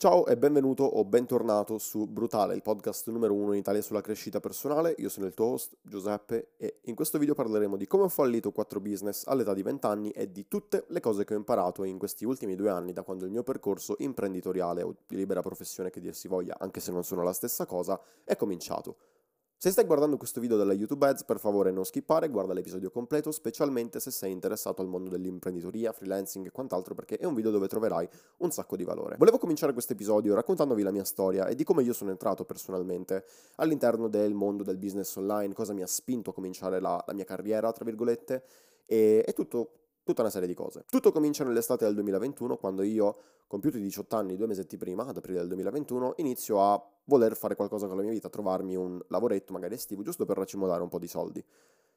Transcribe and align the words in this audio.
Ciao 0.00 0.24
e 0.24 0.34
benvenuto 0.38 0.82
o 0.82 1.04
bentornato 1.04 1.76
su 1.76 2.06
Brutale, 2.06 2.54
il 2.54 2.62
podcast 2.62 3.10
numero 3.10 3.34
uno 3.34 3.52
in 3.52 3.58
Italia 3.58 3.82
sulla 3.82 4.00
crescita 4.00 4.40
personale. 4.40 4.94
Io 4.96 5.10
sono 5.10 5.26
il 5.26 5.34
tuo 5.34 5.48
host, 5.48 5.76
Giuseppe, 5.82 6.52
e 6.56 6.78
in 6.84 6.94
questo 6.94 7.18
video 7.18 7.34
parleremo 7.34 7.76
di 7.76 7.86
come 7.86 8.04
ho 8.04 8.08
fallito 8.08 8.50
4 8.50 8.80
business 8.80 9.26
all'età 9.26 9.52
di 9.52 9.60
20 9.60 9.86
anni 9.86 10.10
e 10.12 10.32
di 10.32 10.48
tutte 10.48 10.86
le 10.88 11.00
cose 11.00 11.24
che 11.24 11.34
ho 11.34 11.36
imparato 11.36 11.84
in 11.84 11.98
questi 11.98 12.24
ultimi 12.24 12.56
due 12.56 12.70
anni 12.70 12.94
da 12.94 13.02
quando 13.02 13.26
il 13.26 13.30
mio 13.30 13.42
percorso 13.42 13.96
imprenditoriale 13.98 14.80
o 14.80 14.94
di 15.06 15.16
libera 15.16 15.42
professione 15.42 15.90
che 15.90 16.00
dir 16.00 16.14
si 16.14 16.28
voglia, 16.28 16.56
anche 16.58 16.80
se 16.80 16.92
non 16.92 17.04
sono 17.04 17.22
la 17.22 17.34
stessa 17.34 17.66
cosa, 17.66 18.00
è 18.24 18.36
cominciato. 18.36 18.96
Se 19.62 19.70
stai 19.70 19.84
guardando 19.84 20.16
questo 20.16 20.40
video 20.40 20.56
dalla 20.56 20.72
YouTube 20.72 21.06
Ads, 21.06 21.24
per 21.24 21.38
favore 21.38 21.70
non 21.70 21.84
skippare, 21.84 22.30
guarda 22.30 22.54
l'episodio 22.54 22.90
completo, 22.90 23.30
specialmente 23.30 24.00
se 24.00 24.10
sei 24.10 24.32
interessato 24.32 24.80
al 24.80 24.88
mondo 24.88 25.10
dell'imprenditoria, 25.10 25.92
freelancing 25.92 26.46
e 26.46 26.50
quant'altro, 26.50 26.94
perché 26.94 27.18
è 27.18 27.26
un 27.26 27.34
video 27.34 27.50
dove 27.50 27.68
troverai 27.68 28.08
un 28.38 28.50
sacco 28.50 28.74
di 28.74 28.84
valore. 28.84 29.16
Volevo 29.18 29.36
cominciare 29.36 29.74
questo 29.74 29.92
episodio 29.92 30.34
raccontandovi 30.34 30.80
la 30.82 30.90
mia 30.90 31.04
storia 31.04 31.46
e 31.46 31.54
di 31.54 31.64
come 31.64 31.82
io 31.82 31.92
sono 31.92 32.10
entrato 32.10 32.46
personalmente 32.46 33.26
all'interno 33.56 34.08
del 34.08 34.32
mondo 34.32 34.62
del 34.62 34.78
business 34.78 35.14
online, 35.16 35.52
cosa 35.52 35.74
mi 35.74 35.82
ha 35.82 35.86
spinto 35.86 36.30
a 36.30 36.32
cominciare 36.32 36.80
la, 36.80 37.04
la 37.06 37.12
mia 37.12 37.24
carriera, 37.24 37.70
tra 37.70 37.84
virgolette, 37.84 38.42
e, 38.86 39.22
e 39.26 39.32
tutto 39.34 39.79
tutta 40.10 40.22
una 40.22 40.30
serie 40.30 40.48
di 40.48 40.54
cose. 40.54 40.84
Tutto 40.90 41.12
comincia 41.12 41.44
nell'estate 41.44 41.84
del 41.84 41.94
2021, 41.94 42.56
quando 42.56 42.82
io, 42.82 43.16
compiuti 43.46 43.80
18 43.80 44.16
anni, 44.16 44.36
due 44.36 44.46
mesetti 44.46 44.76
prima, 44.76 45.06
ad 45.06 45.16
aprile 45.16 45.38
del 45.38 45.48
2021, 45.48 46.14
inizio 46.16 46.60
a 46.60 46.84
voler 47.04 47.36
fare 47.36 47.54
qualcosa 47.54 47.86
con 47.86 47.96
la 47.96 48.02
mia 48.02 48.10
vita, 48.10 48.28
trovarmi 48.28 48.74
un 48.74 49.00
lavoretto, 49.08 49.52
magari 49.52 49.74
estivo, 49.74 50.02
giusto 50.02 50.24
per 50.24 50.36
racimolare 50.36 50.82
un 50.82 50.88
po' 50.88 50.98
di 50.98 51.06
soldi. 51.06 51.44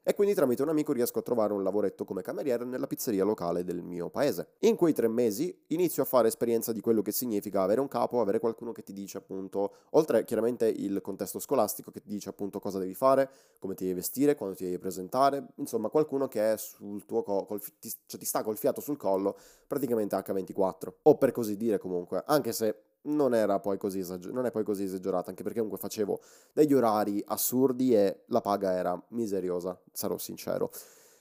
E 0.05 0.13
quindi 0.15 0.33
tramite 0.33 0.61
un 0.61 0.67
amico 0.67 0.91
riesco 0.91 1.19
a 1.19 1.21
trovare 1.21 1.53
un 1.53 1.63
lavoretto 1.63 2.03
come 2.03 2.21
cameriere 2.21 2.65
nella 2.65 2.87
pizzeria 2.87 3.23
locale 3.23 3.63
del 3.63 3.81
mio 3.81 4.09
paese. 4.09 4.49
In 4.59 4.75
quei 4.75 4.91
tre 4.91 5.07
mesi 5.07 5.57
inizio 5.67 6.03
a 6.03 6.05
fare 6.05 6.27
esperienza 6.27 6.73
di 6.73 6.81
quello 6.81 7.01
che 7.01 7.13
significa 7.13 7.61
avere 7.61 7.79
un 7.79 7.87
capo, 7.87 8.19
avere 8.19 8.39
qualcuno 8.39 8.73
che 8.73 8.83
ti 8.83 8.91
dice 8.91 9.19
appunto, 9.19 9.75
oltre 9.91 10.25
chiaramente 10.25 10.67
il 10.67 10.99
contesto 10.99 11.39
scolastico 11.39 11.89
che 11.89 12.01
ti 12.01 12.09
dice 12.09 12.27
appunto 12.27 12.59
cosa 12.59 12.79
devi 12.79 12.93
fare, 12.93 13.29
come 13.59 13.75
ti 13.75 13.85
devi 13.85 13.95
vestire, 13.95 14.35
quando 14.35 14.57
ti 14.57 14.65
devi 14.65 14.77
presentare, 14.77 15.47
insomma 15.55 15.87
qualcuno 15.87 16.27
che 16.27 16.51
è 16.51 16.57
sul 16.57 17.05
tuo 17.05 17.23
co- 17.23 17.45
col, 17.45 17.61
ti, 17.61 17.89
cioè 18.05 18.19
ti 18.19 18.25
sta 18.25 18.43
col 18.43 18.57
fiato 18.57 18.81
sul 18.81 18.97
collo 18.97 19.37
praticamente 19.67 20.17
H24. 20.17 20.93
O 21.03 21.17
per 21.17 21.31
così 21.31 21.55
dire 21.55 21.77
comunque, 21.77 22.21
anche 22.25 22.51
se 22.51 22.75
non, 23.03 23.33
era 23.33 23.59
poi 23.59 23.77
così 23.77 23.99
esager- 23.99 24.33
non 24.33 24.45
è 24.45 24.51
poi 24.51 24.63
così 24.63 24.83
esagerato, 24.83 25.29
anche 25.29 25.43
perché 25.43 25.59
comunque 25.59 25.79
facevo 25.79 26.19
degli 26.53 26.73
orari 26.73 27.23
assurdi 27.27 27.95
e 27.95 28.23
la 28.27 28.41
paga 28.41 28.73
era 28.73 29.01
miseriosa, 29.09 29.79
sarò 29.91 30.17
sincero. 30.17 30.71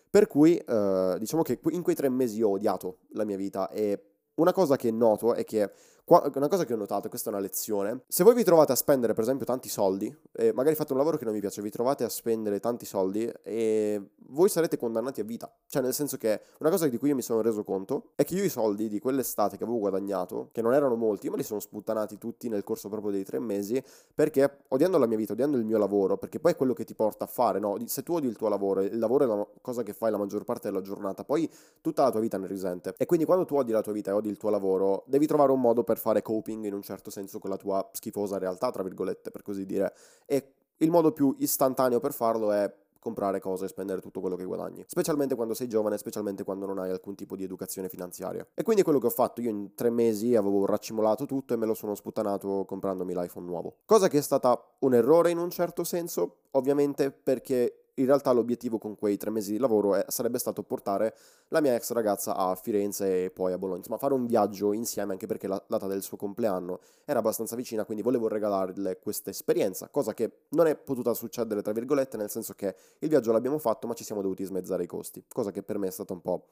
Per 0.09 0.27
cui 0.27 0.57
eh, 0.57 1.17
diciamo 1.19 1.43
che 1.43 1.59
in 1.71 1.83
quei 1.83 1.95
tre 1.95 2.09
mesi 2.09 2.43
ho 2.43 2.51
odiato 2.51 2.99
la 3.13 3.25
mia 3.25 3.37
vita 3.37 3.71
e 3.71 4.13
una 4.35 4.53
cosa 4.53 4.77
che 4.77 4.91
noto 4.91 5.35
è 5.35 5.45
che 5.45 5.71
una 6.05 6.49
cosa 6.49 6.65
che 6.65 6.75
ho 6.75 6.77
notato, 6.77 7.09
questa 7.09 7.31
è 7.31 7.33
una 7.33 7.41
lezione, 7.41 8.03
se 8.09 8.25
voi 8.25 8.35
vi 8.35 8.45
trovate 8.45 8.73
a 8.73 8.75
spendere 8.75 9.15
per 9.15 9.23
esempio 9.23 9.47
tanti 9.47 9.69
soldi, 9.69 10.15
e 10.33 10.53
magari 10.53 10.75
fate 10.75 10.93
un 10.93 10.99
lavoro 10.99 11.17
che 11.17 11.25
non 11.25 11.33
vi 11.33 11.41
piace, 11.41 11.63
vi 11.63 11.71
trovate 11.71 12.05
a 12.05 12.09
spendere 12.09 12.61
tanti 12.61 12.85
soldi 12.85 13.31
e 13.43 14.11
voi 14.29 14.49
sarete 14.49 14.77
condannati 14.77 15.21
a 15.21 15.25
vita. 15.25 15.53
Cioè 15.67 15.81
nel 15.81 15.95
senso 15.95 16.17
che 16.17 16.41
una 16.59 16.71
cosa 16.71 16.89
di 16.89 16.99
cui 16.99 17.11
io 17.11 17.15
mi 17.15 17.23
sono 17.23 17.41
reso 17.41 17.63
conto 17.65 18.13
è 18.15 18.25
che 18.25 18.35
io 18.35 18.45
i 18.45 18.49
soldi 18.49 18.89
di 18.89 18.99
quell'estate 18.99 19.57
che 19.57 19.65
avevo 19.65 19.79
guadagnato, 19.79 20.49
che 20.53 20.61
non 20.61 20.75
erano 20.75 20.97
molti, 20.97 21.31
ma 21.31 21.37
li 21.37 21.43
sono 21.43 21.61
sputtanati 21.61 22.19
tutti 22.19 22.49
nel 22.49 22.65
corso 22.65 22.89
proprio 22.89 23.13
dei 23.13 23.25
tre 23.25 23.39
mesi, 23.39 23.83
perché 24.15 24.65
odiando 24.69 24.99
la 24.99 25.07
mia 25.07 25.17
vita, 25.17 25.33
odiando 25.33 25.57
il 25.57 25.65
mio 25.65 25.79
lavoro, 25.79 26.19
perché 26.19 26.41
poi 26.41 26.53
è 26.53 26.57
quello 26.57 26.73
che 26.73 26.85
ti 26.85 26.95
porta 26.95 27.25
a 27.25 27.29
fare, 27.29 27.59
no? 27.59 27.77
Se 27.87 28.03
tu 28.03 28.15
odi 28.15 28.27
il 28.27 28.37
tuo 28.37 28.49
lavoro, 28.49 28.83
il 28.83 28.99
lavoro 28.99 29.25
è 29.25 29.27
la 29.27 29.47
cosa 29.61 29.83
che 29.83 29.93
fai 29.93 30.11
la 30.11 30.19
maggior 30.19 30.45
parte 30.45 30.69
della 30.69 30.83
giornata, 30.83 31.25
poi 31.25 31.51
tutta 31.81 32.03
la 32.03 32.11
tua 32.11 32.21
vita 32.21 32.39
ne 32.39 32.47
risente. 32.47 32.95
E 32.99 33.07
quindi 33.07 33.25
quando 33.25 33.45
tu 33.45 33.57
odi 33.57 33.71
la 33.71 33.81
tua 33.81 33.93
vita 33.93 34.11
e 34.11 34.15
odi 34.15 34.29
il 34.29 34.37
tuo 34.37 34.51
lavoro, 34.51 35.05
devi 35.07 35.27
trovare 35.27 35.53
un 35.53 35.61
modo 35.61 35.85
per 35.85 35.99
fare 36.03 36.21
coping 36.21 36.65
in 36.65 36.75
un 36.75 36.83
certo 36.83 37.11
senso 37.11 37.39
con 37.39 37.49
la 37.49 37.57
tua 37.57 37.89
schifosa 37.93 38.39
realtà, 38.39 38.71
tra 38.71 38.83
virgolette, 38.83 39.31
per 39.31 39.43
così 39.43 39.65
dire. 39.65 39.95
E 40.27 40.55
il 40.79 40.91
modo 40.91 41.13
più 41.13 41.35
istantaneo 41.39 42.01
per 42.01 42.13
farlo 42.13 42.53
è 42.53 42.71
comprare 42.99 43.41
cose 43.41 43.65
e 43.65 43.69
spendere 43.69 44.01
tutto 44.01 44.21
quello 44.21 44.37
che 44.37 44.45
guadagni, 44.45 44.85
specialmente 44.87 45.35
quando 45.35 45.55
sei 45.55 45.69
giovane, 45.69 45.99
specialmente 45.99 46.45
quando 46.45 46.67
non 46.67 46.79
hai 46.79 46.91
alcun 46.91 47.17
tipo 47.17 47.35
di 47.35 47.43
educazione 47.43 47.89
finanziaria. 47.89 48.47
E 48.55 48.63
quindi 48.63 48.83
è 48.83 48.85
quello 48.85 49.01
che 49.01 49.07
ho 49.07 49.11
fatto, 49.11 49.41
io 49.41 49.51
in 49.51 49.75
tre 49.75 49.91
mesi 49.91 50.37
avevo 50.37 50.67
raccimolato 50.67 51.27
tutto 51.27 51.53
e 51.53 51.57
me 51.57 51.67
lo 51.67 51.75
sono 51.75 51.97
sputtanato 51.97 52.65
comprandomi 52.65 53.13
l'iPhone 53.13 53.45
nuovo. 53.45 53.79
Cosa 53.87 54.07
che 54.07 54.19
è 54.19 54.23
stata 54.23 54.57
un 54.81 54.95
errore 54.95 55.31
in 55.31 55.39
un 55.39 55.51
certo 55.51 55.83
senso, 55.83 56.43
ovviamente 56.53 57.11
perché 57.11 57.82
in 57.95 58.07
realtà 58.07 58.33
l'obiettivo 58.33 58.79
con 58.79 58.97
quei 58.97 59.17
tre 59.17 59.31
mesi 59.31 59.53
di 59.53 59.59
lavoro 59.59 59.95
è, 59.95 60.05
sarebbe 60.09 60.39
stato 60.39 60.63
portare 60.63 61.15
la 61.49 61.61
mia 61.61 61.75
ex 61.75 61.93
ragazza 61.93 62.35
a 62.35 62.55
Firenze 62.55 63.25
e 63.25 63.31
poi 63.31 63.53
a 63.53 63.59
Bologna, 63.59 63.79
insomma 63.79 63.99
fare 63.99 64.15
un 64.15 64.27
viaggio 64.27 64.73
insieme 64.73 65.13
anche 65.13 65.27
perché 65.27 65.47
la 65.47 65.63
data 65.67 65.87
del 65.87 66.03
suo 66.03 66.17
compleanno 66.17 66.81
era 67.05 67.19
abbastanza 67.19 67.57
vicina, 67.57 67.85
quindi 67.85 68.03
volevo 68.03 68.29
regalarle 68.29 68.99
questa 68.99 69.31
esperienza, 69.31 69.89
cosa 69.89 70.15
che 70.15 70.31
non 70.51 70.67
è 70.67 70.77
potuta 70.77 71.13
succedere 71.15 71.61
tra 71.63 71.73
virgolette, 71.73 72.17
nel 72.17 72.31
senso 72.31 72.55
che 72.55 72.75
il 73.01 73.09
viaggio 73.09 73.33
l'abbiamo 73.33 73.59
fatto 73.59 73.87
ma 73.87 73.95
ci 73.95 74.05
siamo 74.05 74.23
dovuti 74.23 74.45
smezzare 74.45 74.85
i 74.85 74.87
costi, 74.87 75.25
cosa 75.29 75.51
che 75.51 75.63
per 75.63 75.79
me 75.79 75.89
è 75.89 75.91
stata 75.91 76.13
un 76.13 76.23
po' 76.23 76.47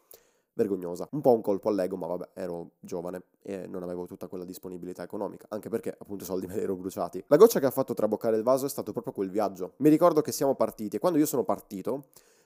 vergognosa. 0.60 1.08
Un 1.12 1.20
po' 1.20 1.32
un 1.32 1.40
colpo 1.40 1.68
all'ego, 1.68 1.96
ma 1.96 2.06
vabbè, 2.06 2.28
ero 2.34 2.72
giovane 2.80 3.22
e 3.42 3.66
non 3.66 3.82
avevo 3.82 4.06
tutta 4.06 4.28
quella 4.28 4.44
disponibilità 4.44 5.02
economica, 5.02 5.46
anche 5.48 5.68
perché 5.68 5.96
appunto 5.98 6.24
i 6.24 6.26
soldi 6.26 6.46
me 6.48 6.54
li 6.54 6.62
ero 6.62 6.76
bruciati. 6.76 7.24
La 7.28 7.36
goccia 7.36 7.60
che 7.60 7.66
ha 7.66 7.70
fatto 7.70 7.94
traboccare 7.94 8.36
il 8.36 8.42
vaso 8.42 8.66
è 8.66 8.68
stato 8.68 8.92
proprio 8.92 9.12
quel 9.12 9.30
viaggio. 9.30 9.72
Mi 9.76 9.88
ricordo 9.88 10.20
che 10.20 10.32
siamo 10.32 10.54
partiti 10.54 10.96
e 10.96 10.98
quando 10.98 11.18
io 11.18 11.26
sono 11.26 11.44
partito 11.44 12.04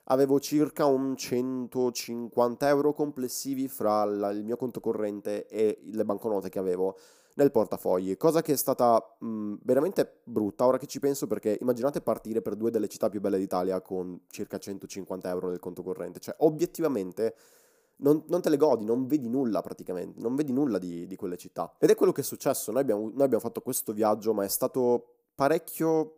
avevo 0.09 0.39
circa 0.39 0.85
un 0.85 1.17
150 1.17 2.69
euro 2.69 2.93
complessivi 2.93 3.69
fra 3.69 4.05
la, 4.05 4.31
il 4.31 4.45
mio 4.45 4.57
conto 4.57 4.81
corrente 4.81 5.47
e 5.47 5.81
le 5.83 6.05
banconote 6.05 6.51
che 6.51 6.59
avevo 6.59 6.97
nel 7.37 7.51
portafogli, 7.51 8.17
cosa 8.17 8.43
che 8.43 8.53
è 8.53 8.57
stata 8.57 9.17
mh, 9.19 9.55
veramente 9.63 10.21
brutta 10.23 10.67
ora 10.67 10.79
che 10.79 10.87
ci 10.87 11.01
penso 11.01 11.27
perché 11.27 11.59
immaginate 11.61 12.01
partire 12.01 12.43
per 12.43 12.55
due 12.55 12.71
delle 12.71 12.87
città 12.87 13.09
più 13.09 13.21
belle 13.21 13.39
d'Italia 13.39 13.81
con 13.81 14.21
circa 14.29 14.59
150 14.59 15.29
euro 15.29 15.49
nel 15.49 15.59
conto 15.59 15.83
corrente, 15.83 16.21
cioè 16.21 16.37
obiettivamente 16.39 17.35
non, 17.97 18.25
non, 18.28 18.41
te 18.41 18.49
le 18.49 18.56
godi, 18.56 18.84
non 18.84 19.06
vedi 19.06 19.28
nulla 19.28 19.60
praticamente, 19.60 20.21
non 20.21 20.34
vedi 20.34 20.53
nulla 20.53 20.78
di, 20.78 21.06
di 21.06 21.16
quelle 21.16 21.37
città. 21.37 21.75
Ed 21.78 21.91
è 21.91 21.94
quello 21.94 22.12
che 22.12 22.22
è 22.22 22.25
successo, 22.25 22.72
noi 22.72 22.82
abbiamo, 22.82 23.03
noi 23.03 23.22
abbiamo 23.22 23.41
fatto 23.41 23.60
questo 23.60 23.93
viaggio, 23.93 24.34
ma 24.34 24.44
è 24.44 24.49
stato 24.49 25.06
parecchio 25.34 26.16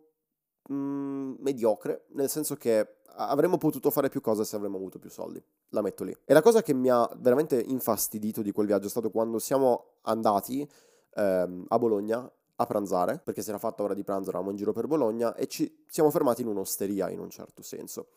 mh, 0.69 0.73
mm, 0.73 1.35
mediocre, 1.39 2.05
nel 2.13 2.29
senso 2.29 2.55
che 2.55 2.95
avremmo 3.17 3.57
potuto 3.57 3.89
fare 3.89 4.09
più 4.09 4.21
cose 4.21 4.45
se 4.45 4.55
avremmo 4.55 4.77
avuto 4.77 4.99
più 4.99 5.09
soldi, 5.09 5.43
la 5.69 5.81
metto 5.81 6.03
lì. 6.03 6.15
E 6.25 6.33
la 6.33 6.41
cosa 6.41 6.61
che 6.61 6.73
mi 6.73 6.89
ha 6.89 7.09
veramente 7.17 7.59
infastidito 7.59 8.41
di 8.41 8.51
quel 8.51 8.67
viaggio 8.67 8.87
è 8.87 8.89
stato 8.89 9.09
quando 9.09 9.39
siamo 9.39 9.97
andati 10.01 10.67
ehm, 11.15 11.65
a 11.67 11.79
Bologna 11.79 12.31
a 12.59 12.65
pranzare, 12.65 13.21
perché 13.23 13.41
si 13.41 13.49
era 13.49 13.59
fatta 13.59 13.83
ora 13.83 13.93
di 13.93 14.03
pranzo, 14.03 14.29
eravamo 14.29 14.51
in 14.51 14.57
giro 14.57 14.71
per 14.73 14.87
Bologna 14.87 15.35
e 15.35 15.47
ci 15.47 15.85
siamo 15.87 16.09
fermati 16.09 16.41
in 16.41 16.47
un'osteria 16.47 17.09
in 17.09 17.19
un 17.19 17.29
certo 17.29 17.61
senso. 17.61 18.09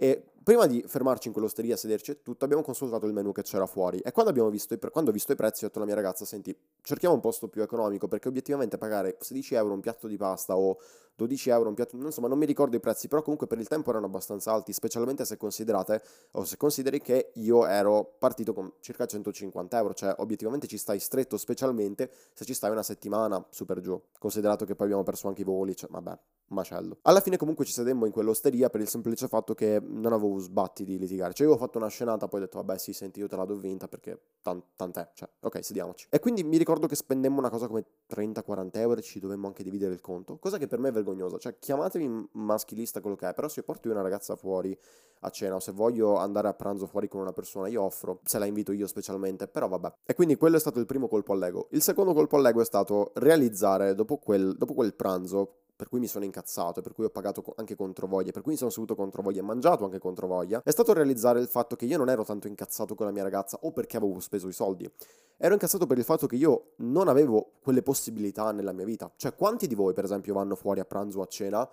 E 0.00 0.22
prima 0.44 0.66
di 0.66 0.84
fermarci 0.86 1.26
in 1.26 1.32
quell'osteria, 1.32 1.76
sederci 1.76 2.12
e 2.12 2.22
tutto, 2.22 2.44
abbiamo 2.44 2.62
consultato 2.62 3.04
il 3.04 3.12
menu 3.12 3.32
che 3.32 3.42
c'era 3.42 3.66
fuori. 3.66 3.98
E 3.98 4.12
quando, 4.12 4.30
abbiamo 4.30 4.48
visto 4.48 4.72
i, 4.72 4.78
pre- 4.78 4.90
quando 4.90 5.10
ho 5.10 5.12
visto 5.12 5.32
i 5.32 5.34
prezzi, 5.34 5.64
ho 5.64 5.66
detto 5.66 5.80
alla 5.80 5.88
mia 5.88 5.96
ragazza: 5.96 6.24
Senti, 6.24 6.56
cerchiamo 6.82 7.16
un 7.16 7.20
posto 7.20 7.48
più 7.48 7.62
economico 7.62 8.06
perché 8.06 8.28
obiettivamente 8.28 8.78
pagare 8.78 9.16
16 9.18 9.56
euro 9.56 9.74
un 9.74 9.80
piatto 9.80 10.06
di 10.06 10.16
pasta 10.16 10.56
o 10.56 10.78
12 11.18 11.50
euro 11.50 11.68
un 11.68 11.74
piatto, 11.74 11.96
insomma, 11.96 12.28
non 12.28 12.38
mi 12.38 12.46
ricordo 12.46 12.76
i 12.76 12.80
prezzi, 12.80 13.08
però 13.08 13.22
comunque 13.22 13.48
per 13.48 13.58
il 13.58 13.66
tempo 13.66 13.90
erano 13.90 14.06
abbastanza 14.06 14.52
alti, 14.52 14.72
specialmente 14.72 15.24
se 15.24 15.36
considerate 15.36 16.00
o 16.32 16.44
se 16.44 16.56
consideri 16.56 17.00
che 17.00 17.32
io 17.34 17.66
ero 17.66 18.14
partito 18.18 18.52
con 18.52 18.72
circa 18.80 19.04
150 19.04 19.78
euro, 19.78 19.94
cioè 19.94 20.14
obiettivamente 20.18 20.68
ci 20.68 20.78
stai 20.78 21.00
stretto, 21.00 21.36
specialmente 21.36 22.08
se 22.32 22.44
ci 22.44 22.54
stai 22.54 22.70
una 22.70 22.84
settimana 22.84 23.44
super 23.50 23.80
giù, 23.80 24.00
considerato 24.16 24.64
che 24.64 24.76
poi 24.76 24.86
abbiamo 24.86 25.02
perso 25.02 25.26
anche 25.26 25.40
i 25.40 25.44
voli, 25.44 25.74
cioè 25.74 25.90
vabbè, 25.90 26.16
macello. 26.48 26.98
Alla 27.02 27.20
fine 27.20 27.36
comunque 27.36 27.64
ci 27.64 27.72
sedemmo 27.72 28.06
in 28.06 28.12
quell'osteria 28.12 28.70
per 28.70 28.80
il 28.80 28.88
semplice 28.88 29.26
fatto 29.28 29.54
che 29.54 29.80
non 29.82 30.12
avevo 30.12 30.38
sbatti 30.38 30.84
di 30.84 30.98
litigare, 30.98 31.32
cioè 31.32 31.46
io 31.46 31.52
avevo 31.52 31.66
fatto 31.66 31.78
una 31.78 31.88
scenata, 31.88 32.28
poi 32.28 32.40
ho 32.40 32.44
detto 32.44 32.58
vabbè 32.58 32.78
sì, 32.78 32.92
senti, 32.92 33.20
io 33.20 33.26
te 33.26 33.36
la 33.36 33.44
do 33.44 33.56
vinta 33.56 33.88
perché 33.88 34.20
tant- 34.42 34.64
tant'è, 34.76 35.10
cioè 35.14 35.28
ok, 35.40 35.64
sediamoci. 35.64 36.06
E 36.10 36.20
quindi 36.20 36.44
mi 36.44 36.56
ricordo 36.56 36.86
che 36.86 36.94
spendemmo 36.94 37.38
una 37.38 37.50
cosa 37.50 37.66
come 37.66 37.84
30-40 38.08 38.78
euro 38.78 39.00
e 39.00 39.02
ci 39.02 39.18
dovemmo 39.18 39.46
anche 39.46 39.62
dividere 39.62 39.92
il 39.92 40.00
conto, 40.00 40.38
cosa 40.38 40.58
che 40.58 40.66
per 40.66 40.78
me 40.78 40.88
è 40.88 40.92
vergognosa. 40.92 41.06
Cioè, 41.38 41.58
chiamatemi 41.58 42.30
maschilista 42.32 43.00
quello 43.00 43.16
che 43.16 43.28
è, 43.28 43.34
però 43.34 43.48
se 43.48 43.60
io 43.60 43.66
porto 43.66 43.90
una 43.90 44.02
ragazza 44.02 44.36
fuori 44.36 44.76
a 45.20 45.30
cena 45.30 45.56
o 45.56 45.60
se 45.60 45.72
voglio 45.72 46.16
andare 46.16 46.48
a 46.48 46.54
pranzo 46.54 46.86
fuori 46.86 47.08
con 47.08 47.20
una 47.20 47.32
persona, 47.32 47.68
io 47.68 47.82
offro, 47.82 48.20
se 48.24 48.38
la 48.38 48.44
invito 48.44 48.72
io 48.72 48.86
specialmente, 48.86 49.48
però 49.48 49.68
vabbè. 49.68 49.92
E 50.04 50.14
quindi 50.14 50.36
quello 50.36 50.56
è 50.56 50.60
stato 50.60 50.78
il 50.78 50.86
primo 50.86 51.08
colpo 51.08 51.32
all'ego. 51.32 51.68
Il 51.70 51.82
secondo 51.82 52.14
colpo 52.14 52.36
all'ego 52.36 52.60
è 52.60 52.64
stato 52.64 53.12
realizzare 53.14 53.94
dopo 53.94 54.18
quel, 54.18 54.56
dopo 54.56 54.74
quel 54.74 54.94
pranzo 54.94 55.62
per 55.78 55.88
cui 55.88 56.00
mi 56.00 56.08
sono 56.08 56.24
incazzato, 56.24 56.80
per 56.80 56.92
cui 56.92 57.04
ho 57.04 57.08
pagato 57.08 57.54
anche 57.54 57.76
controvoglia, 57.76 58.32
per 58.32 58.42
cui 58.42 58.50
mi 58.50 58.58
sono 58.58 58.68
seduto 58.68 58.96
controvoglia 58.96 59.38
e 59.38 59.44
mangiato 59.44 59.84
anche 59.84 60.00
controvoglia, 60.00 60.60
è 60.64 60.72
stato 60.72 60.92
realizzare 60.92 61.38
il 61.38 61.46
fatto 61.46 61.76
che 61.76 61.84
io 61.84 61.96
non 61.96 62.08
ero 62.08 62.24
tanto 62.24 62.48
incazzato 62.48 62.96
con 62.96 63.06
la 63.06 63.12
mia 63.12 63.22
ragazza 63.22 63.60
o 63.62 63.70
perché 63.70 63.96
avevo 63.96 64.18
speso 64.18 64.48
i 64.48 64.52
soldi. 64.52 64.90
Ero 65.36 65.52
incazzato 65.52 65.86
per 65.86 65.96
il 65.96 66.02
fatto 66.02 66.26
che 66.26 66.34
io 66.34 66.72
non 66.78 67.06
avevo 67.06 67.52
quelle 67.62 67.82
possibilità 67.82 68.50
nella 68.50 68.72
mia 68.72 68.84
vita. 68.84 69.08
Cioè, 69.14 69.36
quanti 69.36 69.68
di 69.68 69.76
voi, 69.76 69.92
per 69.92 70.02
esempio, 70.02 70.34
vanno 70.34 70.56
fuori 70.56 70.80
a 70.80 70.84
pranzo 70.84 71.20
o 71.20 71.22
a 71.22 71.26
cena 71.26 71.68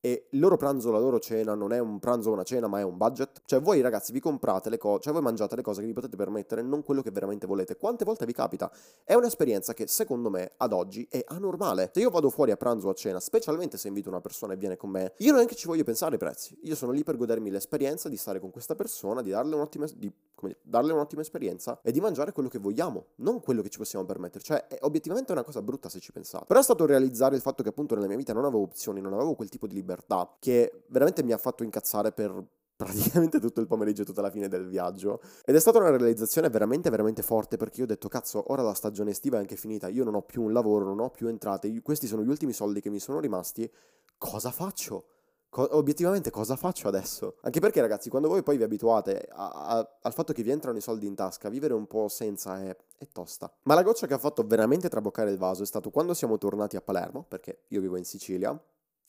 e 0.00 0.28
il 0.30 0.38
loro 0.38 0.56
pranzo, 0.56 0.90
la 0.90 0.98
loro 0.98 1.18
cena 1.18 1.54
non 1.54 1.72
è 1.72 1.78
un 1.78 1.98
pranzo 1.98 2.30
o 2.30 2.32
una 2.32 2.44
cena, 2.44 2.68
ma 2.68 2.78
è 2.78 2.82
un 2.82 2.96
budget. 2.96 3.42
Cioè 3.44 3.60
voi 3.60 3.80
ragazzi 3.80 4.12
vi 4.12 4.20
comprate 4.20 4.70
le 4.70 4.78
cose, 4.78 5.02
cioè 5.02 5.12
voi 5.12 5.22
mangiate 5.22 5.56
le 5.56 5.62
cose 5.62 5.80
che 5.80 5.86
vi 5.86 5.92
potete 5.92 6.16
permettere, 6.16 6.62
non 6.62 6.82
quello 6.82 7.02
che 7.02 7.10
veramente 7.10 7.46
volete. 7.46 7.76
Quante 7.76 8.04
volte 8.04 8.24
vi 8.24 8.32
capita? 8.32 8.70
È 9.02 9.14
un'esperienza 9.14 9.74
che 9.74 9.86
secondo 9.86 10.30
me 10.30 10.52
ad 10.58 10.72
oggi 10.72 11.06
è 11.10 11.24
anormale. 11.26 11.90
Se 11.92 12.00
io 12.00 12.10
vado 12.10 12.30
fuori 12.30 12.52
a 12.52 12.56
pranzo 12.56 12.86
o 12.86 12.90
a 12.90 12.94
cena, 12.94 13.18
specialmente 13.18 13.78
se 13.78 13.88
invito 13.88 14.08
una 14.08 14.20
persona 14.20 14.52
e 14.52 14.56
viene 14.56 14.76
con 14.76 14.90
me, 14.90 15.14
io 15.18 15.32
non 15.32 15.40
è 15.40 15.46
che 15.46 15.56
ci 15.56 15.66
voglio 15.66 15.82
pensare 15.82 16.12
ai 16.12 16.18
prezzi. 16.18 16.56
Io 16.62 16.76
sono 16.76 16.92
lì 16.92 17.02
per 17.02 17.16
godermi 17.16 17.50
l'esperienza 17.50 18.08
di 18.08 18.16
stare 18.16 18.38
con 18.38 18.50
questa 18.50 18.74
persona, 18.74 19.22
di 19.22 19.30
darle 19.30 19.54
un'ottima, 19.54 19.86
di, 19.86 20.12
dire, 20.40 20.58
darle 20.62 20.92
un'ottima 20.92 21.22
esperienza 21.22 21.80
e 21.82 21.90
di 21.90 22.00
mangiare 22.00 22.30
quello 22.30 22.48
che 22.48 22.58
vogliamo, 22.58 23.06
non 23.16 23.40
quello 23.40 23.62
che 23.62 23.70
ci 23.70 23.78
possiamo 23.78 24.04
permettere. 24.04 24.44
Cioè, 24.44 24.66
è 24.68 24.78
obiettivamente 24.82 25.32
una 25.32 25.42
cosa 25.42 25.62
brutta 25.62 25.88
se 25.88 25.98
ci 25.98 26.12
pensate. 26.12 26.44
Però 26.46 26.60
è 26.60 26.62
stato 26.62 26.86
realizzare 26.86 27.34
il 27.34 27.42
fatto 27.42 27.64
che 27.64 27.70
appunto 27.70 27.94
nella 27.96 28.06
mia 28.06 28.16
vita 28.16 28.32
non 28.32 28.44
avevo 28.44 28.62
opzioni, 28.62 29.00
non 29.00 29.12
avevo 29.12 29.34
quel 29.34 29.48
tipo 29.48 29.66
di 29.66 29.74
libertà 29.74 29.85
libertà 29.86 30.36
che 30.40 30.84
veramente 30.88 31.22
mi 31.22 31.32
ha 31.32 31.38
fatto 31.38 31.62
incazzare 31.62 32.10
per 32.10 32.44
praticamente 32.76 33.40
tutto 33.40 33.60
il 33.60 33.66
pomeriggio 33.66 34.02
e 34.02 34.04
tutta 34.04 34.20
la 34.20 34.30
fine 34.30 34.48
del 34.48 34.66
viaggio. 34.68 35.20
Ed 35.44 35.54
è 35.54 35.60
stata 35.60 35.78
una 35.78 35.88
realizzazione 35.88 36.50
veramente, 36.50 36.90
veramente 36.90 37.22
forte 37.22 37.56
perché 37.56 37.78
io 37.78 37.84
ho 37.84 37.88
detto, 37.88 38.08
cazzo, 38.08 38.52
ora 38.52 38.62
la 38.62 38.74
stagione 38.74 39.12
estiva 39.12 39.38
è 39.38 39.40
anche 39.40 39.56
finita, 39.56 39.88
io 39.88 40.04
non 40.04 40.14
ho 40.14 40.22
più 40.22 40.42
un 40.42 40.52
lavoro, 40.52 40.84
non 40.84 41.00
ho 41.00 41.10
più 41.10 41.28
entrate, 41.28 41.80
questi 41.80 42.06
sono 42.06 42.22
gli 42.22 42.28
ultimi 42.28 42.52
soldi 42.52 42.80
che 42.80 42.90
mi 42.90 42.98
sono 43.00 43.18
rimasti, 43.18 43.70
cosa 44.18 44.50
faccio? 44.50 45.06
Co- 45.48 45.68
obiettivamente 45.74 46.30
cosa 46.30 46.54
faccio 46.56 46.88
adesso? 46.88 47.36
Anche 47.42 47.60
perché 47.60 47.80
ragazzi, 47.80 48.10
quando 48.10 48.28
voi 48.28 48.42
poi 48.42 48.58
vi 48.58 48.64
abituate 48.64 49.26
a- 49.30 49.52
a- 49.52 49.98
al 50.02 50.12
fatto 50.12 50.34
che 50.34 50.42
vi 50.42 50.50
entrano 50.50 50.76
i 50.76 50.82
soldi 50.82 51.06
in 51.06 51.14
tasca, 51.14 51.48
vivere 51.48 51.72
un 51.72 51.86
po' 51.86 52.08
senza 52.08 52.60
è, 52.60 52.76
è 52.98 53.06
tosta. 53.10 53.50
Ma 53.62 53.74
la 53.74 53.82
goccia 53.82 54.06
che 54.06 54.12
ha 54.12 54.18
fatto 54.18 54.42
veramente 54.46 54.90
traboccare 54.90 55.30
il 55.30 55.38
vaso 55.38 55.62
è 55.62 55.66
stato 55.66 55.90
quando 55.90 56.12
siamo 56.12 56.36
tornati 56.36 56.76
a 56.76 56.82
Palermo, 56.82 57.24
perché 57.26 57.62
io 57.68 57.80
vivo 57.80 57.96
in 57.96 58.04
Sicilia, 58.04 58.60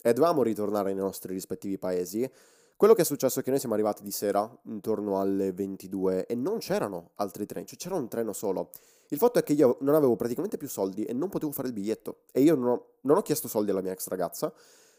e 0.01 0.13
dovevamo 0.13 0.43
ritornare 0.43 0.93
nei 0.93 1.01
nostri 1.01 1.33
rispettivi 1.33 1.77
paesi. 1.77 2.29
Quello 2.75 2.93
che 2.93 3.01
è 3.01 3.05
successo 3.05 3.39
è 3.39 3.43
che 3.43 3.49
noi 3.49 3.59
siamo 3.59 3.73
arrivati 3.73 4.03
di 4.03 4.11
sera, 4.11 4.47
intorno 4.65 5.19
alle 5.19 5.51
22, 5.51 6.27
e 6.27 6.35
non 6.35 6.59
c'erano 6.59 7.11
altri 7.15 7.45
treni, 7.45 7.65
cioè 7.65 7.77
c'era 7.77 7.95
un 7.95 8.07
treno 8.07 8.33
solo. 8.33 8.69
Il 9.09 9.17
fatto 9.17 9.39
è 9.39 9.43
che 9.43 9.53
io 9.53 9.77
non 9.81 9.95
avevo 9.95 10.15
praticamente 10.15 10.57
più 10.57 10.67
soldi 10.67 11.03
e 11.03 11.13
non 11.13 11.29
potevo 11.29 11.51
fare 11.51 11.69
il 11.69 11.73
biglietto. 11.73 12.19
E 12.31 12.41
io 12.41 12.55
non 12.55 12.67
ho, 12.67 12.85
non 13.01 13.17
ho 13.17 13.21
chiesto 13.23 13.47
soldi 13.47 13.71
alla 13.71 13.81
mia 13.81 13.93
ex 13.93 14.07
ragazza, 14.07 14.53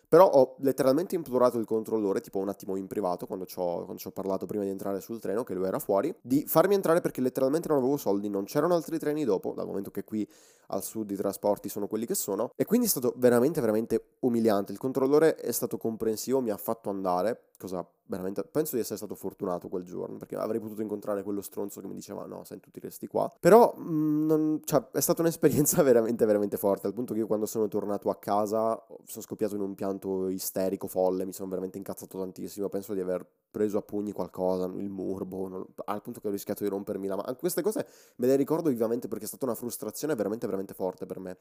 però 0.08 0.28
ho 0.30 0.56
letteralmente 0.60 1.14
implorato 1.14 1.58
il 1.58 1.66
controllore, 1.66 2.20
tipo 2.20 2.38
un 2.38 2.48
attimo 2.48 2.76
in 2.76 2.86
privato, 2.86 3.26
quando 3.26 3.44
ci 3.44 3.56
ho, 3.58 4.10
parlato 4.12 4.46
prima 4.46 4.64
di 4.64 4.70
entrare 4.70 5.00
sul 5.00 5.20
treno, 5.20 5.44
che 5.44 5.54
lui 5.54 5.66
era 5.66 5.78
fuori, 5.78 6.14
di 6.20 6.44
farmi 6.46 6.74
entrare 6.74 7.00
perché 7.00 7.20
letteralmente 7.20 7.68
non 7.68 7.78
avevo 7.78 7.96
soldi, 7.96 8.28
non 8.28 8.44
c'erano 8.44 8.74
altri 8.74 8.98
treni 8.98 9.24
dopo, 9.24 9.52
dal 9.52 9.66
momento 9.66 9.90
che 9.90 10.04
qui 10.04 10.28
al 10.68 10.82
sud 10.82 11.10
i 11.10 11.16
trasporti 11.16 11.68
sono 11.68 11.86
quelli 11.86 12.06
che 12.06 12.14
sono. 12.14 12.52
E 12.56 12.64
quindi 12.64 12.86
è 12.86 12.90
stato 12.90 13.14
veramente, 13.16 13.60
veramente 13.60 14.04
umiliante. 14.20 14.72
Il 14.72 14.78
controllore 14.78 15.36
è 15.36 15.52
stato 15.52 15.76
comprensivo, 15.76 16.40
mi 16.40 16.50
ha 16.50 16.56
fatto 16.56 16.90
andare, 16.90 17.50
cosa 17.58 17.86
veramente 18.08 18.42
penso 18.44 18.74
di 18.74 18.80
essere 18.80 18.96
stato 18.96 19.14
fortunato 19.14 19.68
quel 19.68 19.84
giorno 19.84 20.16
perché 20.16 20.36
avrei 20.36 20.60
potuto 20.60 20.80
incontrare 20.80 21.22
quello 21.22 21.42
stronzo 21.42 21.80
che 21.80 21.86
mi 21.86 21.94
diceva 21.94 22.24
no, 22.24 22.42
sai, 22.44 22.60
tu 22.60 22.70
ti 22.70 22.80
resti 22.80 23.06
qua. 23.06 23.30
Però 23.38 23.74
mh, 23.76 23.90
mm, 23.90 24.26
non, 24.26 24.60
cioè, 24.64 24.88
è 24.92 25.00
stata 25.00 25.22
un'esperienza 25.22 25.82
veramente, 25.84 26.24
veramente 26.24 26.56
forte. 26.56 26.86
Al 26.86 26.94
punto 26.94 27.12
che 27.12 27.20
io 27.20 27.26
quando 27.26 27.46
sono 27.46 27.68
tornato 27.68 28.10
a 28.10 28.16
casa 28.16 28.82
sono 29.04 29.24
scoppiato 29.24 29.54
in 29.54 29.60
un 29.60 29.74
pianto 29.74 29.97
isterico, 30.28 30.86
folle, 30.86 31.24
mi 31.24 31.32
sono 31.32 31.48
veramente 31.48 31.78
incazzato 31.78 32.18
tantissimo. 32.18 32.68
Penso 32.68 32.94
di 32.94 33.00
aver 33.00 33.26
preso 33.50 33.78
a 33.78 33.82
pugni 33.82 34.12
qualcosa, 34.12 34.66
il 34.66 34.88
muro, 34.88 35.24
boh, 35.24 35.48
non, 35.48 35.66
al 35.86 36.02
punto 36.02 36.20
che 36.20 36.28
ho 36.28 36.30
rischiato 36.30 36.62
di 36.62 36.68
rompermi 36.70 37.06
la 37.06 37.16
mano. 37.16 37.34
Queste 37.36 37.62
cose 37.62 37.86
me 38.16 38.26
le 38.26 38.36
ricordo 38.36 38.68
vivamente 38.68 39.08
perché 39.08 39.24
è 39.24 39.28
stata 39.28 39.44
una 39.44 39.54
frustrazione 39.54 40.14
veramente, 40.14 40.46
veramente 40.46 40.74
forte 40.74 41.06
per 41.06 41.18
me. 41.18 41.38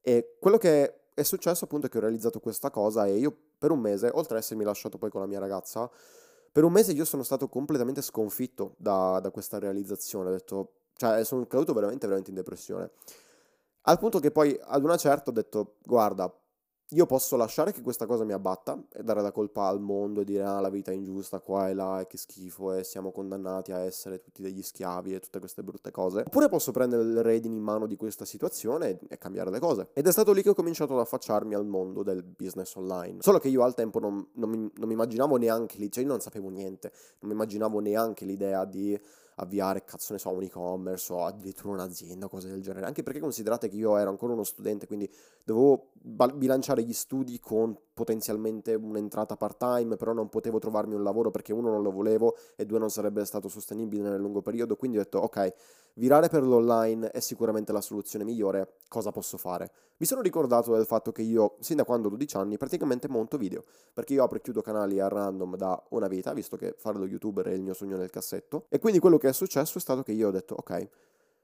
E 0.00 0.36
quello 0.40 0.58
che 0.58 1.10
è 1.14 1.22
successo 1.22 1.64
appunto 1.64 1.86
è 1.86 1.88
che 1.88 1.98
ho 1.98 2.00
realizzato 2.00 2.40
questa 2.40 2.70
cosa 2.70 3.06
e 3.06 3.16
io 3.16 3.36
per 3.58 3.70
un 3.70 3.80
mese, 3.80 4.10
oltre 4.12 4.36
ad 4.36 4.42
essermi 4.42 4.64
lasciato 4.64 4.98
poi 4.98 5.10
con 5.10 5.20
la 5.20 5.26
mia 5.26 5.38
ragazza, 5.38 5.90
per 6.52 6.64
un 6.64 6.72
mese 6.72 6.92
io 6.92 7.04
sono 7.04 7.22
stato 7.22 7.48
completamente 7.48 8.02
sconfitto 8.02 8.74
da, 8.78 9.20
da 9.20 9.30
questa 9.30 9.58
realizzazione. 9.58 10.30
Ho 10.30 10.32
detto, 10.32 10.72
cioè 10.94 11.24
sono 11.24 11.46
caduto 11.46 11.72
veramente, 11.72 12.06
veramente 12.06 12.30
in 12.30 12.36
depressione. 12.36 12.90
Al 13.82 13.98
punto 13.98 14.18
che 14.18 14.30
poi 14.30 14.58
ad 14.60 14.82
una 14.82 14.96
certa 14.96 15.30
ho 15.30 15.32
detto, 15.32 15.76
guarda, 15.84 16.32
io 16.90 17.06
posso 17.06 17.36
lasciare 17.36 17.72
che 17.72 17.82
questa 17.82 18.06
cosa 18.06 18.22
mi 18.22 18.32
abbatta 18.32 18.80
e 18.92 19.02
dare 19.02 19.20
la 19.20 19.32
colpa 19.32 19.66
al 19.66 19.80
mondo 19.80 20.20
e 20.20 20.24
dire 20.24 20.44
ah 20.44 20.60
la 20.60 20.70
vita 20.70 20.92
è 20.92 20.94
ingiusta 20.94 21.40
qua 21.40 21.68
e 21.68 21.74
là 21.74 22.00
e 22.00 22.06
che 22.06 22.16
schifo 22.16 22.74
e 22.74 22.84
siamo 22.84 23.10
condannati 23.10 23.72
a 23.72 23.78
essere 23.78 24.20
tutti 24.20 24.40
degli 24.40 24.62
schiavi 24.62 25.14
e 25.14 25.20
tutte 25.20 25.40
queste 25.40 25.64
brutte 25.64 25.90
cose. 25.90 26.20
Oppure 26.20 26.48
posso 26.48 26.70
prendere 26.70 27.02
il 27.02 27.22
redini 27.22 27.56
in 27.56 27.62
mano 27.62 27.86
di 27.86 27.96
questa 27.96 28.24
situazione 28.24 28.90
e, 28.90 28.98
e, 29.08 29.18
cambiare 29.18 29.50
le 29.50 29.58
cose. 29.58 29.88
Ed 29.94 30.06
è 30.06 30.12
stato 30.12 30.32
lì 30.32 30.42
che 30.42 30.50
ho 30.50 30.54
cominciato 30.54 30.92
ad 30.92 31.00
affacciarmi 31.00 31.54
al 31.54 31.66
mondo 31.66 32.04
del 32.04 32.22
business 32.22 32.74
online. 32.76 33.18
Solo 33.20 33.38
che 33.38 33.48
io 33.48 33.64
al 33.64 33.74
tempo 33.74 33.98
non, 33.98 34.24
non, 34.34 34.48
mi, 34.48 34.58
non 34.58 34.86
mi 34.86 34.92
immaginavo 34.92 35.36
neanche 35.36 35.78
lì, 35.78 35.90
cioè 35.90 36.04
io 36.04 36.10
non 36.10 36.20
sapevo 36.20 36.48
niente, 36.50 36.92
non 37.18 37.30
mi 37.30 37.32
immaginavo 37.32 37.80
neanche 37.80 38.24
l'idea 38.24 38.64
di 38.64 38.98
avviare, 39.36 39.84
cazzo 39.84 40.12
ne 40.12 40.18
so, 40.18 40.30
un 40.30 40.42
e-commerce 40.42 41.12
o 41.12 41.24
addirittura 41.24 41.74
un'azienda, 41.74 42.28
cose 42.28 42.48
del 42.48 42.62
genere. 42.62 42.86
Anche 42.86 43.02
perché 43.02 43.20
considerate 43.20 43.68
che 43.68 43.76
io 43.76 43.96
ero 43.96 44.10
ancora 44.10 44.32
uno 44.32 44.44
studente, 44.44 44.86
quindi 44.86 45.10
dovevo 45.44 45.90
bilanciare 46.34 46.82
gli 46.82 46.92
studi 46.92 47.38
con 47.40 47.76
potenzialmente 47.96 48.74
un'entrata 48.74 49.38
part-time, 49.38 49.96
però 49.96 50.12
non 50.12 50.28
potevo 50.28 50.58
trovarmi 50.58 50.94
un 50.94 51.02
lavoro 51.02 51.30
perché 51.30 51.54
uno 51.54 51.70
non 51.70 51.80
lo 51.80 51.90
volevo 51.90 52.36
e 52.54 52.66
due 52.66 52.78
non 52.78 52.90
sarebbe 52.90 53.24
stato 53.24 53.48
sostenibile 53.48 54.10
nel 54.10 54.20
lungo 54.20 54.42
periodo, 54.42 54.76
quindi 54.76 54.98
ho 54.98 55.02
detto 55.02 55.20
ok, 55.20 55.54
virare 55.94 56.28
per 56.28 56.42
l'online 56.42 57.10
è 57.10 57.20
sicuramente 57.20 57.72
la 57.72 57.80
soluzione 57.80 58.26
migliore, 58.26 58.74
cosa 58.86 59.12
posso 59.12 59.38
fare? 59.38 59.70
Mi 59.96 60.04
sono 60.04 60.20
ricordato 60.20 60.74
del 60.74 60.84
fatto 60.84 61.10
che 61.10 61.22
io, 61.22 61.56
sin 61.60 61.76
da 61.76 61.84
quando 61.84 62.08
ho 62.08 62.10
12 62.10 62.36
anni, 62.36 62.58
praticamente 62.58 63.08
monto 63.08 63.38
video, 63.38 63.64
perché 63.94 64.12
io 64.12 64.24
apro 64.24 64.36
e 64.36 64.42
chiudo 64.42 64.60
canali 64.60 65.00
a 65.00 65.08
random 65.08 65.56
da 65.56 65.82
una 65.88 66.06
vita, 66.06 66.34
visto 66.34 66.58
che 66.58 66.74
fare 66.76 66.98
lo 66.98 67.06
youtuber 67.06 67.46
è 67.46 67.52
il 67.52 67.62
mio 67.62 67.72
sogno 67.72 67.96
nel 67.96 68.10
cassetto, 68.10 68.66
e 68.68 68.78
quindi 68.78 68.98
quello 68.98 69.16
che 69.16 69.30
è 69.30 69.32
successo 69.32 69.78
è 69.78 69.80
stato 69.80 70.02
che 70.02 70.12
io 70.12 70.28
ho 70.28 70.32
detto 70.32 70.54
ok, 70.54 70.88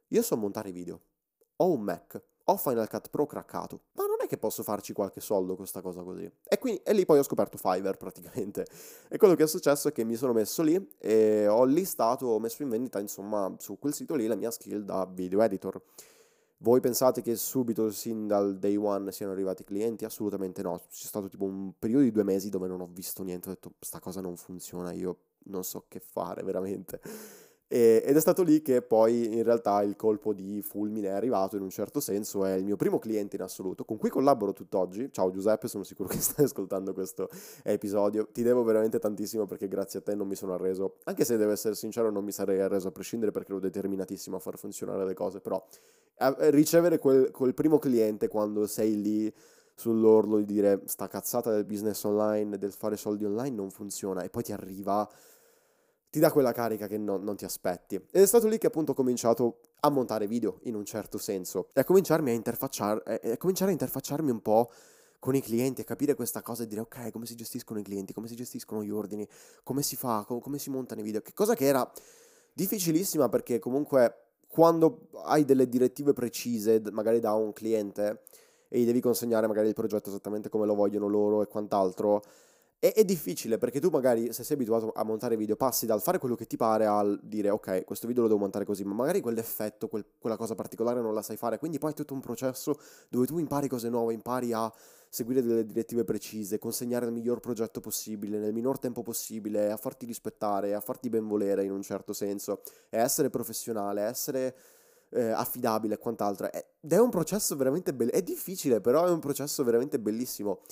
io 0.09 0.21
so 0.21 0.37
montare 0.37 0.71
video, 0.71 1.01
ho 1.57 1.71
un 1.71 1.81
Mac, 1.81 2.23
ho 2.53 2.57
Final 2.57 2.89
Cut 2.89 3.09
Pro 3.11 3.27
craccato, 3.27 3.81
ma 3.93 4.05
non 4.07 4.17
è 4.21 4.27
che 4.27 4.39
posso 4.39 4.63
farci 4.63 4.93
qualche 4.93 5.21
soldo 5.21 5.49
con 5.49 5.57
questa 5.57 5.81
cosa 5.81 6.03
così. 6.03 6.31
E, 6.45 6.59
quindi, 6.59 6.81
e 6.85 6.93
lì 6.93 7.05
poi 7.05 7.19
ho 7.19 7.23
scoperto 7.23 7.57
Fiverr 7.57 7.97
praticamente. 7.99 8.67
E 9.09 9.17
quello 9.17 9.35
che 9.35 9.45
è 9.45 9.47
successo 9.47 9.89
è 9.89 9.93
che 9.93 10.05
mi 10.05 10.15
sono 10.15 10.33
messo 10.33 10.63
lì 10.63 10.95
e 10.99 11.47
ho 11.49 11.65
listato, 11.65 12.27
ho 12.27 12.39
messo 12.39 12.63
in 12.63 12.69
vendita 12.69 13.01
insomma 13.01 13.53
su 13.59 13.79
quel 13.79 13.95
sito 13.95 14.15
lì 14.15 14.27
la 14.27 14.37
mia 14.37 14.51
skill 14.51 14.83
da 14.83 15.07
video 15.11 15.43
editor. 15.43 15.81
Voi 16.59 16.79
pensate 16.79 17.23
che 17.23 17.35
subito, 17.35 17.91
sin 17.91 18.29
dal 18.29 18.57
day 18.57 18.77
one, 18.77 19.11
siano 19.11 19.33
arrivati 19.33 19.65
clienti? 19.65 20.05
Assolutamente 20.05 20.63
no. 20.63 20.81
C'è 20.89 21.07
stato 21.07 21.29
tipo 21.29 21.45
un 21.45 21.73
periodo 21.77 22.05
di 22.05 22.13
due 22.13 22.23
mesi 22.23 22.51
dove 22.51 22.69
non 22.69 22.81
ho 22.81 22.89
visto 22.89 23.25
niente. 23.25 23.49
Ho 23.49 23.53
detto, 23.53 23.73
sta 23.81 23.99
cosa 23.99 24.21
non 24.21 24.37
funziona, 24.37 24.93
io 24.93 25.17
non 25.47 25.65
so 25.65 25.87
che 25.89 25.99
fare 25.99 26.45
veramente. 26.45 27.01
E, 27.73 28.03
ed 28.05 28.15
è 28.15 28.21
stato 28.21 28.43
lì 28.43 28.61
che 28.61 28.83
poi 28.83 29.33
in 29.33 29.43
realtà 29.43 29.81
il 29.81 29.97
colpo 29.97 30.35
di 30.35 30.61
fulmine 30.61 31.09
è 31.09 31.13
arrivato 31.13 31.57
in 31.57 31.63
un 31.63 31.71
certo 31.71 32.01
senso, 32.01 32.45
è 32.45 32.53
il 32.53 32.65
mio 32.65 32.77
primo 32.77 32.99
cliente 32.99 33.37
in 33.37 33.41
assoluto, 33.43 33.87
con 33.87 33.97
cui 33.97 34.11
collaboro 34.11 34.53
tutt'oggi. 34.53 35.09
Ciao 35.11 35.31
Giuseppe, 35.31 35.69
sono 35.69 35.83
sicuro 35.83 36.07
che 36.07 36.19
stai 36.21 36.45
ascoltando 36.45 36.93
questo 36.93 37.31
episodio. 37.63 38.29
Ti 38.31 38.43
devo 38.43 38.63
veramente 38.63 38.99
tantissimo 38.99 39.47
perché 39.47 39.69
grazie 39.69 40.01
a 40.01 40.03
te 40.03 40.15
non 40.15 40.29
mi 40.29 40.35
sono 40.35 40.53
arreso, 40.53 40.97
anche 41.05 41.25
se 41.25 41.39
devo 41.39 41.53
essere 41.53 41.75
sincero 41.75 42.11
non 42.11 42.25
mi 42.25 42.33
sarei 42.33 42.61
arreso 42.61 42.89
a 42.89 42.91
prescindere 42.91 43.33
perché 43.33 43.53
ero 43.53 43.61
determinatissimo 43.61 44.37
a 44.37 44.39
far 44.39 44.59
funzionare 44.59 45.07
le 45.07 45.15
cose, 45.15 45.41
però 45.41 45.65
ricevere 46.51 46.99
quel, 46.99 47.31
quel 47.31 47.55
primo 47.55 47.79
cliente 47.79 48.29
quando 48.29 48.67
sei 48.67 49.01
lì 49.01 49.35
sull'orlo 49.75 50.37
di 50.37 50.45
dire 50.45 50.83
sta 50.85 51.09
cazzata 51.09 51.51
del 51.51 51.65
business 51.65 52.05
online, 52.05 52.59
del 52.59 52.73
fare 52.73 52.99
soldi 52.99 53.25
online 53.25 53.57
non 53.57 53.71
funziona 53.71 54.23
e 54.25 54.29
poi 54.29 54.43
ti 54.43 54.53
arriva 54.53 55.09
ti 56.13 56.19
dà 56.19 56.31
quella 56.31 56.53
carica 56.53 56.87
che 56.89 56.99
no, 56.99 57.17
non 57.17 57.37
ti 57.37 57.47
aspetti. 57.47 57.95
Ed 57.95 58.21
è 58.21 58.27
stato 58.27 58.47
lì 58.47 58.59
che 58.59 58.67
appunto 58.67 58.93
ho 58.93 58.95
cominciato 58.95 59.61
a 59.81 59.89
montare 59.89 60.27
video 60.27 60.59
in 60.65 60.75
un 60.75 60.85
certo 60.85 61.17
senso 61.17 61.71
e 61.73 61.81
a 61.81 61.85
cominciarmi 61.85 62.29
a, 62.29 62.35
interfacciar- 62.35 63.09
a 63.09 63.37
cominciare 63.39 63.71
a 63.71 63.73
interfacciarmi 63.73 64.31
un 64.31 64.43
po' 64.43 64.71
con 65.19 65.35
i 65.35 65.41
clienti 65.41 65.81
e 65.81 65.85
capire 65.85 66.15
questa 66.15 66.43
cosa 66.43 66.65
e 66.65 66.67
dire 66.67 66.83
ok 66.83 67.11
come 67.13 67.25
si 67.25 67.35
gestiscono 67.35 67.81
i 67.81 67.83
clienti, 67.83 68.13
come 68.13 68.29
si 68.29 68.35
gestiscono 68.35 68.85
gli 68.85 68.91
ordini, 68.91 69.27
come 69.63 69.81
si 69.81 69.97
fa, 69.97 70.23
com- 70.27 70.39
come 70.39 70.59
si 70.59 70.69
montano 70.69 71.01
i 71.01 71.05
video, 71.05 71.23
che 71.23 71.33
cosa 71.33 71.55
che 71.55 71.65
era 71.65 71.91
difficilissima 72.53 73.31
perché 73.31 73.59
comunque 73.59 74.17
quando 74.49 75.09
hai 75.25 75.47
delle 75.47 75.67
direttive 75.67 76.13
precise 76.13 76.83
magari 76.91 77.21
da 77.21 77.33
un 77.33 77.55
cliente 77.55 78.25
e 78.69 78.81
gli 78.81 78.85
devi 78.85 79.01
consegnare 79.01 79.47
magari 79.47 79.69
il 79.69 79.75
progetto 79.75 80.11
esattamente 80.11 80.51
come 80.51 80.67
lo 80.67 80.75
vogliono 80.75 81.09
loro 81.09 81.41
e 81.41 81.47
quant'altro, 81.47 82.23
è, 82.83 82.93
è, 82.95 83.05
difficile 83.05 83.59
perché 83.59 83.79
tu 83.79 83.91
magari 83.91 84.33
se 84.33 84.43
sei 84.43 84.57
abituato 84.57 84.91
a 84.93 85.05
montare 85.05 85.37
video 85.37 85.55
passi 85.55 85.87
dal 85.87 86.03
fare 86.03 86.19
quello 86.19 86.35
che 86.35 86.49
ti 86.49 86.57
pare 86.57 86.85
al 86.85 87.17
dire 87.23 87.49
ok 87.49 87.85
questo 87.85 88.09
video 88.09 88.23
lo 88.23 88.29
devo 88.29 88.41
montare 88.41 88.65
così 88.65 88.83
ma 88.83 88.93
magari 88.93 89.21
quell'effetto, 89.21 89.87
quel, 89.87 90.05
quella 90.19 90.37
cosa 90.37 90.57
particolare 90.57 91.01
non 91.01 91.15
la 91.15 91.23
sai 91.23 91.37
fare. 91.37 91.59
Quindi 91.59 91.79
poi 91.79 91.93
è 91.93 91.95
tutto 91.95 92.13
un 92.13 92.19
processo 92.19 92.77
dove 93.09 93.27
tu 93.27 93.39
impari 93.39 93.69
cose 93.69 93.89
nuove, 93.89 94.15
impari 94.15 94.53
a 94.53 94.73
seguire 95.09 95.43
delle 95.43 95.65
direttive 95.65 96.03
precise, 96.03 96.59
consegnare 96.59 97.07
il 97.07 97.13
miglior 97.13 97.39
progetto 97.39 97.79
possibile 97.79 98.39
nel 98.39 98.53
minor 98.53 98.81
tempo 98.81 99.03
possibile, 99.03 99.71
a 99.71 99.77
farti 99.77 100.05
rispettare, 100.05 100.75
a 100.75 100.81
farti 100.81 101.09
ben 101.09 101.29
volere 101.29 101.63
in 101.63 101.71
un 101.71 101.83
certo 101.83 102.13
senso 102.13 102.63
e 102.91 102.99
essere 102.99 103.31
professionale, 103.31 104.03
essere 104.03 104.57
eh, 105.11 105.29
affidabile 105.29 105.95
e 105.95 105.99
quant'altro. 105.99 106.51
Ed 106.51 106.93
è 106.93 106.99
un 106.99 107.11
processo 107.11 107.55
veramente 107.55 107.95
bello, 107.95 108.11
è 108.11 108.23
difficile 108.23 108.81
però 108.81 109.07
è 109.07 109.11
un 109.11 109.21
processo 109.21 109.63
veramente 109.63 110.01
bellissimo. 110.01 110.63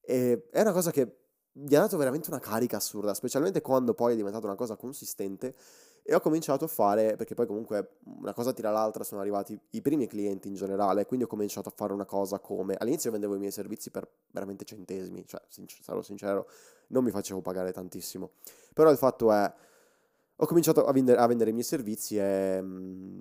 E 0.00 0.46
è 0.52 0.60
una 0.60 0.72
cosa 0.72 0.92
che 0.92 1.26
mi 1.60 1.74
ha 1.74 1.80
dato 1.80 1.96
veramente 1.96 2.30
una 2.30 2.38
carica 2.38 2.76
assurda, 2.76 3.14
specialmente 3.14 3.60
quando 3.60 3.94
poi 3.94 4.12
è 4.12 4.16
diventata 4.16 4.46
una 4.46 4.54
cosa 4.54 4.76
consistente 4.76 5.54
e 6.02 6.14
ho 6.14 6.20
cominciato 6.20 6.64
a 6.64 6.68
fare, 6.68 7.16
perché 7.16 7.34
poi 7.34 7.46
comunque 7.46 7.96
una 8.20 8.32
cosa 8.32 8.52
tira 8.52 8.70
l'altra, 8.70 9.04
sono 9.04 9.20
arrivati 9.20 9.58
i 9.70 9.82
primi 9.82 10.06
clienti 10.06 10.48
in 10.48 10.54
generale, 10.54 11.04
quindi 11.04 11.26
ho 11.26 11.28
cominciato 11.28 11.68
a 11.68 11.72
fare 11.74 11.92
una 11.92 12.06
cosa 12.06 12.38
come, 12.38 12.76
all'inizio 12.78 13.10
vendevo 13.10 13.34
i 13.34 13.38
miei 13.38 13.50
servizi 13.50 13.90
per 13.90 14.08
veramente 14.30 14.64
centesimi, 14.64 15.26
cioè 15.26 15.42
sincer- 15.48 15.82
sarò 15.82 16.00
sincero, 16.00 16.48
non 16.88 17.04
mi 17.04 17.10
facevo 17.10 17.42
pagare 17.42 17.72
tantissimo, 17.72 18.30
però 18.72 18.90
il 18.90 18.96
fatto 18.96 19.32
è, 19.32 19.52
ho 20.36 20.46
cominciato 20.46 20.86
a 20.86 20.92
vendere, 20.92 21.20
a 21.20 21.26
vendere 21.26 21.50
i 21.50 21.52
miei 21.52 21.64
servizi 21.64 22.16
e, 22.16 22.58
mm, 22.62 23.20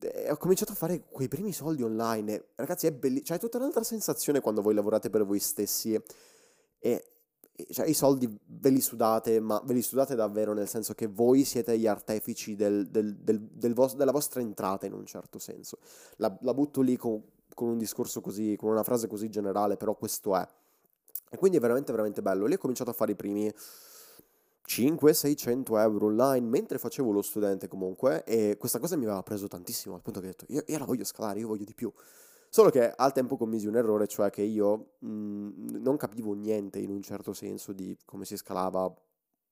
e, 0.00 0.30
ho 0.30 0.36
cominciato 0.36 0.70
a 0.70 0.76
fare 0.76 1.02
quei 1.10 1.26
primi 1.26 1.52
soldi 1.52 1.82
online, 1.82 2.50
ragazzi 2.54 2.86
è 2.86 2.92
bellissimo, 2.92 3.26
cioè 3.26 3.38
è 3.38 3.40
tutta 3.40 3.58
un'altra 3.58 3.82
sensazione 3.82 4.40
quando 4.40 4.62
voi 4.62 4.74
lavorate 4.74 5.10
per 5.10 5.24
voi 5.24 5.40
stessi 5.40 6.00
e 6.78 7.04
cioè, 7.70 7.86
i 7.86 7.94
soldi 7.94 8.28
ve 8.46 8.70
li 8.70 8.80
sudate, 8.80 9.38
ma 9.38 9.60
ve 9.64 9.74
li 9.74 9.82
sudate 9.82 10.14
davvero 10.14 10.52
nel 10.52 10.68
senso 10.68 10.94
che 10.94 11.06
voi 11.06 11.44
siete 11.44 11.78
gli 11.78 11.86
artefici 11.86 12.56
del, 12.56 12.88
del, 12.88 13.14
del, 13.14 13.74
vos- 13.74 13.94
della 13.94 14.10
vostra 14.10 14.40
entrata 14.40 14.86
in 14.86 14.92
un 14.92 15.06
certo 15.06 15.38
senso. 15.38 15.78
La, 16.16 16.36
la 16.40 16.52
butto 16.52 16.80
lì 16.80 16.96
con, 16.96 17.22
con, 17.54 17.68
un 17.68 17.78
discorso 17.78 18.20
così, 18.20 18.56
con 18.56 18.70
una 18.70 18.82
frase 18.82 19.06
così 19.06 19.28
generale, 19.28 19.76
però 19.76 19.94
questo 19.94 20.36
è. 20.36 20.46
E 21.30 21.36
quindi 21.36 21.58
è 21.58 21.60
veramente, 21.60 21.92
veramente 21.92 22.22
bello. 22.22 22.46
Lì 22.46 22.54
ho 22.54 22.58
cominciato 22.58 22.90
a 22.90 22.94
fare 22.94 23.12
i 23.12 23.16
primi 23.16 23.52
500-600 24.66 25.78
euro 25.78 26.06
online 26.06 26.46
mentre 26.46 26.78
facevo 26.78 27.12
lo 27.12 27.22
studente 27.22 27.68
comunque 27.68 28.24
e 28.24 28.56
questa 28.58 28.78
cosa 28.78 28.96
mi 28.96 29.04
aveva 29.04 29.22
preso 29.22 29.46
tantissimo 29.46 29.94
al 29.94 30.00
punto 30.00 30.20
che 30.20 30.26
ho 30.26 30.30
detto 30.30 30.46
io, 30.48 30.64
io 30.66 30.78
la 30.78 30.86
voglio 30.86 31.04
scalare, 31.04 31.38
io 31.38 31.46
voglio 31.46 31.64
di 31.64 31.74
più. 31.74 31.92
Solo 32.54 32.70
che 32.70 32.88
al 32.88 33.12
tempo 33.12 33.36
commisi 33.36 33.66
un 33.66 33.74
errore, 33.74 34.06
cioè 34.06 34.30
che 34.30 34.42
io 34.42 34.90
mh, 35.00 35.08
mhmm, 35.08 35.82
non 35.82 35.96
capivo 35.96 36.34
niente 36.34 36.78
in 36.78 36.88
un 36.88 37.02
certo 37.02 37.32
senso 37.32 37.72
di 37.72 37.98
come 38.04 38.24
si 38.24 38.36
scalava 38.36 38.94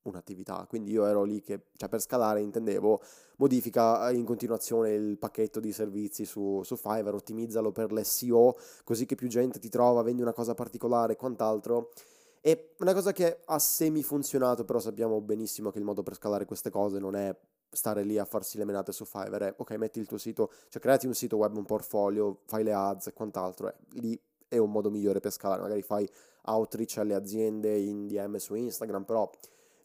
un'attività. 0.03 0.65
Quindi 0.69 0.91
io 0.91 1.05
ero 1.05 1.23
lì 1.23 1.41
che, 1.41 1.65
cioè 1.75 1.89
per 1.89 1.99
scalare 1.99 2.39
intendevo, 2.39 3.01
modifica 3.39 4.09
in 4.11 4.23
continuazione 4.23 4.93
il 4.93 5.17
pacchetto 5.17 5.59
di 5.59 5.73
servizi 5.73 6.23
su, 6.23 6.61
su 6.63 6.77
Fiverr, 6.77 7.15
ottimizzalo 7.15 7.73
per 7.73 7.91
l'SEO, 7.91 8.55
così 8.85 9.05
che 9.05 9.15
più 9.15 9.27
gente 9.27 9.59
ti 9.59 9.67
trova, 9.67 10.01
vendi 10.01 10.21
una 10.21 10.31
cosa 10.31 10.53
particolare 10.53 11.11
e 11.11 11.15
quant'altro. 11.17 11.91
E 12.39 12.73
una 12.77 12.93
cosa 12.93 13.11
che 13.11 13.39
ha 13.43 13.59
semi 13.59 14.01
funzionato, 14.01 14.63
però 14.63 14.79
sappiamo 14.79 15.19
benissimo 15.19 15.71
che 15.71 15.77
il 15.77 15.83
modo 15.83 16.03
per 16.03 16.15
scalare 16.15 16.45
queste 16.45 16.69
cose 16.69 16.99
non 16.99 17.17
è 17.17 17.37
stare 17.73 18.03
lì 18.03 18.17
a 18.17 18.25
farsi 18.25 18.57
le 18.57 18.65
menate 18.65 18.91
su 18.91 19.05
Fiverr 19.05 19.43
è, 19.43 19.53
ok, 19.57 19.71
metti 19.71 19.99
il 19.99 20.07
tuo 20.07 20.17
sito, 20.17 20.51
cioè 20.69 20.81
creati 20.81 21.07
un 21.07 21.13
sito 21.13 21.37
web, 21.37 21.55
un 21.55 21.65
portfolio, 21.65 22.39
fai 22.45 22.63
le 22.63 22.73
ads 22.73 23.07
e 23.07 23.13
quant'altro, 23.13 23.69
eh, 23.69 23.75
lì 23.93 24.19
è 24.47 24.57
un 24.57 24.71
modo 24.71 24.89
migliore 24.89 25.19
per 25.19 25.31
scalare, 25.31 25.61
magari 25.61 25.81
fai 25.81 26.07
outreach 26.45 26.97
alle 26.97 27.15
aziende 27.15 27.77
in 27.77 28.07
DM 28.07 28.35
su 28.37 28.53
Instagram, 28.53 29.03
però 29.03 29.29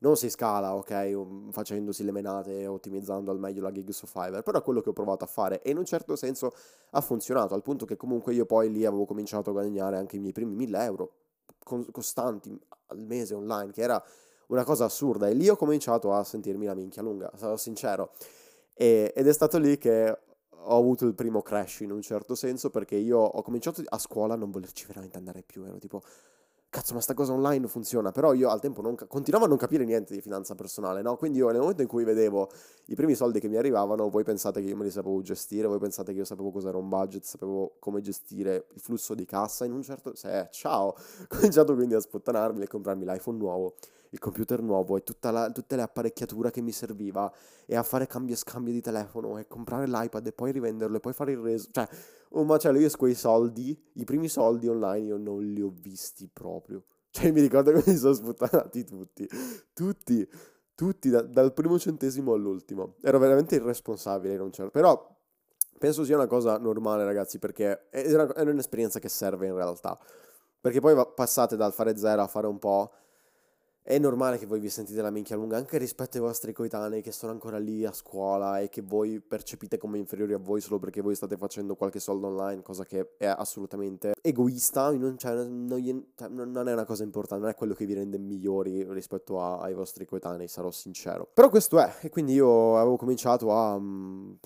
non 0.00 0.16
si 0.16 0.30
scala, 0.30 0.76
ok, 0.76 1.11
um, 1.14 1.50
facendosi 1.50 2.04
le 2.04 2.12
menate 2.12 2.61
e 2.61 2.66
ottimizzando 2.66 3.30
al 3.30 3.38
meglio 3.38 3.62
la 3.62 3.73
gig 3.73 3.88
su 3.90 4.07
Fiverr, 4.07 4.42
però 4.42 4.59
è 4.59 4.62
quello 4.62 4.80
che 4.80 4.90
ho 4.90 4.92
provato 4.92 5.25
a 5.25 5.26
fare 5.26 5.62
e 5.62 5.71
in 5.71 5.78
un 5.78 5.85
certo 5.85 6.14
senso 6.14 6.52
ha 6.90 7.00
funzionato, 7.00 7.54
al 7.54 7.62
punto 7.62 7.85
che 7.85 7.97
comunque 7.97 8.35
io 8.35 8.47
poi 8.47 8.71
lì 8.71 8.85
avevo 8.85 9.04
cominciato 9.07 9.50
a 9.50 9.52
guadagnare 9.52 9.97
anche 9.97 10.16
i 10.16 10.21
miei 10.21 10.33
primi 10.33 10.54
1000 10.54 10.85
euro 10.85 11.12
costanti 11.90 12.59
al 12.87 12.99
mese 12.99 13.35
online, 13.35 13.73
che 13.73 13.83
era 13.83 14.02
una 14.49 14.64
cosa 14.64 14.85
assurda 14.85 15.28
e 15.28 15.35
lì 15.35 15.49
ho 15.49 15.57
cominciato 15.57 16.12
a 16.12 16.23
sentirmi 16.25 16.67
la 16.67 16.75
minchia 16.75 17.02
lunga, 17.02 17.31
sarò 17.37 17.57
sincero. 17.57 18.11
E, 18.75 19.12
ed 19.14 19.26
è 19.26 19.33
stato 19.33 19.59
lì 19.59 19.78
che 19.78 20.19
ho 20.50 20.76
avuto 20.76 21.07
il 21.07 21.14
primo 21.14 21.43
crash 21.43 21.81
in 21.81 21.93
un 21.93 22.02
certo 22.02 22.35
senso 22.35 22.71
perché 22.71 22.97
io 22.97 23.19
ho 23.19 23.43
cominciato 23.43 23.83
a 23.85 23.99
scuola 23.99 24.35
a 24.35 24.37
non 24.37 24.50
volerci 24.50 24.87
veramente 24.87 25.17
andare 25.17 25.43
più, 25.43 25.64
ero 25.64 25.78
tipo 25.78 26.02
cazzo 26.71 26.93
ma 26.93 27.00
sta 27.00 27.14
cosa 27.14 27.33
online 27.33 27.67
funziona, 27.67 28.12
però 28.12 28.35
io 28.35 28.50
al 28.50 28.61
tempo 28.61 28.83
non, 28.83 28.95
continuavo 28.95 29.47
a 29.47 29.49
non 29.49 29.57
capire 29.57 29.85
niente 29.85 30.12
di 30.12 30.21
finanza 30.21 30.55
personale, 30.55 31.00
no? 31.00 31.17
Quindi 31.17 31.38
io 31.38 31.49
nel 31.49 31.61
momento 31.61 31.81
in 31.81 31.88
cui 31.88 32.05
vedevo 32.05 32.50
i 32.87 32.95
primi 32.95 33.14
soldi 33.14 33.40
che 33.40 33.49
mi 33.49 33.57
arrivavano, 33.57 34.11
voi 34.11 34.23
pensate 34.23 34.61
che 34.61 34.69
io 34.69 34.76
me 34.76 34.85
li 34.85 34.90
sapevo 34.90 35.21
gestire, 35.23 35.67
voi 35.67 35.78
pensate 35.78 36.12
che 36.12 36.19
io 36.19 36.25
sapevo 36.26 36.50
cos'era 36.50 36.76
un 36.76 36.88
budget, 36.88 37.25
sapevo 37.25 37.76
come 37.78 38.02
gestire 38.02 38.67
il 38.75 38.81
flusso 38.81 39.14
di 39.14 39.25
cassa 39.25 39.64
in 39.64 39.73
un 39.73 39.83
certo... 39.83 40.14
Se, 40.14 40.49
ciao! 40.50 40.88
Ho 40.95 41.26
cominciato 41.26 41.75
quindi 41.75 41.95
a 41.95 42.00
spottanarmi 42.00 42.62
e 42.62 42.67
comprarmi 42.67 43.05
l'iPhone 43.05 43.38
nuovo 43.38 43.76
il 44.11 44.19
computer 44.19 44.62
nuovo 44.62 44.97
e 44.97 45.03
la, 45.21 45.50
tutte 45.50 45.77
le 45.77 45.83
apparecchiature 45.83 46.50
che 46.50 46.61
mi 46.61 46.73
serviva 46.73 47.33
e 47.67 47.77
a 47.77 47.83
fare 47.83 48.07
cambio 48.07 48.35
e 48.35 48.37
scambio 48.37 48.73
di 48.73 48.81
telefono 48.81 49.38
e 49.38 49.47
comprare 49.47 49.87
l'iPad 49.87 50.27
e 50.27 50.33
poi 50.33 50.53
rivenderlo 50.53 50.97
e 50.97 51.00
poi 51.00 51.12
fare 51.12 51.33
il 51.33 51.38
reso. 51.38 51.69
Cioè, 51.71 51.88
un 52.31 52.47
macello, 52.47 52.79
io 52.79 52.91
quei 52.97 53.15
soldi, 53.15 53.79
i 53.95 54.05
primi 54.05 54.29
soldi 54.29 54.69
online 54.69 55.07
io 55.07 55.17
non 55.17 55.43
li 55.43 55.61
ho 55.61 55.73
visti 55.73 56.29
proprio. 56.33 56.85
Cioè, 57.11 57.33
mi 57.33 57.41
ricordo 57.41 57.73
che 57.73 57.83
mi 57.91 57.97
sono 57.97 58.12
sputtanati 58.12 58.85
tutti. 58.85 59.27
Tutti. 59.73 60.29
Tutti, 60.75 61.09
da, 61.09 61.23
dal 61.23 61.53
primo 61.55 61.79
centesimo 61.79 62.35
all'ultimo. 62.35 62.97
Ero 63.03 63.19
veramente 63.19 63.57
irresponsabile, 63.57 64.37
non 64.37 64.50
c'ero. 64.50 64.71
Però 64.71 65.17
penso 65.79 66.05
sia 66.05 66.17
una 66.17 66.27
cosa 66.27 66.59
normale, 66.59 67.05
ragazzi, 67.05 67.38
perché 67.38 67.88
è, 67.88 68.12
una, 68.12 68.33
è 68.35 68.43
un'esperienza 68.43 69.00
che 69.00 69.09
serve 69.09 69.47
in 69.47 69.55
realtà. 69.55 69.99
Perché 70.61 70.81
poi 70.81 70.95
passate 71.15 71.57
dal 71.57 71.73
fare 71.73 71.97
zero 71.97 72.23
a 72.23 72.27
fare 72.27 72.47
un 72.47 72.59
po' 72.59 72.93
è 73.88 73.97
normale 73.97 74.37
che 74.37 74.45
voi 74.45 74.61
vi 74.61 74.68
sentite 74.68 75.00
la 75.00 75.09
minchia 75.09 75.35
lunga 75.35 75.57
anche 75.57 75.78
rispetto 75.78 76.18
ai 76.18 76.23
vostri 76.23 76.52
coetanei 76.52 77.00
che 77.00 77.11
sono 77.11 77.33
ancora 77.33 77.57
lì 77.57 77.87
a 77.87 77.92
scuola 77.92 78.61
e 78.61 78.68
che 78.68 78.83
voi 78.83 79.18
percepite 79.18 79.78
come 79.78 79.97
inferiori 79.97 80.35
a 80.35 80.38
voi 80.38 80.61
solo 80.61 80.78
perché 80.78 81.00
voi 81.00 81.14
state 81.14 81.38
facendo 81.38 81.75
qualche 81.75 81.99
soldo 81.99 82.26
online, 82.26 82.61
cosa 82.61 82.85
che 82.85 83.14
è 83.16 83.25
assolutamente 83.25 84.12
egoista, 84.21 84.90
non, 84.90 85.16
cioè, 85.16 85.33
non, 85.42 86.04
cioè, 86.14 86.28
non 86.28 86.68
è 86.68 86.73
una 86.75 86.85
cosa 86.85 87.02
importante, 87.02 87.45
non 87.45 87.52
è 87.52 87.57
quello 87.57 87.73
che 87.73 87.87
vi 87.87 87.95
rende 87.95 88.18
migliori 88.18 88.85
rispetto 88.92 89.40
a, 89.40 89.61
ai 89.61 89.73
vostri 89.73 90.04
coetanei, 90.04 90.49
sarò 90.49 90.71
sincero. 90.71 91.26
Però 91.33 91.49
questo 91.49 91.80
è, 91.80 91.90
e 92.02 92.11
quindi 92.11 92.35
io 92.35 92.76
avevo 92.76 92.99
cominciato 92.99 93.54
a... 93.54 93.73
Um, 93.73 94.38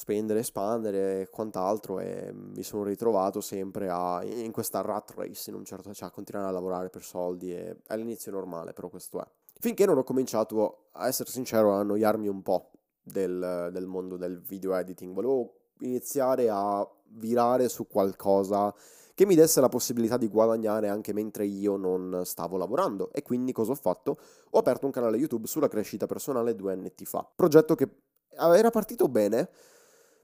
spendere, 0.00 0.38
espandere 0.38 1.20
e 1.20 1.28
quant'altro 1.28 2.00
e 2.00 2.30
mi 2.32 2.62
sono 2.62 2.84
ritrovato 2.84 3.42
sempre 3.42 3.90
a, 3.90 4.24
in 4.24 4.50
questa 4.50 4.80
rat 4.80 5.12
race 5.14 5.50
in 5.50 5.56
un 5.56 5.64
certo 5.66 5.92
cioè 5.92 6.08
a 6.08 6.10
continuare 6.10 6.48
a 6.48 6.52
lavorare 6.52 6.88
per 6.88 7.02
soldi 7.02 7.54
e 7.54 7.76
all'inizio 7.88 8.32
normale 8.32 8.72
però 8.72 8.88
questo 8.88 9.20
è. 9.20 9.26
Finché 9.58 9.84
non 9.84 9.98
ho 9.98 10.02
cominciato 10.02 10.88
a 10.92 11.06
essere 11.06 11.28
sincero 11.28 11.74
a 11.74 11.80
annoiarmi 11.80 12.28
un 12.28 12.40
po' 12.40 12.70
del, 13.02 13.68
del 13.70 13.86
mondo 13.86 14.16
del 14.16 14.40
video 14.40 14.74
editing 14.74 15.12
volevo 15.12 15.52
iniziare 15.80 16.48
a 16.48 16.88
virare 17.08 17.68
su 17.68 17.86
qualcosa 17.86 18.74
che 19.14 19.26
mi 19.26 19.34
desse 19.34 19.60
la 19.60 19.68
possibilità 19.68 20.16
di 20.16 20.28
guadagnare 20.28 20.88
anche 20.88 21.12
mentre 21.12 21.44
io 21.44 21.76
non 21.76 22.22
stavo 22.24 22.56
lavorando. 22.56 23.10
E 23.12 23.20
quindi 23.20 23.52
cosa 23.52 23.72
ho 23.72 23.74
fatto? 23.74 24.16
Ho 24.48 24.58
aperto 24.58 24.86
un 24.86 24.92
canale 24.92 25.18
YouTube 25.18 25.46
sulla 25.46 25.68
crescita 25.68 26.06
personale 26.06 26.54
due 26.54 26.72
anni 26.72 26.90
fa. 27.04 27.28
Progetto 27.36 27.74
che 27.74 27.86
era 28.30 28.70
partito 28.70 29.08
bene 29.08 29.50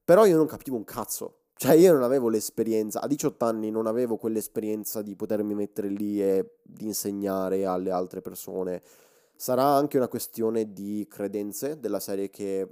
però 0.06 0.24
io 0.24 0.36
non 0.36 0.46
capivo 0.46 0.76
un 0.76 0.84
cazzo. 0.84 1.38
Cioè 1.56 1.74
io 1.74 1.92
non 1.92 2.04
avevo 2.04 2.28
l'esperienza, 2.28 3.00
a 3.00 3.08
18 3.08 3.44
anni 3.44 3.70
non 3.70 3.88
avevo 3.88 4.16
quell'esperienza 4.16 5.02
di 5.02 5.16
potermi 5.16 5.54
mettere 5.54 5.88
lì 5.88 6.22
e 6.22 6.58
di 6.62 6.84
insegnare 6.84 7.64
alle 7.64 7.90
altre 7.90 8.20
persone. 8.20 8.82
Sarà 9.34 9.64
anche 9.64 9.96
una 9.96 10.06
questione 10.06 10.72
di 10.72 11.06
credenze 11.10 11.80
della 11.80 11.98
serie 11.98 12.30
che 12.30 12.68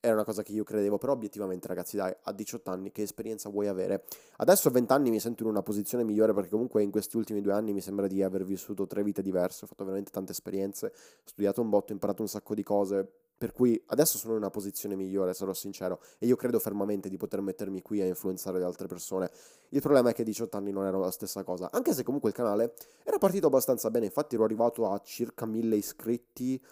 era 0.00 0.14
una 0.14 0.24
cosa 0.24 0.42
che 0.42 0.52
io 0.52 0.64
credevo, 0.64 0.96
però 0.96 1.12
obiettivamente 1.12 1.68
ragazzi 1.68 1.96
dai, 1.96 2.14
a 2.22 2.32
18 2.32 2.70
anni 2.70 2.90
che 2.92 3.02
esperienza 3.02 3.50
vuoi 3.50 3.66
avere? 3.66 4.04
Adesso 4.36 4.68
a 4.68 4.70
20 4.70 4.92
anni 4.92 5.10
mi 5.10 5.20
sento 5.20 5.42
in 5.42 5.50
una 5.50 5.62
posizione 5.62 6.02
migliore 6.02 6.32
perché 6.32 6.48
comunque 6.48 6.82
in 6.82 6.90
questi 6.90 7.18
ultimi 7.18 7.42
due 7.42 7.52
anni 7.52 7.74
mi 7.74 7.82
sembra 7.82 8.06
di 8.06 8.22
aver 8.22 8.44
vissuto 8.44 8.86
tre 8.86 9.02
vite 9.02 9.20
diverse, 9.20 9.64
ho 9.64 9.68
fatto 9.68 9.84
veramente 9.84 10.10
tante 10.10 10.32
esperienze, 10.32 10.86
ho 10.86 10.92
studiato 11.24 11.60
un 11.60 11.68
botto, 11.68 11.90
ho 11.90 11.94
imparato 11.94 12.22
un 12.22 12.28
sacco 12.28 12.54
di 12.54 12.62
cose, 12.62 13.12
per 13.40 13.52
cui 13.52 13.82
adesso 13.86 14.18
sono 14.18 14.34
in 14.34 14.40
una 14.40 14.50
posizione 14.50 14.94
migliore, 14.96 15.32
sarò 15.32 15.54
sincero, 15.54 16.02
e 16.18 16.26
io 16.26 16.36
credo 16.36 16.58
fermamente 16.58 17.08
di 17.08 17.16
poter 17.16 17.40
mettermi 17.40 17.80
qui 17.80 18.02
a 18.02 18.04
influenzare 18.04 18.58
le 18.58 18.66
altre 18.66 18.86
persone. 18.86 19.30
Il 19.70 19.80
problema 19.80 20.10
è 20.10 20.12
che 20.12 20.20
a 20.20 20.24
18 20.26 20.58
anni 20.58 20.72
non 20.72 20.84
era 20.84 20.98
la 20.98 21.10
stessa 21.10 21.42
cosa, 21.42 21.70
anche 21.72 21.94
se 21.94 22.02
comunque 22.02 22.28
il 22.28 22.34
canale 22.34 22.74
era 23.02 23.16
partito 23.16 23.46
abbastanza 23.46 23.90
bene, 23.90 24.04
infatti 24.04 24.34
ero 24.34 24.44
arrivato 24.44 24.90
a 24.90 25.00
circa 25.02 25.46
1000 25.46 25.74
iscritti 25.74 26.62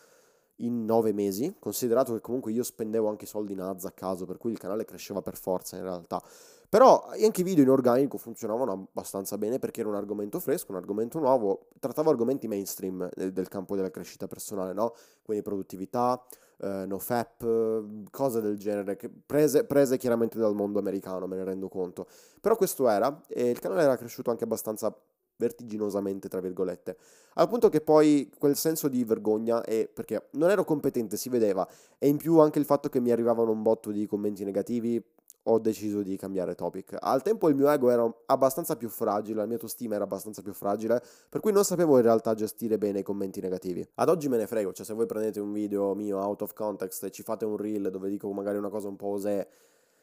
in 0.57 0.85
9 0.85 1.15
mesi, 1.15 1.57
considerato 1.59 2.13
che 2.13 2.21
comunque 2.21 2.53
io 2.53 2.63
spendevo 2.63 3.09
anche 3.09 3.25
soldi 3.25 3.55
in 3.55 3.61
ads 3.61 3.87
a 3.87 3.93
caso, 3.93 4.27
per 4.27 4.37
cui 4.37 4.53
il 4.53 4.59
canale 4.59 4.85
cresceva 4.85 5.23
per 5.23 5.39
forza 5.39 5.77
in 5.77 5.85
realtà. 5.85 6.23
Però 6.69 7.07
anche 7.07 7.41
i 7.41 7.45
video 7.45 7.65
in 7.65 7.71
organico 7.71 8.19
funzionavano 8.19 8.73
abbastanza 8.73 9.39
bene 9.39 9.59
perché 9.59 9.81
era 9.81 9.89
un 9.89 9.95
argomento 9.95 10.39
fresco, 10.39 10.73
un 10.73 10.77
argomento 10.77 11.19
nuovo, 11.19 11.69
trattavo 11.79 12.11
argomenti 12.11 12.47
mainstream 12.47 13.09
del, 13.15 13.33
del 13.33 13.49
campo 13.49 13.75
della 13.75 13.91
crescita 13.91 14.27
personale, 14.27 14.75
no? 14.75 14.93
Quindi 15.23 15.43
produttività, 15.43 16.23
eh, 16.61 16.85
NoFap, 16.87 18.11
cose 18.11 18.41
del 18.41 18.59
genere, 18.59 18.99
prese, 19.25 19.65
prese, 19.65 19.97
chiaramente 19.97 20.39
dal 20.39 20.55
mondo 20.55 20.79
americano, 20.79 21.27
me 21.27 21.37
ne 21.37 21.45
rendo 21.45 21.69
conto. 21.69 22.07
Però 22.41 22.57
questo 22.57 22.89
era, 22.89 23.23
e 23.29 23.51
il 23.51 23.59
canale 23.59 23.83
era 23.83 23.97
cresciuto 23.97 24.31
anche 24.31 24.45
abbastanza 24.45 24.95
vertiginosamente, 25.37 26.29
tra 26.29 26.41
virgolette, 26.41 26.97
al 27.35 27.49
punto 27.49 27.69
che 27.69 27.81
poi 27.81 28.31
quel 28.39 28.57
senso 28.57 28.89
di 28.89 29.05
vergogna, 29.05 29.63
e 29.63 29.89
perché 29.93 30.29
non 30.33 30.51
ero 30.51 30.65
competente, 30.65 31.17
si 31.17 31.29
vedeva, 31.29 31.67
e 31.99 32.09
in 32.09 32.17
più 32.17 32.39
anche 32.39 32.59
il 32.59 32.65
fatto 32.65 32.89
che 32.89 33.01
mi 33.01 33.13
arrivavano 33.13 33.53
un 33.53 33.63
botto 33.63 33.91
di 33.91 34.07
commenti 34.07 34.45
negativi, 34.45 35.03
ho 35.43 35.59
deciso 35.59 36.03
di 36.03 36.17
cambiare 36.17 36.55
topic. 36.55 36.97
Al 36.99 37.23
tempo 37.23 37.49
il 37.49 37.55
mio 37.55 37.71
ego 37.71 37.91
era 37.91 38.11
abbastanza 38.27 38.77
più 38.77 38.89
fragile, 38.89 39.39
la 39.39 39.47
mia 39.47 39.55
autostima 39.55 39.95
era 39.95 40.05
abbastanza 40.05 40.43
più 40.43 40.53
fragile, 40.53 41.03
per 41.29 41.41
cui 41.41 41.53
non 41.53 41.65
sapevo 41.65 41.97
in 41.97 42.03
realtà 42.03 42.35
gestire 42.35 42.77
bene 42.79 43.01
i 43.01 43.03
commenti 43.03 43.41
negativi. 43.41 43.87
Ad 43.95 44.09
oggi 44.09 44.29
me 44.29 44.37
ne 44.37 44.47
frego, 44.47 44.73
cioè 44.73 44.85
se 44.85 44.93
voi 44.93 45.07
prendete 45.07 45.41
un 45.41 45.53
video 45.53 45.95
mio 45.95 46.19
out 46.19 46.43
of 46.43 46.53
context 46.53 47.05
e 47.05 47.11
ci 47.11 47.23
fate 47.23 47.45
un 47.45 47.57
reel 47.57 47.91
dove 47.91 48.09
dico 48.09 48.31
magari 48.33 48.59
una 48.59 48.69
cosa 48.69 48.89
un 48.89 48.97
po' 48.97 49.09
osè 49.09 49.47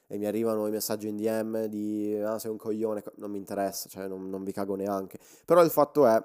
e 0.08 0.18
mi 0.18 0.26
arrivano 0.26 0.68
i 0.68 0.72
messaggi 0.72 1.08
in 1.08 1.18
DM 1.18 1.66
di 1.66 2.16
ah 2.24 2.38
sei 2.38 2.52
un 2.52 2.58
coglione, 2.58 3.04
non 3.16 3.32
mi 3.32 3.38
interessa, 3.38 3.90
cioè 3.90 4.08
non, 4.08 4.30
non 4.30 4.44
vi 4.44 4.52
cago 4.52 4.76
neanche. 4.76 5.20
Però 5.46 5.64
il 5.64 5.70
fatto 5.70 6.06
è, 6.06 6.24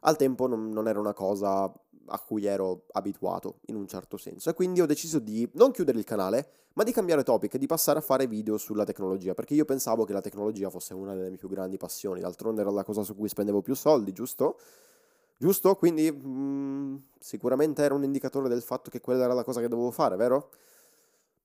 al 0.00 0.16
tempo 0.16 0.46
non, 0.46 0.70
non 0.70 0.88
era 0.88 1.00
una 1.00 1.12
cosa 1.12 1.72
a 2.08 2.18
cui 2.18 2.44
ero 2.46 2.84
abituato 2.92 3.60
in 3.66 3.76
un 3.76 3.86
certo 3.86 4.16
senso 4.16 4.50
e 4.50 4.54
quindi 4.54 4.80
ho 4.80 4.86
deciso 4.86 5.18
di 5.18 5.48
non 5.54 5.70
chiudere 5.70 5.98
il 5.98 6.04
canale 6.04 6.48
ma 6.74 6.82
di 6.82 6.92
cambiare 6.92 7.22
topic 7.22 7.54
e 7.54 7.58
di 7.58 7.66
passare 7.66 7.98
a 7.98 8.02
fare 8.02 8.26
video 8.26 8.58
sulla 8.58 8.84
tecnologia 8.84 9.34
perché 9.34 9.54
io 9.54 9.64
pensavo 9.64 10.04
che 10.04 10.12
la 10.12 10.20
tecnologia 10.20 10.70
fosse 10.70 10.94
una 10.94 11.14
delle 11.14 11.28
mie 11.28 11.38
più 11.38 11.48
grandi 11.48 11.76
passioni 11.76 12.20
d'altronde 12.20 12.60
era 12.60 12.70
la 12.70 12.84
cosa 12.84 13.02
su 13.02 13.14
cui 13.16 13.28
spendevo 13.28 13.62
più 13.62 13.74
soldi 13.74 14.12
giusto? 14.12 14.58
giusto? 15.38 15.74
quindi 15.76 16.10
mh, 16.10 16.28
mm, 16.28 16.96
sicuramente 17.18 17.82
era 17.82 17.94
un 17.94 18.04
indicatore 18.04 18.48
del 18.48 18.62
fatto 18.62 18.90
che 18.90 19.00
quella 19.00 19.24
era 19.24 19.34
la 19.34 19.44
cosa 19.44 19.60
che 19.60 19.68
dovevo 19.68 19.90
fare 19.90 20.16
vero? 20.16 20.50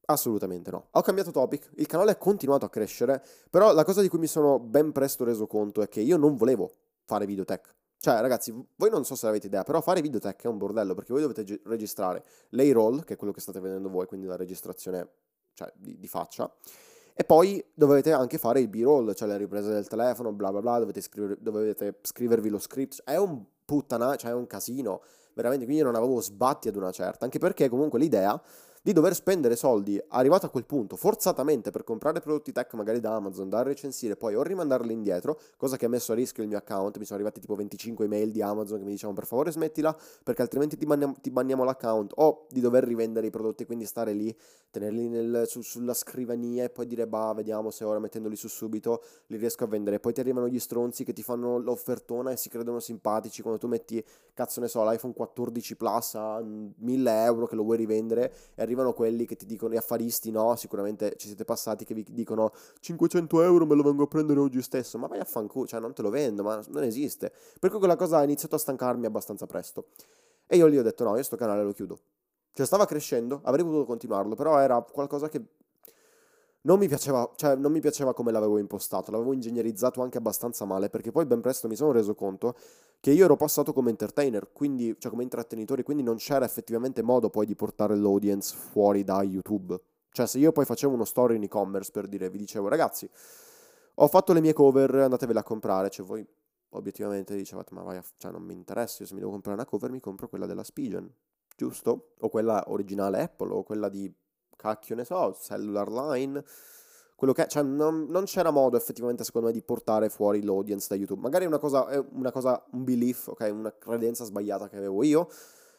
Assolutamente 0.05 0.71
no. 0.71 0.87
Ho 0.91 1.01
cambiato 1.01 1.31
topic, 1.31 1.69
il 1.75 1.85
canale 1.85 2.11
è 2.11 2.17
continuato 2.17 2.65
a 2.65 2.69
crescere, 2.69 3.23
però 3.49 3.71
la 3.71 3.85
cosa 3.85 4.01
di 4.01 4.09
cui 4.09 4.19
mi 4.19 4.27
sono 4.27 4.59
ben 4.59 4.91
presto 4.91 5.23
reso 5.23 5.47
conto 5.47 5.81
è 5.81 5.87
che 5.87 6.01
io 6.01 6.17
non 6.17 6.35
volevo 6.35 6.73
fare 7.05 7.25
videotech. 7.25 7.75
Cioè, 8.01 8.19
ragazzi, 8.19 8.51
voi 8.77 8.89
non 8.89 9.05
so 9.05 9.13
se 9.13 9.27
avete 9.27 9.45
idea, 9.45 9.61
però 9.61 9.79
fare 9.79 10.01
videotech 10.01 10.45
è 10.45 10.47
un 10.47 10.57
bordello 10.57 10.95
perché 10.95 11.13
voi 11.13 11.21
dovete 11.21 11.61
registrare 11.65 12.23
l'A-roll, 12.49 13.03
che 13.03 13.13
è 13.13 13.15
quello 13.15 13.31
che 13.31 13.41
state 13.41 13.59
vedendo 13.59 13.89
voi, 13.89 14.07
quindi 14.07 14.25
la 14.25 14.35
registrazione 14.35 15.07
cioè, 15.53 15.71
di, 15.75 15.99
di, 15.99 16.07
faccia, 16.07 16.51
e 17.13 17.23
poi 17.23 17.63
dovete 17.75 18.11
anche 18.11 18.39
fare 18.39 18.59
il 18.59 18.69
B-roll, 18.69 19.13
cioè 19.13 19.27
le 19.27 19.37
riprese 19.37 19.69
del 19.69 19.87
telefono, 19.87 20.31
bla 20.31 20.49
bla 20.49 20.61
bla, 20.61 20.79
dovete, 20.79 20.99
scriver- 20.99 21.37
dovete 21.39 21.99
scrivervi 22.01 22.49
lo 22.49 22.57
script. 22.57 23.03
È 23.03 23.17
un 23.17 23.45
puttana, 23.63 24.15
cioè 24.15 24.31
è 24.31 24.33
un 24.33 24.47
casino, 24.47 25.03
veramente, 25.35 25.65
quindi 25.65 25.83
non 25.83 25.93
avevo 25.93 26.21
sbatti 26.21 26.69
ad 26.69 26.77
una 26.77 26.91
certa, 26.91 27.25
anche 27.25 27.37
perché 27.37 27.69
comunque 27.69 27.99
l'idea 27.99 28.41
di 28.83 28.93
dover 28.93 29.13
spendere 29.13 29.55
soldi 29.55 30.01
arrivato 30.09 30.47
a 30.47 30.49
quel 30.49 30.65
punto 30.65 30.95
forzatamente 30.95 31.69
per 31.69 31.83
comprare 31.83 32.19
prodotti 32.19 32.51
tech 32.51 32.73
magari 32.73 32.99
da 32.99 33.13
Amazon, 33.13 33.47
da 33.47 33.61
recensire 33.61 34.15
poi 34.15 34.33
o 34.33 34.41
rimandarli 34.41 34.91
indietro, 34.91 35.39
cosa 35.55 35.77
che 35.77 35.85
ha 35.85 35.89
messo 35.89 36.13
a 36.13 36.15
rischio 36.15 36.41
il 36.41 36.49
mio 36.49 36.57
account, 36.57 36.97
mi 36.97 37.05
sono 37.05 37.19
arrivati 37.19 37.39
tipo 37.39 37.53
25 37.53 38.05
email 38.05 38.31
di 38.31 38.41
Amazon 38.41 38.79
che 38.79 38.83
mi 38.83 38.91
dicevano 38.91 39.15
per 39.15 39.27
favore 39.27 39.51
smettila 39.51 39.95
perché 40.23 40.41
altrimenti 40.41 40.77
ti 40.77 40.85
banniamo, 40.85 41.15
ti 41.21 41.29
banniamo 41.29 41.63
l'account 41.63 42.13
o 42.15 42.47
di 42.49 42.59
dover 42.59 42.83
rivendere 42.83 43.27
i 43.27 43.29
prodotti 43.29 43.65
quindi 43.65 43.85
stare 43.85 44.13
lì, 44.13 44.35
tenerli 44.71 45.09
nel, 45.09 45.43
su, 45.45 45.61
sulla 45.61 45.93
scrivania 45.93 46.63
e 46.63 46.69
poi 46.69 46.87
dire 46.87 47.05
bah 47.05 47.33
vediamo 47.35 47.69
se 47.69 47.83
ora 47.83 47.99
mettendoli 47.99 48.35
su 48.35 48.47
subito 48.47 49.03
li 49.27 49.37
riesco 49.37 49.63
a 49.63 49.67
vendere, 49.67 49.99
poi 49.99 50.13
ti 50.13 50.21
arrivano 50.21 50.47
gli 50.47 50.59
stronzi 50.59 51.03
che 51.03 51.13
ti 51.13 51.21
fanno 51.21 51.59
l'offertona 51.59 52.31
e 52.31 52.37
si 52.37 52.49
credono 52.49 52.79
simpatici 52.79 53.43
quando 53.43 53.59
tu 53.59 53.67
metti 53.67 54.03
cazzo 54.33 54.59
ne 54.59 54.67
so 54.67 54.83
l'iPhone 54.83 55.13
14 55.13 55.75
Plus 55.75 56.15
a 56.15 56.41
1000 56.41 57.23
euro 57.23 57.45
che 57.45 57.55
lo 57.55 57.63
vuoi 57.63 57.77
rivendere 57.77 58.33
e 58.55 58.61
arrivano 58.71 58.93
quelli 58.93 59.25
che 59.25 59.35
ti 59.35 59.45
dicono, 59.45 59.73
gli 59.73 59.77
affaristi, 59.77 60.31
no? 60.31 60.55
Sicuramente 60.55 61.15
ci 61.17 61.27
siete 61.27 61.43
passati 61.45 61.83
che 61.85 61.93
vi 61.93 62.05
dicono 62.09 62.51
500 62.79 63.41
euro 63.41 63.65
me 63.65 63.75
lo 63.75 63.83
vengo 63.83 64.03
a 64.03 64.07
prendere 64.07 64.39
oggi 64.39 64.61
stesso, 64.61 64.97
ma 64.97 65.07
vai 65.07 65.19
a 65.19 65.25
fanculo, 65.25 65.67
cioè 65.67 65.79
non 65.79 65.93
te 65.93 66.01
lo 66.01 66.09
vendo, 66.09 66.43
ma 66.43 66.61
non 66.69 66.83
esiste. 66.83 67.31
Per 67.59 67.69
cui 67.69 67.79
quella 67.79 67.95
cosa 67.95 68.17
ha 68.17 68.23
iniziato 68.23 68.55
a 68.55 68.57
stancarmi 68.57 69.05
abbastanza 69.05 69.45
presto. 69.45 69.87
E 70.47 70.55
io 70.55 70.67
lì 70.67 70.77
ho 70.77 70.83
detto 70.83 71.03
no, 71.03 71.15
io 71.15 71.23
sto 71.23 71.35
canale 71.35 71.63
lo 71.63 71.73
chiudo. 71.73 71.99
Cioè 72.53 72.65
stava 72.65 72.85
crescendo, 72.85 73.41
avrei 73.43 73.63
potuto 73.63 73.85
continuarlo, 73.85 74.35
però 74.35 74.59
era 74.59 74.81
qualcosa 74.81 75.29
che 75.29 75.41
non 76.63 76.77
mi 76.77 76.87
piaceva, 76.87 77.29
cioè 77.35 77.55
non 77.55 77.71
mi 77.71 77.79
piaceva 77.79 78.13
come 78.13 78.31
l'avevo 78.31 78.57
impostato, 78.57 79.11
l'avevo 79.11 79.33
ingegnerizzato 79.33 80.01
anche 80.01 80.17
abbastanza 80.17 80.65
male, 80.65 80.89
perché 80.89 81.11
poi 81.11 81.25
ben 81.25 81.41
presto 81.41 81.67
mi 81.67 81.75
sono 81.75 81.91
reso 81.91 82.13
conto 82.13 82.55
che 82.99 83.11
io 83.11 83.25
ero 83.25 83.35
passato 83.35 83.73
come 83.73 83.89
entertainer, 83.89 84.51
quindi, 84.51 84.95
cioè 84.99 85.09
come 85.09 85.23
intrattenitore, 85.23 85.83
quindi 85.83 86.03
non 86.03 86.17
c'era 86.17 86.45
effettivamente 86.45 87.01
modo 87.01 87.29
poi 87.29 87.45
di 87.45 87.55
portare 87.55 87.95
l'audience 87.95 88.55
fuori 88.55 89.03
da 89.03 89.23
YouTube. 89.23 89.79
Cioè 90.11 90.27
se 90.27 90.37
io 90.39 90.51
poi 90.51 90.65
facevo 90.65 90.93
uno 90.93 91.05
story 91.05 91.37
in 91.37 91.43
e-commerce 91.43 91.89
per 91.91 92.07
dire, 92.07 92.29
vi 92.29 92.37
dicevo 92.37 92.67
ragazzi, 92.67 93.09
ho 93.95 94.07
fatto 94.07 94.33
le 94.33 94.41
mie 94.41 94.53
cover, 94.53 94.93
andatevele 94.95 95.39
a 95.39 95.43
comprare, 95.43 95.89
cioè 95.89 96.05
voi 96.05 96.25
obiettivamente 96.73 97.35
dicevate 97.35 97.73
ma 97.73 97.81
vai 97.81 97.97
a, 97.97 98.03
cioè 98.17 98.31
non 98.31 98.43
mi 98.43 98.53
interessa, 98.53 98.97
io 99.01 99.07
se 99.07 99.13
mi 99.13 99.19
devo 99.19 99.31
comprare 99.31 99.57
una 99.57 99.67
cover 99.67 99.89
mi 99.89 99.99
compro 99.99 100.29
quella 100.29 100.45
della 100.45 100.63
Spigen, 100.63 101.11
giusto? 101.55 102.13
O 102.19 102.29
quella 102.29 102.63
originale 102.67 103.21
Apple, 103.21 103.51
o 103.51 103.63
quella 103.63 103.89
di 103.89 104.13
cacchio 104.61 104.95
ne 104.95 105.03
so, 105.03 105.35
cellular 105.41 105.89
line, 105.89 106.43
quello 107.15 107.33
che 107.33 107.47
cioè 107.47 107.63
non, 107.63 108.05
non, 108.09 108.25
c'era 108.25 108.51
modo 108.51 108.77
effettivamente 108.77 109.23
secondo 109.23 109.47
me 109.47 109.53
di 109.53 109.61
portare 109.61 110.09
fuori 110.09 110.43
l'audience 110.43 110.87
da 110.87 110.95
YouTube. 110.95 111.21
Magari 111.21 111.45
una 111.45 111.57
cosa, 111.57 111.87
è 111.87 112.03
una 112.13 112.31
cosa, 112.31 112.63
un 112.71 112.83
belief, 112.83 113.27
ok, 113.27 113.49
una 113.51 113.73
credenza 113.77 114.23
sbagliata 114.23 114.69
che 114.69 114.77
avevo 114.77 115.03
io, 115.03 115.27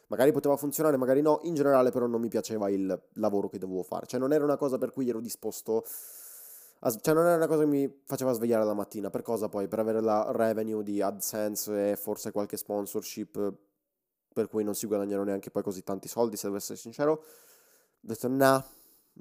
magari 0.07 0.31
poteva 0.31 0.57
funzionare, 0.57 0.97
magari 0.97 1.21
no, 1.21 1.39
in 1.43 1.53
generale 1.53 1.91
però 1.91 2.07
non 2.07 2.19
mi 2.19 2.27
piaceva 2.27 2.69
il 2.69 3.01
lavoro 3.13 3.47
che 3.47 3.57
dovevo 3.57 3.83
fare, 3.83 4.05
cioè 4.05 4.19
non 4.19 4.33
era 4.33 4.43
una 4.43 4.57
cosa 4.57 4.77
per 4.77 4.91
cui 4.91 5.07
ero 5.07 5.21
disposto... 5.21 5.85
A, 6.85 6.91
cioè 6.91 7.13
non 7.13 7.25
era 7.25 7.37
una 7.37 7.47
cosa 7.47 7.61
che 7.61 7.67
mi 7.67 8.01
faceva 8.05 8.33
svegliare 8.33 8.65
la 8.65 8.73
mattina, 8.73 9.09
per 9.09 9.21
cosa 9.21 9.47
poi? 9.47 9.69
Per 9.69 9.79
avere 9.79 10.01
la 10.01 10.31
revenue 10.31 10.83
di 10.83 11.01
AdSense 11.01 11.91
e 11.91 11.95
forse 11.95 12.31
qualche 12.33 12.57
sponsorship 12.57 13.53
per 14.33 14.47
cui 14.49 14.63
non 14.65 14.75
si 14.75 14.87
guadagnano 14.87 15.23
neanche 15.23 15.49
poi 15.51 15.63
così 15.63 15.83
tanti 15.83 16.09
soldi, 16.09 16.35
se 16.35 16.45
devo 16.47 16.57
essere 16.57 16.77
sincero 16.77 17.23
ho 18.03 18.07
detto 18.07 18.27
no, 18.27 18.65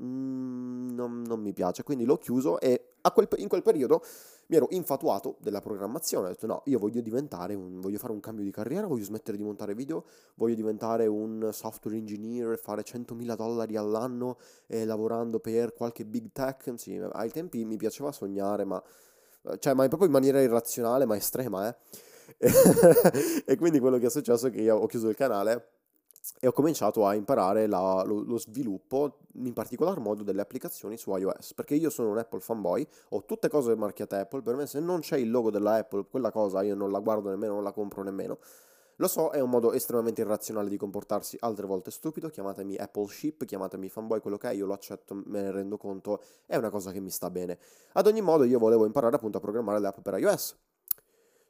mm, 0.00 0.90
non, 0.90 1.22
non, 1.22 1.40
mi 1.40 1.52
piace, 1.52 1.84
quindi 1.84 2.04
l'ho 2.04 2.18
chiuso 2.18 2.58
e 2.58 2.94
quel, 3.14 3.28
in 3.36 3.46
quel 3.46 3.62
periodo 3.62 4.02
mi 4.48 4.56
ero 4.56 4.66
infatuato 4.70 5.36
della 5.38 5.60
programmazione, 5.60 6.26
ho 6.26 6.30
detto 6.30 6.46
no, 6.46 6.62
io 6.66 6.80
voglio 6.80 7.00
diventare 7.00 7.54
un, 7.54 7.80
voglio 7.80 7.98
fare 7.98 8.12
un 8.12 8.18
cambio 8.18 8.44
di 8.44 8.50
carriera, 8.50 8.88
voglio 8.88 9.04
smettere 9.04 9.36
di 9.36 9.44
montare 9.44 9.74
video, 9.74 10.04
voglio 10.34 10.56
diventare 10.56 11.06
un 11.06 11.50
software 11.52 11.96
engineer, 11.96 12.58
fare 12.58 12.82
100.000 12.82 13.36
dollari 13.36 13.76
all'anno 13.76 14.36
eh, 14.66 14.84
lavorando 14.84 15.38
per 15.38 15.72
qualche 15.72 16.04
big 16.04 16.32
tech, 16.32 16.72
sì, 16.76 16.96
ai 16.96 17.30
tempi 17.30 17.64
mi 17.64 17.76
piaceva 17.76 18.10
sognare, 18.10 18.64
ma, 18.64 18.82
cioè, 19.58 19.74
ma 19.74 19.86
proprio 19.86 20.08
in 20.08 20.12
maniera 20.12 20.40
irrazionale, 20.40 21.04
ma 21.04 21.16
estrema, 21.16 21.68
eh. 21.68 21.76
e 23.46 23.56
quindi 23.56 23.78
quello 23.78 23.98
che 23.98 24.06
è 24.06 24.10
successo 24.10 24.48
è 24.48 24.50
che 24.50 24.60
io 24.60 24.76
ho 24.76 24.86
chiuso 24.86 25.08
il 25.08 25.14
canale 25.14 25.81
e 26.38 26.46
ho 26.46 26.52
cominciato 26.52 27.06
a 27.06 27.14
imparare 27.14 27.66
la, 27.66 28.02
lo, 28.04 28.22
lo, 28.22 28.38
sviluppo, 28.38 29.18
in 29.34 29.52
particolar 29.52 29.98
modo 29.98 30.22
delle 30.22 30.40
applicazioni 30.40 30.96
su 30.96 31.14
iOS, 31.16 31.54
perché 31.54 31.74
io 31.74 31.90
sono 31.90 32.10
un 32.10 32.18
Apple 32.18 32.40
fanboy, 32.40 32.86
ho 33.10 33.24
tutte 33.24 33.48
cose 33.48 33.74
marchiate 33.74 34.16
Apple, 34.16 34.42
per 34.42 34.54
me 34.54 34.66
se 34.66 34.80
non 34.80 35.00
c'è 35.00 35.16
il 35.16 35.30
logo 35.30 35.50
della 35.50 35.76
Apple, 35.76 36.06
quella 36.08 36.30
cosa 36.30 36.62
io 36.62 36.74
non 36.74 36.90
la 36.90 37.00
guardo 37.00 37.28
nemmeno, 37.28 37.54
non 37.54 37.64
la 37.64 37.72
compro 37.72 38.02
nemmeno. 38.02 38.38
Lo 38.96 39.08
so, 39.08 39.30
è 39.30 39.40
un 39.40 39.50
modo 39.50 39.72
estremamente 39.72 40.20
irrazionale 40.20 40.68
di 40.68 40.76
comportarsi, 40.76 41.36
altre 41.40 41.66
volte 41.66 41.90
stupido, 41.90 42.28
chiamatemi 42.28 42.76
Apple 42.76 43.08
Ship, 43.08 43.44
chiamatemi 43.44 43.88
fanboy, 43.88 44.20
quello 44.20 44.36
che 44.36 44.50
è, 44.50 44.54
io 44.54 44.66
lo 44.66 44.74
accetto, 44.74 45.14
me 45.14 45.42
ne 45.42 45.50
rendo 45.50 45.76
conto, 45.76 46.22
è 46.46 46.56
una 46.56 46.70
cosa 46.70 46.92
che 46.92 47.00
mi 47.00 47.10
sta 47.10 47.30
bene. 47.30 47.58
Ad 47.94 48.06
ogni 48.06 48.20
modo 48.20 48.44
io 48.44 48.60
volevo 48.60 48.84
imparare 48.84 49.16
appunto 49.16 49.38
a 49.38 49.40
programmare 49.40 49.80
le 49.80 49.88
app 49.88 50.00
per 50.00 50.18
iOS, 50.18 50.56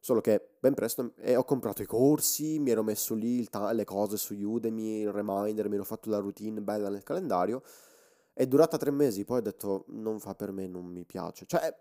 Solo 0.04 0.20
che 0.20 0.44
ben 0.58 0.74
presto 0.74 1.12
eh, 1.18 1.36
ho 1.36 1.44
comprato 1.44 1.80
i 1.80 1.86
corsi, 1.86 2.58
mi 2.58 2.72
ero 2.72 2.82
messo 2.82 3.14
lì 3.14 3.48
ta- 3.48 3.70
le 3.70 3.84
cose 3.84 4.16
su 4.16 4.34
Udemy, 4.34 5.02
il 5.02 5.12
reminder, 5.12 5.68
mi 5.68 5.76
ero 5.76 5.84
fatto 5.84 6.10
la 6.10 6.18
routine 6.18 6.60
bella 6.60 6.88
nel 6.88 7.04
calendario. 7.04 7.62
È 8.32 8.44
durata 8.44 8.76
tre 8.78 8.90
mesi, 8.90 9.24
poi 9.24 9.38
ho 9.38 9.42
detto 9.42 9.84
non 9.90 10.18
fa 10.18 10.34
per 10.34 10.50
me, 10.50 10.66
non 10.66 10.86
mi 10.86 11.04
piace. 11.04 11.46
Cioè, 11.46 11.72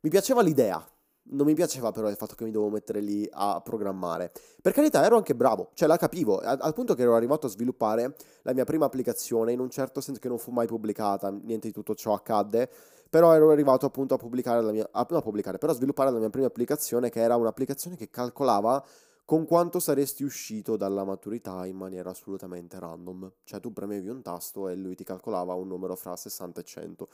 mi 0.00 0.08
piaceva 0.08 0.40
l'idea, 0.40 0.82
non 1.30 1.46
mi 1.46 1.54
piaceva 1.54 1.90
però 1.90 2.08
il 2.08 2.16
fatto 2.16 2.34
che 2.34 2.44
mi 2.44 2.50
dovevo 2.50 2.72
mettere 2.72 3.00
lì 3.00 3.28
a 3.30 3.60
programmare. 3.62 4.32
Per 4.60 4.72
carità, 4.72 5.04
ero 5.04 5.16
anche 5.16 5.34
bravo, 5.34 5.70
cioè 5.74 5.88
la 5.88 5.96
capivo, 5.96 6.38
al, 6.38 6.74
punto 6.74 6.94
che 6.94 7.02
ero 7.02 7.14
arrivato 7.14 7.46
a 7.46 7.50
sviluppare 7.50 8.14
la 8.42 8.52
mia 8.52 8.64
prima 8.64 8.84
applicazione, 8.86 9.52
in 9.52 9.60
un 9.60 9.70
certo 9.70 10.00
senso 10.00 10.20
che 10.20 10.28
non 10.28 10.38
fu 10.38 10.50
mai 10.50 10.66
pubblicata, 10.66 11.30
niente 11.30 11.68
di 11.68 11.72
tutto 11.72 11.94
ciò 11.94 12.14
accadde, 12.14 12.68
però 13.08 13.34
ero 13.34 13.50
arrivato 13.50 13.86
appunto 13.86 14.14
a 14.14 14.16
pubblicare 14.16 14.62
la 14.62 14.70
mia, 14.70 14.88
a, 14.90 15.06
non 15.08 15.18
a 15.18 15.22
pubblicare, 15.22 15.58
però 15.58 15.72
a 15.72 15.74
sviluppare 15.74 16.10
la 16.10 16.18
mia 16.18 16.30
prima 16.30 16.46
applicazione 16.46 17.10
che 17.10 17.20
era 17.20 17.36
un'applicazione 17.36 17.96
che 17.96 18.08
calcolava 18.08 18.82
con 19.24 19.46
quanto 19.46 19.78
saresti 19.78 20.24
uscito 20.24 20.76
dalla 20.76 21.04
maturità 21.04 21.64
in 21.64 21.76
maniera 21.76 22.10
assolutamente 22.10 22.78
random. 22.80 23.30
Cioè 23.44 23.60
tu 23.60 23.72
premevi 23.72 24.08
un 24.08 24.22
tasto 24.22 24.68
e 24.68 24.74
lui 24.74 24.96
ti 24.96 25.04
calcolava 25.04 25.54
un 25.54 25.68
numero 25.68 25.94
fra 25.94 26.16
60 26.16 26.60
e 26.60 26.64
100. 26.64 27.08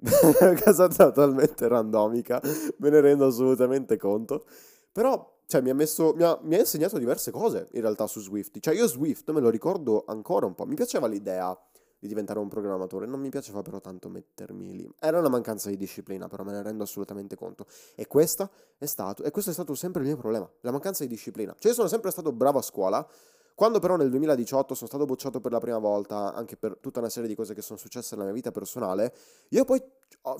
Cosa 0.64 0.88
totalmente 0.88 1.68
randomica, 1.68 2.40
me 2.78 2.90
ne 2.90 3.00
rendo 3.00 3.26
assolutamente 3.26 3.96
conto. 3.96 4.46
Però 4.92 5.32
cioè, 5.46 5.60
mi, 5.60 5.70
ha 5.70 5.74
messo, 5.74 6.14
mi, 6.14 6.22
ha, 6.22 6.38
mi 6.42 6.54
ha 6.54 6.58
insegnato 6.60 6.98
diverse 6.98 7.30
cose 7.30 7.68
in 7.72 7.80
realtà 7.80 8.06
su 8.06 8.20
Swift. 8.20 8.58
Cioè 8.60 8.74
io 8.74 8.86
Swift 8.86 9.30
me 9.30 9.40
lo 9.40 9.50
ricordo 9.50 10.04
ancora 10.06 10.46
un 10.46 10.54
po', 10.54 10.66
mi 10.66 10.74
piaceva 10.74 11.06
l'idea 11.06 11.56
di 12.04 12.08
diventare 12.08 12.38
un 12.38 12.48
programmatore. 12.48 13.06
Non 13.06 13.18
mi 13.18 13.30
piaceva 13.30 13.62
però 13.62 13.80
tanto 13.80 14.08
mettermi 14.08 14.76
lì. 14.76 14.90
Era 15.00 15.18
una 15.18 15.30
mancanza 15.30 15.70
di 15.70 15.76
disciplina, 15.76 16.28
però 16.28 16.44
me 16.44 16.52
ne 16.52 16.62
rendo 16.62 16.82
assolutamente 16.82 17.34
conto. 17.34 17.66
E, 17.94 18.06
è 18.06 18.84
stato, 18.84 19.22
e 19.22 19.30
questo 19.30 19.50
è 19.50 19.54
stato 19.54 19.74
sempre 19.74 20.02
il 20.02 20.08
mio 20.08 20.16
problema, 20.16 20.48
la 20.60 20.70
mancanza 20.70 21.02
di 21.02 21.08
disciplina. 21.08 21.54
Cioè 21.58 21.70
io 21.70 21.76
sono 21.76 21.88
sempre 21.88 22.10
stato 22.10 22.30
bravo 22.32 22.58
a 22.58 22.62
scuola, 22.62 23.06
Quando 23.54 23.78
però 23.78 23.94
nel 23.96 24.10
2018 24.10 24.74
sono 24.74 24.88
stato 24.88 25.04
bocciato 25.04 25.40
per 25.40 25.52
la 25.52 25.60
prima 25.60 25.78
volta, 25.78 26.34
anche 26.34 26.56
per 26.56 26.76
tutta 26.80 26.98
una 26.98 27.08
serie 27.08 27.28
di 27.28 27.36
cose 27.36 27.54
che 27.54 27.62
sono 27.62 27.78
successe 27.78 28.14
nella 28.14 28.24
mia 28.24 28.34
vita 28.34 28.50
personale, 28.50 29.14
io 29.50 29.64
poi 29.64 29.80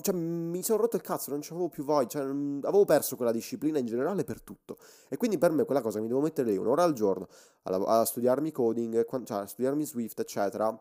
cioè, 0.01 0.15
mi 0.15 0.63
sono 0.63 0.81
rotto 0.81 0.95
il 0.95 1.01
cazzo, 1.01 1.29
non 1.29 1.41
avevo 1.43 1.69
più 1.69 1.83
voglia, 1.83 2.07
cioè, 2.07 2.23
avevo 2.23 2.85
perso 2.85 3.15
quella 3.15 3.31
disciplina 3.31 3.77
in 3.77 3.85
generale 3.85 4.23
per 4.23 4.41
tutto. 4.41 4.77
E 5.07 5.15
quindi 5.15 5.37
per 5.37 5.51
me 5.51 5.63
quella 5.63 5.81
cosa 5.81 6.01
mi 6.01 6.07
devo 6.07 6.21
mettere 6.21 6.49
lì 6.51 6.57
un'ora 6.57 6.83
al 6.83 6.93
giorno 6.93 7.27
a, 7.63 7.99
a 7.99 8.03
studiarmi 8.03 8.51
coding, 8.51 9.05
cioè 9.23 9.37
a 9.37 9.45
studiarmi 9.45 9.85
Swift, 9.85 10.19
eccetera, 10.19 10.77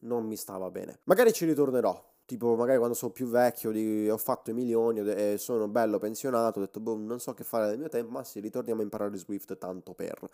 non 0.00 0.26
mi 0.26 0.36
stava 0.36 0.70
bene. 0.70 1.00
Magari 1.04 1.32
ci 1.32 1.46
ritornerò, 1.46 1.98
tipo 2.26 2.56
magari 2.56 2.78
quando 2.78 2.94
sono 2.94 3.12
più 3.12 3.26
vecchio, 3.26 3.70
di, 3.70 4.10
ho 4.10 4.18
fatto 4.18 4.50
i 4.50 4.52
milioni 4.52 5.00
e 5.00 5.36
sono 5.38 5.68
bello 5.68 5.98
pensionato, 5.98 6.58
ho 6.58 6.62
detto, 6.62 6.80
boh, 6.80 6.96
non 6.96 7.20
so 7.20 7.32
che 7.34 7.44
fare 7.44 7.68
del 7.68 7.78
mio 7.78 7.88
tempo, 7.88 8.10
ma 8.10 8.24
sì, 8.24 8.40
ritorniamo 8.40 8.80
a 8.80 8.84
imparare 8.84 9.16
Swift 9.16 9.56
tanto 9.56 9.94
per. 9.94 10.28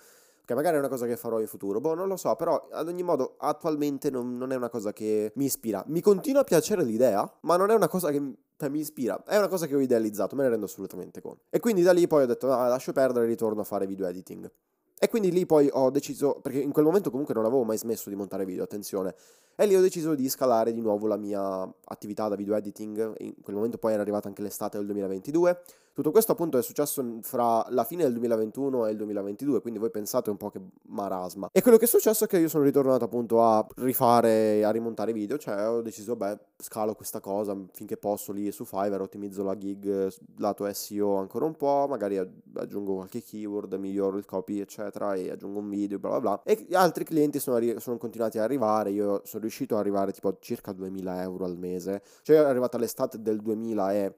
Che 0.51 0.57
magari 0.57 0.75
è 0.75 0.79
una 0.81 0.89
cosa 0.89 1.07
che 1.07 1.17
farò 1.17 1.39
in 1.39 1.47
futuro, 1.47 1.81
boh, 1.81 1.95
non 1.95 2.09
lo 2.09 2.17
so, 2.17 2.35
però 2.35 2.67
ad 2.73 2.89
ogni 2.89 3.05
modo 3.05 3.37
attualmente 3.39 4.11
non, 4.11 4.37
non 4.37 4.51
è 4.51 4.57
una 4.57 4.69
cosa 4.69 4.93
che 4.93 5.31
mi 5.37 5.45
ispira. 5.45 5.85
Mi 5.87 6.01
continua 6.01 6.41
a 6.41 6.45
piacere 6.45 6.83
l'idea, 6.83 7.33
ma 7.43 7.57
non 7.57 7.71
è 7.71 7.75
una 7.75 7.87
cosa 7.87 8.11
che 8.11 8.21
cioè, 8.57 8.69
mi 8.69 8.81
ispira, 8.81 9.23
è 9.23 9.37
una 9.37 9.47
cosa 9.47 9.69
che 9.69 9.77
ho 9.77 9.79
idealizzato, 9.79 10.35
me 10.35 10.43
ne 10.43 10.49
rendo 10.49 10.67
assolutamente 10.67 11.21
conto. 11.21 11.45
E 11.51 11.61
quindi 11.61 11.83
da 11.83 11.93
lì 11.93 12.05
poi 12.09 12.25
ho 12.25 12.27
detto, 12.27 12.51
ah, 12.51 12.67
lascio 12.67 12.91
perdere 12.91 13.27
e 13.27 13.29
ritorno 13.29 13.61
a 13.61 13.65
fare 13.65 13.87
video 13.87 14.09
editing. 14.09 14.51
E 14.99 15.09
quindi 15.09 15.31
lì 15.31 15.47
poi 15.47 15.71
ho 15.73 15.89
deciso, 15.89 16.41
perché 16.43 16.59
in 16.59 16.73
quel 16.73 16.85
momento 16.85 17.11
comunque 17.11 17.33
non 17.33 17.45
avevo 17.45 17.63
mai 17.63 17.79
smesso 17.79 18.11
di 18.11 18.17
montare 18.17 18.45
video, 18.45 18.65
attenzione, 18.65 19.15
e 19.55 19.67
lì 19.67 19.77
ho 19.77 19.81
deciso 19.81 20.17
di 20.17 20.29
scalare 20.29 20.73
di 20.73 20.81
nuovo 20.81 21.07
la 21.07 21.17
mia 21.17 21.63
attività 21.85 22.27
da 22.27 22.35
video 22.35 22.57
editing, 22.57 23.15
in 23.19 23.41
quel 23.41 23.55
momento 23.55 23.79
poi 23.79 23.93
era 23.93 24.03
arrivata 24.03 24.27
anche 24.27 24.43
l'estate 24.43 24.79
del 24.79 24.87
2022, 24.87 25.63
tutto 26.01 26.13
questo 26.13 26.33
appunto 26.33 26.57
è 26.57 26.63
successo 26.63 27.19
fra 27.21 27.65
la 27.69 27.85
fine 27.85 28.05
del 28.05 28.13
2021 28.13 28.87
e 28.87 28.91
il 28.91 28.97
2022, 28.97 29.61
quindi 29.61 29.79
voi 29.79 29.91
pensate 29.91 30.31
un 30.31 30.39
po' 30.39 30.49
che 30.49 30.59
marasma. 30.89 31.51
E 31.53 31.61
quello 31.61 31.77
che 31.77 31.85
è 31.85 31.89
successo 31.89 32.25
è 32.25 32.27
che 32.27 32.39
io 32.39 32.49
sono 32.49 32.65
ritornato 32.65 33.05
appunto 33.05 33.43
a 33.43 33.67
rifare, 33.77 34.65
a 34.65 34.71
rimontare 34.71 35.13
video, 35.13 35.37
cioè 35.37 35.69
ho 35.69 35.83
deciso, 35.83 36.17
beh, 36.17 36.39
scalo 36.57 36.95
questa 36.95 37.21
cosa 37.21 37.55
finché 37.73 37.99
posso 37.99 38.33
lì 38.33 38.51
su 38.51 38.65
Fiverr, 38.65 39.03
ottimizzo 39.03 39.43
la 39.43 39.57
gig 39.57 40.09
lato 40.39 40.71
SEO 40.73 41.17
ancora 41.17 41.45
un 41.45 41.55
po', 41.55 41.87
magari 41.87 42.17
aggiungo 42.17 42.95
qualche 42.95 43.23
keyword, 43.23 43.75
miglioro 43.75 44.17
il 44.17 44.25
copy, 44.25 44.61
eccetera, 44.61 45.15
e 45.15 45.31
aggiungo 45.31 45.59
un 45.59 45.69
video, 45.69 45.99
bla 45.99 46.19
bla 46.19 46.21
bla. 46.21 46.43
E 46.45 46.67
altri 46.73 47.05
clienti 47.05 47.39
sono, 47.39 47.57
arri- 47.57 47.79
sono 47.79 47.99
continuati 47.99 48.39
ad 48.39 48.45
arrivare, 48.45 48.91
io 48.91 49.21
sono 49.25 49.43
riuscito 49.43 49.75
ad 49.75 49.81
arrivare 49.81 50.13
tipo 50.13 50.29
a 50.29 50.37
circa 50.41 50.73
2000 50.73 51.23
euro 51.23 51.45
al 51.45 51.59
mese, 51.59 52.03
cioè 52.23 52.37
è 52.37 52.39
arrivata 52.39 52.79
l'estate 52.79 53.21
del 53.21 53.41
2000 53.41 53.93
e 53.93 54.15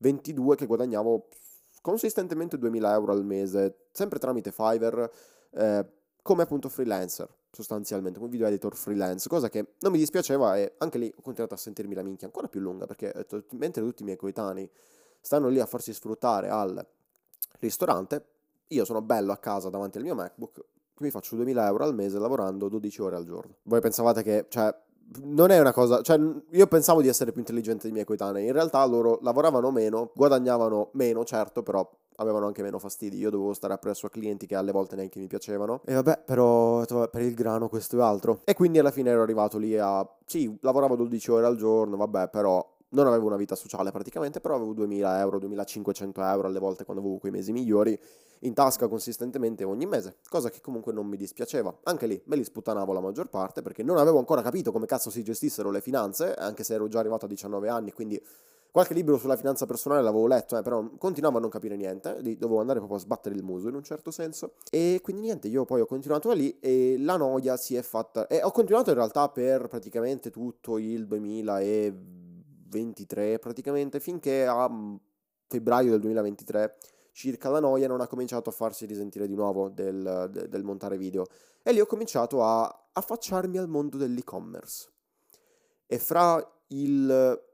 22 0.00 0.56
che 0.56 0.66
guadagnavo 0.66 1.28
consistentemente 1.82 2.58
2000 2.58 2.92
euro 2.92 3.12
al 3.12 3.24
mese, 3.24 3.86
sempre 3.92 4.18
tramite 4.18 4.50
Fiverr, 4.50 5.04
eh, 5.52 5.86
come 6.22 6.42
appunto 6.42 6.68
freelancer, 6.68 7.28
sostanzialmente, 7.50 8.18
come 8.18 8.30
video 8.30 8.46
editor 8.46 8.76
freelance, 8.76 9.28
cosa 9.28 9.48
che 9.48 9.74
non 9.80 9.92
mi 9.92 9.98
dispiaceva 9.98 10.56
e 10.56 10.74
anche 10.78 10.98
lì 10.98 11.12
ho 11.14 11.22
continuato 11.22 11.54
a 11.54 11.56
sentirmi 11.56 11.94
la 11.94 12.02
minchia 12.02 12.26
ancora 12.26 12.48
più 12.48 12.60
lunga, 12.60 12.86
perché 12.86 13.12
detto, 13.14 13.44
mentre 13.52 13.82
tutti 13.82 14.02
i 14.02 14.04
miei 14.04 14.16
coetanei 14.16 14.70
stanno 15.20 15.48
lì 15.48 15.60
a 15.60 15.66
farsi 15.66 15.92
sfruttare 15.92 16.48
al 16.48 16.86
ristorante, 17.58 18.24
io 18.68 18.84
sono 18.84 19.02
bello 19.02 19.32
a 19.32 19.38
casa 19.38 19.70
davanti 19.70 19.98
al 19.98 20.04
mio 20.04 20.14
MacBook, 20.14 20.64
mi 20.98 21.10
faccio 21.10 21.34
2000 21.36 21.66
euro 21.66 21.84
al 21.84 21.94
mese 21.94 22.18
lavorando 22.18 22.68
12 22.68 23.02
ore 23.02 23.16
al 23.16 23.24
giorno. 23.24 23.56
Voi 23.62 23.80
pensavate 23.80 24.22
che, 24.22 24.46
cioè, 24.48 24.74
non 25.22 25.50
è 25.50 25.58
una 25.58 25.72
cosa, 25.72 26.02
cioè 26.02 26.18
io 26.50 26.66
pensavo 26.66 27.02
di 27.02 27.08
essere 27.08 27.32
più 27.32 27.40
intelligente 27.40 27.82
dei 27.82 27.92
miei 27.92 28.04
coetanei, 28.04 28.46
in 28.46 28.52
realtà 28.52 28.84
loro 28.84 29.18
lavoravano 29.22 29.70
meno, 29.70 30.10
guadagnavano 30.14 30.90
meno, 30.92 31.24
certo, 31.24 31.62
però 31.62 31.88
avevano 32.16 32.46
anche 32.46 32.62
meno 32.62 32.78
fastidi, 32.78 33.16
io 33.16 33.30
dovevo 33.30 33.52
stare 33.54 33.72
appresso 33.72 34.06
a 34.06 34.10
clienti 34.10 34.46
che 34.46 34.54
alle 34.54 34.72
volte 34.72 34.94
neanche 34.94 35.18
mi 35.18 35.26
piacevano 35.26 35.80
e 35.84 35.94
vabbè, 35.94 36.22
però 36.24 36.84
per 36.84 37.22
il 37.22 37.34
grano 37.34 37.68
questo 37.68 37.98
e 37.98 38.02
altro. 38.02 38.40
E 38.44 38.54
quindi 38.54 38.78
alla 38.78 38.90
fine 38.90 39.10
ero 39.10 39.22
arrivato 39.22 39.58
lì 39.58 39.76
a 39.78 40.06
sì, 40.26 40.56
lavoravo 40.60 40.96
12 40.96 41.30
ore 41.30 41.46
al 41.46 41.56
giorno, 41.56 41.96
vabbè, 41.96 42.28
però 42.28 42.64
non 42.90 43.06
avevo 43.06 43.26
una 43.26 43.36
vita 43.36 43.54
sociale 43.54 43.90
praticamente, 43.90 44.40
però 44.40 44.56
avevo 44.56 44.72
2000 44.72 45.18
euro, 45.20 45.38
2500 45.38 46.22
euro 46.22 46.46
alle 46.48 46.58
volte 46.58 46.84
quando 46.84 47.02
avevo 47.02 47.18
quei 47.18 47.32
mesi 47.32 47.52
migliori 47.52 47.98
in 48.40 48.54
tasca 48.54 48.88
consistentemente 48.88 49.64
ogni 49.64 49.86
mese, 49.86 50.16
cosa 50.28 50.48
che 50.48 50.60
comunque 50.60 50.92
non 50.92 51.06
mi 51.06 51.16
dispiaceva. 51.16 51.80
Anche 51.84 52.06
lì 52.06 52.20
me 52.24 52.36
li 52.36 52.44
sputtanavo 52.44 52.92
la 52.92 53.00
maggior 53.00 53.28
parte 53.28 53.62
perché 53.62 53.82
non 53.82 53.98
avevo 53.98 54.18
ancora 54.18 54.42
capito 54.42 54.72
come 54.72 54.86
cazzo 54.86 55.10
si 55.10 55.22
gestissero 55.22 55.70
le 55.70 55.80
finanze, 55.80 56.34
anche 56.34 56.64
se 56.64 56.74
ero 56.74 56.88
già 56.88 57.00
arrivato 57.00 57.26
a 57.26 57.28
19 57.28 57.68
anni, 57.68 57.92
quindi 57.92 58.20
qualche 58.70 58.94
libro 58.94 59.18
sulla 59.18 59.36
finanza 59.36 59.66
personale 59.66 60.00
l'avevo 60.00 60.26
letto, 60.26 60.56
eh, 60.56 60.62
però 60.62 60.88
continuavo 60.96 61.38
a 61.38 61.40
non 61.40 61.50
capire 61.50 61.76
niente, 61.76 62.14
dovevo 62.38 62.60
andare 62.60 62.78
proprio 62.78 62.98
a 62.98 63.02
sbattere 63.02 63.34
il 63.34 63.42
muso 63.42 63.68
in 63.68 63.74
un 63.74 63.82
certo 63.82 64.10
senso. 64.10 64.54
E 64.70 65.00
quindi 65.02 65.22
niente, 65.22 65.48
io 65.48 65.64
poi 65.64 65.80
ho 65.80 65.86
continuato 65.86 66.28
da 66.28 66.34
lì 66.34 66.58
e 66.60 66.96
la 66.98 67.16
noia 67.16 67.56
si 67.56 67.74
è 67.74 67.82
fatta... 67.82 68.26
E 68.26 68.42
ho 68.42 68.52
continuato 68.52 68.90
in 68.90 68.96
realtà 68.96 69.28
per 69.28 69.66
praticamente 69.66 70.30
tutto 70.30 70.78
il 70.78 71.06
2020 71.06 72.19
2023 72.70 73.38
praticamente 73.38 74.00
finché 74.00 74.46
a 74.46 74.68
mm, 74.68 74.94
febbraio 75.46 75.90
del 75.90 76.00
2023 76.00 76.76
circa 77.12 77.50
la 77.50 77.60
noia 77.60 77.88
non 77.88 78.00
ha 78.00 78.06
cominciato 78.06 78.48
a 78.48 78.52
farsi 78.52 78.86
risentire 78.86 79.26
di 79.26 79.34
nuovo 79.34 79.68
del, 79.68 80.28
del, 80.30 80.48
del 80.48 80.62
montare 80.62 80.96
video. 80.96 81.26
E 81.62 81.72
lì 81.72 81.80
ho 81.80 81.86
cominciato 81.86 82.42
a 82.42 82.88
affacciarmi 82.92 83.58
al 83.58 83.68
mondo 83.68 83.96
dell'e-commerce. 83.96 84.88
E 85.86 85.98
fra 85.98 86.42
il 86.68 87.48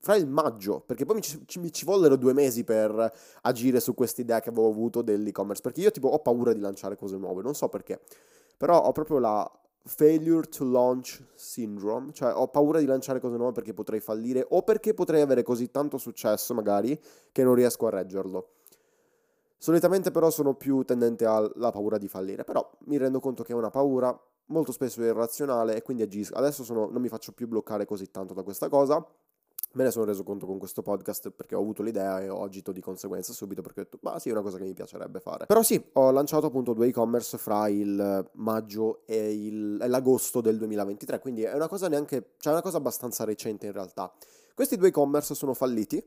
fra 0.00 0.14
il 0.14 0.28
maggio, 0.28 0.80
perché 0.80 1.04
poi 1.04 1.16
mi 1.16 1.22
ci, 1.22 1.58
mi 1.58 1.72
ci, 1.72 1.84
vollero 1.84 2.14
due 2.14 2.32
mesi 2.32 2.62
per 2.62 3.12
agire 3.42 3.80
su 3.80 3.94
questa 3.94 4.20
idea 4.20 4.40
che 4.40 4.48
avevo 4.48 4.68
avuto 4.68 5.02
dell'e-commerce, 5.02 5.60
perché 5.60 5.80
io 5.80 5.90
tipo 5.90 6.08
ho 6.08 6.20
paura 6.20 6.52
di 6.52 6.60
lanciare 6.60 6.96
cose 6.96 7.16
nuove, 7.16 7.42
non 7.42 7.54
so 7.54 7.68
perché, 7.68 8.00
però 8.56 8.80
ho 8.80 8.92
proprio 8.92 9.18
la, 9.18 9.57
failure 9.88 10.46
to 10.46 10.64
launch 10.64 11.22
syndrome, 11.34 12.12
cioè 12.12 12.32
ho 12.34 12.46
paura 12.48 12.78
di 12.78 12.84
lanciare 12.84 13.20
cose 13.20 13.36
nuove 13.36 13.52
perché 13.52 13.72
potrei 13.72 14.00
fallire 14.00 14.46
o 14.50 14.62
perché 14.62 14.92
potrei 14.92 15.22
avere 15.22 15.42
così 15.42 15.70
tanto 15.70 15.96
successo 15.96 16.52
magari 16.52 17.00
che 17.32 17.42
non 17.42 17.54
riesco 17.54 17.86
a 17.86 17.90
reggerlo. 17.90 18.50
Solitamente 19.56 20.10
però 20.10 20.30
sono 20.30 20.54
più 20.54 20.82
tendente 20.82 21.24
alla 21.24 21.70
paura 21.70 21.96
di 21.96 22.06
fallire, 22.06 22.44
però 22.44 22.70
mi 22.84 22.98
rendo 22.98 23.18
conto 23.18 23.42
che 23.42 23.52
è 23.52 23.56
una 23.56 23.70
paura 23.70 24.16
molto 24.46 24.72
spesso 24.72 25.02
irrazionale 25.02 25.74
e 25.74 25.82
quindi 25.82 26.02
agisco. 26.02 26.34
Adesso 26.34 26.62
sono, 26.62 26.88
non 26.90 27.00
mi 27.00 27.08
faccio 27.08 27.32
più 27.32 27.48
bloccare 27.48 27.86
così 27.86 28.10
tanto 28.10 28.34
da 28.34 28.42
questa 28.42 28.68
cosa 28.68 29.04
Me 29.72 29.84
ne 29.84 29.90
sono 29.90 30.06
reso 30.06 30.22
conto 30.22 30.46
con 30.46 30.58
questo 30.58 30.82
podcast 30.82 31.30
perché 31.30 31.54
ho 31.54 31.60
avuto 31.60 31.82
l'idea 31.82 32.20
e 32.22 32.28
ho 32.28 32.42
agito 32.42 32.72
di 32.72 32.80
conseguenza 32.80 33.32
subito 33.32 33.60
perché 33.60 33.80
ho 33.80 33.82
detto, 33.84 33.98
ma 34.02 34.18
sì, 34.18 34.30
è 34.30 34.32
una 34.32 34.40
cosa 34.40 34.56
che 34.56 34.64
mi 34.64 34.72
piacerebbe 34.72 35.20
fare. 35.20 35.46
Però 35.46 35.62
sì, 35.62 35.82
ho 35.92 36.10
lanciato 36.10 36.46
appunto 36.46 36.72
due 36.72 36.86
e-commerce 36.86 37.36
fra 37.36 37.68
il 37.68 38.30
maggio 38.34 39.02
e, 39.06 39.32
il, 39.32 39.78
e 39.80 39.88
l'agosto 39.88 40.40
del 40.40 40.56
2023, 40.56 41.18
quindi 41.18 41.42
è 41.42 41.54
una 41.54 41.68
cosa 41.68 41.88
neanche, 41.88 42.34
cioè 42.38 42.52
è 42.52 42.56
una 42.56 42.62
cosa 42.62 42.78
abbastanza 42.78 43.24
recente 43.24 43.66
in 43.66 43.72
realtà. 43.72 44.12
Questi 44.54 44.76
due 44.76 44.88
e-commerce 44.88 45.34
sono 45.34 45.54
falliti 45.54 46.02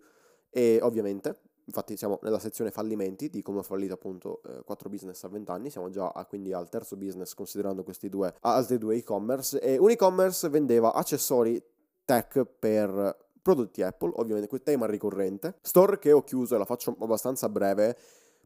e 0.49 0.79
ovviamente 0.81 1.39
infatti 1.65 1.95
siamo 1.95 2.19
nella 2.23 2.39
sezione 2.39 2.71
fallimenti 2.71 3.29
di 3.29 3.41
come 3.41 3.59
ho 3.59 3.63
fallito 3.63 3.93
appunto 3.93 4.41
eh, 4.43 4.63
4 4.63 4.89
business 4.89 5.23
a 5.23 5.29
20 5.29 5.51
anni, 5.51 5.69
siamo 5.69 5.89
già 5.89 6.09
a, 6.09 6.25
quindi 6.25 6.51
al 6.51 6.69
terzo 6.69 6.97
business 6.97 7.33
considerando 7.33 7.83
questi 7.83 8.09
due 8.09 8.33
altri 8.41 8.77
due 8.77 8.97
e-commerce 8.97 9.59
e 9.59 9.77
un 9.77 9.89
e-commerce 9.89 10.49
vendeva 10.49 10.93
accessori 10.93 11.63
tech 12.03 12.43
per 12.43 13.29
prodotti 13.41 13.81
Apple, 13.81 14.11
ovviamente 14.15 14.47
quel 14.47 14.63
tema 14.63 14.85
ricorrente. 14.85 15.55
Store 15.61 15.99
che 15.99 16.11
ho 16.11 16.23
chiuso 16.23 16.55
e 16.55 16.57
la 16.57 16.65
faccio 16.65 16.95
abbastanza 16.99 17.49
breve 17.49 17.97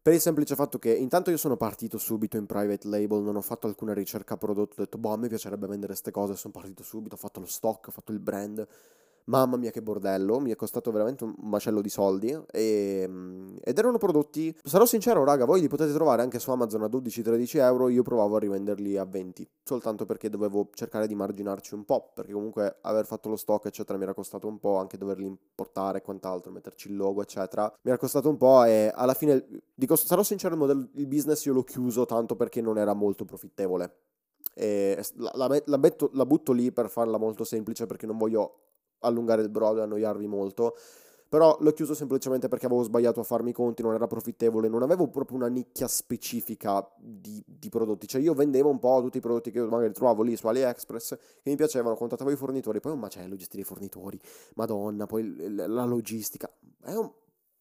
per 0.06 0.14
il 0.14 0.22
semplice 0.22 0.54
fatto 0.54 0.78
che 0.78 0.94
intanto 0.94 1.32
io 1.32 1.38
sono 1.38 1.58
partito 1.58 1.98
subito 1.98 2.38
in 2.38 2.46
private 2.46 2.88
label, 2.88 3.24
non 3.24 3.38
ho 3.38 3.42
fatto 3.42 3.66
alcuna 3.66 3.92
ricerca 3.92 4.38
prodotto, 4.38 4.80
ho 4.80 4.84
detto 4.84 5.00
boh 5.00 5.14
a 5.14 5.18
me 5.18 5.28
piacerebbe 5.28 5.66
vendere 5.66 5.94
queste 5.94 6.12
cose, 6.12 6.36
sono 6.36 6.54
partito 6.54 6.84
subito, 6.84 7.16
ho 7.16 7.18
fatto 7.18 7.40
lo 7.40 7.48
stock, 7.48 7.88
ho 7.88 7.92
fatto 7.92 8.12
il 8.12 8.20
brand 8.20 8.68
Mamma 9.28 9.58
mia 9.58 9.72
che 9.72 9.82
bordello, 9.82 10.40
mi 10.40 10.52
è 10.52 10.56
costato 10.56 10.92
veramente 10.92 11.24
un 11.24 11.34
macello 11.40 11.82
di 11.82 11.90
soldi 11.90 12.30
e, 12.52 13.02
ehm, 13.04 13.58
ed 13.64 13.76
erano 13.76 13.98
prodotti, 13.98 14.56
sarò 14.64 14.86
sincero 14.86 15.24
raga, 15.24 15.46
voi 15.46 15.62
li 15.62 15.68
potete 15.68 15.92
trovare 15.94 16.22
anche 16.22 16.38
su 16.38 16.52
Amazon 16.52 16.84
a 16.84 16.88
12-13 16.88 17.58
euro, 17.58 17.90
io 17.90 18.04
provavo 18.04 18.36
a 18.36 18.40
rivenderli 18.40 18.98
a 18.98 19.04
20, 19.04 19.50
soltanto 19.64 20.06
perché 20.06 20.30
dovevo 20.30 20.70
cercare 20.74 21.08
di 21.08 21.16
marginarci 21.16 21.74
un 21.74 21.86
po', 21.86 22.12
perché 22.14 22.34
comunque 22.34 22.78
aver 22.82 23.08
fatto 23.08 23.30
lo 23.30 23.36
stock 23.36 23.66
eccetera 23.66 23.98
mi 23.98 24.04
era 24.04 24.14
costato 24.14 24.48
un 24.48 24.60
po', 24.60 24.78
anche 24.78 24.96
doverli 24.96 25.26
importare 25.26 25.98
e 25.98 26.02
quant'altro, 26.04 26.52
metterci 26.52 26.90
il 26.90 26.96
logo 26.96 27.24
eccetera, 27.24 27.64
mi 27.82 27.90
era 27.90 27.98
costato 27.98 28.30
un 28.30 28.38
po' 28.38 28.64
e 28.64 28.92
alla 28.94 29.16
fine, 29.16 29.44
dico, 29.74 29.96
sarò 29.96 30.22
sincero, 30.22 30.54
il, 30.54 30.60
modello, 30.60 30.88
il 30.94 31.08
business 31.08 31.44
io 31.46 31.54
l'ho 31.54 31.64
chiuso 31.64 32.06
tanto 32.06 32.36
perché 32.36 32.62
non 32.62 32.78
era 32.78 32.94
molto 32.94 33.26
profittevole. 33.26 33.92
E 34.54 35.04
la, 35.16 35.62
la, 35.66 35.78
metto, 35.78 36.12
la 36.14 36.26
butto 36.26 36.54
lì 36.54 36.72
per 36.72 36.90
farla 36.90 37.18
molto 37.18 37.44
semplice 37.44 37.88
perché 37.88 38.06
non 38.06 38.18
voglio 38.18 38.60
allungare 39.06 39.42
il 39.42 39.50
brodo 39.50 39.80
e 39.80 39.84
annoiarvi 39.84 40.28
molto. 40.28 40.76
Però 41.28 41.58
l'ho 41.60 41.74
chiuso 41.74 41.94
semplicemente 41.94 42.48
perché 42.48 42.68
avevo 42.68 42.84
sbagliato 42.84 43.20
a 43.20 43.24
farmi 43.24 43.50
i 43.50 43.54
conti, 43.54 43.82
non 43.82 43.94
era 43.94 44.08
profittevole, 44.08 44.70
non 44.70 44.84
avevo 44.84 45.10
proprio 45.10 45.38
una 45.38 45.48
nicchia 45.48 45.88
specifica 45.88 46.88
di, 46.98 47.44
di, 47.46 47.68
prodotti. 47.68 48.08
Cioè 48.08 48.22
io 48.22 48.34
vendevo 48.34 48.70
un 48.70 48.80
po' 48.80 49.02
tutti 49.02 49.18
i 49.18 49.22
prodotti 49.22 49.52
che 49.52 49.60
magari 49.62 49.92
trovavo 49.92 50.22
lì 50.22 50.38
su 50.38 50.48
AliExpress 50.48 51.18
che 51.42 51.50
mi 51.50 51.56
piacevano, 51.56 51.96
contattavo 51.96 52.32
i 52.32 52.36
fornitori, 52.36 52.80
poi 52.80 52.94
un 52.94 53.00
macello 53.00 53.36
gestire 53.36 53.64
i 53.64 53.66
fornitori, 53.66 54.20
madonna, 54.54 55.08
poi 55.08 55.54
la 55.56 55.84
logistica. 55.84 56.50
È 56.82 56.94
un, 56.94 57.12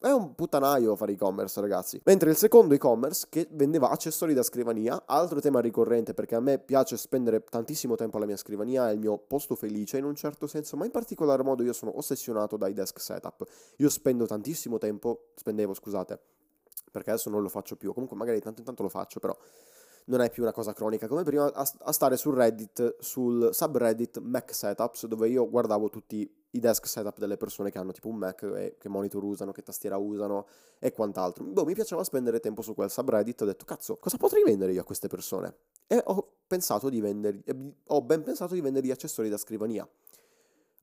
è 0.04 0.12
un 0.12 0.34
puttanaio 0.34 0.96
fare 0.96 1.12
e-commerce, 1.12 1.58
ragazzi. 1.62 1.98
Mentre 2.04 2.28
il 2.28 2.36
secondo 2.36 2.74
e-commerce 2.74 3.26
che 3.30 3.48
vendeva 3.52 3.88
accessori 3.88 4.34
da 4.34 4.42
scrivania, 4.42 5.04
altro 5.06 5.40
tema 5.40 5.60
ricorrente 5.60 6.12
perché 6.12 6.34
a 6.34 6.40
me 6.40 6.58
piace 6.58 6.98
spendere 6.98 7.42
tantissimo 7.42 7.94
tempo 7.94 8.18
alla 8.18 8.26
mia 8.26 8.36
scrivania, 8.36 8.90
è 8.90 8.92
il 8.92 8.98
mio 8.98 9.16
posto 9.16 9.54
felice 9.54 9.96
in 9.96 10.04
un 10.04 10.14
certo 10.14 10.46
senso, 10.46 10.76
ma 10.76 10.84
in 10.84 10.90
particolar 10.90 11.42
modo 11.42 11.62
io 11.62 11.72
sono 11.72 11.96
ossessionato 11.96 12.58
dai 12.58 12.74
desk 12.74 13.00
setup. 13.00 13.46
Io 13.78 13.88
spendo 13.88 14.26
tantissimo 14.26 14.76
tempo, 14.76 15.28
spendevo, 15.36 15.72
scusate, 15.72 16.20
perché 16.92 17.10
adesso 17.10 17.30
non 17.30 17.40
lo 17.40 17.48
faccio 17.48 17.76
più, 17.76 17.94
comunque 17.94 18.16
magari 18.16 18.40
tanto 18.40 18.60
in 18.60 18.66
tanto 18.66 18.82
lo 18.82 18.90
faccio, 18.90 19.20
però 19.20 19.34
non 20.06 20.20
è 20.20 20.30
più 20.30 20.42
una 20.42 20.52
cosa 20.52 20.72
cronica 20.72 21.08
come 21.08 21.22
prima, 21.22 21.52
a, 21.52 21.70
a 21.78 21.92
stare 21.92 22.16
su 22.16 22.30
Reddit, 22.30 22.96
sul 22.98 23.50
subreddit 23.52 24.20
Mac 24.20 24.54
Setups, 24.54 25.06
dove 25.06 25.28
io 25.28 25.48
guardavo 25.48 25.88
tutti 25.88 26.30
i 26.54 26.60
desk 26.60 26.86
setup 26.86 27.18
delle 27.18 27.36
persone 27.36 27.70
che 27.70 27.78
hanno 27.78 27.92
tipo 27.92 28.08
un 28.08 28.16
Mac, 28.16 28.42
e 28.42 28.76
che 28.78 28.88
monitor 28.88 29.22
usano, 29.24 29.52
che 29.52 29.62
tastiera 29.62 29.96
usano 29.96 30.46
e 30.78 30.92
quant'altro. 30.92 31.44
Boh, 31.44 31.64
mi 31.64 31.74
piaceva 31.74 32.04
spendere 32.04 32.38
tempo 32.40 32.62
su 32.62 32.74
quel 32.74 32.90
subreddit, 32.90 33.42
ho 33.42 33.44
detto, 33.44 33.64
cazzo, 33.64 33.96
cosa 33.96 34.16
potrei 34.16 34.44
vendere 34.44 34.72
io 34.72 34.80
a 34.80 34.84
queste 34.84 35.08
persone? 35.08 35.56
E 35.86 36.00
ho 36.04 36.28
pensato 36.46 36.88
di 36.88 37.00
vendere, 37.00 37.42
ho 37.86 38.02
ben 38.02 38.22
pensato 38.22 38.54
di 38.54 38.60
vendere 38.60 38.86
gli 38.86 38.90
accessori 38.92 39.28
da 39.28 39.36
scrivania 39.36 39.88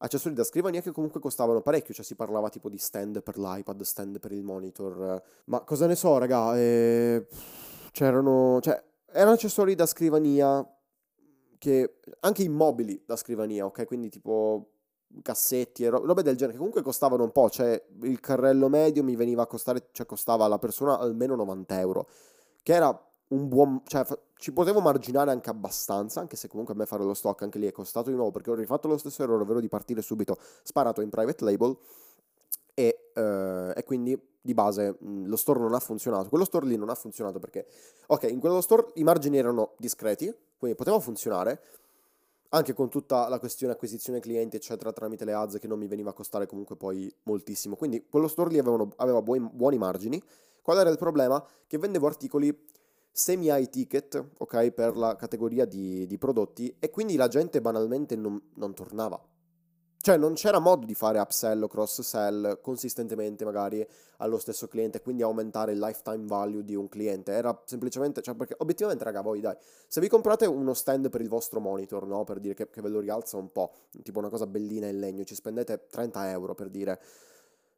accessori 0.04 0.34
da 0.34 0.44
scrivania 0.44 0.82
che 0.82 0.92
comunque 0.92 1.20
costavano 1.20 1.62
parecchio, 1.62 1.94
cioè 1.94 2.04
si 2.04 2.16
parlava 2.16 2.50
tipo 2.50 2.70
di 2.70 2.78
stand 2.80 3.22
per 3.22 3.38
l'iPad, 3.38 3.82
stand 3.84 4.20
per 4.20 4.32
il 4.32 4.44
monitor, 4.44 5.22
ma 5.46 5.62
cosa 5.62 5.86
ne 5.86 5.96
so, 5.96 6.18
raga, 6.18 6.58
eh, 6.58 7.28
c'erano, 7.92 8.60
cioè, 8.62 8.84
erano 9.12 9.34
accessori 9.34 9.76
da 9.76 9.86
scrivania 9.86 10.66
che 11.58 12.00
anche 12.22 12.44
immobili 12.44 13.04
da 13.06 13.16
scrivania, 13.16 13.66
ok? 13.66 13.86
Quindi 13.86 14.10
tipo 14.10 14.72
cassetti 15.22 15.84
e 15.84 15.90
ro- 15.90 16.04
robe 16.06 16.24
del 16.24 16.36
genere 16.36 16.54
che 16.54 16.58
comunque 16.58 16.82
costavano 16.82 17.24
un 17.24 17.32
po', 17.32 17.50
cioè 17.50 17.82
il 18.02 18.20
carrello 18.20 18.70
medio 18.70 19.04
mi 19.04 19.16
veniva 19.16 19.44
a 19.44 19.48
costare, 19.48 19.90
cioè 19.92 20.06
costava 20.06 20.46
alla 20.46 20.58
persona 20.58 20.98
almeno 20.98 21.36
90 21.36 21.80
euro, 21.80 22.10
che 22.64 22.74
era 22.74 23.12
un 23.28 23.48
buon, 23.48 23.82
cioè 23.86 24.04
fa- 24.06 24.18
ci 24.36 24.52
potevo 24.52 24.82
marginare 24.82 25.32
anche 25.32 25.50
abbastanza, 25.50 26.20
anche 26.20 26.36
se 26.36 26.48
comunque 26.48 26.74
a 26.74 26.78
me 26.78 26.86
fare 26.86 27.04
lo 27.04 27.14
stock 27.14 27.44
anche 27.44 27.60
lì 27.60 27.68
è 27.68 27.72
costato 27.72 28.10
di 28.10 28.16
nuovo 28.16 28.32
perché 28.32 28.50
ho 28.50 28.56
rifatto 28.56 28.88
lo 28.88 28.98
stesso 28.98 29.24
errore, 29.24 29.44
ovvero 29.44 29.60
di 29.60 29.70
partire 29.70 30.02
subito 30.02 30.38
sparato 30.64 31.02
in 31.02 31.10
private 31.10 31.44
label 31.44 31.78
e, 32.74 33.12
uh, 33.14 33.78
e 33.78 33.84
quindi 33.86 34.20
di 34.42 34.54
base 34.54 34.98
mh, 35.00 35.28
lo 35.28 35.36
store 35.36 35.60
non 35.60 35.74
ha 35.74 35.80
funzionato. 35.80 36.30
Quello 36.30 36.46
store 36.46 36.66
lì 36.66 36.76
non 36.76 36.90
ha 36.90 36.96
funzionato 36.96 37.40
perché, 37.40 37.68
ok, 38.08 38.24
in 38.24 38.40
quello 38.40 38.62
store 38.62 38.88
i 38.96 39.04
margini 39.04 39.38
erano 39.38 39.74
discreti, 39.78 40.34
quindi 40.58 40.76
poteva 40.76 41.00
funzionare, 41.00 41.62
anche 42.50 42.74
con 42.74 42.90
tutta 42.90 43.30
la 43.30 43.40
questione 43.40 43.74
acquisizione 43.74 44.20
clienti, 44.20 44.58
eccetera, 44.58 44.92
tramite 44.92 45.24
le 45.24 45.34
ads 45.34 45.58
che 45.58 45.68
non 45.68 45.80
mi 45.80 45.88
veniva 45.88 46.10
a 46.10 46.14
costare 46.14 46.48
comunque 46.48 46.76
poi 46.76 47.14
moltissimo. 47.24 47.76
Quindi 47.76 48.06
quello 48.10 48.28
store 48.28 48.50
lì 48.50 48.60
avevano, 48.60 48.92
aveva 48.98 49.22
buoni, 49.22 49.48
buoni 49.52 49.78
margini. 49.78 50.22
Qual 50.62 50.78
era 50.78 50.90
il 50.90 50.98
problema? 50.98 51.44
Che 51.66 51.78
vendevo 51.78 52.08
articoli 52.08 52.56
semi 53.12 53.48
high 53.48 53.70
ticket, 53.70 54.32
ok, 54.38 54.72
per 54.72 54.98
la 54.98 55.16
categoria 55.16 55.66
di, 55.66 56.06
di 56.06 56.18
prodotti 56.18 56.76
e 56.80 56.90
quindi 56.90 57.16
la 57.16 57.28
gente 57.28 57.62
banalmente 57.62 58.16
non, 58.16 58.42
non 58.56 58.74
tornava. 58.74 59.22
Cioè 60.02 60.18
non 60.18 60.34
c'era 60.34 60.58
modo 60.58 60.88
di 60.88 60.96
fare 60.96 61.20
upsell 61.20 61.62
o 61.62 61.68
cross 61.68 62.02
sell 62.02 62.60
consistentemente 62.60 63.46
magari 63.46 63.88
allo 64.18 64.40
stesso 64.40 64.68
cliente, 64.68 65.00
quindi 65.00 65.22
aumentare 65.22 65.74
il 65.74 65.80
lifetime 65.80 66.26
value 66.26 66.64
di 66.64 66.74
un 66.74 66.90
cliente. 66.90 67.32
Era 67.32 67.62
semplicemente, 67.66 68.24
cioè 68.24 68.34
perché 68.34 68.56
obiettivamente 68.58 69.04
raga 69.04 69.22
voi 69.22 69.42
dai, 69.42 69.56
se 69.88 70.02
vi 70.02 70.08
comprate 70.08 70.48
uno 70.48 70.74
stand 70.74 71.12
per 71.12 71.22
il 71.22 71.30
vostro 71.30 71.60
monitor, 71.60 72.08
no? 72.08 72.24
Per 72.24 72.40
dire 72.40 72.56
che, 72.56 72.68
che 72.68 72.82
ve 72.82 72.90
lo 72.90 73.00
rialza 73.00 73.38
un 73.38 73.52
po', 73.52 73.74
tipo 74.02 74.18
una 74.18 74.30
cosa 74.30 74.48
bellina 74.48 74.88
in 74.88 75.00
legno, 75.00 75.24
ci 75.24 75.36
spendete 75.36 75.86
30 75.88 76.32
euro 76.32 76.56
per 76.56 76.70
dire. 76.70 77.00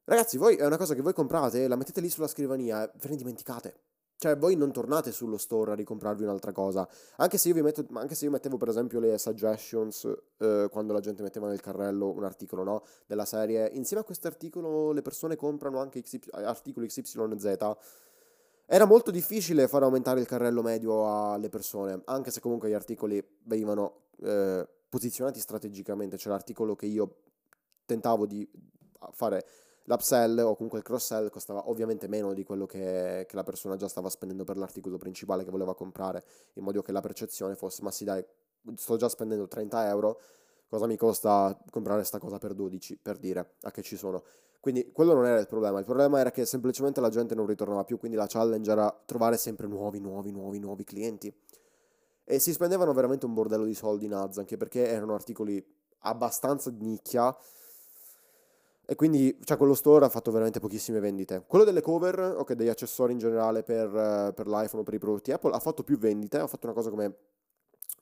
Ragazzi, 0.05 0.37
voi 0.37 0.55
è 0.55 0.65
una 0.65 0.77
cosa 0.77 0.95
che 0.95 1.01
voi 1.01 1.13
comprate, 1.13 1.67
la 1.67 1.75
mettete 1.75 1.99
lì 1.99 2.09
sulla 2.09 2.27
scrivania 2.27 2.85
e 2.85 2.91
ve 3.01 3.09
ne 3.09 3.15
dimenticate. 3.17 3.82
Cioè, 4.23 4.37
voi 4.37 4.55
non 4.55 4.71
tornate 4.71 5.11
sullo 5.11 5.37
store 5.37 5.73
a 5.73 5.75
ricomprarvi 5.75 6.23
un'altra 6.23 6.53
cosa. 6.53 6.87
Anche 7.17 7.37
se 7.37 7.49
io, 7.49 7.55
vi 7.55 7.61
metto, 7.61 7.85
anche 7.95 8.15
se 8.15 8.23
io 8.23 8.31
mettevo, 8.31 8.55
per 8.55 8.69
esempio, 8.69 9.01
le 9.01 9.17
suggestions 9.17 10.09
eh, 10.37 10.69
quando 10.71 10.93
la 10.93 11.01
gente 11.01 11.21
metteva 11.21 11.49
nel 11.49 11.59
carrello 11.59 12.09
un 12.09 12.23
articolo, 12.23 12.63
no? 12.63 12.83
Della 13.05 13.25
serie. 13.25 13.69
Insieme 13.73 14.01
a 14.01 14.05
questo 14.05 14.27
articolo 14.27 14.93
le 14.93 15.01
persone 15.01 15.35
comprano 15.35 15.81
anche 15.81 16.01
XY, 16.01 16.29
articoli 16.35 16.87
XYZ. 16.87 17.75
Era 18.65 18.85
molto 18.85 19.11
difficile 19.11 19.67
far 19.67 19.83
aumentare 19.83 20.21
il 20.21 20.25
carrello 20.25 20.61
medio 20.61 21.33
alle 21.33 21.49
persone, 21.49 22.01
anche 22.05 22.31
se 22.31 22.39
comunque 22.39 22.69
gli 22.69 22.73
articoli 22.73 23.21
venivano 23.43 24.03
eh, 24.21 24.65
posizionati 24.87 25.41
strategicamente. 25.41 26.15
Cioè, 26.15 26.31
l'articolo 26.31 26.77
che 26.77 26.85
io 26.85 27.15
tentavo 27.85 28.25
di 28.25 28.49
fare 29.11 29.45
L'upsell 29.85 30.39
o 30.39 30.55
comunque 30.55 30.79
il 30.79 30.85
cross-sell 30.85 31.29
costava 31.29 31.69
ovviamente 31.69 32.07
meno 32.07 32.33
di 32.33 32.43
quello 32.43 32.65
che, 32.65 33.25
che, 33.27 33.35
la 33.35 33.43
persona 33.43 33.75
già 33.75 33.87
stava 33.87 34.09
spendendo 34.09 34.45
per 34.45 34.57
l'articolo 34.57 34.97
principale 34.97 35.43
che 35.43 35.51
voleva 35.51 35.75
comprare, 35.75 36.23
in 36.53 36.63
modo 36.63 36.81
che 36.81 36.91
la 36.93 37.01
percezione 37.01 37.55
fosse, 37.55 37.81
ma 37.81 37.91
sì 37.91 38.05
dai, 38.05 38.23
sto 38.75 38.95
già 38.95 39.09
spendendo 39.09 39.47
30 39.47 39.89
euro, 39.89 40.19
cosa 40.69 40.87
mi 40.87 40.95
costa 40.95 41.57
comprare 41.69 41.99
questa 41.99 42.17
cosa 42.17 42.37
per 42.37 42.53
12, 42.53 42.97
per 42.97 43.17
dire, 43.17 43.55
a 43.61 43.71
che 43.71 43.81
ci 43.81 43.97
sono. 43.97 44.23
Quindi 44.59 44.91
quello 44.93 45.13
non 45.13 45.25
era 45.25 45.39
il 45.39 45.47
problema, 45.47 45.79
il 45.79 45.85
problema 45.85 46.19
era 46.19 46.31
che 46.31 46.45
semplicemente 46.45 47.01
la 47.01 47.09
gente 47.09 47.35
non 47.35 47.45
ritornava 47.45 47.83
più, 47.83 47.97
quindi 47.97 48.15
la 48.15 48.27
challenge 48.27 48.71
era 48.71 49.01
trovare 49.05 49.35
sempre 49.35 49.67
nuovi, 49.67 49.99
nuovi, 49.99 50.31
nuovi, 50.31 50.59
nuovi 50.59 50.85
clienti. 50.85 51.35
E 52.23 52.39
si 52.39 52.53
spendevano 52.53 52.93
veramente 52.93 53.25
un 53.25 53.33
bordello 53.33 53.65
di 53.65 53.73
soldi 53.73 54.05
in 54.05 54.13
ads, 54.13 54.37
anche 54.37 54.55
perché 54.55 54.87
erano 54.87 55.13
articoli 55.13 55.61
abbastanza 56.05 56.69
di 56.69 56.85
nicchia, 56.85 57.35
e 58.85 58.95
quindi, 58.95 59.37
cioè, 59.43 59.55
quello 59.57 59.73
store 59.73 60.05
ha 60.05 60.09
fatto 60.09 60.29
veramente 60.31 60.59
pochissime 60.59 60.99
vendite. 60.99 61.43
Quello 61.47 61.63
delle 61.63 61.81
cover, 61.81 62.19
ok, 62.19 62.53
degli 62.53 62.67
accessori 62.67 63.13
in 63.13 63.17
generale 63.17 63.63
per, 63.63 63.87
uh, 63.87 64.33
per 64.33 64.47
l'iPhone 64.47 64.81
o 64.81 64.83
per 64.83 64.93
i 64.93 64.99
prodotti 64.99 65.31
Apple, 65.31 65.53
ha 65.53 65.59
fatto 65.59 65.83
più 65.83 65.97
vendite, 65.97 66.37
ha 66.37 66.47
fatto 66.47 66.65
una 66.65 66.75
cosa 66.75 66.89
come 66.89 67.15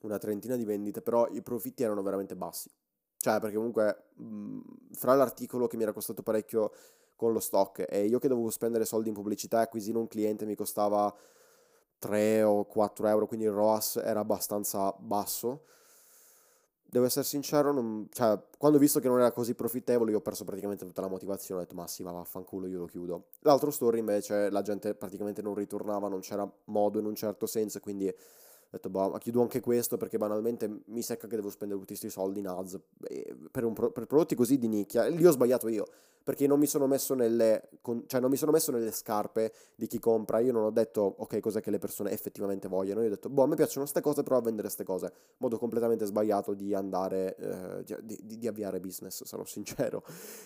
una 0.02 0.18
trentina 0.18 0.56
di 0.56 0.64
vendite, 0.64 1.00
però 1.00 1.28
i 1.30 1.40
profitti 1.40 1.84
erano 1.84 2.02
veramente 2.02 2.34
bassi. 2.34 2.68
Cioè, 3.16 3.38
perché 3.38 3.54
comunque, 3.54 4.06
mh, 4.16 4.60
fra 4.94 5.14
l'articolo 5.14 5.68
che 5.68 5.76
mi 5.76 5.84
era 5.84 5.92
costato 5.92 6.22
parecchio 6.22 6.72
con 7.14 7.32
lo 7.32 7.38
stock 7.38 7.86
e 7.88 8.04
io 8.06 8.18
che 8.18 8.26
dovevo 8.26 8.50
spendere 8.50 8.84
soldi 8.84 9.08
in 9.08 9.14
pubblicità 9.14 9.60
e 9.60 9.62
acquisire 9.62 9.96
un 9.96 10.08
cliente 10.08 10.44
mi 10.44 10.56
costava 10.56 11.14
3 12.00 12.42
o 12.42 12.64
4 12.64 13.06
euro, 13.06 13.28
quindi 13.28 13.46
il 13.46 13.52
ROAS 13.52 14.00
era 14.02 14.18
abbastanza 14.18 14.92
basso 14.98 15.66
devo 16.92 17.06
essere 17.06 17.24
sincero, 17.24 17.72
non, 17.72 18.06
cioè, 18.12 18.38
quando 18.58 18.76
ho 18.76 18.80
visto 18.80 19.00
che 19.00 19.08
non 19.08 19.18
era 19.18 19.32
così 19.32 19.54
profittevole, 19.54 20.10
io 20.10 20.18
ho 20.18 20.20
perso 20.20 20.44
praticamente 20.44 20.84
tutta 20.84 21.00
la 21.00 21.08
motivazione. 21.08 21.62
Ho 21.62 21.64
detto, 21.64 21.74
ma 21.74 21.86
sì, 21.86 22.02
va, 22.02 22.10
vaffanculo, 22.12 22.66
io 22.66 22.80
lo 22.80 22.84
chiudo. 22.84 23.28
L'altro 23.40 23.70
story 23.70 23.98
invece, 23.98 24.50
la 24.50 24.60
gente 24.60 24.94
praticamente 24.94 25.40
non 25.40 25.54
ritornava, 25.54 26.08
non 26.08 26.20
c'era 26.20 26.46
modo 26.64 26.98
in 26.98 27.06
un 27.06 27.14
certo 27.14 27.46
senso, 27.46 27.80
quindi 27.80 28.14
ho 28.72 28.78
detto, 28.78 28.88
boh, 28.88 29.10
ma 29.10 29.18
chiudo 29.18 29.42
anche 29.42 29.60
questo 29.60 29.98
perché 29.98 30.16
banalmente 30.16 30.80
mi 30.86 31.02
secca 31.02 31.26
che 31.26 31.36
devo 31.36 31.50
spendere 31.50 31.78
tutti 31.78 31.94
questi 31.94 32.08
soldi 32.08 32.38
in 32.38 32.48
ads 32.48 32.80
per, 33.50 33.70
pro- 33.70 33.90
per, 33.90 34.06
prodotti 34.06 34.34
così 34.34 34.56
di 34.56 34.66
nicchia. 34.66 35.06
Lì 35.08 35.26
ho 35.26 35.30
sbagliato 35.30 35.68
io, 35.68 35.84
perché 36.24 36.46
non 36.46 36.58
mi 36.58 36.64
sono 36.64 36.86
messo 36.86 37.12
nelle, 37.12 37.68
con- 37.82 38.04
cioè 38.06 38.18
non 38.18 38.30
mi 38.30 38.38
sono 38.38 38.50
messo 38.50 38.72
nelle 38.72 38.90
scarpe 38.90 39.52
di 39.74 39.86
chi 39.86 39.98
compra. 39.98 40.38
Io 40.38 40.52
non 40.52 40.64
ho 40.64 40.70
detto, 40.70 41.16
ok, 41.18 41.40
cos'è 41.40 41.60
che 41.60 41.70
le 41.70 41.76
persone 41.76 42.12
effettivamente 42.12 42.66
vogliono. 42.66 43.00
Io 43.02 43.08
ho 43.08 43.10
detto, 43.10 43.28
boh, 43.28 43.42
a 43.42 43.46
me 43.46 43.56
piacciono 43.56 43.80
queste 43.80 44.00
cose, 44.00 44.22
provo 44.22 44.40
a 44.40 44.44
vendere 44.44 44.68
queste 44.68 44.84
cose. 44.84 45.12
Modo 45.36 45.58
completamente 45.58 46.06
sbagliato 46.06 46.54
di 46.54 46.72
andare, 46.72 47.36
eh, 47.36 48.00
di, 48.02 48.18
di, 48.22 48.38
di, 48.38 48.46
avviare 48.46 48.80
business, 48.80 49.22
sarò 49.24 49.44
sincero. 49.44 50.02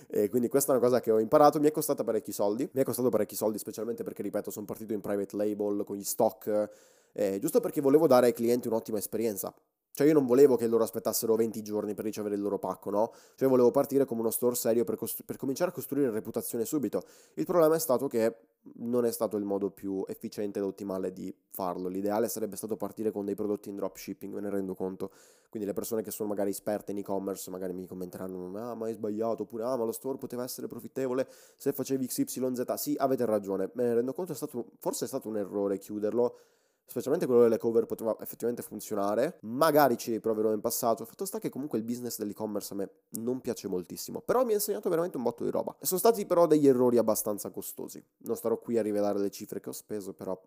E 0.09 0.29
quindi 0.29 0.49
questa 0.49 0.73
è 0.73 0.77
una 0.77 0.85
cosa 0.85 0.99
che 0.99 1.13
ho 1.13 1.21
imparato. 1.21 1.61
Mi 1.61 1.69
è 1.69 1.71
costata 1.71 2.03
parecchi 2.03 2.33
soldi. 2.33 2.69
Mi 2.73 2.81
è 2.81 2.85
costato 2.85 3.09
parecchi 3.09 3.37
soldi, 3.37 3.59
specialmente 3.59 4.03
perché, 4.03 4.23
ripeto, 4.23 4.51
sono 4.51 4.67
partito 4.67 4.95
in 4.95 5.01
private 5.01 5.37
label 5.37 5.85
con 5.85 5.95
gli 5.95 6.03
stock 6.03 6.71
eh, 7.13 7.39
giusto 7.41 7.61
perché 7.61 7.81
volevo 7.81 8.07
dare 8.07 8.27
ai 8.27 8.33
clienti 8.33 8.69
un'ottima 8.69 8.99
esperienza. 8.99 9.55
Cioè 9.97 10.07
io 10.07 10.13
non 10.13 10.27
volevo 10.27 10.57
che 10.57 10.67
loro 10.67 10.85
aspettassero 10.85 11.35
20 11.37 11.63
giorni 11.63 11.95
per 11.95 12.05
ricevere 12.05 12.35
il 12.35 12.43
loro 12.43 12.59
pacco, 12.59 12.91
no? 12.91 13.15
Cioè 13.35 13.49
volevo 13.49 13.71
partire 13.71 14.05
come 14.05 14.21
uno 14.21 14.29
store 14.29 14.55
serio 14.55 14.85
per, 14.85 14.97
costru- 14.97 15.25
per, 15.25 15.39
cominciare 15.39 15.71
a 15.71 15.73
costruire 15.73 16.11
reputazione 16.11 16.67
subito. 16.67 17.03
Il 17.37 17.47
problema 17.47 17.77
è 17.77 17.79
stato 17.79 18.07
che 18.07 18.37
non 18.75 19.07
è 19.07 19.11
stato 19.11 19.39
il 19.39 19.45
modo 19.45 19.71
più 19.71 20.05
efficiente 20.07 20.59
ed 20.59 20.67
ottimale 20.67 21.15
di 21.15 21.35
farlo. 21.49 21.89
L'ideale 21.89 22.29
sarebbe 22.29 22.57
stato 22.57 22.77
partire 22.77 23.11
con 23.11 23.25
dei 23.25 23.35
prodotti 23.35 23.71
in 23.71 23.77
dropshipping, 23.77 24.35
me 24.35 24.43
ne 24.43 24.51
rendo 24.51 24.75
conto. 24.75 25.13
Quindi 25.49 25.67
le 25.67 25.75
persone 25.75 26.03
che 26.03 26.11
sono 26.11 26.29
magari 26.29 26.51
esperte 26.51 26.91
in 26.91 26.99
e-commerce 26.99 27.49
magari 27.51 27.73
mi 27.73 27.87
commenteranno, 27.87 28.55
ah 28.59 28.75
ma 28.75 28.87
hai 28.89 28.93
sbagliato, 28.93 29.45
oppure 29.45 29.65
ah 29.65 29.77
ma 29.79 29.85
lo 29.85 29.93
store 29.93 30.19
poteva 30.19 30.45
essere 30.45 30.67
profittevole 30.67 31.27
se 31.57 31.73
facevi 31.73 32.07
XYZ. 32.07 32.75
Sì, 32.75 32.95
avete 32.99 33.25
ragione, 33.25 33.71
me 33.73 33.85
ne 33.85 33.95
rendo 33.95 34.13
conto, 34.13 34.33
è 34.33 34.35
stato, 34.37 34.73
forse 34.79 35.07
è 35.07 35.09
stato 35.09 35.29
un 35.31 35.39
errore 35.39 35.79
chiuderlo 35.79 36.39
specialmente 36.87 37.27
quello 37.27 37.43
delle 37.43 37.59
cover 37.59 37.85
poteva 37.85 38.17
effettivamente 38.21 38.63
funzionare, 38.63 39.39
magari 39.43 39.97
ci 39.97 40.13
riproverò 40.13 40.53
in 40.53 40.61
passato, 40.61 41.05
fatto 41.05 41.25
sta 41.25 41.39
che 41.39 41.51
comunque 41.51 41.79
il 41.79 41.85
business 41.85 42.19
dell'e-commerce 42.19 42.73
a 42.73 42.77
me 42.77 42.91
non 43.11 43.41
piace 43.41 43.69
moltissimo, 43.69 44.21
però 44.21 44.45
mi 44.45 44.53
ha 44.53 44.55
insegnato 44.55 44.89
veramente 44.89 45.17
un 45.17 45.25
botto 45.25 45.45
di 45.45 45.51
roba. 45.51 45.77
E 45.79 45.85
sono 45.87 45.99
stati 45.99 46.25
però 46.27 46.47
degli 46.47 46.67
errori 46.67 46.97
abbastanza 46.97 47.51
costosi, 47.51 48.03
non 48.19 48.37
starò 48.37 48.59
qui 48.59 48.79
a 48.79 48.83
rivelare 48.83 49.19
le 49.19 49.31
cifre 49.31 49.61
che 49.61 49.69
ho 49.69 49.73
speso, 49.73 50.15
però 50.15 50.41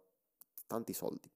tanti 0.65 0.93
soldi, 0.93 1.29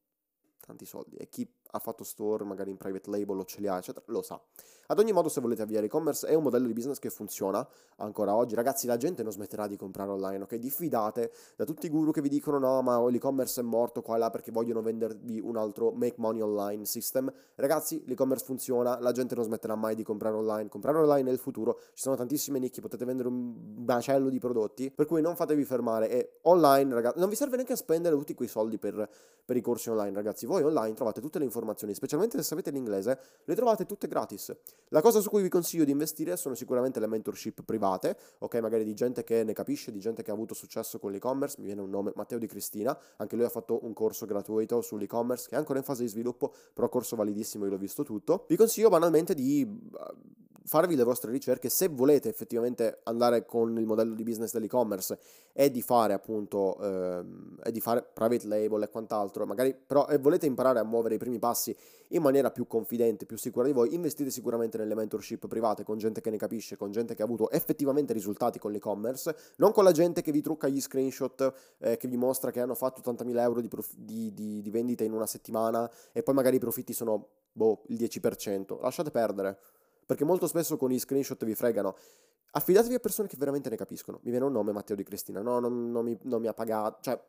tanti 0.60 0.86
soldi, 0.86 1.18
e 1.18 1.28
chi 1.28 1.48
ha 1.76 1.80
fatto 1.80 2.04
store, 2.04 2.44
magari 2.44 2.70
in 2.70 2.78
private 2.78 3.10
label 3.10 3.40
o 3.40 3.46
ce 3.46 3.60
li 3.60 3.68
ha, 3.68 3.78
eccetera, 3.78 4.06
lo 4.08 4.22
sa. 4.22 4.40
Ad 4.88 5.00
ogni 5.00 5.12
modo, 5.12 5.30
se 5.30 5.40
volete 5.40 5.62
avviare 5.62 5.86
e-commerce, 5.86 6.28
è 6.28 6.34
un 6.34 6.44
modello 6.44 6.68
di 6.68 6.74
business 6.74 7.00
che 7.00 7.10
funziona 7.10 7.66
ancora 7.98 8.36
oggi. 8.36 8.54
Ragazzi, 8.54 8.86
la 8.86 8.98
gente 8.98 9.24
non 9.24 9.32
smetterà 9.32 9.66
di 9.66 9.78
comprare 9.78 10.12
online, 10.12 10.44
ok? 10.44 10.56
Diffidate 10.56 11.32
da 11.56 11.64
tutti 11.64 11.86
i 11.86 11.90
guru 11.90 12.12
che 12.12 12.22
vi 12.22 12.30
dicono 12.30 12.60
no, 12.60 12.82
ma 12.82 13.02
l'e-commerce 13.10 13.62
è 13.62 13.64
morto 13.64 14.02
qua 14.02 14.18
e 14.18 14.20
là 14.20 14.30
perché 14.30 14.52
vogliono 14.52 14.82
vendervi 14.82 15.40
un 15.40 15.56
altro 15.56 15.92
make 15.92 16.16
money 16.18 16.42
online 16.42 16.86
system. 16.86 17.32
Ragazzi, 17.56 18.04
l'e-commerce 18.06 18.44
funziona, 18.44 19.00
la 19.00 19.12
gente 19.14 19.36
non 19.36 19.46
smetterà 19.46 19.76
mai 19.76 19.96
di 19.96 20.04
comprare 20.04 20.36
online. 20.36 20.68
Comprare 20.68 20.98
online 20.98 21.30
è 21.30 21.34
il 21.34 21.40
futuro, 21.40 21.80
ci 21.94 22.04
sono 22.04 22.16
tantissime 22.16 22.60
nicchie, 22.60 22.82
potete 22.82 23.06
vendere 23.06 23.30
un 23.30 23.84
macello 23.86 24.30
di 24.30 24.38
prodotti, 24.38 24.92
per 24.92 25.06
cui 25.06 25.22
non 25.22 25.36
fatevi 25.36 25.64
fermare. 25.64 26.10
E 26.10 26.40
online, 26.44 26.94
ragazzi, 26.94 27.20
non 27.20 27.30
vi 27.30 27.36
serve 27.36 27.56
neanche 27.56 27.78
spendere 27.78 28.16
tutti 28.18 28.34
quei 28.34 28.50
soldi 28.50 28.78
per, 28.78 29.10
per 29.46 29.56
i 29.56 29.62
corsi 29.62 29.90
online, 29.90 30.14
ragazzi. 30.14 30.46
Voi 30.46 30.62
online 30.62 30.94
trovate 30.94 31.22
tutte 31.22 31.40
le 31.40 31.46
informazioni, 31.46 31.62
specialmente 31.94 32.38
se 32.38 32.44
sapete 32.44 32.72
l'inglese, 32.72 33.20
le 33.44 33.56
trovate 33.56 33.86
tutte 33.86 34.08
gratis. 34.08 34.56
La 34.90 35.02
cosa 35.02 35.20
su 35.20 35.30
cui 35.30 35.42
vi 35.42 35.50
consiglio 35.50 35.84
di 35.84 35.92
investire 35.92 36.36
sono 36.38 36.56
sicuramente 36.56 37.00
le 37.00 37.08
mentorship 37.08 37.64
private, 37.64 38.18
ok? 38.40 38.56
Magari 38.56 38.84
di 38.84 38.94
gente 38.94 39.24
che 39.24 39.44
ne 39.44 39.54
capisce, 39.54 39.92
di 39.92 40.00
gente 40.00 40.24
che 40.24 40.32
ha 40.32 40.34
avuto 40.34 40.54
successo 40.54 41.00
con 41.00 41.12
l'e-commerce. 41.12 41.56
Mi 41.60 41.66
viene 41.66 41.82
un 41.82 41.90
nome, 41.90 42.12
Matteo 42.16 42.38
Di 42.38 42.48
Cristina, 42.48 42.98
anche 43.18 43.36
lui 43.36 43.46
ha 43.46 43.50
fatto 43.50 43.84
un 43.86 43.94
corso 43.94 44.26
gratuito 44.26 44.82
sull'e-commerce 44.82 45.50
che 45.50 45.56
è 45.56 45.58
ancora 45.58 45.80
in 45.80 45.86
fase 45.86 46.04
di 46.04 46.10
sviluppo, 46.10 46.54
però 46.74 46.90
corso 46.90 47.16
validissimo, 47.16 47.66
io 47.66 47.72
l'ho 47.72 47.78
visto 47.78 48.04
tutto. 48.04 48.46
Vi 48.48 48.56
consiglio 48.56 48.90
banalmente 48.90 49.34
di 49.34 49.68
farvi 50.66 50.96
le 50.96 51.04
vostre 51.04 51.32
ricerche 51.32 51.70
se 51.70 51.88
volete 51.88 52.30
effettivamente 52.30 53.00
andare 53.04 53.46
con 53.46 53.78
il 53.78 53.86
modello 53.86 54.14
di 54.16 54.24
business 54.24 54.54
dell'e-commerce 54.54 55.20
e 55.52 55.70
di 55.70 55.82
fare 55.82 56.14
appunto 56.14 56.78
ehm, 56.80 57.60
e 57.64 57.72
di 57.72 57.80
fare 57.80 58.06
private 58.14 58.48
label 58.48 58.84
e 58.84 58.90
quant'altro 58.90 59.46
magari 59.46 59.76
però 59.76 60.08
e 60.08 60.18
volete 60.18 60.46
imparare 60.46 60.80
a 60.80 60.84
muovere 60.84 61.16
i 61.16 61.18
primi 61.18 61.40
passi 61.40 61.76
in 62.10 62.22
maniera 62.22 62.52
più 62.52 62.66
confidente 62.66 63.26
più 63.26 63.38
sicura 63.38 63.66
di 63.66 63.74
voi 63.74 63.94
investite 63.94 64.30
sicuramente 64.30 64.78
nelle 64.78 64.96
mentorship 64.96 65.48
private 65.48 65.84
con 65.84 65.98
gente 65.98 66.22
che 66.22 66.30
ne 66.30 66.38
capisce 66.38 66.78
con 66.78 66.92
gente 66.92 67.14
che 67.14 67.22
ha 67.22 67.26
avuto 67.26 67.52
effettivamente 67.52 68.14
risultati 68.14 68.58
con 68.58 68.72
l'e-commerce 68.72 69.36
non 69.58 69.72
con 69.72 69.84
la 69.84 69.92
gente 69.92 70.22
che 70.22 70.32
vi 70.32 70.42
trucca 70.42 70.68
gli 70.68 70.82
screenshot 70.82 71.54
eh, 71.80 71.98
che 71.98 72.08
vi 72.08 72.18
mostra 72.18 72.52
che 72.52 72.62
hanno 72.62 72.76
fatto 72.76 73.02
80.000 73.12 73.38
euro 73.40 73.62
di, 73.62 73.68
prof- 73.68 73.96
di, 73.96 74.34
di, 74.34 74.62
di 74.62 74.70
vendita 74.70 75.04
in 75.04 75.12
una 75.12 75.28
settimana 75.28 75.90
e 76.12 76.24
poi 76.24 76.34
magari 76.34 76.56
i 76.56 76.60
profitti 76.60 76.94
sono 76.94 77.28
boh 77.52 77.84
il 77.88 77.98
10% 77.98 78.82
lasciate 78.82 79.12
perdere 79.12 79.60
perché 80.06 80.24
molto 80.24 80.48
spesso 80.48 80.78
con 80.78 80.92
i 80.92 81.00
screenshot 81.00 81.44
vi 81.46 81.56
fregano. 81.56 81.96
Affidatevi 82.52 82.94
a 82.94 83.00
persone 83.00 83.28
che 83.28 83.36
veramente 83.38 83.70
ne 83.70 83.76
capiscono. 83.76 84.20
Mi 84.24 84.30
viene 84.30 84.46
un 84.46 84.52
nome, 84.52 84.72
Matteo 84.72 84.96
Di 84.96 85.04
Cristina. 85.04 85.42
No, 85.42 85.60
non, 85.60 85.92
non, 85.92 86.06
mi, 86.06 86.18
non 86.24 86.40
mi, 86.40 86.48
ha 86.48 86.54
pagato. 86.54 87.00
Cioè, 87.02 87.20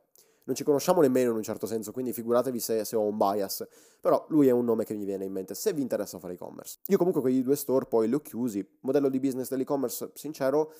non 0.44 0.54
ci 0.54 0.64
conosciamo 0.64 1.00
nemmeno 1.00 1.30
in 1.30 1.37
un 1.37 1.42
certo 1.42 1.66
senso, 1.66 1.92
quindi 1.92 2.12
figuratevi 2.12 2.60
se, 2.60 2.84
se, 2.84 2.94
ho 2.94 3.02
un 3.02 3.16
bias. 3.16 3.66
Però 4.00 4.26
lui 4.28 4.48
è 4.48 4.50
un 4.50 4.64
nome 4.64 4.84
che 4.84 4.94
mi 4.94 5.04
viene 5.04 5.24
in 5.24 5.32
mente 5.32 5.54
se 5.54 5.72
vi 5.72 5.80
interessa 5.80 6.18
fare 6.18 6.34
e-commerce. 6.34 6.80
Io 6.88 6.98
comunque 6.98 7.22
quei 7.22 7.42
due 7.42 7.56
store 7.56 7.87
poi 7.87 8.08
li 8.08 8.14
ho 8.14 8.20
chiusi. 8.20 8.66
Modello 8.80 9.08
di 9.08 9.18
business 9.18 9.48
dell'e-commerce, 9.48 10.10
sincero, 10.12 10.72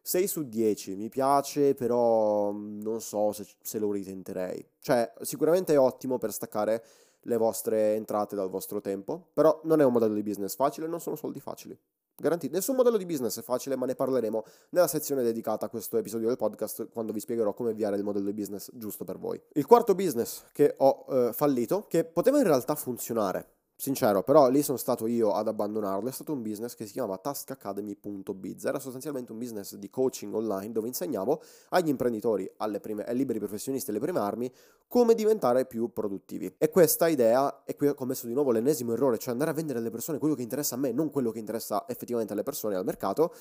6 0.00 0.26
su 0.26 0.48
10. 0.48 0.96
Mi 0.96 1.10
piace, 1.10 1.74
però 1.74 2.52
non 2.52 3.02
so 3.02 3.32
se, 3.32 3.46
se 3.60 3.78
lo 3.78 3.92
ritenterei. 3.92 4.66
Cioè, 4.80 5.12
sicuramente 5.20 5.74
è 5.74 5.78
ottimo 5.78 6.16
per 6.16 6.32
staccare 6.32 6.82
le 7.22 7.36
vostre 7.36 7.94
entrate 7.94 8.34
dal 8.34 8.50
vostro 8.50 8.80
tempo, 8.80 9.28
però 9.32 9.60
non 9.64 9.80
è 9.80 9.84
un 9.84 9.92
modello 9.92 10.14
di 10.14 10.22
business 10.22 10.54
facile, 10.54 10.86
non 10.86 11.00
sono 11.00 11.16
soldi 11.16 11.40
facili. 11.40 11.78
Garantito. 12.20 12.54
Nessun 12.54 12.76
modello 12.76 12.98
di 12.98 13.06
business 13.06 13.38
è 13.38 13.42
facile, 13.42 13.76
ma 13.76 13.86
ne 13.86 13.94
parleremo 13.94 14.44
nella 14.70 14.86
sezione 14.86 15.22
dedicata 15.22 15.66
a 15.66 15.68
questo 15.70 15.96
episodio 15.96 16.28
del 16.28 16.36
podcast 16.36 16.90
quando 16.90 17.12
vi 17.12 17.20
spiegherò 17.20 17.54
come 17.54 17.70
avviare 17.70 17.96
il 17.96 18.04
modello 18.04 18.26
di 18.26 18.34
business 18.34 18.70
giusto 18.74 19.04
per 19.04 19.18
voi. 19.18 19.40
Il 19.54 19.64
quarto 19.64 19.94
business 19.94 20.44
che 20.52 20.74
ho 20.76 21.06
eh, 21.08 21.32
fallito, 21.32 21.86
che 21.86 22.04
poteva 22.04 22.36
in 22.36 22.44
realtà 22.44 22.74
funzionare, 22.74 23.59
Sincero, 23.80 24.22
però 24.22 24.50
lì 24.50 24.60
sono 24.60 24.76
stato 24.76 25.06
io 25.06 25.32
ad 25.32 25.48
abbandonarlo, 25.48 26.06
è 26.06 26.12
stato 26.12 26.34
un 26.34 26.42
business 26.42 26.74
che 26.74 26.84
si 26.84 26.92
chiamava 26.92 27.16
taskacademy.biz, 27.16 28.66
era 28.66 28.78
sostanzialmente 28.78 29.32
un 29.32 29.38
business 29.38 29.74
di 29.76 29.88
coaching 29.88 30.34
online 30.34 30.70
dove 30.70 30.86
insegnavo 30.88 31.40
agli 31.70 31.88
imprenditori, 31.88 32.46
prime, 32.78 33.04
ai 33.04 33.16
liberi 33.16 33.38
professionisti 33.38 33.88
e 33.88 33.92
alle 33.94 34.02
prime 34.02 34.18
armi 34.18 34.52
come 34.86 35.14
diventare 35.14 35.64
più 35.64 35.94
produttivi. 35.94 36.54
E 36.58 36.68
questa 36.68 37.08
idea, 37.08 37.62
e 37.64 37.74
qui 37.74 37.88
ho 37.88 37.94
commesso 37.94 38.26
di 38.26 38.34
nuovo 38.34 38.50
l'ennesimo 38.50 38.92
errore, 38.92 39.16
cioè 39.16 39.32
andare 39.32 39.52
a 39.52 39.54
vendere 39.54 39.78
alle 39.78 39.90
persone 39.90 40.18
quello 40.18 40.34
che 40.34 40.42
interessa 40.42 40.74
a 40.74 40.78
me, 40.78 40.92
non 40.92 41.08
quello 41.08 41.30
che 41.30 41.38
interessa 41.38 41.86
effettivamente 41.88 42.34
alle 42.34 42.42
persone 42.42 42.74
al 42.74 42.84
mercato, 42.84 43.32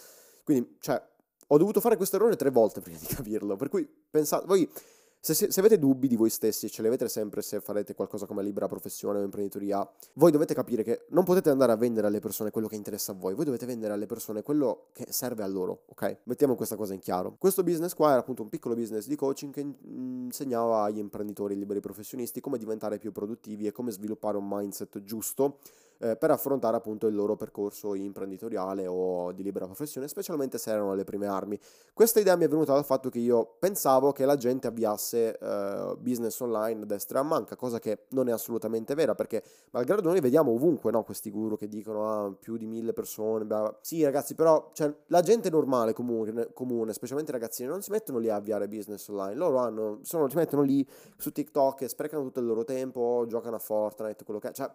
quindi, 0.45 0.77
cioè, 0.79 1.05
ho 1.47 1.57
dovuto 1.57 1.81
fare 1.81 1.97
questo 1.97 2.15
errore 2.15 2.37
tre 2.37 2.49
volte 2.49 2.79
prima 2.79 2.97
di 2.97 3.07
capirlo, 3.07 3.57
per 3.57 3.67
cui 3.67 3.85
pensate, 4.09 4.45
voi 4.45 4.71
se, 5.21 5.33
se, 5.33 5.51
se, 5.51 5.59
avete 5.59 5.77
dubbi 5.77 6.07
di 6.07 6.15
voi 6.15 6.29
stessi, 6.29 6.69
ce 6.69 6.81
li 6.81 6.87
avete 6.87 7.09
sempre 7.09 7.41
se 7.41 7.59
farete 7.59 7.93
qualcosa 7.93 8.25
come 8.25 8.41
libera 8.41 8.67
professione 8.67 9.19
o 9.19 9.23
imprenditoria, 9.23 9.87
voi 10.13 10.31
dovete 10.31 10.53
capire 10.53 10.81
che 10.81 11.05
non 11.09 11.25
potete 11.25 11.49
andare 11.49 11.73
a 11.73 11.75
vendere 11.75 12.07
alle 12.07 12.19
persone 12.19 12.51
quello 12.51 12.67
che 12.67 12.75
interessa 12.75 13.11
a 13.11 13.15
voi, 13.15 13.33
voi 13.33 13.43
dovete 13.43 13.65
vendere 13.65 13.93
alle 13.93 14.05
persone 14.05 14.43
quello 14.43 14.87
che 14.93 15.07
serve 15.09 15.43
a 15.43 15.47
loro, 15.47 15.83
ok? 15.87 16.19
Mettiamo 16.23 16.55
questa 16.55 16.77
cosa 16.77 16.93
in 16.93 16.99
chiaro. 16.99 17.35
Questo 17.37 17.63
business 17.63 17.93
qua 17.93 18.11
era 18.11 18.19
appunto 18.19 18.43
un 18.43 18.49
piccolo 18.49 18.75
business 18.75 19.07
di 19.07 19.15
coaching 19.15 19.53
che 19.53 19.59
insegnava 19.59 20.83
agli 20.83 20.99
imprenditori 20.99 21.57
liberi 21.57 21.81
professionisti 21.81 22.39
come 22.39 22.57
diventare 22.57 22.97
più 22.97 23.11
produttivi 23.11 23.67
e 23.67 23.73
come 23.73 23.91
sviluppare 23.91 24.37
un 24.37 24.47
mindset 24.47 25.03
giusto 25.03 25.57
eh, 25.99 26.15
per 26.15 26.31
affrontare 26.31 26.77
appunto 26.77 27.07
il 27.07 27.15
loro 27.15 27.35
percorso 27.35 27.93
imprenditoriale 27.93 28.87
o 28.87 29.31
di 29.31 29.43
libera 29.43 29.65
professione, 29.65 30.07
specialmente 30.07 30.57
se 30.57 30.71
erano 30.71 30.91
alle 30.91 31.03
prime 31.03 31.27
armi. 31.27 31.59
Questa 31.93 32.19
idea 32.19 32.35
mi 32.35 32.45
è 32.45 32.47
venuta 32.47 32.73
dal 32.73 32.85
fatto 32.85 33.09
che 33.09 33.19
io 33.19 33.55
pensavo 33.59 34.11
che 34.11 34.25
la 34.25 34.35
gente 34.35 34.67
avviasse 34.67 35.37
eh, 35.37 35.95
business 35.99 36.39
online 36.39 36.83
a 36.83 36.85
destra 36.85 37.19
e 37.19 37.21
a 37.21 37.25
manca, 37.25 37.55
cosa 37.55 37.79
che 37.79 38.05
non 38.09 38.29
è 38.29 38.31
assolutamente 38.31 38.95
vera, 38.95 39.15
perché 39.15 39.43
malgrado 39.71 40.09
noi 40.09 40.19
vediamo 40.19 40.51
ovunque 40.51 40.91
no, 40.91 41.03
questi 41.03 41.29
guru 41.29 41.57
che 41.57 41.67
dicono 41.67 42.09
ah, 42.09 42.31
più 42.31 42.57
di 42.57 42.65
mille 42.65 42.93
persone, 42.93 43.45
blah. 43.45 43.77
sì 43.81 44.03
ragazzi, 44.03 44.35
però 44.35 44.71
cioè, 44.73 44.93
la 45.07 45.21
gente 45.21 45.49
normale, 45.49 45.93
comune, 45.93 46.53
comune, 46.53 46.93
specialmente 46.93 47.31
i 47.31 47.33
ragazzini, 47.33 47.67
non 47.69 47.81
si 47.81 47.91
mettono 47.91 48.19
lì 48.19 48.29
a 48.29 48.35
avviare 48.35 48.67
business 48.67 49.07
online, 49.09 49.35
loro 49.35 49.57
hanno, 49.57 49.99
sono, 50.03 50.29
si 50.29 50.35
mettono 50.35 50.61
lì 50.61 50.87
su 51.17 51.31
TikTok 51.31 51.81
e 51.81 51.89
sprecano 51.89 52.23
tutto 52.23 52.39
il 52.39 52.45
loro 52.45 52.63
tempo, 52.63 53.25
giocano 53.27 53.57
a 53.57 53.59
Fortnite, 53.59 54.23
quello 54.23 54.39
che 54.39 54.53
cioè 54.53 54.69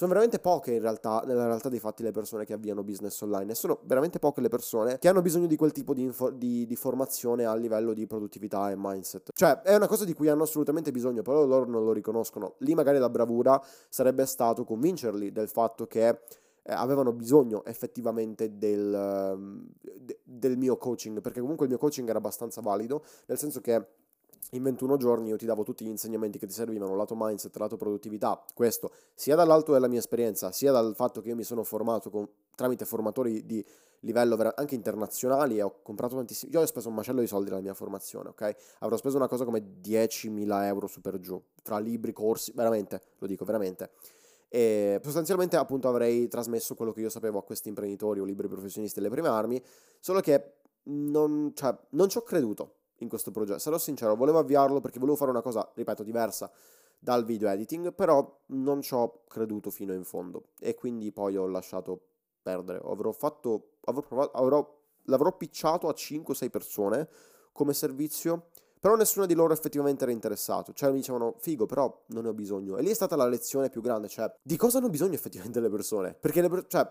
sono 0.00 0.14
veramente 0.14 0.38
poche 0.38 0.72
in 0.72 0.80
realtà, 0.80 1.22
nella 1.26 1.44
realtà 1.44 1.68
dei 1.68 1.78
fatti, 1.78 2.02
le 2.02 2.10
persone 2.10 2.46
che 2.46 2.54
avviano 2.54 2.82
business 2.82 3.20
online 3.20 3.52
e 3.52 3.54
sono 3.54 3.80
veramente 3.82 4.18
poche 4.18 4.40
le 4.40 4.48
persone 4.48 4.98
che 4.98 5.08
hanno 5.08 5.20
bisogno 5.20 5.46
di 5.46 5.56
quel 5.56 5.72
tipo 5.72 5.92
di, 5.92 6.00
info- 6.00 6.30
di, 6.30 6.64
di, 6.64 6.74
formazione 6.74 7.44
a 7.44 7.54
livello 7.54 7.92
di 7.92 8.06
produttività 8.06 8.70
e 8.70 8.76
mindset. 8.78 9.32
Cioè, 9.34 9.60
è 9.60 9.74
una 9.74 9.86
cosa 9.86 10.06
di 10.06 10.14
cui 10.14 10.28
hanno 10.28 10.44
assolutamente 10.44 10.90
bisogno, 10.90 11.20
però 11.20 11.44
loro 11.44 11.66
non 11.66 11.84
lo 11.84 11.92
riconoscono. 11.92 12.54
Lì 12.60 12.72
magari 12.74 12.96
la 12.96 13.10
bravura 13.10 13.62
sarebbe 13.90 14.24
stato 14.24 14.64
convincerli 14.64 15.32
del 15.32 15.48
fatto 15.48 15.86
che 15.86 16.08
eh, 16.08 16.18
avevano 16.72 17.12
bisogno 17.12 17.62
effettivamente 17.66 18.56
del, 18.56 19.68
de- 19.98 20.20
del 20.24 20.56
mio 20.56 20.78
coaching, 20.78 21.20
perché 21.20 21.40
comunque 21.40 21.66
il 21.66 21.72
mio 21.72 21.78
coaching 21.78 22.08
era 22.08 22.16
abbastanza 22.16 22.62
valido, 22.62 23.02
nel 23.26 23.36
senso 23.36 23.60
che 23.60 23.86
in 24.52 24.62
21 24.62 24.96
giorni 24.96 25.28
io 25.28 25.36
ti 25.36 25.46
davo 25.46 25.62
tutti 25.62 25.84
gli 25.84 25.88
insegnamenti 25.88 26.38
che 26.38 26.46
ti 26.46 26.52
servivano, 26.52 26.96
lato 26.96 27.14
mindset, 27.16 27.56
lato 27.56 27.76
produttività, 27.76 28.42
questo 28.54 28.90
sia 29.14 29.36
dall'alto 29.36 29.72
della 29.72 29.88
mia 29.88 29.98
esperienza, 29.98 30.50
sia 30.52 30.72
dal 30.72 30.94
fatto 30.94 31.20
che 31.20 31.28
io 31.28 31.36
mi 31.36 31.44
sono 31.44 31.62
formato 31.62 32.10
con, 32.10 32.28
tramite 32.54 32.84
formatori 32.84 33.46
di 33.46 33.64
livello 34.00 34.36
vera- 34.36 34.54
anche 34.56 34.74
internazionali 34.74 35.58
e 35.58 35.62
ho 35.62 35.80
comprato 35.82 36.16
tantissimi, 36.16 36.52
io 36.52 36.60
ho 36.60 36.66
speso 36.66 36.88
un 36.88 36.94
macello 36.94 37.20
di 37.20 37.26
soldi 37.26 37.50
nella 37.50 37.62
mia 37.62 37.74
formazione, 37.74 38.30
ok? 38.30 38.54
Avrò 38.80 38.96
speso 38.96 39.16
una 39.16 39.28
cosa 39.28 39.44
come 39.44 39.80
10.000 39.80 40.64
euro 40.64 40.86
su 40.86 41.00
per 41.00 41.18
giù, 41.20 41.40
tra 41.62 41.78
libri, 41.78 42.12
corsi, 42.12 42.52
veramente, 42.54 43.00
lo 43.18 43.26
dico 43.26 43.44
veramente. 43.44 43.90
E 44.48 45.00
sostanzialmente 45.04 45.56
appunto 45.56 45.86
avrei 45.86 46.26
trasmesso 46.26 46.74
quello 46.74 46.92
che 46.92 47.00
io 47.00 47.08
sapevo 47.08 47.38
a 47.38 47.44
questi 47.44 47.68
imprenditori 47.68 48.18
o 48.18 48.24
libri 48.24 48.48
professionisti 48.48 48.98
delle 48.98 49.12
prime 49.12 49.28
armi, 49.28 49.62
solo 50.00 50.20
che 50.20 50.54
non, 50.84 51.52
cioè, 51.54 51.76
non 51.90 52.08
ci 52.08 52.18
ho 52.18 52.22
creduto 52.22 52.79
in 53.00 53.08
questo 53.08 53.30
progetto. 53.30 53.58
Sarò 53.58 53.78
sincero, 53.78 54.14
volevo 54.16 54.38
avviarlo 54.38 54.80
perché 54.80 54.98
volevo 54.98 55.16
fare 55.16 55.30
una 55.30 55.42
cosa, 55.42 55.68
ripeto, 55.74 56.02
diversa 56.02 56.50
dal 56.98 57.24
video 57.24 57.48
editing, 57.48 57.92
però 57.94 58.40
non 58.46 58.82
ci 58.82 58.94
ho 58.94 59.22
creduto 59.26 59.70
fino 59.70 59.92
in 59.94 60.04
fondo 60.04 60.44
e 60.58 60.74
quindi 60.74 61.10
poi 61.12 61.36
ho 61.36 61.46
lasciato 61.46 62.00
perdere. 62.42 62.80
Avrò 62.84 63.12
fatto, 63.12 63.76
avrò 63.84 64.02
provato, 64.02 64.36
avrò, 64.36 64.78
l'avrò 65.04 65.36
picciato 65.36 65.88
a 65.88 65.92
5-6 65.92 66.50
persone 66.50 67.08
come 67.52 67.72
servizio, 67.72 68.48
però 68.78 68.96
nessuno 68.96 69.26
di 69.26 69.34
loro 69.34 69.52
effettivamente 69.52 70.04
era 70.04 70.12
interessato. 70.12 70.72
Cioè 70.72 70.90
mi 70.90 70.96
dicevano, 70.96 71.34
figo, 71.38 71.66
però 71.66 72.04
non 72.08 72.22
ne 72.24 72.28
ho 72.30 72.34
bisogno. 72.34 72.76
E 72.76 72.82
lì 72.82 72.90
è 72.90 72.94
stata 72.94 73.16
la 73.16 73.26
lezione 73.26 73.68
più 73.68 73.80
grande, 73.80 74.08
cioè, 74.08 74.32
di 74.42 74.56
cosa 74.56 74.78
hanno 74.78 74.88
bisogno 74.88 75.14
effettivamente 75.14 75.60
le 75.60 75.70
persone? 75.70 76.14
Perché 76.14 76.40
le 76.40 76.48
persone, 76.48 76.68
cioè, 76.68 76.90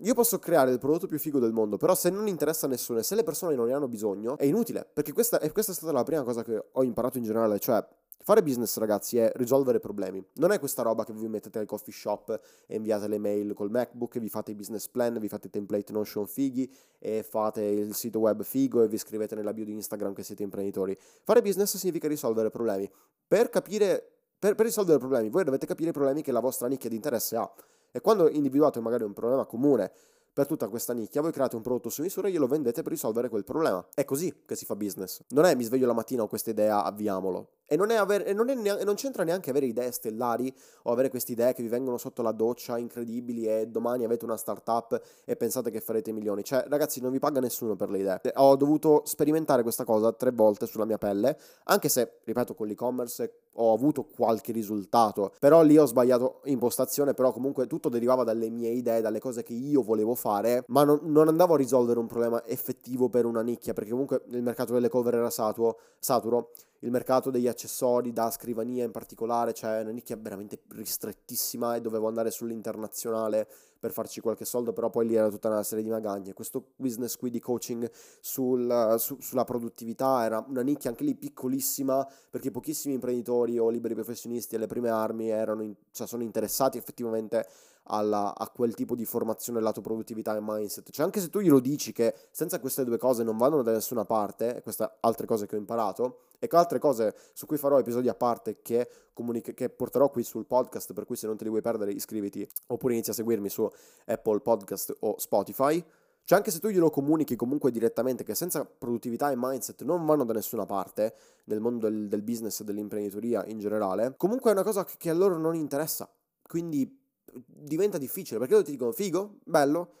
io 0.00 0.14
posso 0.14 0.38
creare 0.38 0.70
il 0.70 0.78
prodotto 0.78 1.06
più 1.06 1.18
figo 1.18 1.38
del 1.38 1.52
mondo, 1.52 1.76
però 1.76 1.94
se 1.94 2.10
non 2.10 2.26
interessa 2.28 2.66
a 2.66 2.68
nessuno 2.68 2.98
e 2.98 3.02
se 3.02 3.14
le 3.14 3.22
persone 3.22 3.54
non 3.54 3.66
ne 3.66 3.72
hanno 3.72 3.88
bisogno, 3.88 4.36
è 4.38 4.44
inutile. 4.44 4.86
Perché 4.92 5.12
questa, 5.12 5.38
questa 5.50 5.72
è 5.72 5.74
stata 5.74 5.92
la 5.92 6.02
prima 6.02 6.22
cosa 6.22 6.42
che 6.42 6.68
ho 6.72 6.82
imparato 6.82 7.18
in 7.18 7.24
generale, 7.24 7.58
cioè 7.58 7.86
Fare 8.24 8.42
business, 8.42 8.78
ragazzi, 8.78 9.18
è 9.18 9.30
risolvere 9.34 9.80
problemi. 9.80 10.26
Non 10.36 10.50
è 10.50 10.58
questa 10.58 10.80
roba 10.80 11.04
che 11.04 11.12
vi 11.12 11.28
mettete 11.28 11.58
al 11.58 11.66
coffee 11.66 11.92
shop 11.92 12.40
e 12.66 12.76
inviate 12.76 13.06
le 13.06 13.18
mail 13.18 13.52
col 13.52 13.70
MacBook, 13.70 14.18
vi 14.18 14.30
fate 14.30 14.52
i 14.52 14.54
business 14.54 14.88
plan, 14.88 15.18
vi 15.18 15.28
fate 15.28 15.48
i 15.48 15.50
template 15.50 15.92
Notion 15.92 16.26
fighi 16.26 16.72
e 16.98 17.22
fate 17.22 17.62
il 17.62 17.94
sito 17.94 18.20
web 18.20 18.42
figo 18.42 18.82
e 18.82 18.88
vi 18.88 18.96
scrivete 18.96 19.34
nella 19.34 19.52
bio 19.52 19.66
di 19.66 19.72
Instagram 19.72 20.14
che 20.14 20.22
siete 20.22 20.42
imprenditori. 20.42 20.96
Fare 21.22 21.42
business 21.42 21.76
significa 21.76 22.08
risolvere 22.08 22.48
problemi. 22.48 22.90
Per 23.28 23.50
capire 23.50 24.08
per, 24.38 24.54
per 24.54 24.64
risolvere 24.64 24.98
problemi, 24.98 25.28
voi 25.28 25.44
dovete 25.44 25.66
capire 25.66 25.90
i 25.90 25.92
problemi 25.92 26.22
che 26.22 26.32
la 26.32 26.40
vostra 26.40 26.66
nicchia 26.66 26.88
di 26.88 26.96
interesse 26.96 27.36
ha. 27.36 27.52
E 27.96 28.00
quando 28.00 28.28
individuate 28.28 28.80
magari 28.80 29.04
un 29.04 29.12
problema 29.12 29.46
comune 29.46 29.92
per 30.32 30.48
tutta 30.48 30.66
questa 30.66 30.92
nicchia, 30.92 31.20
voi 31.20 31.30
create 31.30 31.54
un 31.54 31.62
prodotto 31.62 31.90
su 31.90 32.02
misura 32.02 32.26
e 32.26 32.32
glielo 32.32 32.48
vendete 32.48 32.82
per 32.82 32.90
risolvere 32.90 33.28
quel 33.28 33.44
problema. 33.44 33.86
È 33.94 34.04
così 34.04 34.42
che 34.44 34.56
si 34.56 34.64
fa 34.64 34.74
business. 34.74 35.22
Non 35.28 35.44
è 35.44 35.54
mi 35.54 35.62
sveglio 35.62 35.86
la 35.86 35.92
mattina 35.92 36.24
ho 36.24 36.26
questa 36.26 36.50
idea, 36.50 36.82
avviamolo. 36.82 37.50
E 37.66 37.76
non, 37.76 37.90
avere, 37.90 38.26
e 38.26 38.32
non, 38.32 38.46
neanche, 38.46 38.82
e 38.82 38.84
non 38.84 38.94
c'entra 38.94 39.24
neanche 39.24 39.50
avere 39.50 39.66
idee 39.66 39.90
stellari 39.90 40.54
o 40.82 40.92
avere 40.92 41.08
queste 41.08 41.32
idee 41.32 41.54
che 41.54 41.62
vi 41.62 41.68
vengono 41.68 41.96
sotto 41.96 42.22
la 42.22 42.32
doccia 42.32 42.78
incredibili 42.78 43.46
e 43.46 43.66
domani 43.66 44.04
avete 44.04 44.24
una 44.24 44.36
startup 44.36 45.00
e 45.24 45.36
pensate 45.36 45.70
che 45.70 45.80
farete 45.80 46.12
milioni. 46.12 46.44
Cioè, 46.44 46.66
ragazzi, 46.68 47.00
non 47.00 47.10
vi 47.10 47.18
paga 47.18 47.40
nessuno 47.40 47.74
per 47.74 47.90
le 47.90 47.98
idee. 47.98 48.20
Ho 48.34 48.56
dovuto 48.56 49.02
sperimentare 49.04 49.62
questa 49.62 49.84
cosa 49.84 50.12
tre 50.12 50.30
volte 50.30 50.66
sulla 50.66 50.84
mia 50.84 50.98
pelle, 50.98 51.38
anche 51.64 51.88
se, 51.88 52.18
ripeto, 52.24 52.54
con 52.54 52.66
l'e-commerce 52.66 53.38
ho 53.54 53.72
avuto 53.72 54.04
qualche 54.04 54.52
risultato, 54.52 55.32
però 55.38 55.62
lì 55.62 55.76
ho 55.76 55.86
sbagliato 55.86 56.40
impostazione, 56.44 57.14
però 57.14 57.32
comunque 57.32 57.66
tutto 57.66 57.88
derivava 57.88 58.24
dalle 58.24 58.48
mie 58.50 58.70
idee, 58.70 59.00
dalle 59.00 59.20
cose 59.20 59.42
che 59.42 59.52
io 59.52 59.82
volevo 59.82 60.14
fare, 60.14 60.64
ma 60.68 60.84
non, 60.84 61.00
non 61.02 61.28
andavo 61.28 61.54
a 61.54 61.56
risolvere 61.56 61.98
un 61.98 62.06
problema 62.06 62.44
effettivo 62.46 63.08
per 63.08 63.26
una 63.26 63.42
nicchia, 63.42 63.72
perché 63.72 63.90
comunque 63.90 64.22
il 64.30 64.42
mercato 64.42 64.72
delle 64.72 64.88
cover 64.88 65.14
era 65.14 65.30
saturo, 65.30 65.78
saturo 65.98 66.50
il 66.84 66.90
mercato 66.90 67.30
degli 67.30 67.48
accessori 67.48 68.12
da 68.12 68.30
scrivania 68.30 68.84
in 68.84 68.90
particolare, 68.90 69.54
cioè 69.54 69.80
una 69.80 69.90
nicchia 69.90 70.16
veramente 70.16 70.60
ristrettissima 70.68 71.76
e 71.76 71.80
dovevo 71.80 72.08
andare 72.08 72.30
sull'internazionale 72.30 73.48
per 73.80 73.90
farci 73.90 74.20
qualche 74.20 74.44
soldo, 74.44 74.72
però 74.72 74.90
poi 74.90 75.06
lì 75.06 75.14
era 75.14 75.30
tutta 75.30 75.48
una 75.48 75.62
serie 75.62 75.82
di 75.82 75.90
magagne. 75.90 76.34
Questo 76.34 76.72
business 76.76 77.16
qui 77.16 77.30
di 77.30 77.40
coaching 77.40 77.90
sul, 78.20 78.96
su, 78.98 79.16
sulla 79.20 79.44
produttività 79.44 80.24
era 80.24 80.44
una 80.46 80.62
nicchia 80.62 80.90
anche 80.90 81.04
lì 81.04 81.14
piccolissima, 81.14 82.06
perché 82.30 82.50
pochissimi 82.50 82.94
imprenditori 82.94 83.58
o 83.58 83.70
liberi 83.70 83.94
professionisti 83.94 84.54
alle 84.54 84.66
prime 84.66 84.90
armi 84.90 85.30
erano 85.30 85.62
in, 85.62 85.74
cioè 85.90 86.06
sono 86.06 86.22
interessati 86.22 86.76
effettivamente 86.76 87.46
alla, 87.84 88.34
a 88.36 88.48
quel 88.48 88.74
tipo 88.74 88.94
di 88.94 89.04
formazione 89.04 89.60
lato 89.60 89.80
produttività 89.80 90.36
e 90.36 90.40
mindset. 90.40 90.90
Cioè 90.90 91.04
anche 91.04 91.20
se 91.20 91.28
tu 91.28 91.40
glielo 91.40 91.60
dici 91.60 91.92
che 91.92 92.14
senza 92.30 92.60
queste 92.60 92.84
due 92.84 92.98
cose 92.98 93.22
non 93.22 93.36
vanno 93.36 93.62
da 93.62 93.72
nessuna 93.72 94.04
parte, 94.04 94.60
queste 94.62 94.90
altre 95.00 95.26
cose 95.26 95.46
che 95.46 95.56
ho 95.56 95.58
imparato, 95.58 96.20
e 96.38 96.48
altre 96.50 96.78
cose 96.78 97.14
su 97.32 97.46
cui 97.46 97.56
farò 97.56 97.78
episodi 97.78 98.08
a 98.08 98.14
parte 98.14 98.60
che, 98.60 98.88
comunica- 99.12 99.52
che 99.52 99.70
porterò 99.70 100.10
qui 100.10 100.22
sul 100.22 100.46
podcast, 100.46 100.92
per 100.92 101.04
cui 101.04 101.16
se 101.16 101.26
non 101.26 101.36
te 101.36 101.44
li 101.44 101.50
vuoi 101.50 101.62
perdere 101.62 101.92
iscriviti 101.92 102.46
oppure 102.68 102.92
inizia 102.92 103.12
a 103.12 103.16
seguirmi 103.16 103.48
su 103.48 103.68
Apple 104.06 104.40
Podcast 104.40 104.96
o 105.00 105.18
Spotify. 105.18 105.82
Cioè 106.26 106.38
anche 106.38 106.50
se 106.50 106.58
tu 106.58 106.68
glielo 106.68 106.88
comunichi 106.88 107.36
comunque 107.36 107.70
direttamente 107.70 108.24
che 108.24 108.34
senza 108.34 108.64
produttività 108.64 109.30
e 109.30 109.34
mindset 109.36 109.82
non 109.82 110.06
vanno 110.06 110.24
da 110.24 110.32
nessuna 110.32 110.64
parte 110.64 111.14
nel 111.44 111.60
mondo 111.60 111.86
del, 111.86 112.08
del 112.08 112.22
business 112.22 112.60
e 112.60 112.64
dell'imprenditoria 112.64 113.44
in 113.44 113.58
generale, 113.58 114.14
comunque 114.16 114.50
è 114.50 114.54
una 114.54 114.62
cosa 114.62 114.84
che 114.84 115.10
a 115.10 115.14
loro 115.14 115.36
non 115.36 115.54
interessa. 115.54 116.10
Quindi 116.46 117.03
diventa 117.32 117.98
difficile 117.98 118.38
perché 118.38 118.54
loro 118.54 118.64
ti 118.64 118.72
dicono 118.72 118.92
figo, 118.92 119.38
bello, 119.44 119.92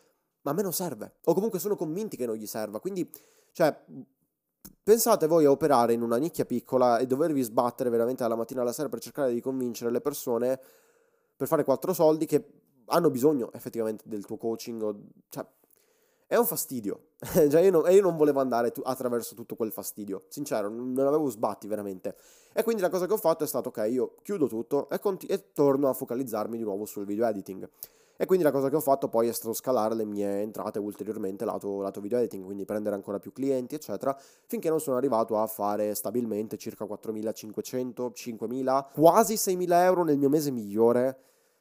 ma 0.42 0.50
a 0.50 0.54
me 0.54 0.62
non 0.62 0.72
serve. 0.72 1.16
O 1.24 1.34
comunque 1.34 1.58
sono 1.58 1.76
convinti 1.76 2.16
che 2.16 2.26
non 2.26 2.36
gli 2.36 2.46
serva. 2.46 2.80
Quindi, 2.80 3.10
cioè, 3.52 3.76
pensate 4.82 5.26
voi 5.26 5.44
a 5.44 5.50
operare 5.50 5.92
in 5.92 6.02
una 6.02 6.16
nicchia 6.16 6.44
piccola 6.44 6.98
e 6.98 7.06
dovervi 7.06 7.42
sbattere 7.42 7.90
veramente 7.90 8.22
dalla 8.22 8.36
mattina 8.36 8.60
alla 8.60 8.72
sera 8.72 8.88
per 8.88 9.00
cercare 9.00 9.32
di 9.32 9.40
convincere 9.40 9.90
le 9.90 10.00
persone 10.00 10.60
per 11.36 11.48
fare 11.48 11.64
quattro 11.64 11.92
soldi 11.92 12.26
che 12.26 12.44
hanno 12.86 13.10
bisogno 13.10 13.52
effettivamente 13.52 14.04
del 14.06 14.24
tuo 14.24 14.36
coaching. 14.36 14.82
O, 14.82 15.00
cioè, 15.28 15.46
è 16.26 16.36
un 16.36 16.46
fastidio. 16.46 17.12
cioè 17.50 17.60
io, 17.60 17.70
non, 17.70 17.90
io 17.90 18.02
non 18.02 18.16
volevo 18.16 18.40
andare 18.40 18.70
tu, 18.70 18.82
attraverso 18.84 19.34
tutto 19.34 19.56
quel 19.56 19.72
fastidio. 19.72 20.24
Sincero, 20.28 20.68
non 20.68 21.06
avevo 21.06 21.28
sbatti 21.28 21.66
veramente. 21.66 22.16
E 22.52 22.62
quindi 22.62 22.82
la 22.82 22.90
cosa 22.90 23.06
che 23.06 23.12
ho 23.12 23.18
fatto 23.18 23.44
è 23.44 23.46
stato, 23.46 23.70
ok, 23.70 23.86
io 23.90 24.14
chiudo 24.22 24.46
tutto 24.46 24.88
e, 24.90 24.98
conti- 24.98 25.26
e 25.26 25.52
torno 25.52 25.88
a 25.88 25.94
focalizzarmi 25.94 26.56
di 26.56 26.62
nuovo 26.62 26.84
sul 26.84 27.04
video 27.04 27.26
editing. 27.26 27.68
E 28.16 28.26
quindi 28.26 28.44
la 28.44 28.52
cosa 28.52 28.68
che 28.68 28.76
ho 28.76 28.80
fatto 28.80 29.08
poi 29.08 29.26
è 29.26 29.32
stato 29.32 29.52
scalare 29.52 29.96
le 29.96 30.04
mie 30.04 30.40
entrate 30.40 30.78
ulteriormente 30.78 31.44
lato, 31.44 31.80
lato 31.80 32.00
video 32.00 32.18
editing, 32.18 32.44
quindi 32.44 32.64
prendere 32.64 32.94
ancora 32.94 33.18
più 33.18 33.32
clienti, 33.32 33.74
eccetera, 33.74 34.16
finché 34.46 34.68
non 34.68 34.78
sono 34.78 34.96
arrivato 34.96 35.36
a 35.36 35.46
fare 35.48 35.94
stabilmente 35.96 36.56
circa 36.56 36.84
4.500, 36.84 38.12
5.000, 38.14 38.84
quasi 38.92 39.34
6.000 39.34 39.72
euro 39.82 40.04
nel 40.04 40.16
mio 40.16 40.28
mese 40.28 40.52
migliore 40.52 41.18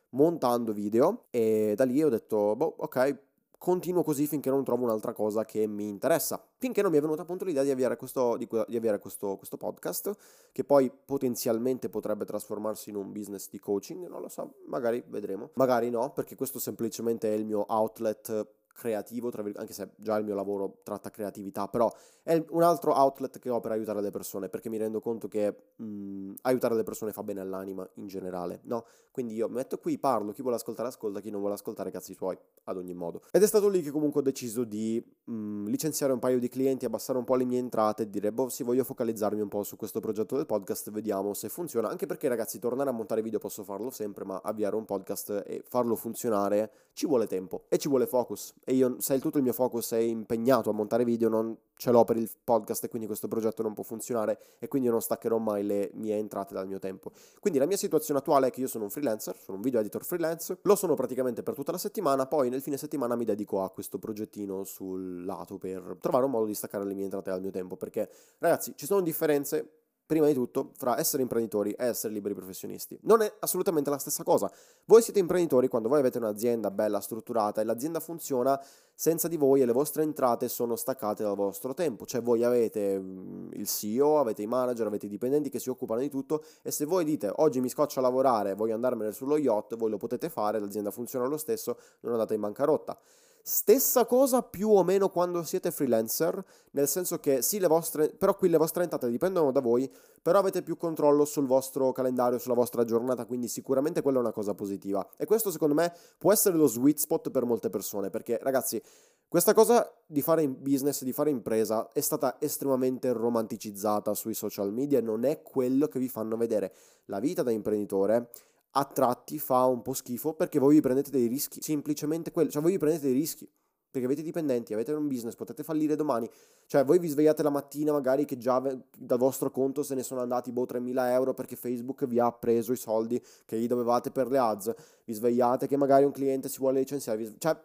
montando 0.09 0.73
video. 0.73 1.25
E 1.31 1.73
da 1.75 1.85
lì 1.85 2.03
ho 2.03 2.09
detto, 2.09 2.55
boh, 2.55 2.75
ok, 2.77 3.17
continuo 3.63 4.03
così 4.03 4.27
finché 4.27 4.49
non 4.49 4.65
trovo 4.65 4.83
un'altra 4.83 5.13
cosa 5.13 5.45
che 5.45 5.65
mi 5.67 5.87
interessa. 5.87 6.45
Finché 6.57 6.81
non 6.81 6.91
mi 6.91 6.97
è 6.97 7.01
venuta 7.01 7.21
appunto 7.21 7.45
l'idea 7.45 7.63
di 7.63 7.71
avviare, 7.71 7.95
questo, 7.95 8.35
di, 8.35 8.45
di 8.67 8.75
avviare 8.75 8.99
questo, 8.99 9.37
questo, 9.37 9.55
podcast, 9.55 10.11
che 10.51 10.65
poi 10.65 10.91
potenzialmente 10.91 11.87
potrebbe 11.87 12.25
trasformarsi 12.25 12.89
in 12.89 12.97
un 12.97 13.13
business 13.13 13.47
di 13.49 13.59
coaching, 13.59 14.05
non 14.05 14.19
lo 14.19 14.27
so, 14.27 14.55
magari 14.67 15.01
vedremo. 15.07 15.51
Magari 15.53 15.89
no, 15.89 16.11
perché 16.11 16.35
questo 16.35 16.59
semplicemente 16.59 17.31
è 17.31 17.37
il 17.37 17.45
mio 17.45 17.63
outlet 17.69 18.45
creativo, 18.73 19.31
anche 19.55 19.73
se 19.73 19.91
già 19.95 20.17
il 20.17 20.25
mio 20.25 20.35
lavoro 20.35 20.79
tratta 20.83 21.09
creatività, 21.09 21.67
però 21.67 21.91
è 22.23 22.43
un 22.49 22.63
altro 22.63 22.93
outlet 22.93 23.39
che 23.39 23.49
ho 23.49 23.59
per 23.59 23.71
aiutare 23.71 24.01
le 24.01 24.09
persone, 24.09 24.49
perché 24.49 24.69
mi 24.69 24.77
rendo 24.77 24.99
conto 24.99 25.27
che 25.27 25.55
mh, 25.75 26.33
aiutare 26.41 26.75
le 26.75 26.83
persone 26.83 27.11
fa 27.11 27.23
bene 27.23 27.41
all'anima 27.41 27.87
in 27.95 28.07
generale, 28.07 28.61
no? 28.63 28.85
Quindi 29.11 29.35
io 29.35 29.47
metto 29.47 29.77
qui, 29.77 29.99
parlo, 29.99 30.31
chi 30.31 30.41
vuole 30.41 30.57
ascoltare 30.57 30.87
ascolta, 30.87 31.19
chi 31.19 31.29
non 31.29 31.39
vuole 31.39 31.53
ascoltare 31.53 31.91
cazzi 31.91 32.15
suoi, 32.15 32.35
ad 32.63 32.77
ogni 32.77 32.95
modo. 32.95 33.21
Ed 33.31 33.43
è 33.43 33.47
stato 33.47 33.69
lì 33.69 33.83
che 33.83 33.91
comunque 33.91 34.21
ho 34.21 34.23
deciso 34.23 34.63
di 34.63 35.03
mh, 35.25 35.67
licenziare 35.67 36.11
un 36.13 36.19
paio 36.19 36.39
di 36.39 36.49
clienti, 36.49 36.85
abbassare 36.85 37.19
un 37.19 37.23
po' 37.23 37.35
le 37.35 37.45
mie 37.45 37.59
entrate 37.59 38.03
e 38.03 38.09
dire, 38.09 38.31
boh, 38.31 38.49
sì, 38.49 38.63
voglio 38.63 38.83
focalizzarmi 38.83 39.39
un 39.39 39.49
po' 39.49 39.61
su 39.61 39.75
questo 39.75 39.99
progetto 39.99 40.35
del 40.35 40.47
podcast, 40.47 40.89
vediamo 40.89 41.35
se 41.35 41.47
funziona, 41.49 41.89
anche 41.89 42.07
perché 42.07 42.27
ragazzi, 42.27 42.57
tornare 42.57 42.89
a 42.89 42.93
montare 42.93 43.21
video 43.21 43.37
posso 43.37 43.63
farlo 43.63 43.91
sempre, 43.91 44.25
ma 44.25 44.41
avviare 44.43 44.75
un 44.75 44.85
podcast 44.85 45.43
e 45.45 45.63
farlo 45.67 45.95
funzionare 45.95 46.71
ci 46.93 47.05
vuole 47.05 47.27
tempo 47.27 47.65
e 47.69 47.77
ci 47.77 47.89
vuole 47.89 48.07
focus. 48.07 48.53
E 48.65 48.73
io, 48.73 48.95
se 48.99 49.19
tutto 49.19 49.37
il 49.37 49.43
mio 49.43 49.53
focus 49.53 49.91
è 49.91 49.97
impegnato 49.97 50.69
a 50.69 50.73
montare 50.73 51.03
video, 51.03 51.29
non 51.29 51.55
ce 51.75 51.91
l'ho 51.91 52.03
per 52.05 52.17
il 52.17 52.29
podcast 52.43 52.83
e 52.85 52.87
quindi 52.87 53.07
questo 53.07 53.27
progetto 53.27 53.61
non 53.61 53.73
può 53.73 53.83
funzionare 53.83 54.39
e 54.59 54.67
quindi 54.67 54.87
io 54.87 54.93
non 54.93 55.01
staccherò 55.01 55.37
mai 55.37 55.65
le 55.65 55.91
mie 55.95 56.15
entrate 56.15 56.53
dal 56.53 56.67
mio 56.67 56.79
tempo. 56.79 57.11
Quindi 57.39 57.59
la 57.59 57.65
mia 57.65 57.75
situazione 57.75 58.19
attuale 58.19 58.47
è 58.47 58.51
che 58.51 58.61
io 58.61 58.67
sono 58.67 58.85
un 58.85 58.89
freelancer, 58.89 59.35
sono 59.37 59.57
un 59.57 59.63
video 59.63 59.81
editor 59.81 60.05
freelance, 60.05 60.59
lo 60.61 60.75
sono 60.75 60.93
praticamente 60.93 61.43
per 61.43 61.55
tutta 61.55 61.71
la 61.71 61.77
settimana, 61.77 62.25
poi 62.25 62.49
nel 62.49 62.61
fine 62.61 62.77
settimana 62.77 63.15
mi 63.15 63.25
dedico 63.25 63.63
a 63.63 63.69
questo 63.69 63.99
progettino 63.99 64.63
sul 64.63 65.25
lato 65.25 65.57
per 65.57 65.97
trovare 65.99 66.25
un 66.25 66.31
modo 66.31 66.45
di 66.45 66.53
staccare 66.53 66.85
le 66.85 66.93
mie 66.93 67.03
entrate 67.03 67.31
dal 67.31 67.41
mio 67.41 67.51
tempo, 67.51 67.75
perché 67.75 68.09
ragazzi 68.37 68.73
ci 68.75 68.85
sono 68.85 69.01
differenze 69.01 69.82
prima 70.13 70.27
di 70.27 70.33
tutto, 70.35 70.69
fra 70.77 70.99
essere 70.99 71.23
imprenditori 71.23 71.71
e 71.71 71.87
essere 71.87 72.13
liberi 72.13 72.35
professionisti. 72.35 72.95
Non 73.01 73.21
è 73.21 73.33
assolutamente 73.39 73.89
la 73.89 73.97
stessa 73.97 74.23
cosa. 74.23 74.51
Voi 74.85 75.01
siete 75.01 75.17
imprenditori 75.17 75.67
quando 75.67 75.89
voi 75.89 75.97
avete 75.99 76.19
un'azienda 76.19 76.69
bella 76.69 76.99
strutturata 76.99 77.61
e 77.61 77.63
l'azienda 77.63 77.99
funziona 77.99 78.61
senza 78.93 79.27
di 79.27 79.37
voi 79.37 79.61
e 79.61 79.65
le 79.65 79.71
vostre 79.71 80.03
entrate 80.03 80.49
sono 80.49 80.75
staccate 80.75 81.23
dal 81.23 81.35
vostro 81.35 81.73
tempo. 81.73 82.05
Cioè 82.05 82.21
voi 82.21 82.43
avete 82.43 82.99
mm, 82.99 83.53
il 83.53 83.65
CEO, 83.65 84.19
avete 84.19 84.43
i 84.43 84.47
manager, 84.47 84.85
avete 84.85 85.07
i 85.07 85.09
dipendenti 85.09 85.49
che 85.49 85.57
si 85.57 85.71
occupano 85.71 86.01
di 86.01 86.09
tutto 86.09 86.43
e 86.61 86.69
se 86.69 86.85
voi 86.85 87.03
dite 87.03 87.31
oggi 87.37 87.59
mi 87.59 87.69
scoccio 87.69 87.97
a 87.97 88.03
lavorare, 88.03 88.53
voglio 88.53 88.75
andarmene 88.75 89.11
sullo 89.13 89.37
yacht, 89.37 89.75
voi 89.75 89.89
lo 89.89 89.97
potete 89.97 90.29
fare, 90.29 90.59
l'azienda 90.59 90.91
funziona 90.91 91.25
lo 91.25 91.37
stesso, 91.37 91.75
non 92.01 92.13
andate 92.13 92.35
in 92.35 92.41
bancarotta. 92.41 92.99
Stessa 93.45 94.05
cosa 94.05 94.41
più 94.41 94.69
o 94.69 94.85
meno 94.85 95.09
quando 95.09 95.43
siete 95.43 95.69
freelancer, 95.69 96.41
nel 96.71 96.87
senso 96.87 97.19
che 97.19 97.41
sì, 97.41 97.59
le 97.59 97.67
vostre, 97.67 98.07
però 98.07 98.35
qui 98.35 98.47
le 98.47 98.55
vostre 98.55 98.83
entrate 98.83 99.09
dipendono 99.09 99.51
da 99.51 99.59
voi, 99.59 99.91
però 100.21 100.39
avete 100.39 100.61
più 100.61 100.77
controllo 100.77 101.25
sul 101.25 101.45
vostro 101.45 101.91
calendario, 101.91 102.39
sulla 102.39 102.53
vostra 102.53 102.85
giornata, 102.85 103.25
quindi 103.25 103.49
sicuramente 103.49 104.01
quella 104.01 104.19
è 104.19 104.21
una 104.21 104.31
cosa 104.31 104.53
positiva. 104.53 105.05
E 105.17 105.25
questo 105.25 105.51
secondo 105.51 105.73
me 105.73 105.93
può 106.17 106.31
essere 106.31 106.55
lo 106.55 106.67
sweet 106.67 106.99
spot 106.99 107.31
per 107.31 107.43
molte 107.43 107.69
persone, 107.69 108.09
perché 108.09 108.39
ragazzi, 108.41 108.81
questa 109.27 109.53
cosa 109.53 109.93
di 110.05 110.21
fare 110.21 110.47
business, 110.47 111.03
di 111.03 111.11
fare 111.11 111.29
impresa, 111.29 111.91
è 111.91 111.99
stata 111.99 112.37
estremamente 112.39 113.11
romanticizzata 113.11 114.13
sui 114.13 114.35
social 114.35 114.71
media 114.71 115.01
non 115.01 115.25
è 115.25 115.41
quello 115.41 115.89
che 115.89 115.99
vi 115.99 116.07
fanno 116.07 116.37
vedere. 116.37 116.73
La 117.07 117.19
vita 117.19 117.43
da 117.43 117.51
imprenditore 117.51 118.29
a 118.75 118.85
tratti 118.85 119.39
fa 119.39 119.65
un 119.65 119.81
po' 119.81 119.93
schifo 119.93 120.33
perché 120.33 120.59
voi 120.59 120.75
vi 120.75 120.81
prendete 120.81 121.11
dei 121.11 121.27
rischi, 121.27 121.61
semplicemente 121.61 122.31
quello, 122.31 122.49
cioè 122.49 122.61
voi 122.61 122.71
vi 122.71 122.77
prendete 122.77 123.05
dei 123.05 123.13
rischi, 123.13 123.49
perché 123.89 124.07
avete 124.07 124.23
dipendenti, 124.23 124.73
avete 124.73 124.91
un 124.93 125.07
business, 125.07 125.35
potete 125.35 125.61
fallire 125.61 125.95
domani, 125.95 126.27
cioè 126.65 126.83
voi 126.83 126.97
vi 126.97 127.07
svegliate 127.07 127.43
la 127.43 127.51
mattina 127.51 127.91
magari 127.91 128.25
che 128.25 128.37
già 128.37 128.59
dal 128.59 129.17
vostro 129.19 129.51
conto 129.51 129.83
se 129.83 129.93
ne 129.93 130.01
sono 130.01 130.21
andati 130.21 130.51
boh 130.51 130.65
3.000 130.65 131.11
euro 131.11 131.33
perché 131.35 131.55
Facebook 131.55 132.07
vi 132.07 132.19
ha 132.19 132.31
preso 132.31 132.71
i 132.71 132.77
soldi 132.77 133.23
che 133.45 133.59
gli 133.59 133.67
dovevate 133.67 134.09
per 134.09 134.29
le 134.29 134.39
ads, 134.39 134.73
vi 135.05 135.13
svegliate 135.13 135.67
che 135.67 135.77
magari 135.77 136.05
un 136.05 136.11
cliente 136.11 136.49
si 136.49 136.57
vuole 136.57 136.79
licenziare, 136.79 137.35
cioè 137.37 137.55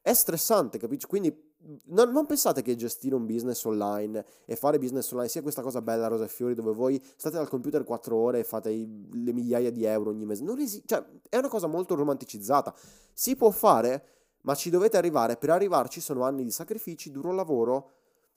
è 0.00 0.12
stressante, 0.12 0.78
capisci? 0.78 1.06
Quindi 1.06 1.51
non, 1.86 2.10
non, 2.10 2.26
pensate 2.26 2.62
che 2.62 2.74
gestire 2.74 3.14
un 3.14 3.26
business 3.26 3.64
online 3.64 4.24
e 4.44 4.56
fare 4.56 4.78
business 4.78 5.10
online 5.12 5.28
sia 5.28 5.42
questa 5.42 5.62
cosa 5.62 5.80
bella, 5.80 6.08
rosa 6.08 6.24
e 6.24 6.28
fiori, 6.28 6.54
dove 6.54 6.72
voi 6.72 7.00
state 7.16 7.36
al 7.36 7.48
computer 7.48 7.84
4 7.84 8.16
ore 8.16 8.40
e 8.40 8.44
fate 8.44 8.70
i, 8.70 9.08
le 9.12 9.32
migliaia 9.32 9.70
di 9.70 9.84
euro 9.84 10.10
ogni 10.10 10.24
mese. 10.24 10.42
Non 10.42 10.58
esi- 10.58 10.82
cioè, 10.84 11.04
è 11.28 11.36
una 11.36 11.48
cosa 11.48 11.66
molto 11.66 11.94
romanticizzata. 11.94 12.74
Si 13.12 13.36
può 13.36 13.50
fare, 13.50 14.06
ma 14.42 14.54
ci 14.54 14.70
dovete 14.70 14.96
arrivare. 14.96 15.36
Per 15.36 15.50
arrivarci 15.50 16.00
sono 16.00 16.24
anni 16.24 16.44
di 16.44 16.50
sacrifici, 16.50 17.10
duro 17.10 17.32
lavoro 17.32 17.90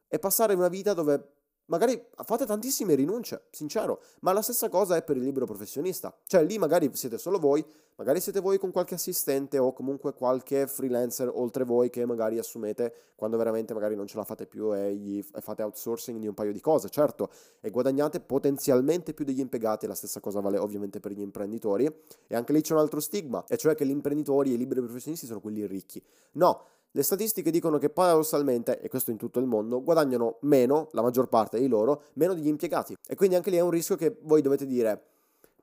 e 0.07 0.19
passare 0.19 0.53
una 0.53 0.67
vita 0.67 0.93
dove 0.93 1.31
magari 1.67 2.01
fate 2.23 2.45
tantissime 2.45 2.95
rinunce, 2.95 3.45
sincero, 3.49 4.01
ma 4.21 4.31
la 4.31 4.41
stessa 4.41 4.69
cosa 4.69 4.95
è 4.95 5.03
per 5.03 5.17
il 5.17 5.23
libero 5.23 5.45
professionista. 5.45 6.15
Cioè 6.25 6.43
lì 6.43 6.57
magari 6.57 6.89
siete 6.93 7.17
solo 7.17 7.39
voi, 7.39 7.65
magari 7.95 8.19
siete 8.19 8.39
voi 8.39 8.57
con 8.57 8.71
qualche 8.71 8.95
assistente 8.95 9.57
o 9.57 9.73
comunque 9.73 10.13
qualche 10.13 10.67
freelancer 10.67 11.31
oltre 11.33 11.63
voi 11.63 11.89
che 11.89 12.05
magari 12.05 12.37
assumete 12.37 12.93
quando 13.15 13.37
veramente 13.37 13.73
magari 13.73 13.95
non 13.95 14.07
ce 14.07 14.17
la 14.17 14.23
fate 14.23 14.45
più 14.45 14.75
e, 14.75 14.95
gli, 14.95 15.17
e 15.17 15.41
fate 15.41 15.63
outsourcing 15.63 16.19
di 16.19 16.27
un 16.27 16.33
paio 16.33 16.51
di 16.51 16.59
cose, 16.59 16.89
certo, 16.89 17.29
e 17.61 17.69
guadagnate 17.69 18.19
potenzialmente 18.19 19.13
più 19.13 19.25
degli 19.25 19.39
impiegati, 19.39 19.87
la 19.87 19.95
stessa 19.95 20.19
cosa 20.19 20.39
vale 20.41 20.57
ovviamente 20.57 20.99
per 20.99 21.11
gli 21.11 21.21
imprenditori 21.21 21.85
e 22.27 22.35
anche 22.35 22.53
lì 22.53 22.61
c'è 22.61 22.73
un 22.73 22.79
altro 22.79 22.99
stigma, 22.99 23.43
e 23.47 23.57
cioè 23.57 23.75
che 23.75 23.85
gli 23.85 23.91
imprenditori 23.91 24.51
e 24.51 24.53
i 24.55 24.57
liberi 24.57 24.81
professionisti 24.81 25.25
sono 25.25 25.39
quelli 25.39 25.65
ricchi. 25.65 26.03
No, 26.33 26.63
le 26.95 27.03
statistiche 27.03 27.51
dicono 27.51 27.77
che 27.77 27.89
paradossalmente, 27.89 28.79
e 28.79 28.87
questo 28.87 29.11
in 29.11 29.17
tutto 29.17 29.39
il 29.39 29.45
mondo, 29.45 29.83
guadagnano 29.83 30.37
meno, 30.43 30.87
la 30.91 31.01
maggior 31.01 31.27
parte 31.27 31.59
di 31.59 31.67
loro, 31.67 32.03
meno 32.13 32.33
degli 32.33 32.47
impiegati. 32.47 32.95
E 33.05 33.15
quindi 33.15 33.35
anche 33.35 33.49
lì 33.49 33.57
è 33.57 33.59
un 33.59 33.69
rischio 33.69 33.97
che 33.97 34.15
voi 34.21 34.41
dovete 34.41 34.65
dire, 34.65 35.03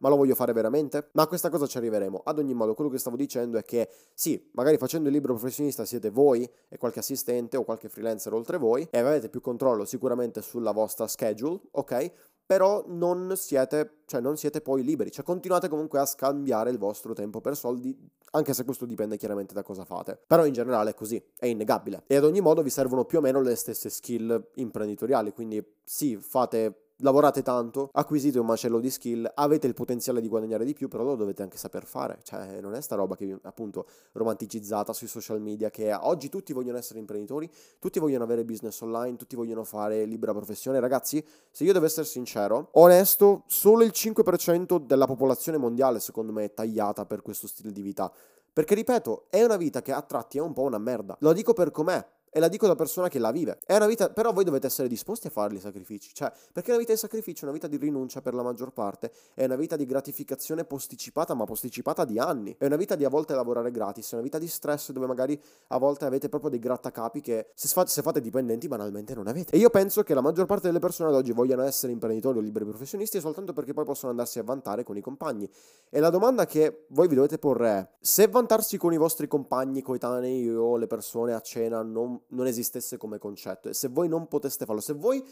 ma 0.01 0.11
lo 0.11 0.17
voglio 0.17 0.35
fare 0.35 0.53
veramente? 0.53 1.09
Ma 1.13 1.23
a 1.23 1.27
questa 1.27 1.49
cosa 1.49 1.67
ci 1.67 1.79
arriveremo. 1.79 2.21
Ad 2.23 2.39
ogni 2.39 2.53
modo, 2.53 2.75
quello 2.75 2.91
che 2.91 2.99
stavo 2.99 3.17
dicendo 3.17 3.57
è 3.57 3.65
che 3.65 3.89
sì, 4.13 4.51
magari 4.53 4.77
facendo 4.77 5.09
il 5.09 5.15
libro 5.15 5.33
professionista 5.33 5.87
siete 5.87 6.11
voi 6.11 6.47
e 6.69 6.77
qualche 6.77 6.99
assistente 6.99 7.57
o 7.57 7.65
qualche 7.65 7.89
freelancer 7.89 8.35
oltre 8.35 8.59
voi 8.59 8.87
e 8.91 8.99
avete 8.99 9.31
più 9.31 9.41
controllo 9.41 9.87
sicuramente 9.87 10.43
sulla 10.43 10.73
vostra 10.73 11.09
schedule, 11.09 11.59
ok? 11.71 12.13
Però 12.45 12.85
non 12.87 13.33
siete, 13.37 14.03
cioè 14.07 14.21
non 14.21 14.37
siete 14.37 14.61
poi 14.61 14.83
liberi, 14.83 15.11
cioè 15.11 15.25
continuate 15.25 15.69
comunque 15.69 15.99
a 16.01 16.07
scambiare 16.07 16.71
il 16.71 16.79
vostro 16.79 17.15
tempo 17.15 17.41
per 17.41 17.57
soldi, 17.57 17.97
anche 18.33 18.55
se 18.55 18.65
questo 18.65 18.87
dipende 18.87 19.17
chiaramente 19.17 19.55
da 19.55 19.63
cosa 19.63 19.85
fate. 19.85 20.21
Però 20.27 20.45
in 20.45 20.53
generale 20.53 20.91
è 20.91 20.95
così, 20.95 21.23
è 21.37 21.47
innegabile. 21.47 22.05
E 22.07 22.17
ad 22.17 22.25
ogni 22.25 22.41
modo 22.41 22.63
vi 22.63 22.71
servono 22.71 23.05
più 23.05 23.19
o 23.19 23.21
meno 23.21 23.41
le 23.41 23.55
stesse 23.55 23.89
skill 23.89 24.51
imprenditoriali, 24.55 25.33
quindi 25.33 25.65
sì, 25.85 26.17
fate 26.17 26.82
lavorate 27.03 27.43
tanto, 27.43 27.91
acquisite 27.93 28.39
un 28.39 28.47
macello 28.47 28.81
di 28.81 28.91
skill, 28.91 29.31
avete 29.35 29.67
il 29.67 29.75
potenziale 29.75 30.21
di 30.21 30.29
guadagnare 30.29 30.65
di 30.65 30.73
più, 30.73 30.89
però 30.89 31.05
lo 31.05 31.15
dovete 31.15 31.43
anche 31.43 31.57
saper 31.57 31.85
fare. 31.85 32.19
Cioè, 32.23 32.61
non 32.61 32.75
è 32.75 32.81
sta 32.81 32.95
roba 32.95 33.17
che 33.17 33.39
appunto 33.43 33.87
romanticizzata 34.13 34.93
sui 34.93 35.07
social 35.07 35.41
media 35.41 35.71
che 35.71 35.93
oggi 35.93 36.29
tutti 36.29 36.53
vogliono 36.53 36.79
essere 36.79 36.99
imprenditori, 36.99 37.51
tutti 37.79 37.99
vogliono 37.99 38.25
avere 38.25 38.45
business 38.45 38.81
online, 38.81 39.17
tutti 39.17 39.37
vogliono 39.37 39.65
fare 39.65 40.05
libera 40.05 40.33
professione. 40.33 40.81
Ragazzi, 40.81 41.25
se 41.51 41.65
io 41.65 41.73
devo 41.73 41.87
essere 41.87 42.07
sincero, 42.07 42.69
onesto, 42.73 43.43
solo 43.47 43.85
il 43.85 43.93
5% 43.95 44.79
della 44.79 45.07
popolazione 45.07 45.59
mondiale 45.59 46.01
secondo 46.01 46.33
me 46.33 46.45
è 46.45 46.55
tagliata 46.55 47.05
per 47.07 47.23
questo 47.23 47.47
stile 47.47 47.73
di 47.73 47.83
vita. 47.83 48.11
Perché 48.53 48.75
ripeto, 48.75 49.27
è 49.31 49.43
una 49.43 49.57
vita 49.57 49.81
che 49.81 49.93
a 49.93 50.03
tratti 50.03 50.39
è 50.39 50.41
un 50.41 50.53
po' 50.53 50.63
una 50.63 50.79
merda. 50.79 51.17
Lo 51.21 51.33
dico 51.33 51.55
per 51.55 51.71
com'è. 51.71 52.07
E 52.35 52.41
la 52.41 52.49
dico 52.49 52.67
da 52.67 52.75
persona 52.75 53.09
che 53.09 53.19
la 53.19 53.31
vive. 53.31 53.59
È 53.67 53.77
una 53.77 53.87
vita, 53.87 54.09
però 54.09 54.33
voi 54.33 54.45
dovete 54.45 54.67
essere 54.67 54.89
disposti 54.89 55.27
a 55.27 55.31
fare 55.31 55.55
i 55.55 55.61
sacrifici. 55.61 56.15
Cioè, 56.15 56.33
perché 56.51 56.71
una 56.71 56.79
vita 56.79 56.93
di 56.93 56.99
sacrificio 56.99 57.43
è 57.43 57.45
una 57.45 57.53
vita 57.53 57.67
di 57.67 57.77
rinuncia 57.77 58.23
per 58.23 58.33
la 58.33 58.43
maggior 58.43 58.73
parte, 58.73 59.13
è 59.35 59.45
una 59.45 59.57
vita 59.57 59.77
di 59.77 59.85
gratificazione 59.85 60.65
posticipata, 60.65 61.35
ma 61.35 61.45
posticipata 61.45 62.07
di 62.07 62.19
anni. 62.19 62.57
È 62.57 62.65
una 62.65 62.77
vita 62.77 62.95
di 62.95 63.05
a 63.05 63.11
volte 63.11 63.35
lavorare 63.35 63.71
gratis, 63.71 64.11
è 64.13 64.15
una 64.15 64.23
vita 64.23 64.39
di 64.39 64.49
stress 64.49 64.93
dove 64.93 65.07
magari 65.07 65.39
a 65.69 65.77
volte 65.77 66.07
avete 66.07 66.31
proprio 66.31 66.49
dei 66.49 66.59
grattacapi 66.59 67.21
che 67.21 67.49
se 67.55 67.69
fate, 67.69 67.91
se 67.91 68.01
fate 68.01 68.23
dipendenti 68.23 68.67
banalmente 68.67 69.15
non 69.15 69.27
avete. 69.27 69.55
E 69.55 69.59
io 69.59 69.69
penso 69.69 70.03
che 70.03 70.15
la 70.15 70.23
maggior 70.23 70.47
parte 70.47 70.69
delle 70.69 70.79
persone 70.79 71.11
ad 71.11 71.15
oggi 71.15 71.33
vogliano 71.33 71.65
essere 71.65 71.93
imprenditori 71.93 72.39
o 72.39 72.41
liberi 72.41 72.65
professionisti 72.65 73.21
soltanto 73.21 73.53
perché 73.53 73.75
poi 73.75 73.85
possono 73.85 74.11
andarsi 74.11 74.39
a 74.39 74.43
vantare 74.43 74.85
con 74.85 74.97
i 74.97 75.03
compagni. 75.03 75.47
E 75.91 76.01
la 76.01 76.09
domanda 76.09 76.47
che 76.47 76.87
voi 76.89 77.09
vi 77.09 77.15
dovete 77.15 77.39
porre 77.39 77.69
è: 77.69 77.89
se 78.01 78.27
vantarsi 78.29 78.79
con 78.79 78.95
i 78.95 78.97
vostri 78.97 79.29
compagni, 79.29 79.83
coetanei 79.83 80.49
o 80.49 80.79
le 80.79 80.87
persone 80.87 81.35
a 81.35 81.41
cena 81.41 81.83
non 81.83 82.21
non 82.29 82.47
esistesse 82.47 82.97
come 82.97 83.19
concetto 83.19 83.69
e 83.69 83.75
se 83.75 83.89
voi 83.89 84.09
non 84.09 84.29
poteste 84.29 84.65
farlo, 84.65 84.81
se 84.81 84.93
voi, 84.95 85.25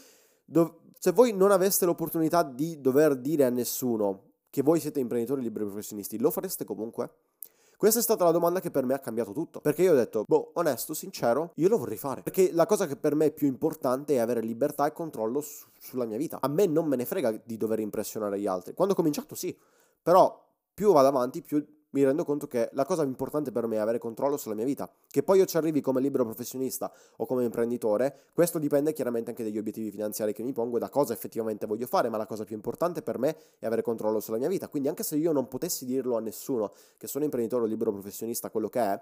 dov- 0.45 0.75
se 0.97 1.11
voi 1.11 1.33
non 1.33 1.51
aveste 1.51 1.85
l'opportunità 1.85 2.43
di 2.43 2.79
dover 2.79 3.15
dire 3.15 3.45
a 3.45 3.49
nessuno 3.49 4.29
che 4.49 4.61
voi 4.61 4.79
siete 4.79 4.99
imprenditori 4.99 5.41
liberi 5.41 5.65
professionisti, 5.65 6.19
lo 6.19 6.29
fareste 6.29 6.65
comunque? 6.65 7.09
Questa 7.81 7.99
è 7.99 8.03
stata 8.03 8.25
la 8.25 8.31
domanda 8.31 8.59
che 8.59 8.69
per 8.69 8.85
me 8.85 8.93
ha 8.93 8.99
cambiato 8.99 9.31
tutto. 9.31 9.59
Perché 9.59 9.81
io 9.81 9.93
ho 9.93 9.95
detto, 9.95 10.23
boh, 10.27 10.51
onesto, 10.53 10.93
sincero, 10.93 11.51
io 11.55 11.67
lo 11.67 11.79
vorrei 11.79 11.97
fare. 11.97 12.21
Perché 12.21 12.51
la 12.51 12.67
cosa 12.67 12.85
che 12.85 12.95
per 12.95 13.15
me 13.15 13.25
è 13.25 13.31
più 13.31 13.47
importante 13.47 14.13
è 14.13 14.17
avere 14.19 14.41
libertà 14.41 14.85
e 14.85 14.91
controllo 14.91 15.41
su- 15.41 15.65
sulla 15.79 16.05
mia 16.05 16.17
vita. 16.17 16.37
A 16.39 16.47
me 16.47 16.67
non 16.67 16.85
me 16.85 16.95
ne 16.95 17.05
frega 17.05 17.31
di 17.43 17.57
dover 17.57 17.79
impressionare 17.79 18.39
gli 18.39 18.45
altri. 18.45 18.75
Quando 18.75 18.93
ho 18.93 18.95
cominciato, 18.95 19.33
sì. 19.33 19.57
Però 19.99 20.47
più 20.71 20.91
vado 20.91 21.07
avanti, 21.07 21.41
più 21.41 21.65
mi 21.91 22.03
rendo 22.03 22.23
conto 22.23 22.47
che 22.47 22.69
la 22.73 22.85
cosa 22.85 23.03
importante 23.03 23.51
per 23.51 23.67
me 23.67 23.77
è 23.77 23.79
avere 23.79 23.97
controllo 23.97 24.37
sulla 24.37 24.55
mia 24.55 24.65
vita. 24.65 24.89
Che 25.07 25.23
poi 25.23 25.39
io 25.39 25.45
ci 25.45 25.57
arrivi 25.57 25.81
come 25.81 26.01
libero 26.01 26.23
professionista 26.23 26.91
o 27.17 27.25
come 27.25 27.43
imprenditore, 27.43 28.27
questo 28.33 28.59
dipende 28.59 28.93
chiaramente 28.93 29.29
anche 29.29 29.43
dagli 29.43 29.57
obiettivi 29.57 29.91
finanziari 29.91 30.33
che 30.33 30.43
mi 30.43 30.53
pongo 30.53 30.77
e 30.77 30.79
da 30.79 30.89
cosa 30.89 31.13
effettivamente 31.13 31.65
voglio 31.65 31.87
fare, 31.87 32.09
ma 32.09 32.17
la 32.17 32.25
cosa 32.25 32.43
più 32.43 32.55
importante 32.55 33.01
per 33.01 33.17
me 33.17 33.35
è 33.59 33.65
avere 33.65 33.81
controllo 33.81 34.19
sulla 34.19 34.37
mia 34.37 34.47
vita. 34.47 34.67
Quindi 34.67 34.87
anche 34.89 35.03
se 35.03 35.15
io 35.15 35.31
non 35.31 35.47
potessi 35.47 35.85
dirlo 35.85 36.15
a 36.15 36.19
nessuno 36.19 36.71
che 36.97 37.07
sono 37.07 37.23
imprenditore 37.23 37.63
o 37.63 37.67
libero 37.67 37.91
professionista, 37.91 38.49
quello 38.49 38.69
che 38.69 38.79
è, 38.79 39.01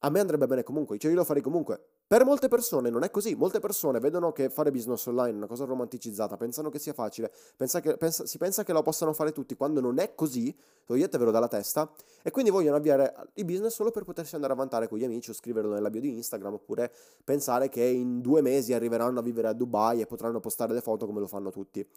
a 0.00 0.10
me 0.10 0.20
andrebbe 0.20 0.46
bene 0.46 0.62
comunque, 0.62 0.98
cioè 0.98 1.10
io 1.10 1.16
lo 1.16 1.24
farei 1.24 1.42
comunque. 1.42 1.80
Per 2.10 2.24
molte 2.24 2.48
persone 2.48 2.90
non 2.90 3.04
è 3.04 3.10
così, 3.12 3.36
molte 3.36 3.60
persone 3.60 4.00
vedono 4.00 4.32
che 4.32 4.50
fare 4.50 4.72
business 4.72 5.06
online 5.06 5.30
è 5.30 5.36
una 5.36 5.46
cosa 5.46 5.64
romanticizzata, 5.64 6.36
pensano 6.36 6.68
che 6.68 6.80
sia 6.80 6.92
facile, 6.92 7.30
pensa 7.54 7.78
che, 7.78 7.96
pensa, 7.96 8.26
si 8.26 8.36
pensa 8.36 8.64
che 8.64 8.72
lo 8.72 8.82
possano 8.82 9.12
fare 9.12 9.30
tutti, 9.30 9.54
quando 9.54 9.80
non 9.80 10.00
è 10.00 10.16
così, 10.16 10.52
toglietevelo 10.86 11.30
dalla 11.30 11.46
testa, 11.46 11.88
e 12.24 12.32
quindi 12.32 12.50
vogliono 12.50 12.74
avviare 12.74 13.14
il 13.34 13.44
business 13.44 13.74
solo 13.74 13.92
per 13.92 14.02
potersi 14.02 14.34
andare 14.34 14.54
a 14.54 14.56
vantare 14.56 14.88
con 14.88 14.98
gli 14.98 15.04
amici 15.04 15.30
o 15.30 15.32
scriverlo 15.32 15.72
nella 15.72 15.88
bio 15.88 16.00
di 16.00 16.12
Instagram, 16.16 16.54
oppure 16.54 16.92
pensare 17.22 17.68
che 17.68 17.84
in 17.84 18.20
due 18.20 18.40
mesi 18.40 18.72
arriveranno 18.72 19.20
a 19.20 19.22
vivere 19.22 19.46
a 19.46 19.52
Dubai 19.52 20.00
e 20.00 20.06
potranno 20.06 20.40
postare 20.40 20.72
le 20.72 20.80
foto 20.80 21.06
come 21.06 21.20
lo 21.20 21.28
fanno 21.28 21.50
tutti. 21.50 21.88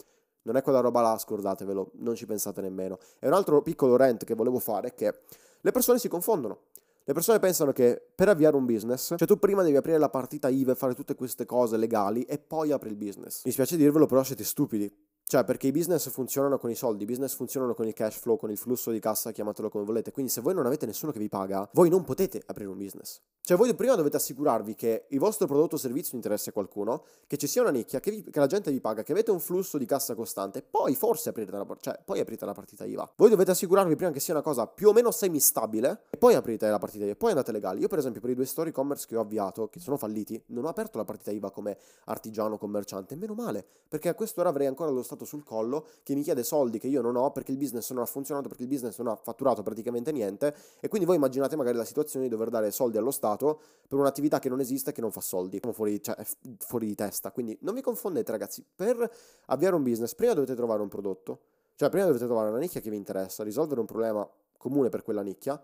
Non 0.44 0.58
è 0.58 0.62
quella 0.62 0.82
roba 0.82 1.02
là, 1.02 1.18
scordatevelo, 1.18 1.94
non 1.96 2.14
ci 2.14 2.28
pensate 2.28 2.62
nemmeno. 2.62 3.00
E 3.18 3.26
un 3.26 3.34
altro 3.34 3.64
piccolo 3.64 3.96
rant 3.96 4.26
che 4.26 4.36
volevo 4.36 4.60
fare 4.60 4.90
è 4.90 4.94
che 4.94 5.22
le 5.60 5.72
persone 5.72 5.98
si 5.98 6.08
confondono. 6.08 6.60
Le 7.06 7.14
persone 7.14 7.40
pensano 7.40 7.74
che 7.74 8.02
per 8.16 8.30
avviare 8.30 8.56
un 8.56 8.66
business, 8.66 9.16
cioè 9.18 9.28
tu 9.28 9.38
prima 9.38 9.62
devi 9.62 9.76
aprire 9.76 9.98
la 9.98 10.10
partita 10.10 10.48
IVA 10.48 10.72
e 10.72 10.76
fare 10.76 10.96
tutte 10.96 11.16
queste 11.16 11.46
cose 11.46 11.76
legali 11.76 12.24
e 12.24 12.38
poi 12.38 12.72
apri 12.72 12.90
il 12.90 12.96
business. 12.96 13.44
Mi 13.44 13.52
spiace 13.52 13.76
dirvelo, 13.76 14.06
però 14.06 14.24
siete 14.24 14.46
stupidi. 14.46 14.90
Cioè, 15.26 15.44
perché 15.44 15.68
i 15.68 15.72
business 15.72 16.10
funzionano 16.10 16.58
con 16.58 16.70
i 16.70 16.76
soldi, 16.76 17.04
i 17.04 17.06
business 17.06 17.36
funzionano 17.36 17.74
con 17.74 17.88
il 17.88 17.94
cash 17.94 18.18
flow, 18.18 18.38
con 18.38 18.52
il 18.52 18.58
flusso 18.58 18.92
di 18.92 19.00
cassa, 19.00 19.32
chiamatelo 19.32 19.70
come 19.70 19.84
volete. 19.84 20.12
Quindi 20.12 20.32
se 20.32 20.42
voi 20.42 20.54
non 20.54 20.66
avete 20.66 20.86
nessuno 20.86 21.12
che 21.12 21.20
vi 21.20 21.30
paga, 21.30 21.68
voi 21.74 21.90
non 21.90 22.04
potete 22.04 22.42
aprire 22.46 22.70
un 22.70 22.78
business. 22.78 23.20
Cioè, 23.46 23.58
voi 23.58 23.74
prima 23.76 23.96
dovete 23.96 24.16
assicurarvi 24.16 24.74
che 24.74 25.08
il 25.10 25.20
vostro 25.20 25.48
prodotto 25.48 25.76
o 25.76 25.78
servizio 25.78 26.16
interessi 26.16 26.48
a 26.48 26.52
qualcuno, 26.54 27.04
che 27.28 27.36
ci 27.36 27.46
sia 27.46 27.62
una 27.62 27.72
nicchia, 27.72 28.00
che, 28.00 28.10
vi, 28.10 28.24
che, 28.24 28.40
la 28.40 28.48
gente 28.48 28.72
vi 28.72 28.80
paga, 28.80 29.04
che 29.04 29.12
avete 29.12 29.32
un 29.32 29.40
flusso 29.42 29.78
di 29.78 29.86
cassa 29.86 30.16
costante, 30.16 30.62
poi 30.62 30.96
forse 30.96 31.28
aprite 31.28 31.52
la, 31.52 31.66
cioè, 31.82 32.00
poi 32.06 32.22
aprite 32.22 32.46
la 32.46 32.54
partita 32.54 32.86
IVA. 32.86 33.12
Voi 33.18 33.30
dovete 33.30 33.52
assicurarvi 33.52 33.98
prima 33.98 34.12
che 34.12 34.22
sia 34.22 34.34
una 34.34 34.44
cosa 34.44 34.66
più 34.66 34.88
o 34.88 34.94
meno 34.94 35.12
semi-stabile, 35.12 36.04
e 36.12 36.18
poi 36.18 36.36
aprite 36.36 36.70
la 36.70 36.80
partita 36.80 37.04
IVA, 37.04 37.16
poi 37.16 37.32
andate 37.32 37.52
legali. 37.52 37.82
Io, 37.82 37.90
per 37.90 38.00
esempio, 38.00 38.22
per 38.22 38.30
i 38.30 38.36
due 38.36 38.46
store 38.46 38.70
e-commerce 38.70 39.08
che 39.08 39.18
ho 39.18 39.22
avviato, 39.22 39.68
che 39.68 39.82
sono 39.82 39.98
falliti, 39.98 40.42
non 40.48 40.64
ho 40.64 40.70
aperto 40.70 40.98
la 40.98 41.04
partita 41.04 41.32
IVA 41.32 41.52
come 41.52 41.78
artigiano 42.06 42.58
commerciante, 42.58 43.18
meno 43.18 43.34
male, 43.34 43.66
perché 43.90 44.08
a 44.08 44.14
quest'ora 44.14 44.48
avrei 44.48 44.68
ancora 44.68 44.90
lo 44.90 45.04
stato 45.04 45.13
sul 45.24 45.44
collo 45.44 45.86
che 46.04 46.16
mi 46.16 46.24
chiede 46.24 46.44
soldi 46.44 46.80
che 46.80 46.88
io 46.88 47.02
non 47.02 47.16
ho 47.16 47.32
perché 47.32 47.52
il 47.52 47.58
business 47.58 47.92
non 47.92 48.04
ha 48.04 48.06
funzionato, 48.06 48.48
perché 48.48 48.64
il 48.64 48.70
business 48.70 48.98
non 48.98 49.08
ha 49.08 49.16
fatturato 49.16 49.62
praticamente 49.62 50.12
niente 50.12 50.56
e 50.80 50.88
quindi 50.88 51.06
voi 51.06 51.16
immaginate 51.16 51.56
magari 51.56 51.78
la 51.78 51.86
situazione 51.86 52.26
di 52.26 52.32
dover 52.32 52.50
dare 52.50 52.72
soldi 52.72 52.98
allo 52.98 53.12
Stato 53.12 53.60
per 53.88 54.00
un'attività 54.00 54.40
che 54.40 54.50
non 54.50 54.60
esiste 54.60 54.90
e 54.90 54.94
che 54.94 55.02
non 55.02 55.12
fa 55.12 55.22
soldi, 55.22 55.60
siamo 55.60 55.74
fuori, 55.74 56.02
cioè, 56.02 56.16
fuori 56.58 56.88
di 56.88 56.96
testa. 56.96 57.32
Quindi 57.32 57.58
non 57.62 57.74
vi 57.76 57.82
confondete 57.82 58.32
ragazzi, 58.32 58.66
per 58.76 59.10
avviare 59.46 59.76
un 59.76 59.84
business 59.84 60.16
prima 60.16 60.34
dovete 60.34 60.56
trovare 60.56 60.82
un 60.82 60.90
prodotto, 60.90 61.40
cioè 61.76 61.90
prima 61.90 62.06
dovete 62.06 62.26
trovare 62.26 62.50
una 62.50 62.60
nicchia 62.60 62.82
che 62.82 62.90
vi 62.90 62.98
interessa, 62.98 63.44
risolvere 63.44 63.80
un 63.80 63.86
problema 63.86 64.28
comune 64.58 64.90
per 64.90 65.04
quella 65.04 65.22
nicchia, 65.22 65.62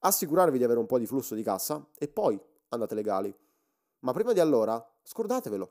assicurarvi 0.00 0.58
di 0.58 0.64
avere 0.64 0.78
un 0.78 0.86
po' 0.86 0.98
di 0.98 1.06
flusso 1.06 1.34
di 1.34 1.42
cassa 1.42 1.84
e 1.98 2.08
poi 2.08 2.40
andate 2.68 2.94
legali. 2.94 3.34
Ma 4.00 4.12
prima 4.12 4.32
di 4.32 4.40
allora, 4.40 4.84
scordatevelo. 5.02 5.68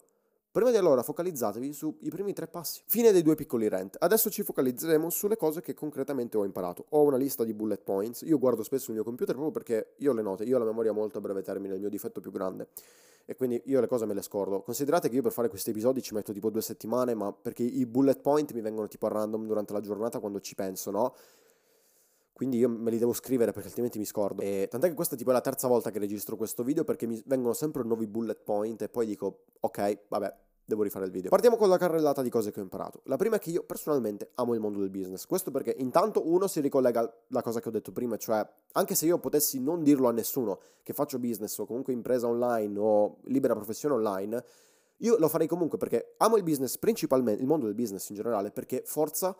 Prima 0.55 0.71
di 0.71 0.77
allora 0.77 1.03
focalizzatevi 1.03 1.73
sui 1.73 1.93
primi 2.07 2.31
tre 2.31 2.47
passi. 2.47 2.81
Fine 2.85 3.11
dei 3.11 3.23
due 3.23 3.35
piccoli 3.35 3.67
rant. 3.67 3.97
Adesso 3.99 4.29
ci 4.29 4.41
focalizzeremo 4.41 5.09
sulle 5.09 5.35
cose 5.35 5.59
che 5.59 5.73
concretamente 5.73 6.37
ho 6.37 6.45
imparato. 6.45 6.85
Ho 6.91 7.03
una 7.03 7.17
lista 7.17 7.43
di 7.43 7.53
bullet 7.53 7.81
points. 7.81 8.21
Io 8.21 8.39
guardo 8.39 8.63
spesso 8.63 8.91
il 8.91 8.95
mio 8.95 9.03
computer 9.03 9.35
proprio 9.35 9.51
perché 9.51 9.95
io 9.97 10.13
le 10.13 10.21
note, 10.21 10.45
io 10.45 10.55
ho 10.55 10.59
la 10.59 10.63
memoria 10.63 10.93
molto 10.93 11.17
a 11.17 11.19
breve 11.19 11.41
termine, 11.41 11.73
il 11.73 11.81
mio 11.81 11.89
difetto 11.89 12.21
più 12.21 12.31
grande. 12.31 12.69
E 13.25 13.35
quindi 13.35 13.61
io 13.65 13.81
le 13.81 13.87
cose 13.87 14.05
me 14.05 14.13
le 14.13 14.21
scordo. 14.21 14.61
Considerate 14.61 15.09
che 15.09 15.15
io 15.15 15.21
per 15.21 15.33
fare 15.33 15.49
questi 15.49 15.71
episodi 15.71 16.01
ci 16.01 16.13
metto 16.13 16.31
tipo 16.31 16.49
due 16.49 16.61
settimane, 16.61 17.13
ma 17.15 17.33
perché 17.33 17.63
i 17.63 17.85
bullet 17.85 18.21
point 18.21 18.53
mi 18.53 18.61
vengono 18.61 18.87
tipo 18.87 19.07
a 19.07 19.09
random 19.09 19.45
durante 19.45 19.73
la 19.73 19.81
giornata 19.81 20.19
quando 20.19 20.39
ci 20.39 20.55
penso, 20.55 20.89
no? 20.89 21.13
Quindi 22.35 22.57
io 22.57 22.67
me 22.67 22.91
li 22.91 22.97
devo 22.97 23.13
scrivere 23.13 23.53
perché 23.53 23.69
altrimenti 23.69 23.97
mi 23.97 24.03
scordo. 24.03 24.41
E 24.41 24.67
tant'è 24.69 24.89
che 24.89 24.93
questa 24.93 25.15
tipo 25.15 25.29
è 25.29 25.33
la 25.33 25.39
terza 25.39 25.69
volta 25.69 25.89
che 25.89 25.99
registro 25.99 26.35
questo 26.35 26.63
video 26.63 26.83
perché 26.83 27.07
mi 27.07 27.23
vengono 27.27 27.53
sempre 27.53 27.81
nuovi 27.83 28.07
bullet 28.07 28.41
point 28.43 28.81
e 28.81 28.89
poi 28.89 29.05
dico 29.05 29.45
ok, 29.61 29.99
vabbè, 30.09 30.35
devo 30.65 30.83
rifare 30.83 31.05
il 31.05 31.11
video. 31.11 31.29
Partiamo 31.29 31.55
con 31.55 31.69
la 31.69 31.77
carrellata 31.77 32.21
di 32.21 32.29
cose 32.29 32.51
che 32.51 32.59
ho 32.59 32.63
imparato. 32.63 32.99
La 33.05 33.15
prima 33.15 33.37
è 33.37 33.39
che 33.39 33.51
io 33.51 33.63
personalmente 33.63 34.31
amo 34.35 34.53
il 34.53 34.59
mondo 34.59 34.79
del 34.79 34.89
business. 34.89 35.25
Questo 35.25 35.49
perché 35.49 35.73
intanto 35.77 36.29
uno 36.29 36.47
si 36.47 36.59
ricollega 36.59 36.99
alla 36.99 37.41
cosa 37.41 37.61
che 37.61 37.69
ho 37.69 37.71
detto 37.71 37.93
prima, 37.93 38.17
cioè 38.17 38.45
anche 38.73 38.95
se 38.95 39.05
io 39.05 39.17
potessi 39.17 39.61
non 39.61 39.81
dirlo 39.81 40.09
a 40.09 40.11
nessuno 40.11 40.59
che 40.83 40.91
faccio 40.91 41.19
business 41.19 41.57
o 41.59 41.65
comunque 41.65 41.93
impresa 41.93 42.27
online 42.27 42.77
o 42.77 43.19
libera 43.27 43.53
professione 43.53 43.95
online, 43.95 44.43
Io 44.99 45.17
lo 45.17 45.27
farei 45.27 45.47
comunque 45.47 45.77
perché 45.77 46.13
amo 46.17 46.37
il 46.37 46.43
business, 46.43 46.77
principalmente 46.77 47.41
il 47.41 47.47
mondo 47.47 47.65
del 47.65 47.75
business 47.75 48.07
in 48.09 48.15
generale, 48.15 48.51
perché 48.51 48.81
forza 48.85 49.35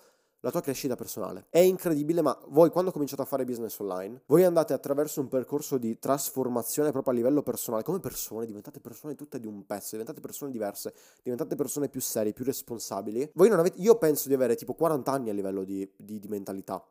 la 0.46 0.52
tua 0.52 0.62
crescita 0.62 0.96
personale. 0.96 1.48
È 1.50 1.58
incredibile, 1.58 2.22
ma 2.22 2.38
voi 2.50 2.70
quando 2.70 2.92
cominciate 2.92 3.24
a 3.24 3.26
fare 3.26 3.46
business 3.46 3.80
online, 3.80 4.22
voi 4.28 4.44
andate 4.44 4.74
attraverso 4.74 5.20
un 5.20 5.28
percorso 5.28 5.80
di 5.80 5.98
trasformazione 5.98 6.92
proprio 6.92 7.14
a 7.14 7.16
livello 7.16 7.42
personale, 7.42 7.82
come 7.82 8.00
persone, 8.00 8.46
diventate 8.46 8.80
persone 8.80 9.16
tutte 9.16 9.40
di 9.40 9.48
un 9.48 9.66
pezzo, 9.66 9.90
diventate 9.94 10.22
persone 10.22 10.52
diverse, 10.52 10.94
diventate 11.24 11.56
persone 11.56 11.90
più 11.90 12.00
serie, 12.00 12.32
più 12.32 12.46
responsabili. 12.46 13.32
Voi 13.34 13.50
non 13.50 13.58
avete, 13.58 13.82
io 13.82 13.98
penso 13.98 14.28
di 14.28 14.36
avere 14.36 14.56
tipo 14.56 14.76
40 14.76 15.12
anni 15.12 15.32
a 15.32 15.34
livello 15.34 15.64
di, 15.64 15.92
di, 15.98 16.20
di 16.20 16.28
mentalità. 16.28 16.86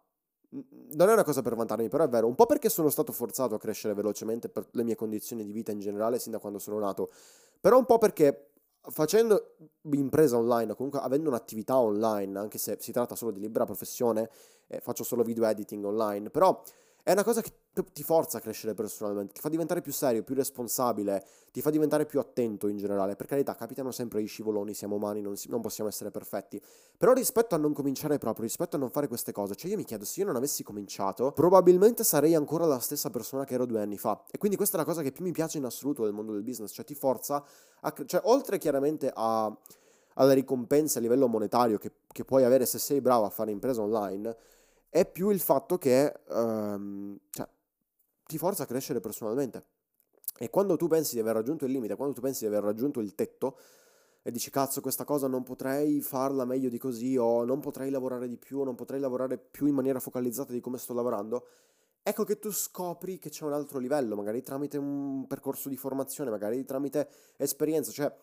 Non 0.51 1.09
è 1.09 1.13
una 1.13 1.25
cosa 1.25 1.41
per 1.41 1.55
vantarmi, 1.55 1.89
però 1.89 2.03
è 2.03 2.09
vero, 2.09 2.27
un 2.27 2.35
po' 2.35 2.47
perché 2.47 2.69
sono 2.69 2.89
stato 2.89 3.13
forzato 3.13 3.55
a 3.55 3.59
crescere 3.59 3.95
velocemente 3.95 4.49
per 4.49 4.67
le 4.73 4.83
mie 4.83 4.97
condizioni 4.97 5.45
di 5.45 5.53
vita 5.53 5.71
in 5.71 5.79
generale 5.79 6.19
sin 6.19 6.33
da 6.33 6.41
quando 6.41 6.59
sono 6.59 6.81
nato, 6.81 7.13
però 7.61 7.79
un 7.79 7.87
po' 7.87 7.99
perché 7.99 8.54
facendo 8.91 9.57
impresa 9.93 10.37
online 10.37 10.73
o 10.73 10.75
comunque 10.75 11.01
avendo 11.01 11.29
un'attività 11.29 11.79
online, 11.79 12.39
anche 12.39 12.59
se 12.59 12.77
si 12.81 12.93
tratta 12.93 13.15
solo 13.15 13.31
di 13.31 13.41
libera 13.41 13.65
professione, 13.65 14.31
eh, 14.67 14.81
faccio 14.81 15.05
solo 15.05 15.23
video 15.23 15.47
editing 15.47 15.85
online, 15.85 16.31
però 16.31 16.63
è 17.03 17.13
una 17.13 17.25
cosa 17.25 17.41
che 17.41 17.53
ti 17.93 18.03
forza 18.03 18.39
a 18.39 18.41
crescere 18.41 18.75
personalmente, 18.75 19.33
ti 19.33 19.41
fa 19.41 19.49
diventare 19.49 19.81
più 19.81 19.93
serio, 19.93 20.23
più 20.23 20.35
responsabile, 20.35 21.25
ti 21.51 21.61
fa 21.61 21.71
diventare 21.71 22.07
più 22.07 22.21
attento 22.21 22.69
in 22.69 22.77
generale. 22.77 23.17
Per 23.17 23.27
carità, 23.27 23.55
capitano 23.55 23.91
sempre 23.91 24.23
gli 24.23 24.29
scivoloni, 24.29 24.75
siamo 24.75 24.97
umani, 24.97 25.21
non, 25.21 25.37
si, 25.37 25.49
non, 25.49 25.61
possiamo 25.61 25.91
essere 25.91 26.11
perfetti. 26.11 26.61
Però 26.97 27.13
rispetto 27.13 27.55
a 27.55 27.59
non 27.59 27.73
cominciare 27.73 28.19
proprio, 28.19 28.45
rispetto 28.45 28.77
a 28.77 28.79
non 28.79 28.91
fare 28.91 29.09
queste 29.09 29.33
cose, 29.33 29.55
cioè 29.55 29.71
io 29.71 29.77
mi 29.77 29.85
chiedo, 29.85 30.05
se 30.05 30.21
io 30.21 30.27
non 30.27 30.37
avessi 30.37 30.63
cominciato, 30.63 31.33
probabilmente 31.33 32.05
sarei 32.05 32.35
ancora 32.35 32.67
la 32.67 32.79
stessa 32.79 33.11
persona 33.11 33.45
che 33.45 33.55
ero 33.55 33.67
due 33.67 33.81
anni 33.81 33.99
fa. 33.99 34.23
E 34.31 34.39
quindi 34.39 34.57
questa 34.57 34.77
è 34.77 34.81
la 34.81 34.87
cosa 34.87 35.03
che 35.03 35.11
più 35.11 35.25
mi 35.25 35.33
piace 35.33 35.59
in 35.59 35.65
assoluto 35.65 36.05
del 36.05 36.13
mondo 36.13 36.33
del 36.33 36.43
business, 36.43 36.73
cioè 36.73 36.85
ti 36.85 36.95
forza 36.95 37.45
a... 37.81 37.95
cioè 38.07 38.21
oltre 38.25 38.59
chiaramente 38.59 39.11
a 39.13 39.57
alle 40.15 40.35
ricompense 40.35 40.99
a 40.99 41.01
livello 41.01 41.27
monetario 41.29 41.79
che, 41.79 41.91
che 42.07 42.25
puoi 42.25 42.45
avere 42.45 42.67
se 42.67 42.79
sei 42.79 43.01
bravo 43.01 43.25
a 43.25 43.31
fare 43.31 43.51
impresa 43.51 43.83
online, 43.83 44.37
è 44.89 45.05
più 45.07 45.31
il 45.31 45.41
fatto 45.41 45.77
che 45.77 46.21
um, 46.29 47.19
cioè, 47.31 47.49
ti 48.27 48.39
forza 48.39 48.65
a 48.65 48.67
crescere 48.67 49.01
personalmente. 49.01 49.65
E 50.39 50.51
quando 50.51 50.77
tu 50.77 50.89
pensi 50.89 51.15
di 51.15 51.21
aver 51.21 51.35
raggiunto 51.35 51.65
il 51.65 51.71
limite, 51.71 51.95
quando 51.95 52.15
tu 52.15 52.21
pensi 52.21 52.41
di 52.41 52.47
aver 52.47 52.65
raggiunto 52.65 53.01
il 53.01 53.15
tetto, 53.15 53.57
e 54.27 54.31
dici 54.31 54.51
cazzo 54.51 54.81
questa 54.81 55.05
cosa 55.05 55.27
non 55.29 55.43
potrei 55.43 56.01
farla 56.01 56.47
meglio 56.47 56.71
di 56.71 56.79
così 56.79 57.15
o 57.17 57.45
non 57.45 57.61
potrei 57.61 57.91
lavorare 57.91 58.27
di 58.27 58.39
più 58.39 58.61
o 58.61 58.65
non 58.65 58.75
potrei 58.75 58.99
lavorare 58.99 59.37
più 59.37 59.67
in 59.67 59.75
maniera 59.75 60.01
focalizzata 60.01 60.51
di 60.51 60.61
come 60.61 60.79
sto 60.79 60.95
lavorando, 60.95 61.47
ecco 62.03 62.25
che 62.25 62.39
tu 62.39 62.51
scopri 62.51 63.19
che 63.19 63.29
c'è 63.29 63.45
un 63.45 63.53
altro 63.53 63.79
livello, 63.79 64.17
magari 64.17 64.43
tramite 64.43 64.79
un 64.79 65.27
percorso 65.27 65.69
di 65.69 65.77
formazione, 65.77 66.31
magari 66.31 66.65
tramite 66.65 67.09
esperienza, 67.37 67.93
cioè 67.93 68.15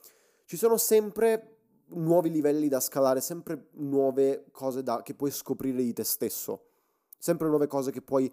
ci 0.45 0.57
sono 0.57 0.77
sempre 0.77 1.57
nuovi 1.93 2.31
livelli 2.31 2.67
da 2.67 2.79
scalare, 2.79 3.21
sempre 3.21 3.67
nuove 3.73 4.45
cose 4.51 4.81
da, 4.81 5.03
che 5.03 5.13
puoi 5.13 5.29
scoprire 5.29 5.83
di 5.83 5.93
te 5.93 6.03
stesso, 6.03 6.69
sempre 7.17 7.47
nuove 7.47 7.67
cose 7.67 7.91
che 7.91 8.01
puoi 8.01 8.31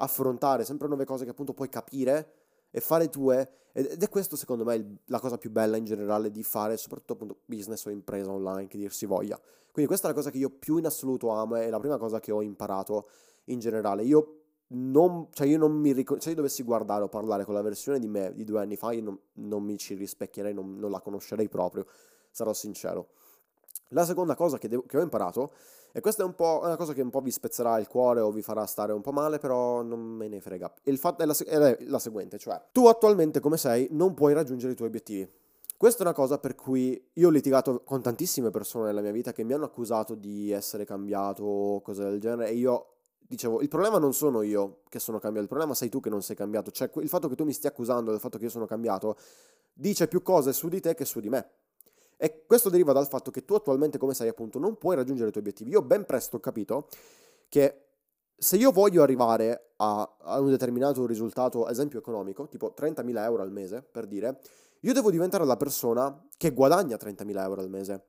affrontare, 0.00 0.64
sempre 0.64 0.88
nuove 0.88 1.04
cose 1.04 1.24
che 1.24 1.30
appunto 1.30 1.54
puoi 1.54 1.68
capire 1.68 2.32
e 2.70 2.80
fare 2.80 3.08
tue. 3.08 3.50
Ed 3.72 4.02
è 4.02 4.08
questo 4.08 4.36
secondo 4.36 4.64
me 4.64 4.98
la 5.06 5.20
cosa 5.20 5.38
più 5.38 5.50
bella 5.50 5.76
in 5.76 5.84
generale 5.84 6.30
di 6.30 6.42
fare 6.42 6.76
soprattutto 6.76 7.12
appunto 7.12 7.38
business 7.44 7.84
o 7.86 7.90
impresa 7.90 8.30
online 8.30 8.66
che 8.66 8.76
dir 8.76 8.92
si 8.92 9.06
voglia. 9.06 9.38
Quindi 9.70 9.86
questa 9.86 10.08
è 10.08 10.10
la 10.10 10.16
cosa 10.16 10.30
che 10.30 10.38
io 10.38 10.50
più 10.50 10.78
in 10.78 10.86
assoluto 10.86 11.30
amo, 11.30 11.54
è 11.54 11.70
la 11.70 11.78
prima 11.78 11.96
cosa 11.96 12.18
che 12.18 12.32
ho 12.32 12.42
imparato 12.42 13.08
in 13.44 13.60
generale. 13.60 14.02
Io 14.02 14.36
non, 14.72 15.28
cioè 15.32 15.46
io 15.46 15.58
non 15.58 15.72
mi 15.72 15.92
ricordo, 15.92 16.22
se 16.22 16.30
io 16.30 16.36
dovessi 16.36 16.62
guardare 16.62 17.04
o 17.04 17.08
parlare 17.08 17.44
con 17.44 17.54
la 17.54 17.62
versione 17.62 17.98
di 17.98 18.08
me 18.08 18.32
di 18.34 18.44
due 18.44 18.60
anni 18.60 18.76
fa, 18.76 18.92
io 18.92 19.02
non, 19.02 19.18
non 19.34 19.62
mi 19.62 19.76
ci 19.78 19.94
rispecchierei, 19.94 20.52
non, 20.52 20.76
non 20.76 20.90
la 20.90 21.00
conoscerei 21.00 21.48
proprio 21.48 21.86
sarò 22.30 22.52
sincero. 22.52 23.08
La 23.88 24.04
seconda 24.04 24.34
cosa 24.34 24.58
che, 24.58 24.68
devo, 24.68 24.84
che 24.86 24.96
ho 24.96 25.02
imparato, 25.02 25.52
e 25.92 26.00
questa 26.00 26.22
è 26.22 26.26
un 26.26 26.34
po' 26.34 26.60
una 26.62 26.76
cosa 26.76 26.92
che 26.92 27.02
un 27.02 27.10
po' 27.10 27.20
vi 27.20 27.30
spezzerà 27.30 27.78
il 27.78 27.88
cuore 27.88 28.20
o 28.20 28.30
vi 28.30 28.42
farà 28.42 28.64
stare 28.66 28.92
un 28.92 29.00
po' 29.00 29.12
male, 29.12 29.38
però 29.38 29.82
non 29.82 30.00
me 30.00 30.28
ne 30.28 30.40
frega. 30.40 30.72
Il 30.84 30.98
fatto 30.98 31.22
è 31.22 31.26
la, 31.26 31.36
è 31.36 31.78
la 31.80 31.98
seguente, 31.98 32.38
cioè 32.38 32.60
tu 32.72 32.86
attualmente 32.86 33.40
come 33.40 33.56
sei 33.56 33.88
non 33.90 34.14
puoi 34.14 34.32
raggiungere 34.32 34.72
i 34.72 34.76
tuoi 34.76 34.88
obiettivi. 34.88 35.28
Questa 35.76 36.00
è 36.00 36.02
una 36.02 36.14
cosa 36.14 36.38
per 36.38 36.54
cui 36.54 37.02
io 37.14 37.28
ho 37.28 37.30
litigato 37.30 37.82
con 37.84 38.02
tantissime 38.02 38.50
persone 38.50 38.84
nella 38.86 39.00
mia 39.00 39.12
vita 39.12 39.32
che 39.32 39.44
mi 39.44 39.54
hanno 39.54 39.64
accusato 39.64 40.14
di 40.14 40.50
essere 40.50 40.84
cambiato 40.84 41.42
o 41.42 41.80
cose 41.80 42.02
del 42.02 42.20
genere 42.20 42.50
e 42.50 42.54
io 42.54 42.86
dicevo, 43.18 43.62
il 43.62 43.68
problema 43.68 43.98
non 43.98 44.12
sono 44.12 44.42
io 44.42 44.80
che 44.90 44.98
sono 44.98 45.18
cambiato, 45.18 45.44
il 45.44 45.48
problema 45.48 45.74
sei 45.74 45.88
tu 45.88 46.00
che 46.00 46.10
non 46.10 46.20
sei 46.20 46.36
cambiato. 46.36 46.70
Cioè 46.70 46.90
il 46.96 47.08
fatto 47.08 47.28
che 47.28 47.34
tu 47.34 47.44
mi 47.44 47.54
stia 47.54 47.70
accusando 47.70 48.10
del 48.10 48.20
fatto 48.20 48.36
che 48.36 48.44
io 48.44 48.50
sono 48.50 48.66
cambiato 48.66 49.16
dice 49.72 50.06
più 50.08 50.22
cose 50.22 50.52
su 50.52 50.68
di 50.68 50.80
te 50.80 50.94
che 50.94 51.04
su 51.06 51.18
di 51.20 51.30
me. 51.30 51.48
E 52.22 52.44
questo 52.46 52.68
deriva 52.68 52.92
dal 52.92 53.08
fatto 53.08 53.30
che 53.30 53.46
tu 53.46 53.54
attualmente 53.54 53.96
come 53.96 54.12
sei 54.12 54.28
appunto 54.28 54.58
non 54.58 54.76
puoi 54.76 54.94
raggiungere 54.94 55.30
i 55.30 55.32
tuoi 55.32 55.42
obiettivi. 55.42 55.70
Io 55.70 55.80
ben 55.80 56.04
presto 56.04 56.36
ho 56.36 56.40
capito 56.40 56.86
che 57.48 57.84
se 58.36 58.56
io 58.56 58.72
voglio 58.72 59.02
arrivare 59.02 59.70
a, 59.76 60.16
a 60.18 60.38
un 60.38 60.50
determinato 60.50 61.06
risultato, 61.06 61.66
esempio 61.66 61.98
economico, 61.98 62.46
tipo 62.46 62.74
30.000 62.78 63.22
euro 63.22 63.42
al 63.42 63.50
mese, 63.50 63.80
per 63.82 64.06
dire, 64.06 64.38
io 64.80 64.92
devo 64.92 65.10
diventare 65.10 65.46
la 65.46 65.56
persona 65.56 66.26
che 66.36 66.50
guadagna 66.52 66.96
30.000 66.96 67.38
euro 67.38 67.62
al 67.62 67.70
mese. 67.70 68.04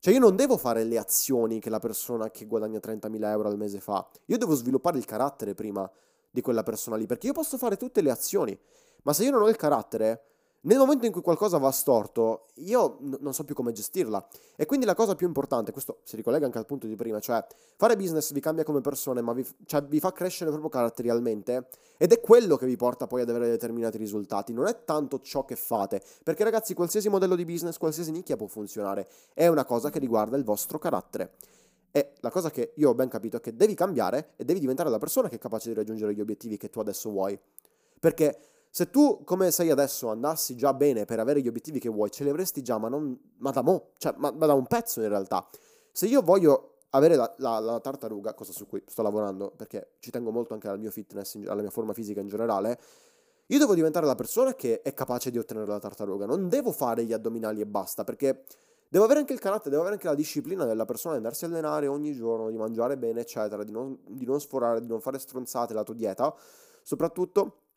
Cioè 0.00 0.12
io 0.12 0.18
non 0.18 0.34
devo 0.34 0.56
fare 0.56 0.82
le 0.82 0.98
azioni 0.98 1.60
che 1.60 1.70
la 1.70 1.78
persona 1.78 2.32
che 2.32 2.44
guadagna 2.44 2.80
30.000 2.80 3.24
euro 3.24 3.48
al 3.48 3.56
mese 3.56 3.78
fa. 3.78 4.04
Io 4.26 4.36
devo 4.36 4.54
sviluppare 4.54 4.98
il 4.98 5.04
carattere 5.04 5.54
prima 5.54 5.88
di 6.28 6.40
quella 6.40 6.64
persona 6.64 6.96
lì, 6.96 7.06
perché 7.06 7.28
io 7.28 7.32
posso 7.32 7.56
fare 7.56 7.76
tutte 7.76 8.00
le 8.00 8.10
azioni, 8.10 8.58
ma 9.02 9.12
se 9.12 9.22
io 9.22 9.30
non 9.30 9.42
ho 9.42 9.48
il 9.48 9.56
carattere, 9.56 10.22
nel 10.62 10.78
momento 10.78 11.06
in 11.06 11.12
cui 11.12 11.20
qualcosa 11.22 11.58
va 11.58 11.70
storto, 11.70 12.46
io 12.54 12.98
n- 13.00 13.18
non 13.20 13.32
so 13.32 13.44
più 13.44 13.54
come 13.54 13.72
gestirla. 13.72 14.26
E 14.56 14.66
quindi 14.66 14.86
la 14.86 14.94
cosa 14.94 15.14
più 15.14 15.26
importante, 15.26 15.70
questo 15.70 16.00
si 16.02 16.16
ricollega 16.16 16.46
anche 16.46 16.58
al 16.58 16.66
punto 16.66 16.86
di 16.86 16.96
prima, 16.96 17.20
cioè 17.20 17.44
fare 17.76 17.96
business 17.96 18.32
vi 18.32 18.40
cambia 18.40 18.64
come 18.64 18.80
persone, 18.80 19.20
ma 19.20 19.32
vi, 19.32 19.46
cioè, 19.66 19.82
vi 19.84 20.00
fa 20.00 20.12
crescere 20.12 20.50
proprio 20.50 20.68
caratterialmente. 20.68 21.68
Ed 21.96 22.12
è 22.12 22.20
quello 22.20 22.56
che 22.56 22.66
vi 22.66 22.76
porta 22.76 23.06
poi 23.06 23.22
ad 23.22 23.28
avere 23.30 23.48
determinati 23.48 23.98
risultati. 23.98 24.52
Non 24.52 24.66
è 24.66 24.84
tanto 24.84 25.20
ciò 25.20 25.44
che 25.44 25.54
fate. 25.54 26.02
Perché 26.24 26.42
ragazzi, 26.44 26.74
qualsiasi 26.74 27.08
modello 27.08 27.36
di 27.36 27.44
business, 27.44 27.76
qualsiasi 27.76 28.10
nicchia 28.10 28.36
può 28.36 28.46
funzionare. 28.46 29.08
È 29.34 29.46
una 29.46 29.64
cosa 29.64 29.90
che 29.90 29.98
riguarda 29.98 30.36
il 30.36 30.44
vostro 30.44 30.78
carattere. 30.78 31.34
E 31.90 32.12
la 32.20 32.30
cosa 32.30 32.50
che 32.50 32.72
io 32.76 32.90
ho 32.90 32.94
ben 32.94 33.08
capito 33.08 33.38
è 33.38 33.40
che 33.40 33.56
devi 33.56 33.74
cambiare 33.74 34.32
e 34.36 34.44
devi 34.44 34.60
diventare 34.60 34.90
la 34.90 34.98
persona 34.98 35.28
che 35.28 35.36
è 35.36 35.38
capace 35.38 35.68
di 35.68 35.74
raggiungere 35.74 36.14
gli 36.14 36.20
obiettivi 36.20 36.56
che 36.56 36.68
tu 36.68 36.80
adesso 36.80 37.10
vuoi. 37.10 37.38
Perché 37.98 38.38
se 38.70 38.90
tu, 38.90 39.22
come 39.24 39.50
sei 39.50 39.70
adesso, 39.70 40.08
andassi 40.08 40.56
già 40.56 40.74
bene 40.74 41.04
per 41.04 41.18
avere 41.20 41.40
gli 41.40 41.48
obiettivi 41.48 41.78
che 41.78 41.88
vuoi, 41.88 42.10
ce 42.10 42.24
li 42.24 42.30
avresti 42.30 42.62
già, 42.62 42.78
ma, 42.78 42.88
non, 42.88 43.18
ma 43.38 43.50
da 43.50 43.62
mo, 43.62 43.90
cioè, 43.96 44.14
ma, 44.16 44.30
ma 44.30 44.46
da 44.46 44.54
un 44.54 44.66
pezzo 44.66 45.00
in 45.00 45.08
realtà. 45.08 45.48
Se 45.90 46.06
io 46.06 46.22
voglio 46.22 46.74
avere 46.90 47.16
la, 47.16 47.34
la, 47.38 47.58
la, 47.58 47.80
tartaruga, 47.80 48.34
cosa 48.34 48.52
su 48.52 48.66
cui 48.66 48.82
sto 48.86 49.02
lavorando, 49.02 49.52
perché 49.56 49.94
ci 49.98 50.10
tengo 50.10 50.30
molto 50.30 50.54
anche 50.54 50.68
al 50.68 50.78
mio 50.78 50.90
fitness, 50.90 51.36
alla 51.46 51.60
mia 51.60 51.70
forma 51.70 51.92
fisica 51.92 52.20
in 52.20 52.28
generale, 52.28 52.78
io 53.46 53.58
devo 53.58 53.74
diventare 53.74 54.06
la 54.06 54.14
persona 54.14 54.54
che 54.54 54.82
è 54.82 54.92
capace 54.92 55.30
di 55.30 55.38
ottenere 55.38 55.66
la 55.66 55.78
tartaruga. 55.78 56.26
Non 56.26 56.48
devo 56.48 56.70
fare 56.70 57.04
gli 57.04 57.12
addominali 57.12 57.60
e 57.60 57.66
basta, 57.66 58.04
perché 58.04 58.44
devo 58.88 59.04
avere 59.04 59.20
anche 59.20 59.32
il 59.32 59.38
carattere, 59.38 59.70
devo 59.70 59.80
avere 59.80 59.96
anche 59.96 60.08
la 60.08 60.14
disciplina 60.14 60.64
della 60.66 60.84
persona 60.84 61.14
di 61.14 61.20
andarsi 61.20 61.44
a 61.44 61.48
allenare 61.48 61.86
ogni 61.86 62.12
giorno, 62.12 62.50
di 62.50 62.58
mangiare 62.58 62.98
bene, 62.98 63.20
eccetera, 63.20 63.64
di 63.64 63.72
non, 63.72 63.98
di 64.06 64.26
non 64.26 64.40
sforare, 64.40 64.80
di 64.80 64.86
non 64.86 65.00
fare 65.00 65.18
stronzate 65.18 65.72
la 65.72 65.82
tua 65.82 65.94
dieta, 65.94 66.34
soprattutto 66.82 67.67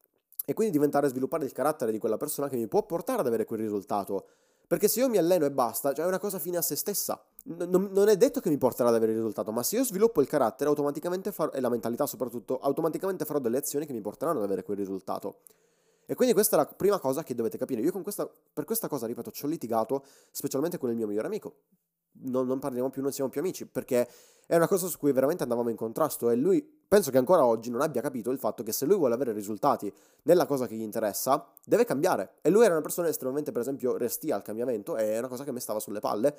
e 0.45 0.53
quindi 0.53 0.73
diventare 0.73 1.07
a 1.07 1.09
sviluppare 1.09 1.45
il 1.45 1.51
carattere 1.51 1.91
di 1.91 1.97
quella 1.97 2.17
persona 2.17 2.49
che 2.49 2.55
mi 2.55 2.67
può 2.67 2.83
portare 2.83 3.21
ad 3.21 3.27
avere 3.27 3.45
quel 3.45 3.59
risultato. 3.59 4.25
Perché 4.67 4.87
se 4.87 5.01
io 5.01 5.09
mi 5.09 5.17
alleno 5.17 5.45
e 5.45 5.51
basta, 5.51 5.93
cioè 5.93 6.05
è 6.05 6.07
una 6.07 6.19
cosa 6.19 6.39
fine 6.39 6.57
a 6.57 6.61
se 6.61 6.75
stessa. 6.75 7.21
Non, 7.43 7.89
non 7.91 8.07
è 8.07 8.15
detto 8.15 8.39
che 8.39 8.49
mi 8.49 8.57
porterà 8.57 8.89
ad 8.89 8.95
avere 8.95 9.11
il 9.11 9.17
risultato, 9.17 9.51
ma 9.51 9.63
se 9.63 9.75
io 9.75 9.83
sviluppo 9.83 10.21
il 10.21 10.27
carattere 10.27 10.69
automaticamente 10.69 11.31
farò, 11.31 11.51
e 11.51 11.59
la 11.59 11.69
mentalità 11.69 12.05
soprattutto, 12.05 12.57
automaticamente 12.57 13.25
farò 13.25 13.39
delle 13.39 13.57
azioni 13.57 13.85
che 13.85 13.91
mi 13.91 13.99
porteranno 13.99 14.37
ad 14.39 14.45
avere 14.45 14.63
quel 14.63 14.77
risultato. 14.77 15.39
E 16.05 16.15
quindi 16.15 16.33
questa 16.33 16.55
è 16.55 16.59
la 16.59 16.65
prima 16.65 16.99
cosa 16.99 17.23
che 17.23 17.35
dovete 17.35 17.57
capire. 17.57 17.81
Io 17.81 17.91
questa, 18.01 18.29
per 18.53 18.63
questa 18.63 18.87
cosa, 18.87 19.07
ripeto, 19.07 19.31
ci 19.31 19.43
ho 19.43 19.47
litigato, 19.49 20.05
specialmente 20.31 20.77
con 20.77 20.89
il 20.89 20.95
mio 20.95 21.07
migliore 21.07 21.27
amico 21.27 21.55
non, 22.23 22.45
non, 22.47 22.59
parliamo 22.59 22.89
più, 22.89 23.01
non 23.01 23.11
siamo 23.11 23.29
più 23.29 23.41
amici, 23.41 23.65
perché 23.65 24.07
è 24.45 24.55
una 24.55 24.67
cosa 24.67 24.87
su 24.87 24.97
cui 24.97 25.13
veramente 25.13 25.43
andavamo 25.43 25.69
in 25.69 25.77
contrasto 25.77 26.29
e 26.29 26.35
lui 26.35 26.61
penso 26.61 27.09
che 27.09 27.17
ancora 27.17 27.45
oggi 27.45 27.69
non 27.69 27.79
abbia 27.79 28.01
capito 28.01 28.31
il 28.31 28.37
fatto 28.37 28.63
che 28.63 28.73
se 28.73 28.85
lui 28.85 28.97
vuole 28.97 29.13
avere 29.13 29.31
risultati 29.31 29.89
nella 30.23 30.45
cosa 30.45 30.67
che 30.67 30.75
gli 30.75 30.81
interessa, 30.81 31.47
deve 31.63 31.85
cambiare. 31.85 32.33
E 32.41 32.49
lui 32.49 32.65
era 32.65 32.73
una 32.73 32.81
persona 32.81 33.07
estremamente, 33.07 33.53
per 33.53 33.61
esempio, 33.61 33.95
restia 33.95 34.35
al 34.35 34.41
cambiamento 34.41 34.97
e 34.97 35.13
è 35.13 35.17
una 35.19 35.29
cosa 35.29 35.45
che 35.45 35.53
mi 35.53 35.61
stava 35.61 35.79
sulle 35.79 36.01
palle. 36.01 36.37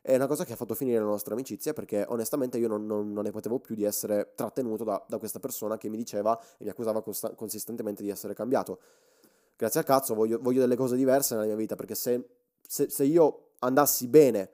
È 0.00 0.16
una 0.16 0.26
cosa 0.26 0.44
che 0.44 0.54
ha 0.54 0.56
fatto 0.56 0.74
finire 0.74 0.98
la 0.98 1.04
nostra 1.04 1.34
amicizia 1.34 1.72
perché 1.72 2.04
onestamente 2.08 2.58
io 2.58 2.66
non, 2.66 2.84
non, 2.84 3.12
non 3.12 3.22
ne 3.22 3.30
potevo 3.30 3.60
più 3.60 3.76
di 3.76 3.84
essere 3.84 4.32
trattenuto 4.34 4.82
da, 4.82 5.00
da, 5.06 5.18
questa 5.18 5.38
persona 5.38 5.78
che 5.78 5.88
mi 5.88 5.96
diceva 5.96 6.36
e 6.58 6.64
mi 6.64 6.70
accusava 6.70 7.00
costa- 7.00 7.30
consistentemente 7.36 8.02
di 8.02 8.08
essere 8.08 8.34
cambiato. 8.34 8.80
Grazie 9.54 9.78
al 9.78 9.86
cazzo 9.86 10.14
voglio, 10.16 10.40
voglio 10.42 10.58
delle 10.58 10.74
cose 10.74 10.96
diverse 10.96 11.34
nella 11.34 11.46
mia 11.46 11.54
vita 11.54 11.76
perché 11.76 11.94
se, 11.94 12.26
se, 12.66 12.90
se 12.90 13.04
io 13.04 13.50
andassi 13.60 14.08
bene 14.08 14.50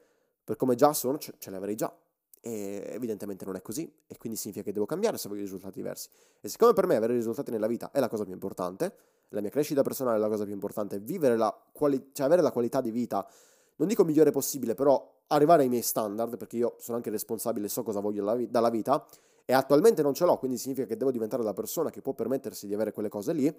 per 0.48 0.56
come 0.56 0.76
già 0.76 0.94
sono, 0.94 1.18
ce, 1.18 1.34
ce 1.36 1.50
le 1.50 1.56
avrei 1.56 1.74
già. 1.74 1.94
E 2.40 2.82
evidentemente 2.92 3.44
non 3.44 3.54
è 3.54 3.60
così, 3.60 3.92
e 4.06 4.16
quindi 4.16 4.38
significa 4.38 4.64
che 4.64 4.72
devo 4.72 4.86
cambiare 4.86 5.18
se 5.18 5.28
voglio 5.28 5.42
risultati 5.42 5.74
diversi. 5.74 6.08
E 6.40 6.48
siccome 6.48 6.72
per 6.72 6.86
me 6.86 6.96
avere 6.96 7.12
risultati 7.12 7.50
nella 7.50 7.66
vita 7.66 7.90
è 7.90 8.00
la 8.00 8.08
cosa 8.08 8.24
più 8.24 8.32
importante, 8.32 8.94
la 9.28 9.42
mia 9.42 9.50
crescita 9.50 9.82
personale 9.82 10.16
è 10.16 10.20
la 10.20 10.28
cosa 10.28 10.44
più 10.44 10.54
importante, 10.54 11.00
vivere 11.00 11.36
la 11.36 11.54
quali- 11.70 12.12
cioè 12.14 12.24
avere 12.24 12.40
la 12.40 12.50
qualità 12.50 12.80
di 12.80 12.90
vita, 12.90 13.28
non 13.76 13.88
dico 13.88 14.04
migliore 14.04 14.30
possibile, 14.30 14.74
però 14.74 15.16
arrivare 15.26 15.64
ai 15.64 15.68
miei 15.68 15.82
standard, 15.82 16.38
perché 16.38 16.56
io 16.56 16.76
sono 16.78 16.96
anche 16.96 17.10
responsabile 17.10 17.68
so 17.68 17.82
cosa 17.82 18.00
voglio 18.00 18.24
dalla 18.46 18.70
vita, 18.70 19.06
e 19.44 19.52
attualmente 19.52 20.00
non 20.00 20.14
ce 20.14 20.24
l'ho, 20.24 20.38
quindi 20.38 20.56
significa 20.56 20.86
che 20.86 20.96
devo 20.96 21.10
diventare 21.10 21.42
la 21.42 21.52
persona 21.52 21.90
che 21.90 22.00
può 22.00 22.14
permettersi 22.14 22.66
di 22.66 22.72
avere 22.72 22.92
quelle 22.92 23.10
cose 23.10 23.34
lì, 23.34 23.54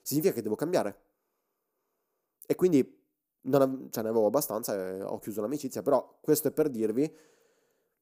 significa 0.00 0.32
che 0.32 0.40
devo 0.40 0.54
cambiare. 0.54 1.00
E 2.46 2.54
quindi 2.54 3.03
non, 3.44 3.88
cioè, 3.90 4.02
ne 4.02 4.10
avevo 4.10 4.26
abbastanza 4.26 4.74
e 4.74 5.02
ho 5.02 5.18
chiuso 5.18 5.40
l'amicizia, 5.40 5.82
però 5.82 6.18
questo 6.20 6.48
è 6.48 6.50
per 6.50 6.68
dirvi, 6.68 7.12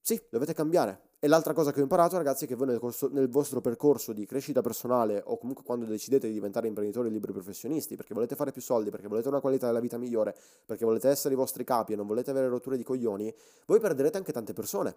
sì, 0.00 0.20
dovete 0.28 0.52
cambiare. 0.52 1.10
E 1.20 1.28
l'altra 1.28 1.52
cosa 1.52 1.70
che 1.70 1.78
ho 1.78 1.82
imparato, 1.82 2.16
ragazzi, 2.16 2.44
è 2.44 2.48
che 2.48 2.56
voi 2.56 2.66
nel, 2.66 2.80
corso, 2.80 3.08
nel, 3.12 3.28
vostro 3.28 3.60
percorso 3.60 4.12
di 4.12 4.26
crescita 4.26 4.60
personale 4.60 5.22
o 5.24 5.38
comunque 5.38 5.62
quando 5.62 5.84
decidete 5.84 6.26
di 6.26 6.32
diventare 6.32 6.66
imprenditori 6.66 7.08
liberi 7.08 7.32
professionisti, 7.32 7.94
perché 7.94 8.12
volete 8.12 8.34
fare 8.34 8.50
più 8.50 8.60
soldi, 8.60 8.90
perché 8.90 9.06
volete 9.06 9.28
una 9.28 9.38
qualità 9.38 9.66
della 9.66 9.78
vita 9.78 9.98
migliore, 9.98 10.34
perché 10.66 10.84
volete 10.84 11.08
essere 11.08 11.34
i 11.34 11.36
vostri 11.36 11.62
capi 11.62 11.92
e 11.92 11.96
non 11.96 12.08
volete 12.08 12.30
avere 12.32 12.48
rotture 12.48 12.76
di 12.76 12.82
coglioni, 12.82 13.32
voi 13.66 13.78
perderete 13.78 14.16
anche 14.16 14.32
tante 14.32 14.52
persone. 14.52 14.96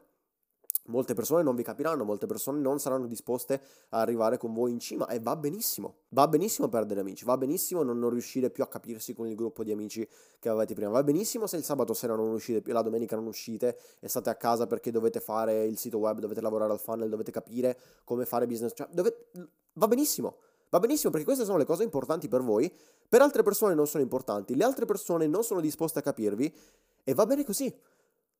Molte 0.87 1.15
persone 1.15 1.41
non 1.41 1.55
vi 1.55 1.63
capiranno, 1.63 2.03
molte 2.03 2.27
persone 2.27 2.59
non 2.59 2.79
saranno 2.79 3.07
disposte 3.07 3.59
a 3.89 4.01
arrivare 4.01 4.37
con 4.37 4.53
voi 4.53 4.71
in 4.71 4.79
cima 4.79 5.07
e 5.07 5.19
va 5.19 5.35
benissimo. 5.35 5.95
Va 6.09 6.27
benissimo 6.27 6.67
perdere 6.67 6.99
amici, 6.99 7.25
va 7.25 7.37
benissimo 7.37 7.81
non, 7.81 7.97
non 7.97 8.11
riuscire 8.11 8.51
più 8.51 8.63
a 8.63 8.67
capirsi 8.67 9.13
con 9.15 9.27
il 9.27 9.35
gruppo 9.35 9.63
di 9.63 9.71
amici 9.71 10.07
che 10.37 10.49
avevate 10.49 10.75
prima. 10.75 10.91
Va 10.91 11.03
benissimo 11.03 11.47
se 11.47 11.57
il 11.57 11.63
sabato 11.63 11.93
sera 11.93 12.15
non 12.15 12.31
uscite 12.31 12.61
più, 12.61 12.71
la 12.71 12.83
domenica 12.83 13.15
non 13.15 13.25
uscite 13.25 13.77
e 13.99 14.07
state 14.07 14.29
a 14.29 14.35
casa 14.35 14.67
perché 14.67 14.91
dovete 14.91 15.19
fare 15.19 15.65
il 15.65 15.77
sito 15.77 15.97
web, 15.97 16.19
dovete 16.19 16.41
lavorare 16.41 16.71
al 16.71 16.79
funnel, 16.79 17.09
dovete 17.09 17.31
capire 17.31 17.79
come 18.03 18.25
fare 18.25 18.45
business. 18.45 18.73
Cioè, 18.75 18.87
dove... 18.91 19.29
va 19.73 19.87
benissimo. 19.87 20.37
Va 20.69 20.79
benissimo 20.79 21.09
perché 21.09 21.25
queste 21.25 21.45
sono 21.45 21.57
le 21.57 21.65
cose 21.65 21.83
importanti 21.83 22.27
per 22.27 22.41
voi, 22.41 22.71
per 23.07 23.21
altre 23.21 23.43
persone 23.43 23.73
non 23.73 23.87
sono 23.87 24.03
importanti, 24.03 24.55
le 24.55 24.63
altre 24.63 24.85
persone 24.85 25.25
non 25.25 25.43
sono 25.43 25.61
disposte 25.61 25.99
a 25.99 26.01
capirvi 26.01 26.53
e 27.03 27.13
va 27.13 27.25
bene 27.25 27.43
così. 27.43 27.73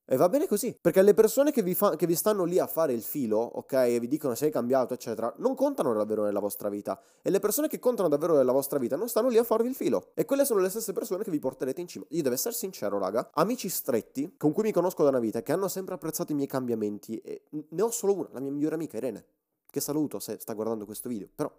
E 0.08 0.18
va 0.18 0.30
bene 0.30 0.46
così, 0.46 0.78
perché 0.80 1.02
le 1.02 1.16
persone 1.16 1.50
che 1.52 1.64
vi, 1.64 1.74
fa- 1.74 1.96
che 1.96 2.06
vi, 2.06 2.14
stanno 2.14 2.44
lì 2.44 2.60
a 2.60 2.68
fare 2.68 2.94
il 2.94 3.02
filo, 3.02 3.40
ok, 3.40 3.74
e 3.74 4.00
vi 4.00 4.08
dicono 4.08 4.36
sei 4.36 4.52
cambiato, 4.52 4.94
eccetera, 4.94 5.34
non 5.38 5.56
contano 5.56 5.94
davvero 5.94 6.24
nella 6.24 6.40
vostra 6.40 6.70
vita. 6.70 7.02
E 7.24 7.32
le 7.32 7.40
persone 7.40 7.68
che 7.68 7.80
contano 7.80 8.08
davvero 8.08 8.36
nella 8.36 8.52
vostra 8.52 8.78
vita 8.78 8.96
non 8.96 9.10
stanno 9.10 9.30
lì 9.30 9.40
a 9.40 9.44
farvi 9.44 9.68
il 9.68 9.74
filo. 9.74 10.12
E 10.14 10.26
quelle 10.26 10.46
sono 10.46 10.60
le 10.60 10.70
stesse 10.70 10.94
persone 10.94 11.24
che 11.24 11.32
vi 11.32 11.40
porterete 11.40 11.82
in 11.82 11.88
cima. 11.88 12.06
Io 12.10 12.22
devo 12.22 12.36
essere 12.36 12.54
sincero, 12.54 13.00
raga, 13.00 13.32
amici 13.34 13.68
stretti, 13.68 14.36
con 14.38 14.52
cui 14.52 14.62
mi 14.62 14.72
conosco 14.72 15.02
da 15.02 15.10
una 15.10 15.20
vita, 15.20 15.42
che 15.42 15.52
hanno 15.52 15.68
sempre 15.68 15.96
apprezzato 15.96 16.34
i 16.34 16.36
miei 16.36 16.48
cambiamenti, 16.48 17.18
e 17.22 17.46
ne 17.50 17.82
ho 17.82 17.90
solo 17.90 18.14
una, 18.14 18.30
la 18.32 18.40
mia 18.40 18.52
migliore 18.52 18.76
amica 18.76 18.98
Irene, 18.98 19.26
che 19.72 19.80
saluto 19.80 20.20
se 20.20 20.38
sta 20.40 20.54
guardando 20.54 20.86
questo 20.86 21.10
video, 21.10 21.28
però, 21.34 21.52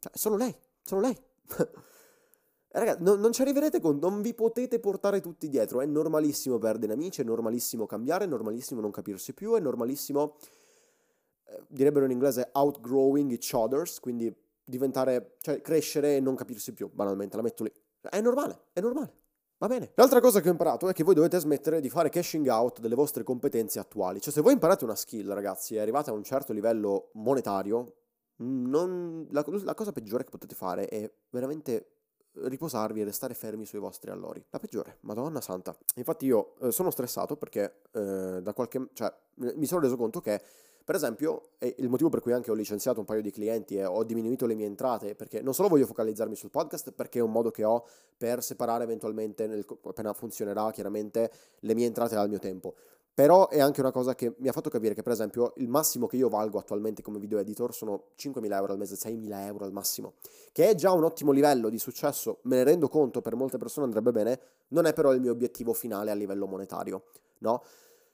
cioè, 0.00 0.10
è 0.12 0.18
solo 0.18 0.36
lei, 0.36 0.52
solo 0.82 1.02
lei. 1.02 1.16
Ragazzi, 2.72 3.02
non, 3.02 3.18
non, 3.18 3.32
ci 3.32 3.42
arriverete 3.42 3.80
con, 3.80 3.98
non 3.98 4.22
vi 4.22 4.32
potete 4.32 4.78
portare 4.78 5.20
tutti 5.20 5.48
dietro, 5.48 5.80
è 5.80 5.86
normalissimo 5.86 6.58
perdere 6.58 6.92
amici, 6.92 7.20
è 7.20 7.24
normalissimo 7.24 7.84
cambiare, 7.84 8.24
è 8.24 8.28
normalissimo 8.28 8.80
non 8.80 8.92
capirsi 8.92 9.34
più, 9.34 9.54
è 9.54 9.60
normalissimo, 9.60 10.36
eh, 11.46 11.64
direbbero 11.66 12.04
in 12.04 12.12
inglese, 12.12 12.50
outgrowing 12.52 13.32
each 13.32 13.50
others, 13.54 13.98
quindi 13.98 14.32
diventare, 14.62 15.34
cioè 15.40 15.60
crescere 15.60 16.16
e 16.16 16.20
non 16.20 16.36
capirsi 16.36 16.72
più, 16.72 16.88
banalmente, 16.92 17.34
la 17.34 17.42
metto 17.42 17.64
lì. 17.64 17.72
È 18.00 18.20
normale, 18.20 18.66
è 18.72 18.80
normale. 18.80 19.14
Va 19.58 19.66
bene. 19.66 19.90
L'altra 19.96 20.20
cosa 20.20 20.40
che 20.40 20.48
ho 20.48 20.52
imparato 20.52 20.88
è 20.88 20.92
che 20.92 21.02
voi 21.02 21.14
dovete 21.14 21.38
smettere 21.38 21.80
di 21.80 21.90
fare 21.90 22.08
cashing 22.08 22.46
out 22.46 22.78
delle 22.78 22.94
vostre 22.94 23.24
competenze 23.24 23.78
attuali. 23.78 24.20
Cioè, 24.20 24.32
se 24.32 24.40
voi 24.40 24.52
imparate 24.54 24.84
una 24.84 24.94
skill, 24.94 25.28
ragazzi, 25.32 25.74
e 25.74 25.80
arrivate 25.80 26.08
a 26.10 26.12
un 26.14 26.22
certo 26.22 26.52
livello 26.52 27.10
monetario, 27.14 27.96
non... 28.36 29.26
la, 29.32 29.44
la 29.64 29.74
cosa 29.74 29.92
peggiore 29.92 30.22
che 30.24 30.30
potete 30.30 30.54
fare 30.54 30.86
è 30.86 31.12
veramente 31.28 31.99
riposarvi 32.32 33.00
e 33.00 33.04
restare 33.04 33.34
fermi 33.34 33.66
sui 33.66 33.78
vostri 33.78 34.10
allori. 34.10 34.44
La 34.50 34.58
peggiore, 34.58 34.98
madonna 35.00 35.40
santa. 35.40 35.76
Infatti 35.96 36.26
io 36.26 36.54
eh, 36.60 36.72
sono 36.72 36.90
stressato 36.90 37.36
perché 37.36 37.82
eh, 37.92 38.40
da 38.42 38.52
qualche... 38.52 38.88
cioè 38.92 39.12
mi 39.34 39.66
sono 39.66 39.80
reso 39.80 39.96
conto 39.96 40.20
che 40.20 40.40
per 40.90 40.98
esempio, 40.98 41.50
il 41.76 41.88
motivo 41.88 42.08
per 42.08 42.20
cui 42.20 42.32
anche 42.32 42.50
ho 42.50 42.54
licenziato 42.54 42.98
un 42.98 43.06
paio 43.06 43.22
di 43.22 43.30
clienti 43.30 43.76
e 43.76 43.84
ho 43.84 44.02
diminuito 44.02 44.44
le 44.46 44.54
mie 44.54 44.66
entrate, 44.66 45.14
perché 45.14 45.40
non 45.40 45.54
solo 45.54 45.68
voglio 45.68 45.86
focalizzarmi 45.86 46.34
sul 46.34 46.50
podcast, 46.50 46.90
perché 46.90 47.20
è 47.20 47.22
un 47.22 47.30
modo 47.30 47.52
che 47.52 47.62
ho 47.62 47.86
per 48.16 48.42
separare 48.42 48.82
eventualmente, 48.82 49.46
nel, 49.46 49.64
appena 49.84 50.12
funzionerà 50.12 50.68
chiaramente, 50.72 51.30
le 51.60 51.74
mie 51.74 51.86
entrate 51.86 52.16
dal 52.16 52.28
mio 52.28 52.40
tempo. 52.40 52.74
Però 53.12 53.48
è 53.48 53.60
anche 53.60 53.80
una 53.80 53.90
cosa 53.90 54.14
che 54.14 54.34
mi 54.38 54.48
ha 54.48 54.52
fatto 54.52 54.70
capire 54.70 54.94
che, 54.94 55.02
per 55.02 55.12
esempio, 55.12 55.52
il 55.56 55.68
massimo 55.68 56.06
che 56.06 56.16
io 56.16 56.28
valgo 56.28 56.58
attualmente 56.58 57.02
come 57.02 57.18
video 57.18 57.38
editor 57.38 57.74
sono 57.74 58.04
5.000 58.16 58.52
euro 58.52 58.72
al 58.72 58.78
mese, 58.78 58.94
6.000 58.94 59.46
euro 59.46 59.64
al 59.64 59.72
massimo, 59.72 60.14
che 60.52 60.68
è 60.70 60.74
già 60.74 60.92
un 60.92 61.04
ottimo 61.04 61.32
livello 61.32 61.68
di 61.68 61.78
successo, 61.78 62.38
me 62.42 62.56
ne 62.56 62.64
rendo 62.64 62.88
conto, 62.88 63.20
per 63.20 63.34
molte 63.34 63.58
persone 63.58 63.84
andrebbe 63.84 64.12
bene, 64.12 64.40
non 64.68 64.86
è 64.86 64.92
però 64.92 65.12
il 65.12 65.20
mio 65.20 65.32
obiettivo 65.32 65.72
finale 65.72 66.10
a 66.10 66.14
livello 66.14 66.46
monetario, 66.46 67.04
no? 67.38 67.62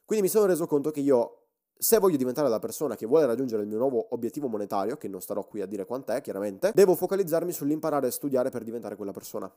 Quindi 0.04 0.24
mi 0.24 0.30
sono 0.30 0.46
reso 0.46 0.66
conto 0.66 0.90
che 0.90 1.00
io, 1.00 1.42
se 1.76 1.98
voglio 1.98 2.16
diventare 2.16 2.48
la 2.48 2.58
persona 2.58 2.96
che 2.96 3.06
vuole 3.06 3.26
raggiungere 3.26 3.62
il 3.62 3.68
mio 3.68 3.78
nuovo 3.78 4.08
obiettivo 4.10 4.48
monetario, 4.48 4.96
che 4.96 5.08
non 5.08 5.20
starò 5.20 5.44
qui 5.44 5.60
a 5.60 5.66
dire 5.66 5.84
quant'è, 5.84 6.20
chiaramente, 6.20 6.72
devo 6.74 6.94
focalizzarmi 6.94 7.52
sull'imparare 7.52 8.06
a 8.06 8.10
studiare 8.10 8.50
per 8.50 8.64
diventare 8.64 8.96
quella 8.96 9.12
persona. 9.12 9.52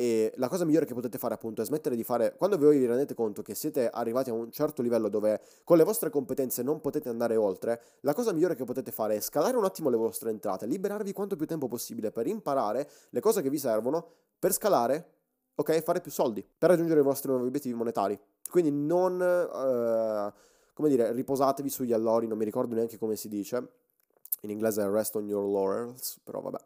E 0.00 0.32
la 0.36 0.48
cosa 0.48 0.64
migliore 0.64 0.86
che 0.86 0.94
potete 0.94 1.18
fare 1.18 1.34
appunto 1.34 1.60
è 1.60 1.64
smettere 1.66 1.94
di 1.94 2.04
fare, 2.04 2.34
quando 2.34 2.56
voi 2.56 2.78
vi 2.78 2.86
rendete 2.86 3.12
conto 3.12 3.42
che 3.42 3.54
siete 3.54 3.90
arrivati 3.90 4.30
a 4.30 4.32
un 4.32 4.50
certo 4.50 4.80
livello 4.80 5.10
dove 5.10 5.42
con 5.62 5.76
le 5.76 5.84
vostre 5.84 6.08
competenze 6.08 6.62
non 6.62 6.80
potete 6.80 7.10
andare 7.10 7.36
oltre, 7.36 7.82
la 8.00 8.14
cosa 8.14 8.32
migliore 8.32 8.54
che 8.54 8.64
potete 8.64 8.92
fare 8.92 9.16
è 9.16 9.20
scalare 9.20 9.58
un 9.58 9.64
attimo 9.64 9.90
le 9.90 9.98
vostre 9.98 10.30
entrate, 10.30 10.64
liberarvi 10.64 11.12
quanto 11.12 11.36
più 11.36 11.44
tempo 11.44 11.68
possibile 11.68 12.10
per 12.12 12.26
imparare 12.26 12.88
le 13.10 13.20
cose 13.20 13.42
che 13.42 13.50
vi 13.50 13.58
servono 13.58 14.06
per 14.38 14.54
scalare, 14.54 15.06
ok, 15.54 15.82
fare 15.82 16.00
più 16.00 16.10
soldi, 16.10 16.42
per 16.56 16.70
raggiungere 16.70 17.00
i 17.00 17.02
vostri 17.02 17.28
nuovi 17.28 17.48
obiettivi 17.48 17.74
monetari. 17.74 18.18
Quindi 18.48 18.70
non, 18.70 19.16
uh, 19.20 20.32
come 20.72 20.88
dire, 20.88 21.12
riposatevi 21.12 21.68
sugli 21.68 21.92
allori, 21.92 22.26
non 22.26 22.38
mi 22.38 22.46
ricordo 22.46 22.74
neanche 22.74 22.96
come 22.96 23.16
si 23.16 23.28
dice, 23.28 23.68
in 24.40 24.48
inglese 24.48 24.88
rest 24.88 25.14
on 25.16 25.28
your 25.28 25.46
laurels, 25.46 26.20
però 26.24 26.40
vabbè 26.40 26.58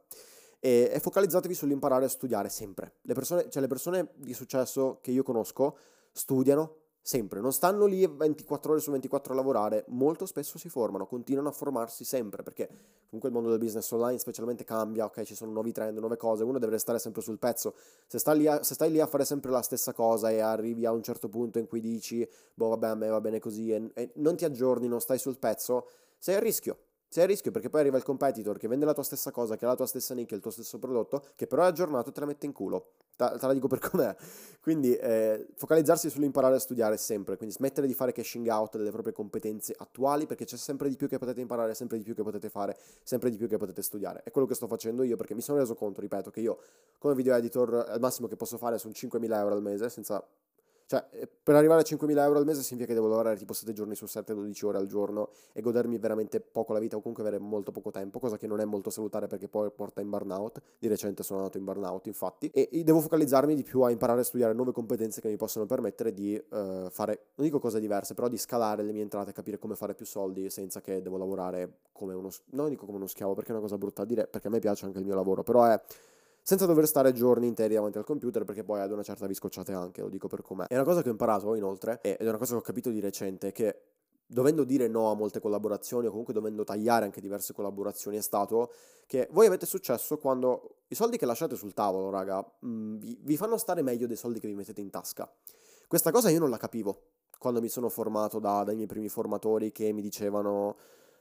e, 0.65 0.91
e 0.95 0.99
focalizzatevi 0.99 1.53
sull'imparare 1.53 2.07
a 2.07 2.09
studiare 2.09 2.49
sempre. 2.49 2.95
Le 3.03 3.13
persone, 3.13 3.51
cioè 3.51 3.61
le 3.61 3.69
persone 3.69 4.09
di 4.15 4.33
successo 4.33 4.99
che 5.03 5.11
io 5.11 5.23
conosco 5.23 5.77
studiano 6.11 6.77
sempre, 7.03 7.41
non 7.41 7.53
stanno 7.53 7.85
lì 7.85 8.07
24 8.07 8.73
ore 8.73 8.81
su 8.81 8.91
24 8.91 9.35
a 9.35 9.37
lavorare, 9.37 9.85
molto 9.89 10.25
spesso 10.25 10.57
si 10.57 10.71
formano, 10.71 11.05
continuano 11.05 11.51
a 11.51 11.53
formarsi 11.53 12.03
sempre, 12.03 12.43
perché 12.43 12.67
comunque 13.05 13.29
il 13.29 13.35
mondo 13.35 13.51
del 13.51 13.59
business 13.59 13.91
online 13.91 14.19
specialmente 14.19 14.65
cambia, 14.65 15.05
ok, 15.05 15.25
ci 15.25 15.35
sono 15.35 15.53
nuovi 15.53 15.71
trend, 15.71 15.99
nuove 15.99 16.17
cose, 16.17 16.45
uno 16.45 16.59
deve 16.59 16.79
stare 16.79 16.99
sempre 16.99 17.21
sul 17.21 17.39
pezzo, 17.39 17.75
se 18.07 18.19
stai 18.19 18.39
lì 18.39 18.47
a, 18.47 18.63
stai 18.63 18.91
lì 18.91 19.01
a 19.01 19.07
fare 19.07 19.27
sempre 19.27 19.51
la 19.51 19.61
stessa 19.61 19.93
cosa 19.93 20.31
e 20.31 20.41
arrivi 20.41 20.87
a 20.87 20.93
un 20.93 21.03
certo 21.03 21.29
punto 21.29 21.59
in 21.59 21.67
cui 21.67 21.81
dici, 21.81 22.27
boh 22.55 22.69
vabbè 22.69 22.87
a 22.87 22.95
me 22.95 23.09
va 23.09 23.21
bene 23.21 23.39
così 23.39 23.71
e, 23.71 23.91
e 23.93 24.13
non 24.15 24.35
ti 24.35 24.47
aggiorni, 24.47 24.89
non 24.89 25.03
stai 25.03 25.19
sul 25.19 25.37
pezzo, 25.37 25.89
sei 26.17 26.37
a 26.37 26.39
rischio, 26.39 26.79
sei 27.15 27.23
a 27.23 27.27
rischio 27.29 27.53
perché 27.53 27.71
poi 27.71 27.83
arriva 27.83 27.97
il 27.97 28.03
competitor 28.03 28.59
che 28.59 28.67
vende 28.67 28.85
la 28.85 28.93
tua 28.93 29.05
stessa 29.05 29.31
cosa, 29.31 29.55
che 29.55 29.65
ha 29.65 29.69
la 29.69 29.77
tua 29.77 29.87
stessa 29.87 30.15
nicchia, 30.15 30.35
il 30.35 30.43
tuo 30.43 30.51
stesso 30.51 30.81
prodotto, 30.81 31.23
che 31.37 31.47
però 31.47 31.63
è 31.63 31.67
aggiornato 31.67 32.09
e 32.09 32.13
te 32.13 32.19
la 32.19 32.27
mette 32.27 32.45
in 32.45 32.51
culo. 32.51 32.95
Te, 33.15 33.37
la 33.41 33.53
dico 33.53 33.69
per 33.69 33.79
com'è. 33.89 34.17
Quindi 34.61 34.97
eh, 34.97 35.47
focalizzarsi 35.55 36.11
sull'imparare 36.11 36.57
a 36.57 36.59
studiare 36.59 36.97
sempre, 36.97 37.37
quindi 37.37 37.55
smettere 37.55 37.87
di 37.87 37.95
fare 37.95 38.11
cashing 38.11 38.49
out 38.49 38.79
delle 38.79 38.91
proprie 38.91 39.13
competenze 39.13 39.77
attuali 39.79 40.27
perché 40.27 40.45
c'è 40.45 40.57
sempre 40.57 40.89
di 40.89 40.97
più 40.97 41.07
che 41.07 41.19
potete 41.19 41.41
imparare, 41.41 41.75
sempre 41.75 41.99
di 41.99 42.03
più 42.03 42.17
che 42.17 42.25
potete 42.25 42.49
fare, 42.49 42.77
sempre 43.05 43.31
di 43.31 43.37
più 43.37 43.47
che 43.47 43.59
potete 43.59 43.81
studiare. 43.83 44.23
È 44.25 44.33
quello 44.33 44.49
che 44.49 44.55
sto 44.57 44.67
facendo 44.67 45.05
io 45.05 45.15
perché 45.15 45.37
mi 45.37 45.41
sono 45.41 45.59
reso 45.59 45.77
conto, 45.77 46.01
ripeto, 46.01 46.33
che 46.33 46.41
io 46.41 46.59
come 46.99 47.15
video 47.15 47.37
editor 47.37 47.75
al 47.91 48.01
massimo 48.01 48.27
che 48.27 48.35
posso 48.35 48.59
fare 48.59 48.77
sono 48.79 48.93
5.000 48.93 49.33
euro 49.35 49.55
al 49.55 49.63
mese 49.63 49.89
senza 49.89 50.21
cioè, 50.87 51.07
eh, 51.13 51.29
per 51.43 51.55
arrivare 51.55 51.81
a 51.81 51.85
5.000 51.85 52.19
euro 52.19 52.39
al 52.39 52.45
mese 52.45 52.63
significa 52.63 52.89
che 52.89 52.95
devo 52.95 53.09
lavorare 53.09 53.37
tipo 53.37 53.53
7 53.55 53.73
giorni 53.73 53.95
su 53.95 54.07
7, 54.07 54.35
12 54.35 54.67
ore 54.67 54.79
al 54.79 54.87
giorno 54.87 55.31
e 55.53 55.63
godermi 55.63 55.99
veramente 55.99 56.41
poco 56.41 56.73
la 56.73 56.79
vita 56.79 56.97
o 56.97 57.01
comunque 57.01 57.27
avere 57.27 57.43
molto 57.43 57.73
poco 57.73 57.91
tempo, 57.91 58.19
cosa 58.19 58.37
che 58.37 58.47
non 58.47 58.61
è 58.61 58.65
molto 58.65 58.91
salutare 58.91 59.27
perché 59.27 59.49
poi 59.49 59.71
porta 59.71 60.01
in 60.03 60.11
burnout. 60.11 60.61
Di 60.79 60.89
recente 60.89 61.23
sono 61.23 61.39
andato 61.41 61.57
in 61.57 61.65
burnout, 61.65 62.07
infatti. 62.07 62.51
E 62.51 62.83
devo 62.85 63.01
focalizzarmi 63.01 63.55
di 63.55 63.63
più 63.63 63.81
a 63.81 63.91
imparare 63.91 64.21
a 64.21 64.25
studiare 64.25 64.53
nuove 64.53 64.73
competenze 64.73 65.21
che 65.21 65.29
mi 65.29 65.37
possono 65.37 65.65
permettere 65.65 66.13
di 66.13 66.35
uh, 66.35 66.91
fare, 66.91 67.27
non 67.37 67.47
dico 67.47 67.59
cose 67.59 67.81
diverse, 67.81 68.13
però 68.15 68.29
di 68.29 68.37
scalare 68.37 68.83
le 68.83 68.93
mie 68.93 69.03
entrate, 69.03 69.33
capire 69.33 69.59
come 69.59 69.77
fare 69.77 69.95
più 69.95 70.05
soldi 70.05 70.51
senza 70.51 70.81
che 70.81 71.01
devo 71.01 71.17
lavorare 71.17 71.79
come 71.93 72.13
uno, 72.13 72.29
non 72.51 72.69
dico 72.69 72.85
come 72.85 72.99
uno 72.99 73.07
schiavo 73.07 73.35
perché 73.35 73.51
è 73.51 73.53
una 73.53 73.63
cosa 73.63 73.79
brutta 73.79 74.03
da 74.03 74.09
dire, 74.09 74.27
perché 74.27 74.49
a 74.49 74.51
me 74.51 74.59
piace 74.59 74.85
anche 74.85 74.99
il 74.99 75.05
mio 75.05 75.15
lavoro, 75.15 75.43
però 75.43 75.65
è 75.65 75.81
senza 76.47 76.67
dover 76.67 76.87
stare 76.87 77.13
giorni 77.13 77.47
interi 77.47 77.73
davanti 77.73 77.97
al 77.97 78.05
computer 78.05 78.45
perché 78.45 78.65
poi 78.65 78.79
ad 78.83 78.93
una 78.93 79.03
certa 79.03 79.27
vi 79.27 79.33
scocciate 79.33 79.73
anche, 79.73 80.03
lo 80.03 80.11
dico 80.11 80.29
per 80.29 80.43
com'è. 80.43 80.67
E 80.69 80.75
una 80.75 80.85
cosa 80.85 81.01
che 81.01 81.09
ho 81.09 81.13
imparato 81.13 81.55
inoltre, 81.55 82.01
ed 82.03 82.19
è 82.19 82.29
una 82.29 82.37
cosa 82.37 82.53
che 82.53 82.59
ho 82.59 82.63
capito 82.63 82.91
di 82.91 83.01
recente, 83.01 83.49
è 83.49 83.53
che 83.53 83.81
dovendo 84.27 84.65
dire 84.65 84.87
no 84.87 85.11
a 85.11 85.15
molte 85.15 85.41
collaborazioni 85.41 86.07
o 86.07 86.11
comunque 86.11 86.35
dovendo 86.35 86.63
tagliare 86.63 87.07
anche 87.07 87.23
diverse 87.23 87.55
collaborazioni 87.55 88.19
è 88.19 88.21
stato 88.21 88.73
che 89.07 89.27
voi 89.31 89.47
avete 89.47 89.65
successo 89.65 90.19
quando 90.19 90.81
i 90.89 90.95
soldi 90.95 91.17
che 91.17 91.25
lasciate 91.25 91.57
sul 91.57 91.73
tavolo, 91.73 92.11
raga, 92.11 92.45
mm, 92.67 92.99
vi, 92.99 93.19
vi 93.23 93.37
fanno 93.39 93.57
stare 93.57 93.81
meglio 93.81 94.07
dei 94.07 94.17
soldi 94.17 94.39
che 94.39 94.47
vi 94.47 94.55
mettete 94.55 94.83
in 94.83 94.91
tasca. 94.91 95.31
Questa 95.89 96.11
cosa 96.11 96.29
io 96.29 96.41
non 96.41 96.51
la 96.51 96.59
capivo 96.59 97.05
quando 97.39 97.63
mi 97.63 97.69
sono 97.69 97.89
formato 97.89 98.39
da, 98.39 98.65
dai 98.65 98.75
miei 98.75 98.87
primi 98.87 99.09
formatori 99.09 99.73
che 99.73 99.93
mi 99.93 100.03
dicevano 100.03 100.77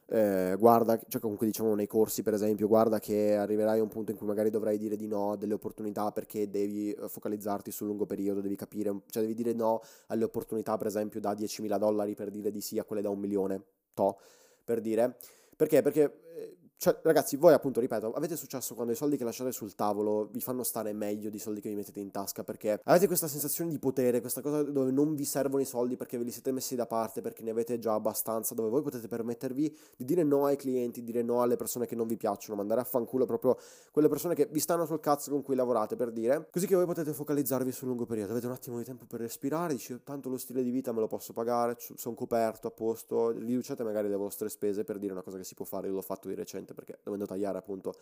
eh, 0.08 0.56
guarda, 0.58 1.00
cioè 1.08 1.22
comunque 1.22 1.48
diciamo 1.48 1.74
nei 1.76 1.88
corsi 1.88 2.22
per 2.24 2.34
esempio, 2.34 2.68
guarda 2.68 3.00
che 3.00 3.36
arriverai 3.36 3.80
a 3.80 3.82
un 3.84 3.88
punto 3.88 4.12
in 4.12 4.18
cui 4.18 4.28
magari 4.28 4.50
dovrai 4.50 4.78
dire 4.78 4.96
di 4.96 5.08
no 5.08 5.32
a 5.32 5.38
delle 5.38 5.54
opportunità 5.54 6.12
perché 6.12 6.50
devi 6.50 6.92
eh, 6.92 7.08
focalizzarti 7.08 7.72
sul 7.72 7.88
lungo 7.88 8.06
periodo, 8.06 8.42
devi 8.42 8.56
capire, 8.56 8.94
cioè 9.10 9.24
devi 9.24 9.34
dire 9.34 9.54
no 9.54 9.82
alle 10.08 10.26
opportunità 10.26 10.78
per 10.78 10.88
esempio 10.88 11.20
da 11.20 11.34
10.000 11.34 11.78
dollari 11.78 12.16
per 12.16 12.30
dire 12.30 12.52
di 12.52 12.62
sì 12.62 12.78
a 12.80 12.84
quelle 12.84 13.02
da 13.02 13.10
un 13.10 13.20
milione, 13.20 13.64
to, 13.94 14.18
per 14.64 14.82
dire. 14.82 15.18
Perché? 15.56 15.82
Perché 15.82 16.20
eh, 16.36 16.58
cioè, 16.84 17.00
ragazzi, 17.04 17.38
voi 17.38 17.54
appunto, 17.54 17.80
ripeto, 17.80 18.12
avete 18.12 18.36
successo 18.36 18.76
quando 18.76 18.92
i 18.92 18.96
soldi 18.98 19.16
che 19.16 19.24
lasciate 19.24 19.54
sul 19.54 19.74
tavolo 19.74 20.28
vi 20.34 20.42
fanno 20.42 20.64
stare 20.64 20.92
meglio 20.92 21.30
di 21.30 21.40
soldi 21.40 21.62
che 21.62 21.70
vi 21.70 21.76
mettete 21.76 22.02
in 22.02 22.12
tasca 22.12 22.44
perché 22.44 22.82
avete 22.84 23.08
questa 23.08 23.30
sensazione 23.30 23.70
di 23.70 23.80
potere, 23.80 24.20
questa 24.20 24.42
cosa 24.42 24.64
dove 24.64 24.92
non 24.92 25.16
vi 25.16 25.24
servono 25.24 25.62
i 25.62 25.66
soldi 25.66 25.96
perché 25.96 26.18
ve 26.18 26.26
li 26.26 26.32
siete 26.32 26.52
messi 26.52 26.76
da 26.76 26.86
parte, 26.86 27.22
perché 27.22 27.42
ne 27.42 27.52
avete 27.52 27.80
già 27.80 27.94
abbastanza, 27.94 28.54
dove 28.54 28.68
voi 28.68 28.82
potete 28.82 29.08
permettervi 29.08 29.78
di 29.96 30.04
dire 30.04 30.24
no 30.24 30.44
ai 30.44 30.58
clienti, 30.58 31.06
dire 31.06 31.22
no 31.22 31.42
alle 31.42 31.56
persone 31.56 31.86
che 31.86 31.96
non 31.96 32.06
vi 32.06 32.18
piacciono, 32.18 32.58
mandare 32.58 32.82
a 32.82 32.84
fanculo 32.84 33.26
proprio 33.26 33.58
quelle 33.94 34.10
persone 34.10 34.36
che 34.36 34.50
vi 34.52 34.60
stanno 34.60 34.86
sul 34.86 35.00
cazzo 35.00 35.32
con 35.32 35.42
cui 35.42 35.56
lavorate, 35.56 35.96
per 35.96 36.12
dire, 36.12 36.50
così 36.52 36.68
che 36.68 36.76
voi 36.76 36.86
potete 36.86 37.14
focalizzarvi 37.14 37.72
sul 37.72 37.88
lungo 37.88 38.06
periodo, 38.06 38.32
avete 38.32 38.48
un 38.48 38.52
attimo 38.52 38.78
di 38.78 38.84
tempo 38.84 39.06
per 39.08 39.22
respirare, 39.22 39.72
dici 39.72 39.98
tanto 40.04 40.28
lo 40.28 40.38
stile 40.38 40.62
di 40.62 40.70
vita 40.70 40.92
me 40.92 41.00
lo 41.00 41.08
posso 41.08 41.32
pagare, 41.32 41.78
sono 41.78 42.14
coperto, 42.14 42.68
a 42.68 42.72
posto, 42.72 43.30
riducete 43.30 43.86
magari 43.86 44.10
le 44.10 44.18
vostre 44.18 44.50
spese 44.50 44.84
per 44.84 44.98
dire 44.98 45.14
una 45.14 45.22
cosa 45.22 45.38
che 45.38 45.46
si 45.46 45.54
può 45.54 45.64
fare, 45.64 45.88
io 45.88 45.94
l'ho 45.94 46.02
fatto 46.02 46.28
di 46.28 46.36
recente 46.36 46.72
perché 46.74 47.00
dovendo 47.04 47.26
tagliare 47.26 47.58
appunto 47.58 47.94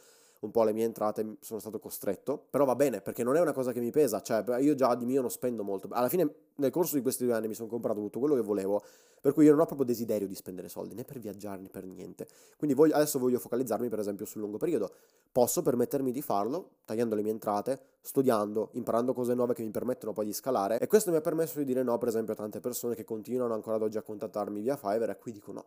un 0.41 0.51
po' 0.51 0.63
le 0.63 0.74
mie 0.74 0.86
entrate, 0.86 1.38
sono 1.39 1.59
stato 1.59 1.80
costretto, 1.80 2.47
però 2.49 2.65
va 2.65 2.76
bene 2.76 3.01
perché 3.01 3.24
non 3.24 3.36
è 3.36 3.39
una 3.39 3.53
cosa 3.53 3.72
che 3.72 3.80
mi 3.80 3.91
pesa, 3.91 4.22
cioè 4.22 4.43
io 4.59 4.74
già 4.74 4.95
di 4.95 5.05
mio 5.05 5.22
non 5.22 5.30
spendo 5.30 5.63
molto, 5.63 5.88
alla 5.91 6.09
fine 6.09 6.34
nel 6.55 6.72
corso 6.72 6.95
di 6.95 7.01
questi 7.01 7.26
due 7.26 7.34
anni 7.34 7.47
mi 7.47 7.53
sono 7.53 7.67
comprato 7.67 7.99
tutto 7.99 8.19
quello 8.19 8.34
che 8.34 8.41
volevo, 8.41 8.84
per 9.22 9.34
cui 9.34 9.45
io 9.45 9.51
non 9.51 9.59
ho 9.59 9.65
proprio 9.65 9.86
desiderio 9.86 10.28
di 10.28 10.34
spendere 10.34 10.67
soldi, 10.67 10.95
né 10.95 11.03
per 11.03 11.19
viaggiare 11.19 11.61
né 11.61 11.69
per 11.69 11.86
niente, 11.86 12.28
quindi 12.57 12.76
voglio, 12.76 12.95
adesso 12.95 13.19
voglio 13.19 13.38
focalizzarmi 13.38 13.88
per 13.88 13.99
esempio 13.99 14.26
sul 14.26 14.41
lungo 14.41 14.57
periodo, 14.57 14.91
posso 15.32 15.61
permettermi 15.61 16.11
di 16.11 16.24
farlo 16.24 16.78
tagliando 16.86 17.13
le 17.13 17.22
mie 17.22 17.32
entrate, 17.32 17.80
studiando, 18.01 18.72
imparando 18.74 19.13
cose 19.13 19.36
nuove 19.36 19.53
che 19.53 19.61
mi 19.61 19.69
permettono 19.69 20.11
poi 20.11 20.26
di 20.26 20.34
scalare. 20.34 20.80
E 20.80 20.88
questo 20.88 21.11
mi 21.11 21.17
ha 21.17 21.22
permesso 21.22 21.59
di 21.59 21.65
dire 21.65 21.84
no 21.84 21.99
per 21.99 22.07
esempio 22.07 22.34
a 22.34 22.36
tante 22.36 22.59
persone 22.59 22.95
che 22.95 23.03
continuano 23.03 23.53
ancora 23.53 23.76
ad 23.76 23.84
oggi 23.84 23.97
a 23.97 24.01
contattarmi 24.01 24.59
via 24.59 24.76
Fiverr 24.76 25.11
e 25.11 25.17
qui 25.17 25.32
dico 25.32 25.51
no, 25.51 25.65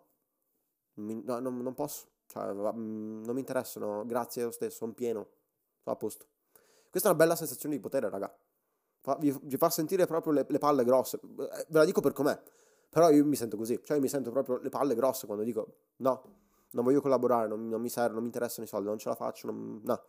no, 0.95 1.39
no 1.39 1.51
non 1.51 1.75
posso 1.75 2.07
cioè, 2.27 2.53
mm, 2.53 3.25
non 3.25 3.35
mi 3.35 3.41
interessano, 3.41 4.05
grazie 4.07 4.45
lo 4.45 4.51
stesso, 4.51 4.77
sono 4.77 4.93
pieno, 4.93 5.29
sono 5.83 5.95
a 5.95 5.99
posto. 5.99 6.27
Questa 6.91 7.09
è 7.09 7.13
una 7.13 7.23
bella 7.23 7.37
sensazione 7.37 7.75
di 7.75 7.81
potere, 7.81 8.09
raga. 8.09 8.33
Fa, 9.01 9.17
vi, 9.17 9.37
vi, 9.43 9.57
fa 9.57 9.69
sentire 9.69 10.07
proprio 10.07 10.33
le, 10.33 10.47
le, 10.49 10.59
palle 10.59 10.85
grosse. 10.85 11.19
Eh, 11.23 11.67
ve 11.69 11.79
la 11.79 11.85
dico 11.85 12.01
per 12.01 12.13
com'è. 12.13 12.41
Però 12.89 13.11
io 13.11 13.25
mi 13.25 13.37
sento 13.37 13.57
così. 13.57 13.81
Cioè, 13.83 13.97
io 13.97 14.03
mi 14.03 14.09
sento 14.09 14.31
proprio 14.31 14.59
le 14.59 14.69
palle 14.69 14.95
grosse 14.95 15.27
quando 15.27 15.45
dico 15.45 15.67
no, 15.97 16.23
non 16.71 16.85
voglio 16.85 17.01
collaborare, 17.01 17.49
non, 17.49 17.69
non 17.69 17.81
mi 17.81 17.89
serve, 17.89 18.13
non 18.13 18.21
mi 18.21 18.27
interessano 18.27 18.65
i 18.65 18.69
soldi, 18.69 18.87
non 18.87 18.99
ce 18.99 19.09
la 19.09 19.15
faccio, 19.15 19.47
non, 19.49 19.81
no, 19.83 20.03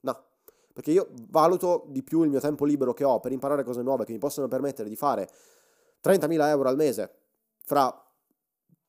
no. 0.00 0.24
Perché 0.72 0.90
io 0.90 1.08
valuto 1.28 1.84
di 1.88 2.02
più 2.02 2.22
il 2.22 2.30
mio 2.30 2.40
tempo 2.40 2.64
libero 2.64 2.92
che 2.94 3.04
ho 3.04 3.20
per 3.20 3.32
imparare 3.32 3.62
cose 3.62 3.82
nuove 3.82 4.04
che 4.04 4.12
mi 4.12 4.18
possono 4.18 4.48
permettere 4.48 4.88
di 4.88 4.96
fare 4.96 5.30
30.000 6.02 6.48
euro 6.48 6.68
al 6.68 6.76
mese 6.76 7.14
fra 7.64 8.04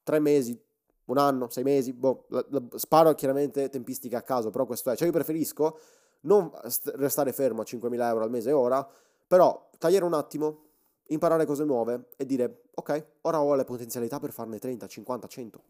tre 0.04 0.20
mesi, 0.20 0.60
un 1.06 1.18
anno, 1.18 1.50
sei 1.50 1.64
mesi, 1.64 1.94
boh, 1.94 2.26
la, 2.30 2.46
la, 2.50 2.62
sparo 2.76 3.14
chiaramente 3.14 3.70
tempistiche 3.70 4.16
a 4.16 4.22
caso, 4.22 4.50
però 4.50 4.66
questo 4.66 4.92
è, 4.92 4.96
cioè 4.96 5.08
io 5.08 5.14
preferisco 5.14 5.80
non 6.22 6.52
st- 6.68 6.94
restare 6.96 7.32
fermo 7.34 7.62
a 7.62 7.66
5.000 7.66 8.02
euro 8.02 8.24
al 8.24 8.30
mese 8.30 8.52
ora, 8.52 8.88
però 9.28 9.70
tagliare 9.78 10.06
un 10.06 10.14
attimo, 10.14 10.64
imparare 11.08 11.46
cose 11.46 11.64
nuove 11.64 12.08
e 12.16 12.26
dire, 12.26 12.64
ok, 12.74 13.06
ora 13.22 13.42
ho 13.42 13.56
le 13.56 13.64
potenzialità 13.64 14.20
per 14.20 14.32
farne 14.32 14.60
30, 14.60 14.88
50, 14.88 15.28
100. 15.28 15.64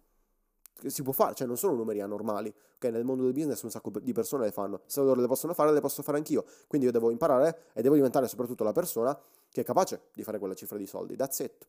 Si 0.88 1.04
può 1.04 1.14
fare, 1.14 1.34
cioè 1.36 1.48
non 1.48 1.58
sono 1.58 1.74
numeri 1.74 2.02
anormali, 2.02 2.54
ok? 2.76 2.84
Nel 2.86 3.06
mondo 3.06 3.24
del 3.24 3.34
business 3.34 3.62
un 3.64 3.72
sacco 3.72 3.92
di 4.02 4.12
persone 4.12 4.46
le 4.46 4.52
fanno, 4.52 4.82
se 4.86 5.02
loro 5.02 5.20
le 5.20 5.28
possono 5.28 5.54
fare, 5.54 5.72
le 5.72 5.80
posso 5.80 6.04
fare 6.04 6.18
anch'io, 6.18 6.46
quindi 6.68 6.88
io 6.88 6.94
devo 6.94 7.12
imparare 7.12 7.60
e 7.74 7.82
devo 7.82 7.96
diventare 7.96 8.28
soprattutto 8.28 8.64
la 8.64 8.74
persona 8.74 9.18
che 9.50 9.62
è 9.62 9.64
capace 9.64 10.10
di 10.14 10.24
fare 10.24 10.38
quella 10.38 10.54
cifra 10.54 10.78
di 10.78 10.86
soldi, 10.86 11.16
that's 11.16 11.40
it 11.40 11.66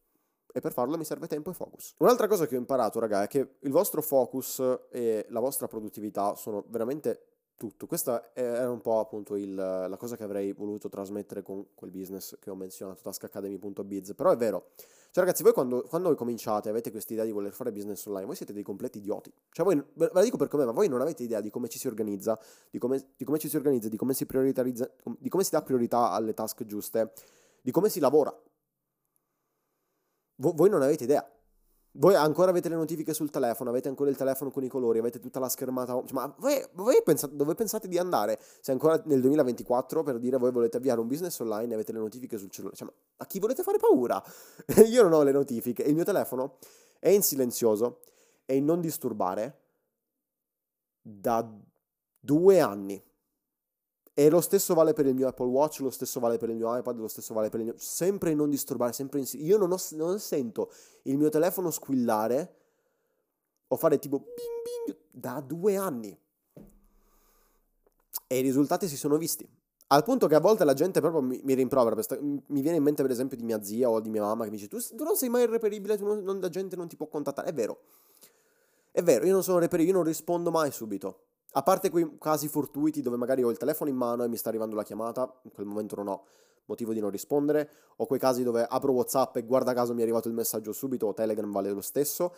e 0.56 0.60
per 0.60 0.72
farlo 0.72 0.96
mi 0.96 1.04
serve 1.04 1.26
tempo 1.26 1.50
e 1.50 1.52
focus. 1.52 1.96
Un'altra 1.98 2.26
cosa 2.26 2.46
che 2.46 2.56
ho 2.56 2.58
imparato, 2.58 2.98
raga, 2.98 3.24
è 3.24 3.26
che 3.26 3.56
il 3.58 3.70
vostro 3.70 4.00
focus 4.00 4.62
e 4.88 5.26
la 5.28 5.40
vostra 5.40 5.68
produttività 5.68 6.34
sono 6.34 6.64
veramente 6.68 7.26
tutto. 7.56 7.86
Questa 7.86 8.30
era 8.32 8.70
un 8.70 8.80
po' 8.80 8.98
appunto 8.98 9.36
il, 9.36 9.54
la 9.54 9.96
cosa 9.98 10.16
che 10.16 10.22
avrei 10.22 10.54
voluto 10.54 10.88
trasmettere 10.88 11.42
con 11.42 11.66
quel 11.74 11.90
business 11.90 12.38
che 12.38 12.48
ho 12.48 12.54
menzionato, 12.54 13.02
taskacademy.biz. 13.02 14.14
Però 14.14 14.30
è 14.30 14.36
vero. 14.38 14.68
Cioè 15.10 15.24
ragazzi, 15.24 15.42
voi 15.42 15.52
quando, 15.52 15.82
quando 15.82 16.14
cominciate 16.14 16.70
avete 16.70 16.90
questa 16.90 17.12
idea 17.12 17.26
di 17.26 17.32
voler 17.32 17.52
fare 17.52 17.70
business 17.70 18.06
online, 18.06 18.24
voi 18.24 18.36
siete 18.36 18.54
dei 18.54 18.62
completi 18.62 18.96
idioti. 18.96 19.30
Cioè 19.50 19.62
voi, 19.62 19.82
ve 19.92 20.10
la 20.10 20.22
dico 20.22 20.38
per 20.38 20.48
come, 20.48 20.64
ma 20.64 20.72
voi 20.72 20.88
non 20.88 21.02
avete 21.02 21.22
idea 21.22 21.42
di 21.42 21.50
come 21.50 21.68
ci 21.68 21.78
si 21.78 21.86
organizza, 21.86 22.38
di 22.70 22.78
come, 22.78 23.08
di 23.14 23.26
come 23.26 23.38
ci 23.38 23.50
si 23.50 23.56
organizza, 23.56 23.90
di 23.90 23.96
come 23.98 24.14
si 24.14 24.26
di 24.26 25.28
come 25.28 25.44
si 25.44 25.50
dà 25.50 25.60
priorità 25.60 26.12
alle 26.12 26.32
task 26.32 26.64
giuste, 26.64 27.12
di 27.60 27.70
come 27.70 27.90
si 27.90 28.00
lavora. 28.00 28.34
Vo- 30.36 30.52
voi 30.54 30.68
non 30.68 30.82
avete 30.82 31.04
idea. 31.04 31.28
Voi 31.98 32.14
ancora 32.14 32.50
avete 32.50 32.68
le 32.68 32.74
notifiche 32.74 33.14
sul 33.14 33.30
telefono, 33.30 33.70
avete 33.70 33.88
ancora 33.88 34.10
il 34.10 34.16
telefono 34.16 34.50
con 34.50 34.62
i 34.62 34.68
colori, 34.68 34.98
avete 34.98 35.18
tutta 35.18 35.40
la 35.40 35.48
schermata. 35.48 35.94
Cioè, 35.94 36.12
ma 36.12 36.34
voi, 36.38 36.62
voi 36.74 37.00
pensate, 37.02 37.34
dove 37.34 37.54
pensate 37.54 37.88
di 37.88 37.96
andare? 37.96 38.38
Se 38.60 38.70
ancora 38.70 39.00
nel 39.06 39.20
2024 39.22 40.02
per 40.02 40.18
dire 40.18 40.36
voi 40.36 40.52
volete 40.52 40.76
avviare 40.76 41.00
un 41.00 41.06
business 41.06 41.38
online 41.38 41.70
e 41.70 41.74
avete 41.74 41.92
le 41.92 41.98
notifiche 41.98 42.36
sul 42.36 42.50
cellulare. 42.50 42.76
Cioè, 42.76 42.92
a 43.16 43.26
chi 43.26 43.38
volete 43.38 43.62
fare 43.62 43.78
paura? 43.78 44.22
Io 44.86 45.02
non 45.02 45.14
ho 45.14 45.22
le 45.22 45.32
notifiche. 45.32 45.82
Il 45.84 45.94
mio 45.94 46.04
telefono 46.04 46.58
è 46.98 47.08
in 47.08 47.22
silenzioso 47.22 48.00
e 48.44 48.56
in 48.56 48.64
non 48.66 48.82
disturbare 48.82 49.60
da 51.00 51.48
due 52.20 52.60
anni. 52.60 53.02
E 54.18 54.30
lo 54.30 54.40
stesso 54.40 54.72
vale 54.72 54.94
per 54.94 55.04
il 55.04 55.14
mio 55.14 55.28
Apple 55.28 55.44
Watch, 55.44 55.80
lo 55.80 55.90
stesso 55.90 56.20
vale 56.20 56.38
per 56.38 56.48
il 56.48 56.56
mio 56.56 56.74
iPad, 56.74 56.96
lo 56.96 57.06
stesso 57.06 57.34
vale 57.34 57.50
per 57.50 57.60
il 57.60 57.66
mio... 57.66 57.74
Sempre 57.76 58.32
non 58.32 58.48
disturbare, 58.48 58.94
sempre 58.94 59.18
in... 59.18 59.26
Io 59.32 59.58
non, 59.58 59.70
ho, 59.72 59.76
non 59.90 60.18
sento 60.20 60.72
il 61.02 61.18
mio 61.18 61.28
telefono 61.28 61.70
squillare 61.70 62.54
o 63.68 63.76
fare 63.76 63.98
tipo 63.98 64.20
bing 64.20 64.62
bing 64.86 64.98
da 65.10 65.42
due 65.42 65.76
anni. 65.76 66.18
E 68.26 68.38
i 68.38 68.40
risultati 68.40 68.88
si 68.88 68.96
sono 68.96 69.18
visti. 69.18 69.46
Al 69.88 70.02
punto 70.02 70.28
che 70.28 70.34
a 70.34 70.40
volte 70.40 70.64
la 70.64 70.72
gente 70.72 71.00
proprio 71.00 71.20
mi, 71.20 71.38
mi 71.44 71.52
rimprovera. 71.52 72.00
Sta... 72.00 72.16
mi 72.18 72.62
viene 72.62 72.78
in 72.78 72.82
mente 72.82 73.02
per 73.02 73.10
esempio 73.10 73.36
di 73.36 73.42
mia 73.42 73.62
zia 73.62 73.90
o 73.90 74.00
di 74.00 74.08
mia 74.08 74.22
mamma 74.22 74.44
che 74.44 74.50
mi 74.50 74.56
dice 74.56 74.68
tu, 74.68 74.78
tu 74.96 75.04
non 75.04 75.16
sei 75.16 75.28
mai 75.28 75.44
reperibile, 75.44 75.98
tu 75.98 76.06
non, 76.06 76.22
non, 76.22 76.40
la 76.40 76.48
gente 76.48 76.74
non 76.74 76.88
ti 76.88 76.96
può 76.96 77.06
contattare. 77.06 77.50
È 77.50 77.52
vero. 77.52 77.80
È 78.92 79.02
vero, 79.02 79.26
io 79.26 79.32
non 79.32 79.42
sono 79.42 79.58
reperibile, 79.58 79.94
io 79.94 80.02
non 80.02 80.08
rispondo 80.08 80.50
mai 80.50 80.70
subito. 80.70 81.25
A 81.56 81.62
parte 81.62 81.88
quei 81.88 82.18
casi 82.18 82.48
fortuiti 82.48 83.00
dove 83.00 83.16
magari 83.16 83.42
ho 83.42 83.50
il 83.50 83.56
telefono 83.56 83.88
in 83.88 83.96
mano 83.96 84.24
e 84.24 84.28
mi 84.28 84.36
sta 84.36 84.50
arrivando 84.50 84.76
la 84.76 84.82
chiamata, 84.82 85.40
in 85.44 85.52
quel 85.52 85.66
momento 85.66 85.96
non 85.96 86.08
ho 86.08 86.24
motivo 86.66 86.92
di 86.92 87.00
non 87.00 87.08
rispondere, 87.08 87.70
o 87.96 88.04
quei 88.06 88.20
casi 88.20 88.42
dove 88.42 88.66
apro 88.68 88.92
WhatsApp 88.92 89.36
e 89.36 89.42
guarda 89.42 89.72
caso 89.72 89.94
mi 89.94 90.00
è 90.00 90.02
arrivato 90.02 90.28
il 90.28 90.34
messaggio 90.34 90.72
subito, 90.72 91.06
o 91.06 91.14
Telegram 91.14 91.50
vale 91.50 91.70
lo 91.70 91.80
stesso. 91.80 92.34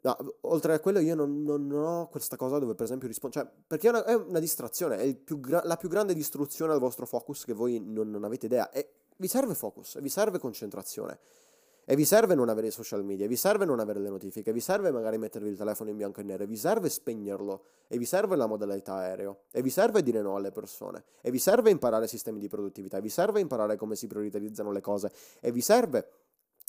No, 0.00 0.16
oltre 0.42 0.72
a 0.72 0.80
quello 0.80 0.98
io 1.00 1.14
non, 1.14 1.42
non, 1.42 1.66
non, 1.66 1.84
ho 1.84 2.08
questa 2.08 2.36
cosa 2.36 2.58
dove 2.58 2.74
per 2.74 2.84
esempio 2.84 3.06
rispondo, 3.06 3.36
cioè, 3.36 3.50
perché 3.66 3.88
è 3.88 3.90
una, 3.90 4.04
è 4.04 4.14
una 4.14 4.38
distrazione, 4.38 4.96
è 4.96 5.14
più 5.14 5.38
gra- 5.38 5.62
la 5.64 5.76
più 5.76 5.90
grande 5.90 6.14
distruzione 6.14 6.72
al 6.72 6.78
vostro 6.78 7.04
focus 7.04 7.44
che 7.44 7.52
voi 7.52 7.80
non, 7.80 8.08
non 8.08 8.24
avete 8.24 8.46
idea, 8.46 8.70
e 8.70 8.92
vi 9.16 9.28
serve 9.28 9.54
focus, 9.54 10.00
vi 10.00 10.08
serve 10.08 10.38
concentrazione. 10.38 11.18
E 11.90 11.96
vi 11.96 12.04
serve 12.04 12.34
non 12.34 12.50
avere 12.50 12.66
i 12.66 12.70
social 12.70 13.02
media, 13.02 13.26
vi 13.26 13.34
serve 13.34 13.64
non 13.64 13.80
avere 13.80 13.98
le 13.98 14.10
notifiche, 14.10 14.52
vi 14.52 14.60
serve 14.60 14.90
magari 14.90 15.16
mettervi 15.16 15.48
il 15.48 15.56
telefono 15.56 15.88
in 15.88 15.96
bianco 15.96 16.20
e 16.20 16.22
nero, 16.22 16.44
vi 16.44 16.58
serve 16.58 16.90
spegnerlo, 16.90 17.62
e 17.88 17.96
vi 17.96 18.04
serve 18.04 18.36
la 18.36 18.44
modalità 18.44 18.96
aereo, 18.96 19.44
e 19.50 19.62
vi 19.62 19.70
serve 19.70 20.02
dire 20.02 20.20
no 20.20 20.36
alle 20.36 20.52
persone, 20.52 21.04
e 21.22 21.30
vi 21.30 21.38
serve 21.38 21.70
imparare 21.70 22.06
sistemi 22.06 22.40
di 22.40 22.48
produttività, 22.48 22.98
e 22.98 23.00
vi 23.00 23.08
serve 23.08 23.40
imparare 23.40 23.76
come 23.76 23.96
si 23.96 24.06
prioritarizzano 24.06 24.70
le 24.70 24.82
cose, 24.82 25.10
e 25.40 25.50
vi 25.50 25.62
serve 25.62 26.10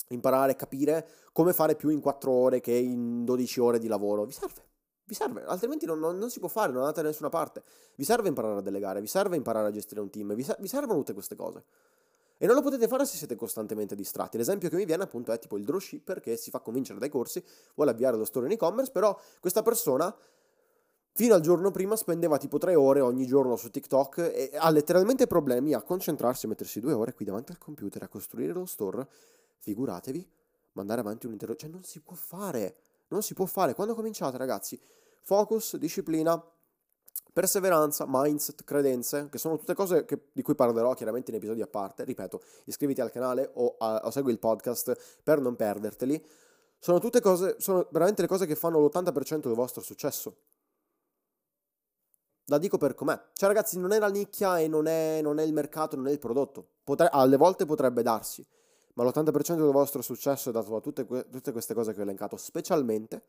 imparare 0.08 0.52
a 0.52 0.54
capire 0.54 1.06
come 1.32 1.52
fare 1.52 1.76
più 1.76 1.90
in 1.90 2.00
4 2.00 2.32
ore 2.32 2.60
che 2.60 2.72
in 2.72 3.26
12 3.26 3.60
ore 3.60 3.78
di 3.78 3.88
lavoro. 3.88 4.24
Vi 4.24 4.32
serve. 4.32 4.68
Vi 5.04 5.16
serve, 5.16 5.44
altrimenti 5.44 5.84
non, 5.84 5.98
non, 5.98 6.16
non 6.16 6.30
si 6.30 6.38
può 6.38 6.48
fare, 6.48 6.72
non 6.72 6.82
andate 6.82 7.02
da 7.02 7.08
nessuna 7.08 7.28
parte. 7.28 7.62
Vi 7.96 8.04
serve 8.04 8.28
imparare 8.28 8.60
a 8.60 8.62
delegare, 8.62 9.00
vi 9.00 9.08
serve 9.08 9.36
imparare 9.36 9.66
a 9.66 9.70
gestire 9.70 10.00
un 10.00 10.08
team, 10.08 10.34
vi, 10.34 10.46
vi 10.58 10.68
servono 10.68 10.98
tutte 11.00 11.12
queste 11.12 11.34
cose. 11.34 11.64
E 12.42 12.46
non 12.46 12.54
lo 12.54 12.62
potete 12.62 12.88
fare 12.88 13.04
se 13.04 13.18
siete 13.18 13.36
costantemente 13.36 13.94
distratti. 13.94 14.38
L'esempio 14.38 14.70
che 14.70 14.76
mi 14.76 14.86
viene 14.86 15.02
appunto 15.02 15.30
è 15.30 15.38
tipo 15.38 15.58
il 15.58 15.64
dropshipper 15.64 16.20
che 16.20 16.38
si 16.38 16.48
fa 16.48 16.60
convincere 16.60 16.98
dai 16.98 17.10
corsi, 17.10 17.44
vuole 17.74 17.90
avviare 17.90 18.16
lo 18.16 18.24
store 18.24 18.46
in 18.46 18.52
e-commerce, 18.52 18.90
però 18.90 19.14
questa 19.40 19.60
persona 19.60 20.16
fino 21.12 21.34
al 21.34 21.42
giorno 21.42 21.70
prima 21.70 21.96
spendeva 21.96 22.38
tipo 22.38 22.56
tre 22.56 22.74
ore 22.74 23.00
ogni 23.00 23.26
giorno 23.26 23.56
su 23.56 23.68
TikTok 23.68 24.18
e 24.32 24.52
ha 24.54 24.70
letteralmente 24.70 25.26
problemi 25.26 25.74
a 25.74 25.82
concentrarsi 25.82 26.46
e 26.46 26.48
mettersi 26.48 26.80
due 26.80 26.94
ore 26.94 27.12
qui 27.12 27.26
davanti 27.26 27.52
al 27.52 27.58
computer 27.58 28.04
a 28.04 28.08
costruire 28.08 28.54
lo 28.54 28.64
store. 28.64 29.06
Figuratevi, 29.58 30.26
mandare 30.72 31.02
avanti 31.02 31.26
un 31.26 31.32
intero... 31.32 31.54
Cioè 31.54 31.68
non 31.68 31.82
si 31.82 32.00
può 32.00 32.14
fare, 32.14 32.74
non 33.08 33.22
si 33.22 33.34
può 33.34 33.44
fare. 33.44 33.74
Quando 33.74 33.94
cominciate 33.94 34.38
ragazzi, 34.38 34.80
focus, 35.20 35.76
disciplina, 35.76 36.42
Perseveranza, 37.32 38.04
mindset, 38.08 38.64
credenze, 38.64 39.28
che 39.30 39.38
sono 39.38 39.56
tutte 39.56 39.74
cose 39.74 40.04
che, 40.04 40.28
di 40.32 40.42
cui 40.42 40.54
parlerò 40.54 40.94
chiaramente 40.94 41.30
in 41.30 41.36
episodi 41.36 41.62
a 41.62 41.66
parte. 41.66 42.04
Ripeto, 42.04 42.40
iscriviti 42.64 43.00
al 43.00 43.12
canale 43.12 43.50
o, 43.54 43.76
a, 43.78 44.02
o 44.04 44.10
segui 44.10 44.32
il 44.32 44.38
podcast 44.38 45.20
per 45.22 45.40
non 45.40 45.54
perderteli. 45.54 46.22
Sono 46.78 46.98
tutte 46.98 47.20
cose, 47.20 47.56
sono 47.58 47.86
veramente 47.90 48.22
le 48.22 48.28
cose 48.28 48.46
che 48.46 48.56
fanno 48.56 48.80
l'80% 48.80 49.42
del 49.42 49.54
vostro 49.54 49.82
successo. 49.82 50.36
La 52.46 52.58
dico 52.58 52.78
per 52.78 52.94
com'è. 52.94 53.18
Cioè, 53.32 53.48
ragazzi, 53.48 53.78
non 53.78 53.92
è 53.92 53.98
la 53.98 54.08
nicchia 54.08 54.58
e 54.58 54.66
non 54.66 54.86
è, 54.86 55.20
non 55.22 55.38
è 55.38 55.44
il 55.44 55.52
mercato, 55.52 55.94
non 55.94 56.08
è 56.08 56.10
il 56.10 56.18
prodotto. 56.18 56.66
Potre, 56.82 57.08
alle 57.12 57.36
volte 57.36 57.64
potrebbe 57.64 58.02
darsi, 58.02 58.44
ma 58.94 59.04
l'80% 59.04 59.56
del 59.56 59.70
vostro 59.70 60.02
successo 60.02 60.48
è 60.48 60.52
dato 60.52 60.70
da 60.70 60.80
tutte, 60.80 61.06
tutte 61.06 61.52
queste 61.52 61.74
cose 61.74 61.92
che 61.92 62.00
ho 62.00 62.02
elencato, 62.02 62.36
specialmente 62.36 63.22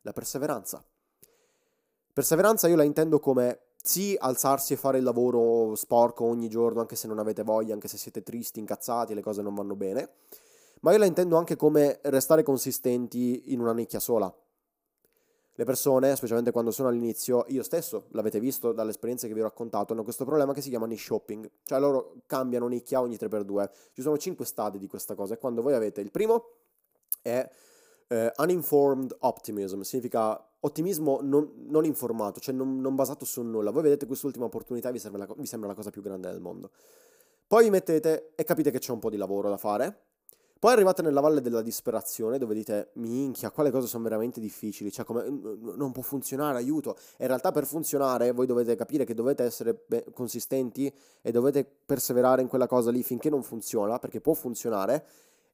la 0.00 0.12
perseveranza. 0.12 0.84
Perseveranza 2.14 2.68
io 2.68 2.76
la 2.76 2.84
intendo 2.84 3.18
come 3.18 3.58
sì, 3.82 4.16
alzarsi 4.16 4.72
e 4.72 4.76
fare 4.76 4.98
il 4.98 5.04
lavoro 5.04 5.74
sporco 5.74 6.24
ogni 6.24 6.48
giorno, 6.48 6.80
anche 6.80 6.94
se 6.94 7.08
non 7.08 7.18
avete 7.18 7.42
voglia, 7.42 7.74
anche 7.74 7.88
se 7.88 7.96
siete 7.98 8.22
tristi, 8.22 8.60
incazzati, 8.60 9.14
le 9.14 9.20
cose 9.20 9.42
non 9.42 9.52
vanno 9.52 9.74
bene, 9.74 10.10
ma 10.82 10.92
io 10.92 10.98
la 10.98 11.06
intendo 11.06 11.36
anche 11.36 11.56
come 11.56 11.98
restare 12.04 12.44
consistenti 12.44 13.52
in 13.52 13.58
una 13.58 13.72
nicchia 13.72 13.98
sola. 13.98 14.32
Le 15.56 15.64
persone, 15.64 16.14
specialmente 16.14 16.52
quando 16.52 16.70
sono 16.70 16.86
all'inizio, 16.86 17.46
io 17.48 17.64
stesso, 17.64 18.06
l'avete 18.10 18.38
visto 18.38 18.70
dalle 18.70 18.90
esperienze 18.90 19.26
che 19.26 19.34
vi 19.34 19.40
ho 19.40 19.44
raccontato, 19.44 19.92
hanno 19.92 20.04
questo 20.04 20.24
problema 20.24 20.52
che 20.52 20.60
si 20.60 20.68
chiama 20.68 20.86
niche 20.86 21.02
shopping, 21.02 21.50
cioè 21.64 21.80
loro 21.80 22.14
cambiano 22.26 22.68
nicchia 22.68 23.00
ogni 23.00 23.16
3x2. 23.16 23.70
Ci 23.92 24.02
sono 24.02 24.16
5 24.16 24.44
stadi 24.44 24.78
di 24.78 24.86
questa 24.86 25.16
cosa 25.16 25.34
e 25.34 25.38
quando 25.38 25.62
voi 25.62 25.74
avete 25.74 26.00
il 26.00 26.12
primo 26.12 26.58
è 27.22 27.50
eh, 28.06 28.32
uninformed 28.36 29.16
optimism, 29.18 29.80
significa 29.80 30.40
ottimismo 30.64 31.20
non, 31.22 31.50
non 31.68 31.84
informato, 31.84 32.40
cioè 32.40 32.54
non, 32.54 32.80
non, 32.80 32.94
basato 32.94 33.24
su 33.24 33.42
nulla. 33.42 33.70
Voi 33.70 33.82
vedete 33.82 34.06
quest'ultima 34.06 34.44
opportunità 34.46 34.90
vi, 34.90 35.00
vi 35.36 35.46
sembra 35.46 35.68
la 35.68 35.74
cosa 35.74 35.90
più 35.90 36.02
grande 36.02 36.30
del 36.30 36.40
mondo. 36.40 36.70
Poi 37.46 37.64
vi 37.64 37.70
mettete 37.70 38.32
e 38.34 38.44
capite 38.44 38.70
che 38.70 38.78
c'è 38.78 38.92
un 38.92 38.98
po' 38.98 39.10
di 39.10 39.16
lavoro 39.16 39.48
da 39.48 39.56
fare 39.56 40.12
poi 40.64 40.72
arrivate 40.72 41.02
nella 41.02 41.20
valle 41.20 41.42
della 41.42 41.60
disperazione 41.60 42.38
dove 42.38 42.54
dite, 42.54 42.92
minchia, 42.94 43.50
quale 43.50 43.70
cose 43.70 43.86
sono 43.86 44.04
veramente 44.04 44.40
difficili, 44.40 44.90
cioè 44.90 45.04
come, 45.04 45.28
non 45.28 45.92
può 45.92 46.00
funzionare, 46.00 46.56
aiuto. 46.56 46.96
In 47.18 47.26
realtà 47.26 47.52
per 47.52 47.66
funzionare 47.66 48.32
voi 48.32 48.46
dovete 48.46 48.74
capire 48.74 49.04
che 49.04 49.12
dovete 49.12 49.42
essere 49.42 49.84
consistenti 50.14 50.90
e 51.20 51.30
dovete 51.32 51.70
perseverare 51.84 52.40
in 52.40 52.48
quella 52.48 52.66
cosa 52.66 52.90
lì 52.90 53.02
finché 53.02 53.28
non 53.28 53.42
funziona, 53.42 53.98
perché 53.98 54.22
può 54.22 54.32
funzionare. 54.32 55.04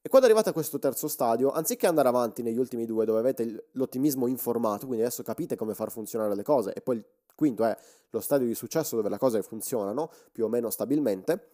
E 0.03 0.09
quando 0.09 0.27
arrivate 0.27 0.49
a 0.49 0.53
questo 0.53 0.79
terzo 0.79 1.07
stadio, 1.07 1.51
anziché 1.51 1.85
andare 1.85 2.07
avanti 2.07 2.41
negli 2.41 2.57
ultimi 2.57 2.85
due 2.85 3.05
dove 3.05 3.19
avete 3.19 3.67
l'ottimismo 3.73 4.25
informato, 4.25 4.87
quindi 4.87 5.05
adesso 5.05 5.21
capite 5.21 5.55
come 5.55 5.75
far 5.75 5.91
funzionare 5.91 6.33
le 6.35 6.43
cose, 6.43 6.73
e 6.73 6.81
poi 6.81 6.97
il 6.97 7.05
quinto 7.35 7.63
è 7.63 7.77
lo 8.09 8.19
stadio 8.19 8.47
di 8.47 8.55
successo 8.55 8.95
dove 8.95 9.09
le 9.09 9.19
cose 9.19 9.43
funzionano 9.43 10.09
più 10.31 10.45
o 10.45 10.47
meno 10.47 10.71
stabilmente, 10.71 11.49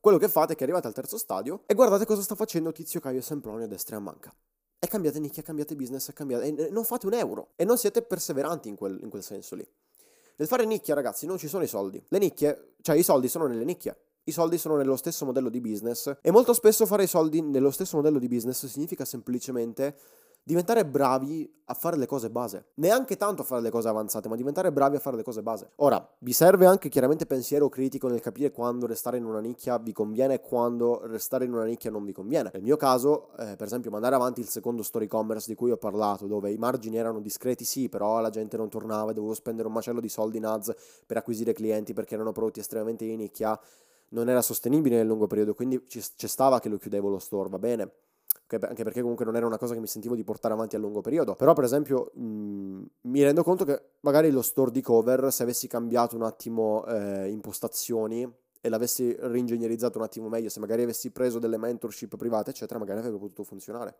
quello 0.00 0.18
che 0.18 0.28
fate 0.28 0.54
è 0.54 0.56
che 0.56 0.64
arrivate 0.64 0.88
al 0.88 0.94
terzo 0.94 1.18
stadio 1.18 1.62
e 1.66 1.74
guardate 1.74 2.06
cosa 2.06 2.22
sta 2.22 2.34
facendo 2.34 2.72
Tizio 2.72 3.00
Caio 3.00 3.20
Semploni 3.20 3.64
a 3.64 3.66
destra 3.66 3.96
e 3.96 3.98
a 3.98 4.02
manca. 4.02 4.34
E 4.78 4.86
cambiate 4.88 5.20
nicchia, 5.20 5.42
cambiate 5.42 5.76
business, 5.76 6.10
cambiate... 6.12 6.46
e 6.46 6.70
non 6.70 6.84
fate 6.84 7.06
un 7.06 7.12
euro. 7.12 7.50
E 7.54 7.64
non 7.64 7.76
siete 7.76 8.00
perseveranti 8.00 8.68
in 8.68 8.76
quel, 8.76 8.98
in 9.02 9.10
quel 9.10 9.22
senso 9.22 9.54
lì. 9.54 9.68
Nel 10.36 10.48
fare 10.48 10.64
nicchia, 10.64 10.94
ragazzi, 10.94 11.26
non 11.26 11.36
ci 11.36 11.48
sono 11.48 11.62
i 11.62 11.66
soldi. 11.66 12.02
Le 12.08 12.18
nicchie, 12.18 12.72
cioè 12.80 12.96
i 12.96 13.02
soldi 13.02 13.28
sono 13.28 13.46
nelle 13.46 13.64
nicchie. 13.64 13.94
I 14.30 14.32
soldi 14.32 14.58
sono 14.58 14.76
nello 14.76 14.94
stesso 14.94 15.24
modello 15.24 15.48
di 15.48 15.60
business 15.60 16.18
e 16.22 16.30
molto 16.30 16.52
spesso 16.52 16.86
fare 16.86 17.02
i 17.02 17.08
soldi 17.08 17.42
nello 17.42 17.72
stesso 17.72 17.96
modello 17.96 18.20
di 18.20 18.28
business 18.28 18.64
significa 18.66 19.04
semplicemente 19.04 19.96
diventare 20.42 20.86
bravi 20.86 21.48
a 21.66 21.74
fare 21.74 21.96
le 21.96 22.06
cose 22.06 22.30
base. 22.30 22.70
Neanche 22.74 23.16
tanto 23.16 23.42
a 23.42 23.44
fare 23.44 23.60
le 23.60 23.70
cose 23.70 23.88
avanzate, 23.88 24.28
ma 24.28 24.36
diventare 24.36 24.72
bravi 24.72 24.96
a 24.96 24.98
fare 24.98 25.16
le 25.16 25.22
cose 25.22 25.42
base. 25.42 25.70
Ora, 25.76 26.04
vi 26.18 26.32
serve 26.32 26.66
anche 26.66 26.88
chiaramente 26.88 27.26
pensiero 27.26 27.68
critico 27.68 28.08
nel 28.08 28.20
capire 28.20 28.50
quando 28.50 28.86
restare 28.86 29.18
in 29.18 29.24
una 29.24 29.40
nicchia 29.40 29.78
vi 29.78 29.92
conviene 29.92 30.34
e 30.34 30.40
quando 30.40 31.06
restare 31.06 31.44
in 31.44 31.52
una 31.52 31.64
nicchia 31.64 31.90
non 31.90 32.04
vi 32.04 32.12
conviene. 32.12 32.50
Nel 32.52 32.62
mio 32.62 32.76
caso, 32.76 33.30
eh, 33.36 33.56
per 33.56 33.66
esempio, 33.66 33.90
mandare 33.90 34.14
avanti 34.14 34.40
il 34.40 34.48
secondo 34.48 34.82
story 34.82 35.06
commerce 35.06 35.46
di 35.48 35.54
cui 35.54 35.70
ho 35.70 35.76
parlato, 35.76 36.26
dove 36.26 36.50
i 36.50 36.56
margini 36.56 36.96
erano 36.96 37.20
discreti, 37.20 37.64
sì, 37.64 37.88
però 37.88 38.20
la 38.20 38.30
gente 38.30 38.56
non 38.56 38.68
tornava 38.68 39.10
e 39.10 39.14
dovevo 39.14 39.34
spendere 39.34 39.68
un 39.68 39.74
macello 39.74 40.00
di 40.00 40.08
soldi 40.08 40.38
in 40.38 40.46
ads 40.46 40.74
per 41.06 41.16
acquisire 41.16 41.52
clienti 41.52 41.92
perché 41.92 42.14
erano 42.14 42.32
prodotti 42.32 42.60
estremamente 42.60 43.04
di 43.04 43.16
nicchia, 43.16 43.58
non 44.10 44.28
era 44.28 44.42
sostenibile 44.42 44.96
nel 44.96 45.06
lungo 45.06 45.26
periodo, 45.26 45.54
quindi 45.54 45.84
ci, 45.86 46.00
stava 46.00 46.60
che 46.60 46.68
lo 46.68 46.78
chiudevo 46.78 47.08
lo 47.08 47.18
store, 47.18 47.48
va 47.48 47.58
bene 47.58 47.92
anche 48.58 48.82
perché 48.82 49.00
comunque 49.00 49.24
non 49.24 49.36
era 49.36 49.46
una 49.46 49.58
cosa 49.58 49.74
che 49.74 49.80
mi 49.80 49.86
sentivo 49.86 50.16
di 50.16 50.24
portare 50.24 50.54
avanti 50.54 50.74
a 50.74 50.78
lungo 50.78 51.00
periodo. 51.00 51.34
Però, 51.36 51.52
per 51.52 51.64
esempio, 51.64 52.10
mh, 52.14 52.22
mm, 52.22 52.82
mi 53.02 53.22
rendo 53.22 53.44
conto 53.44 53.64
che 53.64 53.80
magari 54.00 54.30
lo 54.30 54.42
store 54.42 54.70
di 54.72 54.80
cover, 54.80 55.32
se 55.32 55.44
avessi 55.44 55.68
cambiato 55.68 56.16
un 56.16 56.22
attimo 56.22 56.84
eh, 56.86 57.28
impostazioni 57.28 58.28
e 58.60 58.68
l'avessi 58.68 59.14
reingegnerizzato 59.18 59.98
un 59.98 60.04
attimo 60.04 60.28
meglio, 60.28 60.48
se 60.48 60.60
magari 60.60 60.82
avessi 60.82 61.10
preso 61.10 61.38
delle 61.38 61.58
mentorship 61.58 62.16
private, 62.16 62.50
eccetera, 62.50 62.78
magari 62.78 62.98
avrebbe 62.98 63.18
potuto 63.18 63.44
funzionare. 63.44 63.96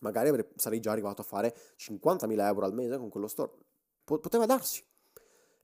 Magari 0.00 0.28
avrei, 0.28 0.44
sarei 0.56 0.80
già 0.80 0.92
arrivato 0.92 1.22
a 1.22 1.24
fare 1.24 1.54
50.000 1.76 2.46
euro 2.46 2.66
al 2.66 2.74
mese 2.74 2.98
con 2.98 3.08
quello 3.08 3.28
store. 3.28 3.50
poteva 4.04 4.44
darsi. 4.44 4.84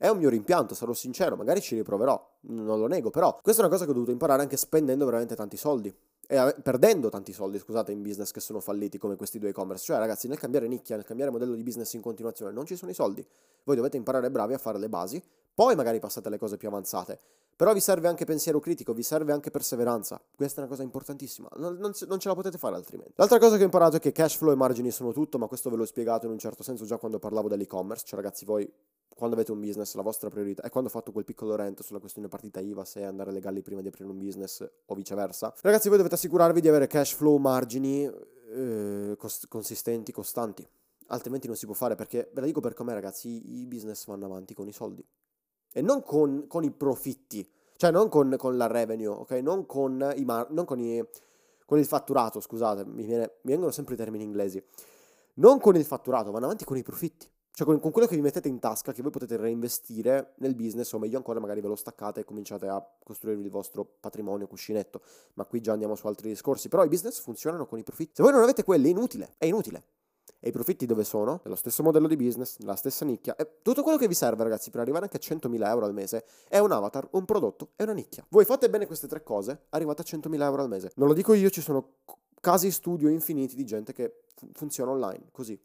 È 0.02 0.08
un 0.08 0.16
mio 0.16 0.30
rimpianto, 0.30 0.74
sarò 0.74 0.94
sincero, 0.94 1.36
magari 1.36 1.60
ci 1.60 1.74
riproverò, 1.74 2.38
non 2.44 2.78
lo 2.78 2.86
nego, 2.86 3.10
però 3.10 3.38
questa 3.42 3.60
è 3.60 3.64
una 3.66 3.70
cosa 3.70 3.84
che 3.84 3.90
ho 3.90 3.92
dovuto 3.92 4.12
imparare 4.12 4.40
anche 4.40 4.56
spendendo 4.56 5.04
veramente 5.04 5.34
tanti 5.34 5.58
soldi 5.58 5.94
e 6.26 6.56
perdendo 6.62 7.10
tanti 7.10 7.34
soldi, 7.34 7.58
scusate, 7.58 7.92
in 7.92 8.00
business 8.00 8.30
che 8.30 8.40
sono 8.40 8.60
falliti 8.60 8.96
come 8.96 9.14
questi 9.16 9.38
due 9.38 9.50
e-commerce. 9.50 9.84
Cioè, 9.84 9.98
ragazzi, 9.98 10.26
nel 10.26 10.38
cambiare 10.38 10.68
nicchia, 10.68 10.96
nel 10.96 11.04
cambiare 11.04 11.30
modello 11.30 11.54
di 11.54 11.62
business 11.62 11.92
in 11.92 12.00
continuazione, 12.00 12.50
non 12.50 12.64
ci 12.64 12.76
sono 12.76 12.90
i 12.90 12.94
soldi. 12.94 13.22
Voi 13.64 13.76
dovete 13.76 13.98
imparare 13.98 14.30
bravi 14.30 14.54
a 14.54 14.58
fare 14.58 14.78
le 14.78 14.88
basi, 14.88 15.22
poi 15.54 15.74
magari 15.74 15.98
passate 15.98 16.28
alle 16.28 16.38
cose 16.38 16.56
più 16.56 16.68
avanzate. 16.68 17.18
Però 17.60 17.74
vi 17.74 17.80
serve 17.80 18.08
anche 18.08 18.24
pensiero 18.24 18.58
critico, 18.58 18.94
vi 18.94 19.02
serve 19.02 19.32
anche 19.32 19.50
perseveranza. 19.50 20.18
Questa 20.34 20.56
è 20.56 20.64
una 20.64 20.70
cosa 20.70 20.82
importantissima, 20.82 21.46
non, 21.56 21.76
non, 21.76 21.92
non, 22.06 22.18
ce 22.18 22.28
la 22.28 22.34
potete 22.34 22.56
fare 22.56 22.74
altrimenti. 22.74 23.12
L'altra 23.16 23.38
cosa 23.38 23.56
che 23.56 23.60
ho 23.60 23.66
imparato 23.66 23.96
è 23.96 24.00
che 24.00 24.12
cash 24.12 24.36
flow 24.36 24.50
e 24.50 24.54
margini 24.54 24.90
sono 24.90 25.12
tutto, 25.12 25.36
ma 25.36 25.46
questo 25.46 25.68
ve 25.68 25.76
l'ho 25.76 25.84
spiegato 25.84 26.24
in 26.24 26.32
un 26.32 26.38
certo 26.38 26.62
senso 26.62 26.86
già 26.86 26.96
quando 26.96 27.18
parlavo 27.18 27.48
dell'e-commerce. 27.48 28.06
Cioè, 28.06 28.18
ragazzi, 28.18 28.46
voi 28.46 28.66
quando 29.14 29.36
avete 29.36 29.52
un 29.52 29.60
business, 29.60 29.92
la 29.92 30.00
vostra 30.00 30.30
priorità, 30.30 30.62
e 30.62 30.70
quando 30.70 30.88
ho 30.88 30.92
fatto 30.92 31.12
quel 31.12 31.26
piccolo 31.26 31.54
rento 31.54 31.82
sulla 31.82 31.98
questione 31.98 32.28
partita 32.28 32.60
IVA, 32.60 32.82
se 32.86 33.04
andare 33.04 33.30
legali 33.30 33.60
prima 33.60 33.82
di 33.82 33.88
aprire 33.88 34.08
un 34.08 34.16
business 34.16 34.66
o 34.86 34.94
viceversa, 34.94 35.52
ragazzi, 35.60 35.88
voi 35.88 35.98
dovete 35.98 36.14
assicurarvi 36.14 36.62
di 36.62 36.68
avere 36.68 36.86
cash 36.86 37.12
flow, 37.12 37.36
margini 37.36 38.10
eh, 38.54 39.16
cos- 39.18 39.44
consistenti, 39.48 40.12
costanti. 40.12 40.66
Altrimenti 41.08 41.46
non 41.46 41.56
si 41.56 41.66
può 41.66 41.74
fare 41.74 41.94
perché, 41.94 42.30
ve 42.32 42.40
la 42.40 42.46
dico 42.46 42.60
per 42.60 42.72
com'è, 42.72 42.94
ragazzi, 42.94 43.60
i 43.60 43.66
business 43.66 44.06
vanno 44.06 44.24
avanti 44.24 44.54
con 44.54 44.66
i 44.66 44.72
soldi. 44.72 45.06
E 45.72 45.82
non 45.82 46.02
con, 46.02 46.46
con 46.48 46.64
i 46.64 46.70
profitti, 46.70 47.48
cioè 47.76 47.90
non 47.90 48.08
con, 48.08 48.34
con, 48.36 48.56
la 48.56 48.66
revenue, 48.66 49.06
ok? 49.06 49.30
Non 49.42 49.66
con, 49.66 50.12
i 50.16 50.24
mar- 50.24 50.50
non 50.50 50.64
con, 50.64 50.80
i, 50.80 51.02
con 51.64 51.78
il 51.78 51.86
fatturato, 51.86 52.40
scusate, 52.40 52.84
mi, 52.84 53.04
viene, 53.04 53.38
mi 53.42 53.52
vengono 53.52 53.70
sempre 53.70 53.94
i 53.94 53.96
termini 53.96 54.24
inglesi. 54.24 54.62
Non 55.34 55.58
con 55.58 55.76
il 55.76 55.84
fatturato, 55.84 56.30
vanno 56.30 56.46
avanti 56.46 56.64
con 56.64 56.76
i 56.76 56.82
profitti. 56.82 57.28
Cioè 57.52 57.66
con, 57.66 57.80
con, 57.80 57.90
quello 57.90 58.06
che 58.06 58.16
vi 58.16 58.22
mettete 58.22 58.48
in 58.48 58.58
tasca, 58.58 58.92
che 58.92 59.02
voi 59.02 59.10
potete 59.10 59.36
reinvestire 59.36 60.34
nel 60.38 60.54
business, 60.54 60.92
o 60.92 60.98
meglio 60.98 61.16
ancora, 61.16 61.40
magari 61.40 61.60
ve 61.60 61.68
lo 61.68 61.76
staccate 61.76 62.20
e 62.20 62.24
cominciate 62.24 62.66
a 62.66 62.84
costruirvi 63.02 63.42
il 63.42 63.50
vostro 63.50 63.84
patrimonio 63.84 64.46
cuscinetto. 64.46 65.02
Ma 65.34 65.44
qui 65.44 65.60
già 65.60 65.72
andiamo 65.72 65.94
su 65.94 66.06
altri 66.06 66.28
discorsi. 66.28 66.68
Però 66.68 66.84
i 66.84 66.88
business 66.88 67.20
funzionano 67.20 67.66
con 67.66 67.78
i 67.78 67.82
profitti. 67.82 68.12
Se 68.14 68.22
voi 68.22 68.32
non 68.32 68.42
avete 68.42 68.64
quelli, 68.64 68.86
è 68.86 68.90
inutile. 68.90 69.34
È 69.36 69.44
inutile. 69.46 69.82
E 70.38 70.48
i 70.48 70.52
profitti 70.52 70.86
dove 70.86 71.04
sono? 71.04 71.40
Nello 71.44 71.56
stesso 71.56 71.82
modello 71.82 72.06
di 72.06 72.16
business, 72.16 72.58
nella 72.58 72.76
stessa 72.76 73.04
nicchia. 73.04 73.34
E 73.36 73.58
tutto 73.62 73.82
quello 73.82 73.98
che 73.98 74.08
vi 74.08 74.14
serve, 74.14 74.42
ragazzi, 74.42 74.70
per 74.70 74.80
arrivare 74.80 75.08
anche 75.10 75.16
a 75.16 75.36
100.000 75.36 75.66
euro 75.66 75.86
al 75.86 75.92
mese 75.92 76.24
è 76.48 76.58
un 76.58 76.72
avatar, 76.72 77.08
un 77.12 77.24
prodotto 77.24 77.70
e 77.76 77.84
una 77.84 77.92
nicchia. 77.92 78.24
Voi 78.28 78.44
fate 78.44 78.70
bene 78.70 78.86
queste 78.86 79.06
tre 79.06 79.22
cose, 79.22 79.66
arrivate 79.70 80.02
a 80.02 80.04
100.000 80.04 80.42
euro 80.42 80.62
al 80.62 80.68
mese. 80.68 80.92
Non 80.96 81.08
lo 81.08 81.14
dico 81.14 81.34
io, 81.34 81.50
ci 81.50 81.60
sono 81.60 81.94
casi 82.40 82.70
studio 82.70 83.08
infiniti 83.08 83.54
di 83.54 83.64
gente 83.64 83.92
che 83.92 84.22
funziona 84.52 84.90
online, 84.92 85.28
così 85.32 85.58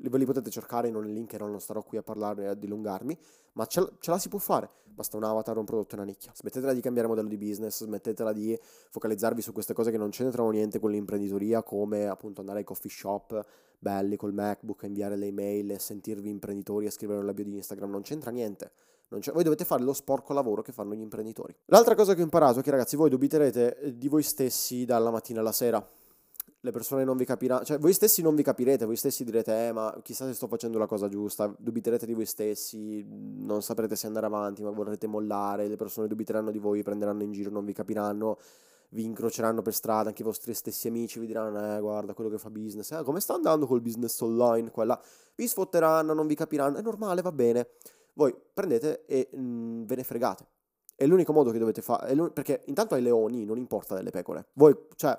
ve 0.00 0.18
li 0.18 0.24
potete 0.24 0.50
cercare 0.50 0.88
in 0.88 0.94
un 0.94 1.04
link 1.04 1.32
e 1.32 1.38
non 1.38 1.58
starò 1.60 1.82
qui 1.82 1.98
a 1.98 2.02
parlarne 2.02 2.44
e 2.44 2.46
a 2.48 2.54
dilungarmi, 2.54 3.18
ma 3.54 3.66
ce 3.66 3.80
la, 3.80 3.90
ce 3.98 4.10
la, 4.10 4.18
si 4.18 4.28
può 4.28 4.38
fare, 4.38 4.70
basta 4.84 5.16
un 5.16 5.24
avatar, 5.24 5.56
un 5.56 5.64
prodotto 5.64 5.94
e 5.94 5.98
una 5.98 6.06
nicchia. 6.06 6.32
Smettetela 6.34 6.72
di 6.72 6.80
cambiare 6.80 7.08
modello 7.08 7.28
di 7.28 7.36
business, 7.36 7.82
smettetela 7.82 8.32
di 8.32 8.58
focalizzarvi 8.90 9.42
su 9.42 9.52
queste 9.52 9.74
cose 9.74 9.90
che 9.90 9.98
non 9.98 10.10
c'entrano 10.10 10.50
niente 10.50 10.78
con 10.78 10.90
l'imprenditoria, 10.90 11.62
come 11.62 12.06
appunto 12.06 12.40
andare 12.40 12.60
ai 12.60 12.64
coffee 12.64 12.90
shop 12.90 13.44
belli 13.78 14.16
col 14.16 14.32
MacBook, 14.32 14.82
inviare 14.82 15.16
le 15.16 15.26
email 15.26 15.70
e 15.70 15.78
sentirvi 15.78 16.28
imprenditori 16.28 16.86
e 16.86 16.90
scrivere 16.90 17.18
nella 17.18 17.32
bio 17.32 17.44
di 17.44 17.54
Instagram, 17.54 17.90
non 17.90 18.02
c'entra 18.02 18.30
niente. 18.30 18.72
Voi 19.08 19.42
dovete 19.42 19.64
fare 19.64 19.82
lo 19.82 19.94
sporco 19.94 20.34
lavoro 20.34 20.60
che 20.60 20.72
fanno 20.72 20.94
gli 20.94 21.00
imprenditori. 21.00 21.56
L'altra 21.66 21.94
cosa 21.94 22.14
che 22.14 22.20
ho 22.20 22.24
imparato 22.24 22.60
è 22.60 22.62
che 22.62 22.70
ragazzi 22.70 22.94
voi 22.94 23.08
dubiterete 23.08 23.94
di 23.96 24.08
voi 24.08 24.22
stessi 24.22 24.84
dalla 24.84 25.10
mattina 25.10 25.40
alla 25.40 25.52
sera 25.52 25.86
le 26.60 26.70
persone 26.72 27.04
non 27.04 27.16
vi 27.16 27.24
capiranno, 27.24 27.64
cioè 27.64 27.78
voi 27.78 27.92
stessi 27.92 28.20
non 28.20 28.34
vi 28.34 28.42
capirete, 28.42 28.84
voi 28.84 28.96
stessi 28.96 29.22
direte, 29.22 29.68
eh, 29.68 29.72
ma 29.72 29.96
chissà 30.02 30.26
se 30.26 30.34
sto 30.34 30.48
facendo 30.48 30.78
la 30.78 30.86
cosa 30.86 31.08
giusta, 31.08 31.52
dubiterete 31.56 32.04
di 32.04 32.14
voi 32.14 32.26
stessi, 32.26 33.04
non 33.08 33.62
saprete 33.62 33.94
se 33.94 34.08
andare 34.08 34.26
avanti, 34.26 34.62
ma 34.62 34.70
vorrete 34.70 35.06
mollare, 35.06 35.68
le 35.68 35.76
persone 35.76 36.08
dubiteranno 36.08 36.50
di 36.50 36.58
voi, 36.58 36.82
prenderanno 36.82 37.22
in 37.22 37.30
giro, 37.30 37.50
non 37.50 37.64
vi 37.64 37.72
capiranno, 37.72 38.38
vi 38.90 39.04
incroceranno 39.04 39.62
per 39.62 39.74
strada, 39.74 40.08
anche 40.08 40.22
i 40.22 40.24
vostri 40.24 40.54
stessi 40.54 40.88
amici 40.88 41.18
vi 41.18 41.26
diranno, 41.26 41.76
eh, 41.76 41.80
guarda, 41.80 42.14
quello 42.14 42.30
che 42.30 42.38
fa 42.38 42.50
business, 42.50 42.90
eh, 42.92 43.02
come 43.02 43.20
sta 43.20 43.34
andando 43.34 43.66
col 43.66 43.80
business 43.80 44.20
online, 44.20 44.70
quella, 44.70 45.00
vi 45.34 45.46
sfotteranno, 45.46 46.14
non 46.14 46.26
vi 46.26 46.34
capiranno, 46.34 46.78
è 46.78 46.82
normale, 46.82 47.22
va 47.22 47.32
bene, 47.32 47.68
voi 48.14 48.34
prendete 48.52 49.04
e 49.06 49.28
mh, 49.32 49.40
mm, 49.40 49.84
ve 49.84 49.96
ne 49.96 50.04
fregate. 50.04 50.46
È 50.94 51.06
l'unico 51.06 51.32
modo 51.32 51.50
che 51.50 51.58
dovete 51.58 51.80
fare, 51.80 52.14
perché 52.30 52.62
intanto 52.66 52.94
ai 52.94 53.02
leoni 53.02 53.44
non 53.44 53.56
importa 53.56 53.94
delle 53.94 54.10
pecore. 54.10 54.46
Voi, 54.54 54.76
cioè, 54.96 55.16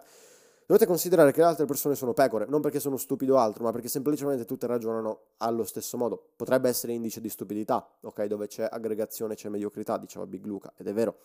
Dovete 0.69 0.85
considerare 0.85 1.31
che 1.31 1.39
le 1.39 1.47
altre 1.47 1.65
persone 1.65 1.95
sono 1.95 2.13
pecore, 2.13 2.45
non 2.45 2.61
perché 2.61 2.79
sono 2.79 2.95
stupido 2.95 3.33
o 3.33 3.37
altro, 3.39 3.63
ma 3.63 3.71
perché 3.71 3.87
semplicemente 3.87 4.45
tutte 4.45 4.67
ragionano 4.67 5.21
allo 5.37 5.63
stesso 5.63 5.97
modo. 5.97 6.33
Potrebbe 6.35 6.69
essere 6.69 6.93
indice 6.93 7.21
di 7.21 7.29
stupidità, 7.29 7.89
ok? 8.01 8.25
Dove 8.25 8.45
c'è 8.45 8.67
aggregazione, 8.69 9.33
c'è 9.33 9.49
mediocrità, 9.49 9.97
diceva 9.97 10.27
Big 10.27 10.45
Luca, 10.45 10.71
ed 10.77 10.85
è 10.85 10.93
vero. 10.93 11.21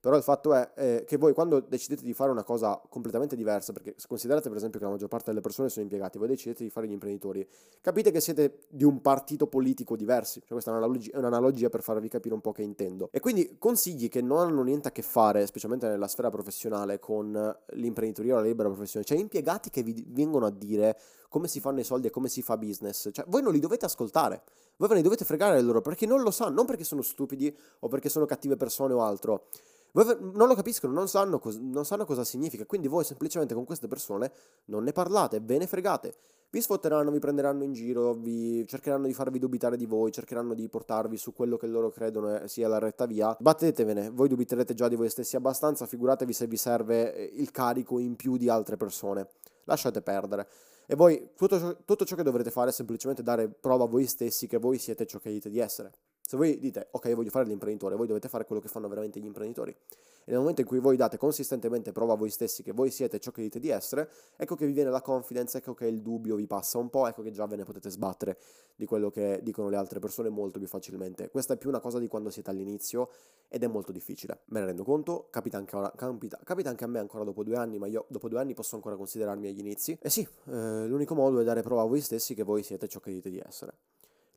Però 0.00 0.16
il 0.16 0.22
fatto 0.22 0.54
è 0.54 0.70
eh, 0.76 1.04
che 1.06 1.16
voi 1.16 1.32
quando 1.32 1.60
decidete 1.60 2.02
di 2.02 2.12
fare 2.14 2.30
una 2.30 2.44
cosa 2.44 2.80
completamente 2.88 3.36
diversa, 3.36 3.72
perché 3.72 3.94
considerate 4.06 4.48
per 4.48 4.56
esempio 4.56 4.78
che 4.78 4.84
la 4.84 4.92
maggior 4.92 5.08
parte 5.08 5.26
delle 5.30 5.40
persone 5.40 5.68
sono 5.68 5.82
impiegati, 5.82 6.18
voi 6.18 6.28
decidete 6.28 6.62
di 6.62 6.70
fare 6.70 6.86
gli 6.86 6.92
imprenditori, 6.92 7.46
capite 7.80 8.10
che 8.10 8.20
siete 8.20 8.60
di 8.68 8.84
un 8.84 9.00
partito 9.00 9.46
politico 9.46 9.96
diversi. 9.96 10.40
Cioè 10.40 10.50
questa 10.50 10.70
è 10.70 10.74
un'analogia, 10.74 11.10
è 11.12 11.18
un'analogia 11.18 11.68
per 11.68 11.82
farvi 11.82 12.08
capire 12.08 12.34
un 12.34 12.40
po' 12.40 12.52
che 12.52 12.62
intendo. 12.62 13.08
E 13.12 13.20
quindi 13.20 13.56
consigli 13.58 14.08
che 14.08 14.20
non 14.20 14.38
hanno 14.38 14.62
niente 14.62 14.88
a 14.88 14.92
che 14.92 15.02
fare, 15.02 15.46
specialmente 15.46 15.88
nella 15.88 16.08
sfera 16.08 16.30
professionale, 16.30 16.98
con 16.98 17.56
l'imprenditoria 17.72 18.34
o 18.34 18.36
la 18.38 18.44
libera 18.44 18.68
professione, 18.68 19.04
cioè 19.04 19.18
impiegati 19.18 19.70
che 19.70 19.82
vi 19.82 20.04
vengono 20.08 20.46
a 20.46 20.50
dire 20.50 20.98
come 21.28 21.46
si 21.46 21.60
fanno 21.60 21.80
i 21.80 21.84
soldi 21.84 22.06
e 22.06 22.10
come 22.10 22.28
si 22.28 22.42
fa 22.42 22.56
business. 22.56 23.10
Cioè, 23.12 23.24
voi 23.28 23.42
non 23.42 23.52
li 23.52 23.60
dovete 23.60 23.84
ascoltare, 23.84 24.42
voi 24.76 24.88
ve 24.88 24.94
ne 24.94 25.02
dovete 25.02 25.24
fregare 25.24 25.60
loro 25.60 25.80
perché 25.80 26.06
non 26.06 26.22
lo 26.22 26.30
sanno, 26.30 26.54
non 26.54 26.66
perché 26.66 26.84
sono 26.84 27.02
stupidi 27.02 27.54
o 27.80 27.88
perché 27.88 28.08
sono 28.08 28.24
cattive 28.24 28.56
persone 28.56 28.94
o 28.94 29.02
altro. 29.02 29.46
Non 29.92 30.48
lo 30.48 30.54
capiscono, 30.54 30.92
non 30.92 31.08
sanno, 31.08 31.38
cos- 31.38 31.56
non 31.56 31.84
sanno 31.84 32.04
cosa 32.04 32.24
significa, 32.24 32.66
quindi 32.66 32.88
voi 32.88 33.04
semplicemente 33.04 33.54
con 33.54 33.64
queste 33.64 33.88
persone 33.88 34.30
non 34.66 34.84
ne 34.84 34.92
parlate, 34.92 35.40
ve 35.40 35.58
ne 35.58 35.66
fregate. 35.66 36.14
Vi 36.50 36.62
sfotteranno, 36.62 37.10
vi 37.10 37.18
prenderanno 37.18 37.62
in 37.62 37.72
giro, 37.72 38.14
vi 38.14 38.66
cercheranno 38.66 39.06
di 39.06 39.12
farvi 39.12 39.38
dubitare 39.38 39.76
di 39.76 39.84
voi, 39.84 40.10
cercheranno 40.10 40.54
di 40.54 40.66
portarvi 40.68 41.16
su 41.18 41.34
quello 41.34 41.58
che 41.58 41.66
loro 41.66 41.90
credono 41.90 42.46
cia 42.46 42.68
la 42.68 42.78
retta 42.78 43.04
via. 43.04 43.36
Battetevene, 43.38 44.10
voi 44.10 44.28
dubiterete 44.28 44.72
già 44.72 44.88
di 44.88 44.94
voi 44.94 45.10
stessi 45.10 45.36
abbastanza, 45.36 45.84
figuratevi 45.84 46.32
se 46.32 46.46
vi 46.46 46.56
serve 46.56 47.14
eh, 47.14 47.32
il 47.34 47.50
carico 47.50 47.98
in 47.98 48.16
più 48.16 48.38
di 48.38 48.48
altre 48.48 48.78
persone. 48.78 49.28
Lasciate 49.64 50.00
perdere. 50.00 50.48
E 50.86 50.94
voi 50.94 51.32
tutto 51.36 51.58
ciò, 51.58 51.76
tutto 51.84 52.06
ciò 52.06 52.16
che 52.16 52.22
dovrete 52.22 52.50
fare 52.50 52.70
è 52.70 52.72
semplicemente 52.72 53.22
dare 53.22 53.48
prova 53.48 53.84
a 53.84 53.86
voi 53.88 54.06
stessi 54.06 54.46
che 54.46 54.56
voi 54.56 54.78
siete 54.78 55.06
ciò 55.06 55.18
che 55.18 55.30
dite 55.30 55.50
di 55.50 55.58
essere. 55.58 55.92
Se 56.28 56.36
voi 56.36 56.58
dite, 56.58 56.88
ok, 56.90 57.14
voglio 57.14 57.30
fare 57.30 57.46
l'imprenditore, 57.46 57.96
voi 57.96 58.06
dovete 58.06 58.28
fare 58.28 58.44
quello 58.44 58.60
che 58.60 58.68
fanno 58.68 58.86
veramente 58.86 59.18
gli 59.18 59.24
imprenditori. 59.24 59.70
E 59.70 60.30
nel 60.30 60.40
momento 60.40 60.60
in 60.60 60.66
cui 60.66 60.78
voi 60.78 60.94
date 60.94 61.16
consistentemente 61.16 61.90
prova 61.90 62.12
a 62.12 62.16
voi 62.16 62.28
stessi 62.28 62.62
che 62.62 62.72
voi 62.72 62.90
siete 62.90 63.18
ciò 63.18 63.30
che 63.30 63.40
dite 63.40 63.58
di 63.58 63.70
essere, 63.70 64.10
ecco 64.36 64.54
che 64.54 64.66
vi 64.66 64.72
viene 64.72 64.90
la 64.90 65.00
confidence, 65.00 65.56
ecco 65.56 65.72
che 65.72 65.86
il 65.86 66.02
dubbio 66.02 66.36
vi 66.36 66.46
passa 66.46 66.76
un 66.76 66.90
po', 66.90 67.06
ecco 67.06 67.22
che 67.22 67.30
già 67.30 67.46
ve 67.46 67.56
ne 67.56 67.64
potete 67.64 67.88
sbattere 67.88 68.36
di 68.76 68.84
quello 68.84 69.08
che 69.08 69.40
dicono 69.42 69.70
le 69.70 69.76
altre 69.76 70.00
persone 70.00 70.28
molto 70.28 70.58
più 70.58 70.68
facilmente. 70.68 71.30
Questa 71.30 71.54
è 71.54 71.56
più 71.56 71.70
una 71.70 71.80
cosa 71.80 71.98
di 71.98 72.08
quando 72.08 72.28
siete 72.28 72.50
all'inizio 72.50 73.08
ed 73.48 73.62
è 73.62 73.66
molto 73.66 73.90
difficile. 73.90 74.40
Me 74.48 74.60
ne 74.60 74.66
rendo 74.66 74.84
conto, 74.84 75.28
capita 75.30 75.56
anche, 75.56 75.76
ora, 75.76 75.90
capita, 75.96 76.38
capita 76.44 76.68
anche 76.68 76.84
a 76.84 76.88
me 76.88 76.98
ancora 76.98 77.24
dopo 77.24 77.42
due 77.42 77.56
anni, 77.56 77.78
ma 77.78 77.86
io 77.86 78.04
dopo 78.08 78.28
due 78.28 78.38
anni 78.38 78.52
posso 78.52 78.76
ancora 78.76 78.96
considerarmi 78.96 79.48
agli 79.48 79.60
inizi. 79.60 79.96
E 79.98 80.10
sì, 80.10 80.20
eh, 80.20 80.86
l'unico 80.86 81.14
modo 81.14 81.40
è 81.40 81.44
dare 81.44 81.62
prova 81.62 81.80
a 81.80 81.86
voi 81.86 82.02
stessi 82.02 82.34
che 82.34 82.42
voi 82.42 82.62
siete 82.62 82.86
ciò 82.86 83.00
che 83.00 83.12
dite 83.12 83.30
di 83.30 83.38
essere. 83.38 83.72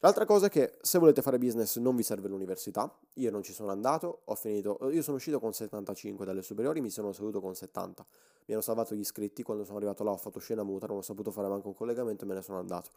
L'altra 0.04 0.26
cosa 0.26 0.48
è 0.48 0.50
che 0.50 0.80
se 0.82 0.98
volete 0.98 1.22
fare 1.22 1.38
business 1.38 1.78
non 1.78 1.96
vi 1.96 2.02
serve 2.02 2.28
l'università, 2.28 2.92
io 3.14 3.30
non 3.30 3.44
ci 3.44 3.54
sono 3.54 3.70
andato, 3.70 4.22
ho 4.26 4.34
finito, 4.34 4.80
io 4.90 5.04
sono 5.04 5.18
uscito 5.18 5.40
con 5.40 5.54
75 5.54 6.26
dalle 6.26 6.42
superiori, 6.42 6.82
mi 6.82 6.90
sono 6.90 7.12
seduto 7.12 7.40
con 7.40 7.54
70, 7.54 8.04
mi 8.46 8.54
hanno 8.56 8.64
salvato 8.64 8.96
gli 8.96 9.00
iscritti, 9.00 9.44
quando 9.44 9.64
sono 9.64 9.78
arrivato 9.78 10.04
là 10.04 10.10
ho 10.10 10.18
fatto 10.18 10.40
scena 10.40 10.64
muta, 10.64 10.88
non 10.88 10.98
ho 10.98 11.02
saputo 11.04 11.30
fare 11.30 11.48
manco 11.50 11.68
un 11.68 11.76
collegamento 11.76 12.24
e 12.24 12.28
me 12.28 12.34
ne 12.34 12.42
sono 12.42 12.58
andato 12.58 12.90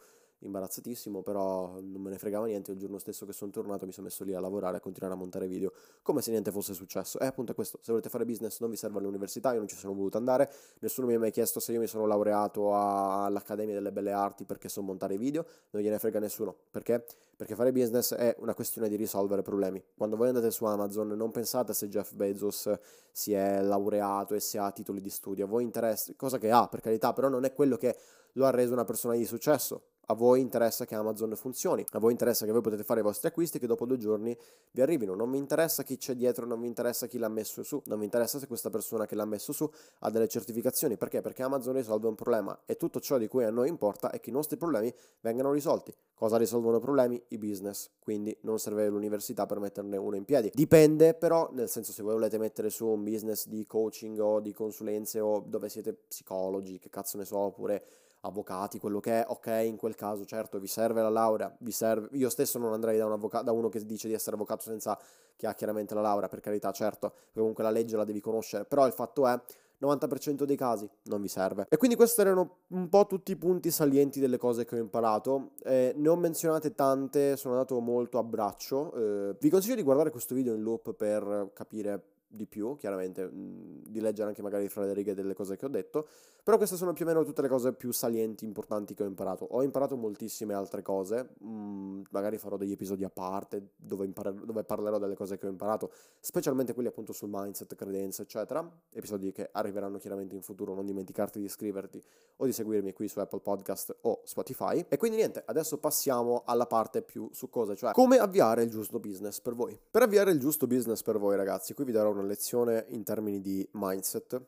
imbarazzatissimo, 0.45 1.23
però 1.23 1.81
non 1.81 2.01
me 2.01 2.11
ne 2.11 2.19
fregava 2.19 2.47
niente. 2.47 2.73
Il 2.73 2.79
giorno 2.79 2.99
stesso 2.99 3.27
che 3.27 3.33
sono 3.33 3.51
tornato 3.51 3.87
mi 3.87 3.93
sono 3.93 4.07
messo 4.07 4.25
lì 4.25 4.35
a 4.35 4.41
lavorare, 4.41 4.77
a 4.77 4.81
continuare 4.81 5.15
a 5.15 5.17
montare 5.17 5.47
video, 5.47 5.73
come 6.03 6.23
se 6.23 6.31
niente 6.31 6.51
fosse 6.51 6.75
successo. 6.75 7.19
E 7.19 7.27
appunto 7.27 7.53
è 7.53 7.55
questo, 7.55 7.79
se 7.81 7.91
volete 7.91 8.09
fare 8.09 8.25
business 8.25 8.61
non 8.61 8.71
vi 8.71 8.77
serve 8.77 8.99
all'università, 8.99 9.53
io 9.53 9.59
non 9.59 9.69
ci 9.69 9.77
sono 9.77 9.95
voluto 9.95 10.19
andare, 10.19 10.51
nessuno 10.81 11.07
mi 11.07 11.15
ha 11.15 11.19
mai 11.19 11.31
chiesto 11.31 11.61
se 11.61 11.73
io 11.73 11.81
mi 11.81 11.87
sono 11.87 12.07
laureato 12.07 12.75
all'Accademia 12.75 13.75
delle 13.75 13.93
Belle 13.93 14.13
Arti 14.13 14.45
perché 14.45 14.69
so 14.69 14.83
montare 14.83 15.17
video, 15.17 15.45
non 15.71 15.83
gliene 15.83 15.99
frega 15.99 16.19
nessuno. 16.19 16.55
Perché? 16.71 16.94
Perché 17.37 17.55
fare 17.55 17.73
business 17.73 18.15
è 18.15 18.35
una 18.39 18.55
questione 18.55 18.89
di 18.89 18.97
risolvere 18.97 19.43
problemi. 19.43 19.83
Quando 19.97 20.17
voi 20.17 20.29
andate 20.29 20.51
su 20.51 20.65
Amazon 20.65 21.09
non 21.09 21.31
pensate 21.31 21.75
se 21.75 21.89
Jeff 21.89 22.13
Bezos 22.13 22.73
si 23.11 23.33
è 23.33 23.61
laureato 23.61 24.35
e 24.35 24.41
se 24.41 24.59
ha 24.59 24.71
titoli 24.71 25.01
di 25.01 25.11
studio, 25.11 25.45
a 25.45 25.49
voi 25.49 25.65
interessa, 25.65 26.13
cosa 26.17 26.39
che 26.39 26.51
ha 26.51 26.69
per 26.69 26.81
carità, 26.81 27.13
però 27.13 27.29
non 27.29 27.45
è 27.45 27.53
quello 27.53 27.77
che 27.77 27.97
lo 28.33 28.47
ha 28.47 28.51
reso 28.51 28.73
una 28.73 28.85
persona 28.85 29.15
di 29.15 29.25
successo. 29.25 29.94
A 30.07 30.15
voi 30.15 30.41
interessa 30.41 30.85
che 30.85 30.95
Amazon 30.95 31.35
funzioni, 31.35 31.85
a 31.93 31.99
voi 31.99 32.13
interessa 32.13 32.45
che 32.45 32.53
voi 32.53 32.61
potete 32.61 32.85
fare 32.85 33.01
i 33.01 33.03
vostri 33.03 33.29
acquisti 33.29 33.59
che 33.59 33.67
dopo 33.67 33.87
due 33.87 33.97
giorni 33.97 34.37
vi 34.71 34.83
arrivino. 34.83 35.15
Non 35.15 35.31
mi 35.31 35.39
interessa 35.39 35.83
chi 35.83 35.97
c'è 35.97 36.15
dietro, 36.15 36.45
non 36.45 36.61
mi 36.61 36.67
interessa 36.67 37.07
chi 37.07 37.17
l'ha 37.17 37.29
messo 37.29 37.63
su, 37.63 37.81
non 37.87 37.99
mi 37.99 38.05
interessa 38.05 38.39
se 38.39 38.47
questa 38.47 38.69
persona 38.69 39.07
che 39.07 39.15
l'ha 39.15 39.25
messo 39.25 39.53
su 39.53 39.71
ha 40.01 40.11
delle 40.11 40.29
certificazioni. 40.29 40.97
Perché? 40.97 41.23
Perché 41.23 41.43
Amazon 41.43 41.75
risolve 41.75 42.07
un 42.07 42.15
problema 42.15 42.63
e 42.67 42.77
tutto 42.77 43.01
ciò 43.01 43.17
di 43.17 43.29
cui 43.29 43.45
a 43.45 43.51
noi 43.51 43.69
importa 43.69 44.11
è 44.11 44.21
che 44.21 44.31
i 44.31 44.33
nostri 44.33 44.57
problemi 44.57 44.93
vengano 45.21 45.53
risolti. 45.53 45.95
Cosa 46.15 46.37
risolvono 46.37 46.77
i 46.77 46.81
problemi? 46.81 47.23
I 47.29 47.39
business. 47.39 47.91
Quindi 47.99 48.37
non 48.43 48.59
serve 48.59 48.89
l'università 48.89 49.47
per 49.47 49.59
metterne 49.59 49.97
uno 49.97 50.17
in 50.17 50.25
piedi. 50.25 50.51
Dipende 50.53 51.15
però, 51.15 51.49
nel 51.53 51.69
senso 51.69 51.93
se 51.93 52.03
voi 52.03 52.13
volete 52.13 52.39
mettere 52.39 52.71
su 52.71 52.87
un 52.87 53.03
business 53.03 53.47
di 53.47 53.67
coaching 53.67 54.19
o 54.21 54.41
di 54.41 54.53
consulenze 54.53 55.21
o 55.21 55.41
dove 55.41 55.69
siete 55.69 55.93
psicologi, 55.93 56.79
che 56.79 56.91
cazzo 56.91 57.17
ne 57.19 57.25
so, 57.25 57.39
oppure 57.39 57.85
avvocati, 58.25 58.79
quello 58.79 59.01
che 59.01 59.23
è, 59.23 59.25
ok, 59.27 59.63
in 59.65 59.77
quel 59.77 59.95
caso 59.95 60.25
certo 60.25 60.59
vi 60.59 60.67
serve 60.67 61.03
la 61.03 61.11
laurea, 61.11 61.55
vi 61.61 61.71
serve, 61.71 62.09
io 62.13 62.29
stesso 62.29 62.59
non 62.59 62.73
andrei 62.73 62.99
da, 62.99 63.07
un 63.07 63.13
avvocato, 63.13 63.45
da 63.45 63.53
uno 63.53 63.69
che 63.69 63.85
dice 63.85 64.09
di 64.09 64.15
essere 64.15 64.37
avvocato 64.37 64.63
senza 64.63 64.99
che 65.37 65.47
ha 65.47 65.55
chiaramente 65.55 65.95
la 65.95 66.01
laurea, 66.01 66.29
per 66.29 66.41
carità, 66.41 66.71
certo, 66.73 67.13
comunque 67.33 67.63
la 67.63 67.71
legge 67.71 67.97
la 67.97 68.05
devi 68.05 68.21
conoscere, 68.21 68.65
però 68.65 68.87
il 68.87 68.93
fatto 68.93 69.27
è 69.27 69.39
90% 69.81 70.45
dei 70.45 70.57
casi 70.57 70.89
non 71.05 71.21
vi 71.21 71.29
serve. 71.29 71.67
E 71.69 71.77
quindi 71.77 71.97
questi 71.97 72.21
erano 72.21 72.59
un 72.69 72.89
po' 72.89 73.07
tutti 73.07 73.33
i 73.33 73.37
punti 73.37 73.71
salienti 73.71 74.21
delle 74.21 74.39
cose 74.39 74.65
che 74.65 74.77
ho 74.77 74.79
imparato. 74.79 75.51
Eh, 75.63 75.93
ne 75.97 76.09
ho 76.09 76.17
menzionate 76.17 76.75
tante, 76.75 77.37
sono 77.37 77.55
andato 77.55 77.79
molto 77.81 78.19
a 78.19 78.23
braccio. 78.23 78.93
Eh, 78.95 79.37
vi 79.39 79.51
consiglio 79.51 79.75
di 79.75 79.83
guardare 79.83 80.11
questo 80.11 80.35
video 80.35 80.55
in 80.55 80.63
loop 80.63 80.95
per 80.95 81.51
capire 81.53 82.14
di 82.35 82.47
più, 82.47 82.77
chiaramente, 82.77 83.25
mh, 83.25 83.83
di 83.89 84.01
leggere 84.01 84.29
anche 84.29 84.43
magari 84.43 84.69
fra 84.69 84.85
le 84.85 84.93
righe 84.93 85.15
delle 85.15 85.35
cose 85.35 85.57
che 85.57 85.65
ho 85.65 85.69
detto, 85.69 86.09
però 86.43 86.57
queste 86.57 86.77
sono 86.77 86.93
più 86.93 87.05
o 87.05 87.09
meno 87.09 87.25
tutte 87.25 87.43
le 87.43 87.49
cose 87.49 87.73
più 87.73 87.93
salienti, 87.93 88.45
importanti 88.45 88.95
che 88.95 89.03
ho 89.03 89.07
imparato. 89.07 89.47
Ho 89.51 89.63
imparato 89.63 89.97
moltissime 89.97 90.53
altre 90.53 90.83
cose, 90.83 91.31
mh, 91.39 92.03
magari 92.11 92.39
farò 92.39 92.57
degli 92.57 92.73
episodi 92.73 93.05
a 93.05 93.11
parte 93.11 93.71
dove, 93.77 94.05
impar- 94.05 94.45
dove, 94.45 94.65
parlerò 94.65 94.99
delle 94.99 95.15
cose 95.15 95.39
che 95.39 95.47
ho 95.47 95.51
imparato, 95.51 95.91
specialmente 96.21 96.75
quelli 96.75 96.89
appunto 96.89 97.13
sul 97.13 97.29
mindset, 97.31 97.75
credenze, 97.75 98.23
eccetera, 98.23 98.69
episodi 98.93 99.33
che 99.33 99.49
arriveranno 99.53 99.99
chiaramente 99.99 100.35
in 100.35 100.43
futuro, 100.43 100.75
non 100.75 100.85
dimenticarti 100.85 101.39
di 101.39 101.47
iscriverti 101.47 102.03
o 102.37 102.45
di 102.45 102.53
seguirmi 102.53 102.93
qui 102.93 103.09
su 103.09 103.21
Apple 103.21 103.41
Podcast 103.41 103.97
o 104.03 104.21
Spotify. 104.25 104.85
E 104.89 104.97
quindi 104.97 105.19
niente, 105.19 105.43
adesso 105.47 105.79
passiamo 105.79 106.43
alla 106.45 106.67
parte 106.67 107.03
più 107.03 107.29
su 107.33 107.49
cose, 107.49 107.77
cioè 107.77 107.93
come 107.93 108.19
avviare 108.19 108.63
il 108.65 108.71
giusto 108.71 108.99
business 108.99 109.41
per 109.41 109.55
voi. 109.55 109.79
Per 109.91 110.03
avviare 110.03 110.33
il 110.33 110.41
giusto 110.41 110.67
business 110.67 111.03
per 111.03 111.19
voi 111.19 111.37
ragazzi, 111.37 111.75
qui 111.75 111.85
vi 111.85 111.93
darò 111.93 112.11
una 112.11 112.23
lezione 112.27 112.87
in 112.89 113.03
termini 113.03 113.41
di 113.41 113.67
mindset, 113.73 114.41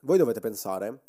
voi 0.00 0.18
dovete 0.18 0.40
pensare 0.40 1.02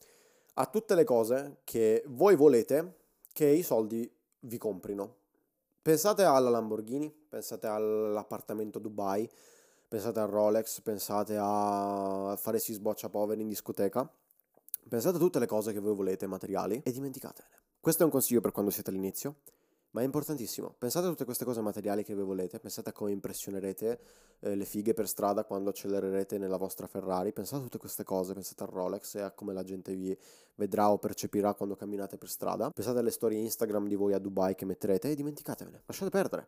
a 0.55 0.65
tutte 0.65 0.95
le 0.95 1.03
cose 1.03 1.57
che 1.63 2.03
voi 2.07 2.35
volete 2.35 2.97
che 3.31 3.45
i 3.45 3.63
soldi 3.63 4.09
vi 4.41 4.57
comprino. 4.57 5.15
Pensate 5.81 6.23
alla 6.23 6.49
Lamborghini, 6.49 7.09
pensate 7.09 7.67
all'appartamento 7.67 8.79
Dubai, 8.79 9.29
pensate 9.87 10.19
al 10.19 10.29
Rolex, 10.29 10.81
pensate 10.81 11.37
a 11.39 12.35
fare 12.37 12.59
si 12.59 12.73
sboccia 12.73 13.09
poveri 13.09 13.41
in 13.41 13.47
discoteca. 13.47 14.09
Pensate 14.87 15.15
a 15.15 15.19
tutte 15.19 15.39
le 15.39 15.47
cose 15.47 15.73
che 15.73 15.79
voi 15.79 15.95
volete, 15.95 16.27
materiali, 16.27 16.81
e 16.83 16.91
dimenticatevene. 16.91 17.55
Questo 17.79 18.03
è 18.03 18.05
un 18.05 18.11
consiglio 18.11 18.41
per 18.41 18.51
quando 18.51 18.71
siete 18.71 18.89
all'inizio. 18.89 19.35
Ma 19.91 20.01
è 20.01 20.03
importantissimo. 20.05 20.73
Pensate 20.77 21.07
a 21.07 21.09
tutte 21.09 21.25
queste 21.25 21.43
cose 21.43 21.59
materiali 21.59 22.03
che 22.03 22.15
voi 22.15 22.23
volete, 22.23 22.59
pensate 22.59 22.89
a 22.89 22.93
come 22.93 23.11
impressionerete 23.11 23.99
eh, 24.39 24.55
le 24.55 24.63
fighe 24.65 24.93
per 24.93 25.07
strada 25.07 25.43
quando 25.43 25.69
accelererete 25.69 26.37
nella 26.37 26.55
vostra 26.55 26.87
Ferrari, 26.87 27.33
pensate 27.33 27.61
a 27.61 27.63
tutte 27.65 27.77
queste 27.77 28.05
cose, 28.05 28.33
pensate 28.33 28.63
al 28.63 28.69
Rolex 28.69 29.15
e 29.15 29.21
a 29.21 29.31
come 29.31 29.53
la 29.53 29.63
gente 29.63 29.93
vi 29.93 30.17
vedrà 30.55 30.91
o 30.91 30.97
percepirà 30.97 31.53
quando 31.55 31.75
camminate 31.75 32.17
per 32.17 32.29
strada. 32.29 32.69
Pensate 32.69 32.99
alle 32.99 33.11
storie 33.11 33.39
Instagram 33.39 33.87
di 33.87 33.95
voi 33.95 34.13
a 34.13 34.19
Dubai 34.19 34.55
che 34.55 34.63
metterete 34.63 35.11
e 35.11 35.15
dimenticatevene, 35.15 35.83
lasciate 35.85 36.09
perdere. 36.09 36.47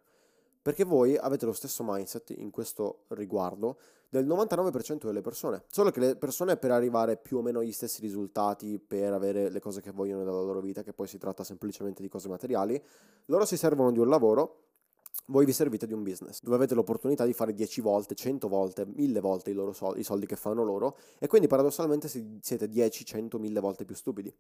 Perché 0.63 0.85
voi 0.85 1.15
avete 1.17 1.45
lo 1.45 1.51
stesso 1.53 1.83
mindset 1.85 2.31
in 2.37 2.49
questo 2.49 3.03
riguardo 3.09 3.77
del 4.09 4.25
99% 4.25 5.05
delle 5.05 5.21
persone. 5.21 5.65
Solo 5.67 5.91
che 5.91 5.99
le 5.99 6.15
persone 6.15 6.55
per 6.55 6.71
arrivare 6.71 7.17
più 7.17 7.37
o 7.37 7.41
meno 7.41 7.59
agli 7.59 7.73
stessi 7.73 7.99
risultati, 7.99 8.79
per 8.79 9.11
avere 9.11 9.49
le 9.49 9.59
cose 9.59 9.81
che 9.81 9.91
vogliono 9.91 10.23
dalla 10.23 10.41
loro 10.41 10.61
vita, 10.61 10.81
che 10.81 10.93
poi 10.93 11.07
si 11.07 11.17
tratta 11.17 11.43
semplicemente 11.43 12.01
di 12.01 12.07
cose 12.07 12.29
materiali, 12.29 12.81
loro 13.25 13.45
si 13.45 13.57
servono 13.57 13.91
di 13.91 13.99
un 13.99 14.07
lavoro 14.07 14.61
voi 15.27 15.45
vi 15.45 15.53
servite 15.53 15.85
di 15.85 15.93
un 15.93 16.03
business 16.03 16.41
dove 16.41 16.55
avete 16.55 16.73
l'opportunità 16.73 17.23
di 17.25 17.33
fare 17.33 17.53
10 17.53 17.81
volte, 17.81 18.15
100 18.15 18.47
volte, 18.47 18.85
1000 18.85 19.19
volte 19.21 19.51
i, 19.51 19.71
soldi, 19.73 19.99
i 19.99 20.03
soldi 20.03 20.25
che 20.25 20.35
fanno 20.35 20.63
loro 20.63 20.97
e 21.19 21.27
quindi 21.27 21.47
paradossalmente 21.47 22.09
siete 22.41 22.67
10, 22.67 23.05
100, 23.05 23.39
1000 23.39 23.59
volte 23.59 23.85
più 23.85 23.95
stupidi. 23.95 24.33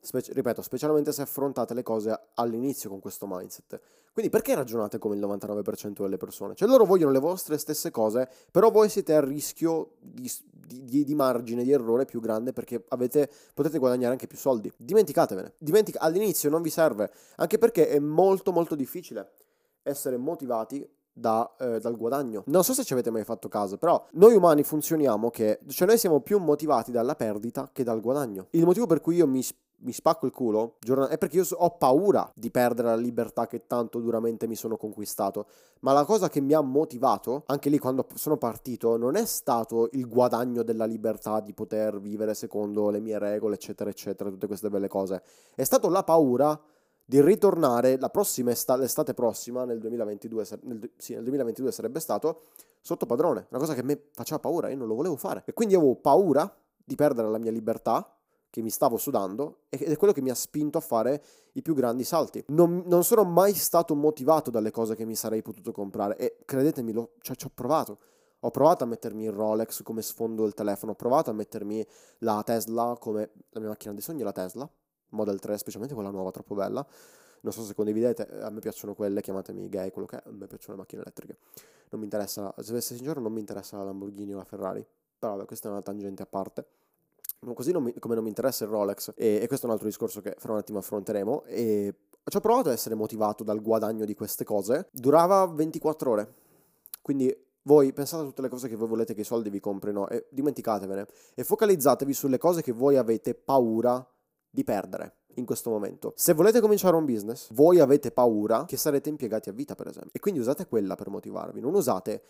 Spe- 0.00 0.24
ripeto, 0.32 0.62
specialmente 0.62 1.12
se 1.12 1.22
affrontate 1.22 1.74
le 1.74 1.82
cose 1.82 2.18
all'inizio 2.34 2.88
con 2.88 3.00
questo 3.00 3.26
mindset. 3.28 3.80
Quindi 4.12 4.30
perché 4.30 4.54
ragionate 4.54 4.98
come 4.98 5.14
il 5.14 5.20
99% 5.20 6.02
delle 6.02 6.16
persone? 6.16 6.54
Cioè 6.54 6.68
loro 6.68 6.84
vogliono 6.84 7.12
le 7.12 7.18
vostre 7.20 7.58
stesse 7.58 7.90
cose, 7.90 8.28
però 8.50 8.70
voi 8.70 8.88
siete 8.88 9.14
a 9.14 9.20
rischio 9.20 9.92
di, 10.00 10.30
di, 10.50 11.04
di 11.04 11.14
margine 11.14 11.62
di 11.62 11.70
errore 11.70 12.06
più 12.06 12.20
grande 12.20 12.52
perché 12.52 12.84
avete, 12.88 13.30
potete 13.54 13.78
guadagnare 13.78 14.12
anche 14.12 14.26
più 14.26 14.38
soldi. 14.38 14.72
Dimenticatevene. 14.76 15.54
Dimentic- 15.58 15.96
all'inizio 16.00 16.50
non 16.50 16.62
vi 16.62 16.70
serve, 16.70 17.10
anche 17.36 17.58
perché 17.58 17.88
è 17.88 17.98
molto 17.98 18.52
molto 18.52 18.74
difficile 18.74 19.30
essere 19.82 20.16
motivati 20.16 20.86
da, 21.12 21.54
eh, 21.58 21.78
dal 21.80 21.96
guadagno. 21.96 22.42
Non 22.46 22.64
so 22.64 22.72
se 22.72 22.84
ci 22.84 22.92
avete 22.92 23.10
mai 23.10 23.24
fatto 23.24 23.48
caso, 23.48 23.76
però 23.76 24.04
noi 24.12 24.34
umani 24.34 24.62
funzioniamo 24.62 25.30
che, 25.30 25.60
cioè 25.68 25.86
noi 25.86 25.98
siamo 25.98 26.20
più 26.20 26.38
motivati 26.38 26.90
dalla 26.90 27.14
perdita 27.14 27.68
che 27.72 27.84
dal 27.84 28.00
guadagno. 28.00 28.46
Il 28.50 28.64
motivo 28.64 28.86
per 28.86 29.00
cui 29.00 29.16
io 29.16 29.26
mi 29.26 29.42
mi 29.82 29.92
spacco 29.92 30.26
il 30.26 30.32
culo 30.32 30.76
è 31.08 31.18
perché 31.18 31.36
io 31.36 31.46
ho 31.50 31.70
paura 31.76 32.30
di 32.34 32.50
perdere 32.50 32.88
la 32.88 32.96
libertà 32.96 33.46
che 33.46 33.66
tanto 33.66 34.00
duramente 34.00 34.46
mi 34.46 34.56
sono 34.56 34.76
conquistato. 34.76 35.46
Ma 35.80 35.92
la 35.92 36.04
cosa 36.04 36.28
che 36.28 36.40
mi 36.40 36.52
ha 36.52 36.60
motivato, 36.60 37.44
anche 37.46 37.70
lì 37.70 37.78
quando 37.78 38.06
sono 38.14 38.36
partito, 38.36 38.96
non 38.96 39.16
è 39.16 39.24
stato 39.24 39.88
il 39.92 40.06
guadagno 40.06 40.62
della 40.62 40.84
libertà 40.84 41.40
di 41.40 41.54
poter 41.54 42.00
vivere 42.00 42.34
secondo 42.34 42.90
le 42.90 43.00
mie 43.00 43.18
regole, 43.18 43.54
eccetera, 43.54 43.90
eccetera, 43.90 44.30
tutte 44.30 44.46
queste 44.46 44.68
belle 44.68 44.88
cose. 44.88 45.22
È 45.54 45.64
stato 45.64 45.88
la 45.88 46.04
paura 46.04 46.58
di 47.04 47.20
ritornare 47.20 47.98
la 47.98 48.10
prossima 48.10 48.50
estate, 48.50 48.82
l'estate 48.82 49.14
prossima, 49.14 49.64
nel 49.64 49.80
2022, 49.80 50.46
nel, 50.62 50.90
sì, 50.96 51.14
nel 51.14 51.22
2022 51.22 51.72
sarebbe 51.72 51.98
stato, 51.98 52.42
sotto 52.80 53.06
padrone. 53.06 53.46
Una 53.50 53.58
cosa 53.58 53.74
che 53.74 53.80
a 53.80 53.84
me 53.84 54.00
faceva 54.12 54.38
paura, 54.38 54.68
io 54.68 54.76
non 54.76 54.86
lo 54.86 54.94
volevo 54.94 55.16
fare. 55.16 55.42
E 55.46 55.52
quindi 55.52 55.74
avevo 55.74 55.96
paura 55.96 56.54
di 56.84 56.94
perdere 56.94 57.28
la 57.28 57.38
mia 57.38 57.50
libertà 57.50 58.14
che 58.50 58.62
mi 58.62 58.70
stavo 58.70 58.96
sudando 58.96 59.60
ed 59.68 59.82
è 59.82 59.96
quello 59.96 60.12
che 60.12 60.20
mi 60.20 60.30
ha 60.30 60.34
spinto 60.34 60.76
a 60.76 60.80
fare 60.80 61.22
i 61.52 61.62
più 61.62 61.72
grandi 61.72 62.04
salti. 62.04 62.44
Non, 62.48 62.82
non 62.86 63.04
sono 63.04 63.24
mai 63.24 63.54
stato 63.54 63.94
motivato 63.94 64.50
dalle 64.50 64.72
cose 64.72 64.96
che 64.96 65.04
mi 65.04 65.14
sarei 65.14 65.40
potuto 65.40 65.70
comprare 65.72 66.16
e 66.16 66.38
credetemi, 66.44 66.92
lo, 66.92 67.12
cioè, 67.20 67.36
ci 67.36 67.46
ho 67.46 67.50
provato. 67.54 67.98
Ho 68.40 68.50
provato 68.50 68.84
a 68.84 68.86
mettermi 68.86 69.24
il 69.24 69.32
Rolex 69.32 69.82
come 69.82 70.02
sfondo 70.02 70.42
del 70.42 70.54
telefono, 70.54 70.92
ho 70.92 70.94
provato 70.94 71.30
a 71.30 71.32
mettermi 71.32 71.86
la 72.18 72.42
Tesla 72.42 72.96
come 72.98 73.30
la 73.50 73.60
mia 73.60 73.68
macchina 73.68 73.92
di 73.92 74.00
sogni, 74.00 74.22
la 74.22 74.32
Tesla, 74.32 74.68
Model 75.10 75.38
3, 75.38 75.58
specialmente 75.58 75.94
quella 75.94 76.10
nuova, 76.10 76.30
troppo 76.30 76.54
bella. 76.54 76.84
Non 77.42 77.52
so 77.52 77.62
se 77.62 77.74
condividete, 77.74 78.28
a 78.40 78.50
me 78.50 78.60
piacciono 78.60 78.94
quelle, 78.94 79.20
chiamatemi 79.20 79.68
gay, 79.68 79.90
quello 79.90 80.06
che 80.06 80.16
è, 80.16 80.22
a 80.26 80.30
me 80.32 80.46
piacciono 80.46 80.74
le 80.74 80.80
macchine 80.80 81.02
elettriche. 81.02 81.38
Non 81.90 82.00
mi 82.00 82.04
interessa, 82.04 82.52
se 82.58 82.74
essere 82.76 82.96
sincero, 82.96 83.20
non 83.20 83.32
mi 83.32 83.40
interessa 83.40 83.76
la 83.76 83.84
Lamborghini 83.84 84.32
o 84.32 84.38
la 84.38 84.44
Ferrari. 84.44 84.86
Però 85.18 85.34
vabbè, 85.34 85.46
questa 85.46 85.68
è 85.68 85.70
una 85.70 85.82
tangente 85.82 86.22
a 86.22 86.26
parte. 86.26 86.66
Così 87.54 87.72
non 87.72 87.84
mi, 87.84 87.94
come 87.98 88.14
non 88.14 88.22
mi 88.22 88.28
interessa 88.28 88.64
il 88.64 88.70
Rolex, 88.70 89.12
e, 89.16 89.40
e, 89.42 89.46
questo 89.46 89.64
è 89.64 89.68
un 89.68 89.74
altro 89.74 89.88
discorso 89.88 90.20
che 90.20 90.34
fra 90.38 90.52
un 90.52 90.58
attimo 90.58 90.78
affronteremo. 90.78 91.44
E 91.44 91.94
ci 92.22 92.36
ho 92.36 92.40
provato 92.40 92.68
a 92.68 92.72
essere 92.72 92.94
motivato 92.94 93.42
dal 93.42 93.62
guadagno 93.62 94.04
di 94.04 94.14
queste 94.14 94.44
cose. 94.44 94.88
Durava 94.92 95.46
24 95.46 96.10
ore. 96.10 96.34
Quindi 97.00 97.34
voi 97.62 97.92
pensate 97.92 98.22
a 98.22 98.26
tutte 98.26 98.42
le 98.42 98.48
cose 98.48 98.68
che 98.68 98.76
voi 98.76 98.88
volete 98.88 99.14
che 99.14 99.22
i 99.22 99.24
soldi 99.24 99.48
vi 99.48 99.60
comprino 99.60 100.08
e 100.08 100.26
dimenticatevene. 100.30 101.06
E 101.34 101.44
focalizzatevi 101.44 102.12
sulle 102.12 102.38
cose 102.38 102.62
che 102.62 102.72
voi 102.72 102.96
avete 102.96 103.34
paura 103.34 104.06
di 104.50 104.64
perdere 104.64 105.14
in 105.34 105.44
questo 105.46 105.70
momento. 105.70 106.12
Se 106.16 106.34
volete 106.34 106.60
cominciare 106.60 106.96
un 106.96 107.04
business, 107.04 107.52
voi 107.52 107.80
avete 107.80 108.10
paura 108.10 108.64
che 108.64 108.76
sarete 108.76 109.08
impiegati 109.08 109.48
a 109.48 109.52
vita, 109.52 109.74
per 109.74 109.86
esempio. 109.86 110.12
E 110.12 110.20
quindi 110.20 110.40
usate 110.40 110.66
quella 110.66 110.94
per 110.94 111.08
motivarvi. 111.08 111.60
Non 111.60 111.74
usate 111.74 112.22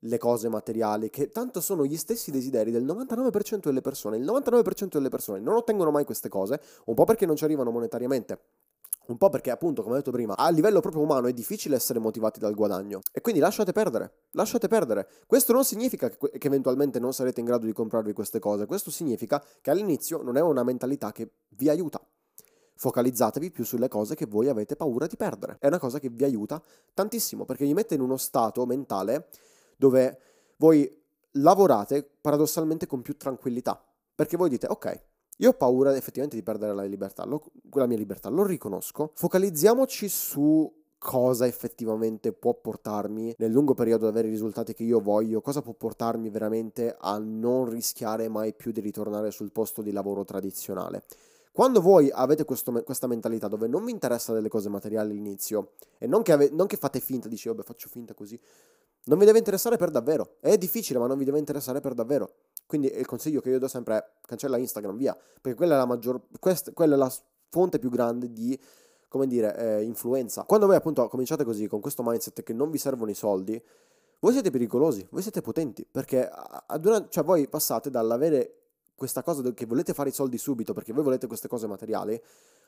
le 0.00 0.18
cose 0.18 0.48
materiali, 0.48 1.10
che 1.10 1.30
tanto 1.30 1.60
sono 1.60 1.84
gli 1.84 1.96
stessi 1.96 2.30
desideri 2.30 2.70
del 2.70 2.84
99% 2.84 3.60
delle 3.62 3.80
persone. 3.80 4.16
Il 4.16 4.24
99% 4.24 4.88
delle 4.92 5.08
persone 5.08 5.40
non 5.40 5.56
ottengono 5.56 5.90
mai 5.90 6.04
queste 6.04 6.28
cose, 6.28 6.60
un 6.86 6.94
po' 6.94 7.04
perché 7.04 7.26
non 7.26 7.36
ci 7.36 7.44
arrivano 7.44 7.70
monetariamente. 7.70 8.40
Un 9.08 9.16
po' 9.16 9.30
perché, 9.30 9.50
appunto, 9.50 9.80
come 9.82 9.94
ho 9.94 9.96
detto 9.96 10.10
prima, 10.10 10.36
a 10.36 10.50
livello 10.50 10.80
proprio 10.80 11.02
umano 11.02 11.28
è 11.28 11.32
difficile 11.32 11.76
essere 11.76 11.98
motivati 11.98 12.38
dal 12.38 12.54
guadagno. 12.54 13.00
E 13.10 13.22
quindi 13.22 13.40
lasciate 13.40 13.72
perdere, 13.72 14.24
lasciate 14.32 14.68
perdere. 14.68 15.08
Questo 15.26 15.54
non 15.54 15.64
significa 15.64 16.10
che, 16.10 16.18
che, 16.38 16.46
eventualmente 16.46 16.98
non 16.98 17.14
sarete 17.14 17.40
in 17.40 17.46
grado 17.46 17.64
di 17.64 17.72
comprarvi 17.72 18.12
queste 18.12 18.38
cose. 18.38 18.66
Questo 18.66 18.90
significa 18.90 19.42
che 19.62 19.70
all'inizio 19.70 20.20
non 20.22 20.36
è 20.36 20.42
una 20.42 20.62
mentalità 20.62 21.10
che 21.10 21.30
vi 21.56 21.70
aiuta. 21.70 22.06
Focalizzatevi 22.74 23.50
più 23.50 23.64
sulle 23.64 23.88
cose 23.88 24.14
che 24.14 24.26
voi 24.26 24.48
avete 24.48 24.76
paura 24.76 25.06
di 25.06 25.16
perdere. 25.16 25.56
È 25.58 25.68
una 25.68 25.78
cosa 25.78 25.98
che 25.98 26.10
vi 26.10 26.24
aiuta 26.24 26.62
tantissimo 26.92 27.46
perché 27.46 27.64
vi 27.64 27.72
mette 27.72 27.94
in 27.94 28.02
uno 28.02 28.18
stato 28.18 28.66
mentale 28.66 29.28
dove 29.78 30.18
voi 30.56 30.92
lavorate 31.32 32.02
paradossalmente 32.20 32.86
con 32.86 33.00
più 33.00 33.16
tranquillità, 33.16 33.82
perché 34.14 34.36
voi 34.36 34.48
dite 34.48 34.66
ok, 34.66 35.02
io 35.38 35.50
ho 35.50 35.54
paura 35.54 35.96
effettivamente 35.96 36.36
di 36.36 36.42
perdere 36.42 36.74
la 36.74 36.82
libertà, 36.82 37.24
lo, 37.24 37.42
la 37.72 37.86
mia 37.86 37.96
libertà, 37.96 38.28
lo 38.28 38.44
riconosco, 38.44 39.12
focalizziamoci 39.14 40.08
su 40.08 40.76
cosa 40.98 41.46
effettivamente 41.46 42.32
può 42.32 42.54
portarmi 42.54 43.36
nel 43.38 43.52
lungo 43.52 43.74
periodo 43.74 44.06
ad 44.06 44.12
avere 44.12 44.26
i 44.26 44.32
risultati 44.32 44.74
che 44.74 44.82
io 44.82 45.00
voglio, 45.00 45.40
cosa 45.40 45.62
può 45.62 45.72
portarmi 45.72 46.28
veramente 46.28 46.96
a 46.98 47.18
non 47.18 47.70
rischiare 47.70 48.28
mai 48.28 48.52
più 48.52 48.72
di 48.72 48.80
ritornare 48.80 49.30
sul 49.30 49.52
posto 49.52 49.80
di 49.80 49.92
lavoro 49.92 50.24
tradizionale. 50.24 51.04
Quando 51.52 51.80
voi 51.80 52.10
avete 52.12 52.44
questo, 52.44 52.72
questa 52.84 53.06
mentalità 53.06 53.48
dove 53.48 53.66
non 53.66 53.84
vi 53.84 53.90
interessa 53.90 54.32
delle 54.32 54.48
cose 54.48 54.68
materiali 54.68 55.10
all'inizio 55.10 55.72
e 55.98 56.06
non 56.06 56.22
che, 56.22 56.32
ave, 56.32 56.50
non 56.52 56.66
che 56.66 56.76
fate 56.76 57.00
finta, 57.00 57.28
dici 57.28 57.48
vabbè 57.48 57.62
faccio 57.62 57.88
finta 57.88 58.14
così, 58.14 58.38
non 59.08 59.18
vi 59.18 59.24
deve 59.24 59.38
interessare 59.38 59.76
per 59.76 59.90
davvero. 59.90 60.36
È 60.40 60.56
difficile, 60.56 60.98
ma 60.98 61.06
non 61.06 61.18
vi 61.18 61.24
deve 61.24 61.38
interessare 61.38 61.80
per 61.80 61.94
davvero. 61.94 62.30
Quindi 62.66 62.92
il 62.94 63.06
consiglio 63.06 63.40
che 63.40 63.50
io 63.50 63.58
do 63.58 63.66
sempre 63.66 63.96
è 63.96 64.04
cancella 64.26 64.58
Instagram, 64.58 64.96
via, 64.96 65.16
perché 65.40 65.56
quella 65.56 65.74
è 65.74 65.78
la 65.78 65.86
maggior 65.86 66.20
quest, 66.38 66.72
quella 66.74 66.94
è 66.94 66.98
la 66.98 67.12
fonte 67.48 67.78
più 67.78 67.88
grande 67.88 68.32
di 68.32 68.58
come 69.08 69.26
dire, 69.26 69.56
eh, 69.56 69.82
influenza. 69.82 70.42
Quando 70.42 70.66
voi 70.66 70.76
appunto 70.76 71.06
cominciate 71.08 71.42
così 71.42 71.66
con 71.66 71.80
questo 71.80 72.02
mindset 72.02 72.42
che 72.42 72.52
non 72.52 72.70
vi 72.70 72.76
servono 72.76 73.10
i 73.10 73.14
soldi, 73.14 73.60
voi 74.20 74.32
siete 74.32 74.50
pericolosi, 74.50 75.06
voi 75.10 75.22
siete 75.22 75.40
potenti, 75.40 75.86
perché 75.90 76.28
una, 76.82 77.08
cioè 77.08 77.24
voi 77.24 77.48
passate 77.48 77.88
dall'avere 77.88 78.54
questa 78.94 79.22
cosa 79.22 79.42
che 79.54 79.64
volete 79.64 79.94
fare 79.94 80.08
i 80.08 80.12
soldi 80.12 80.36
subito 80.36 80.72
perché 80.72 80.92
voi 80.92 81.04
volete 81.04 81.26
queste 81.26 81.48
cose 81.48 81.66
materiali, 81.66 82.20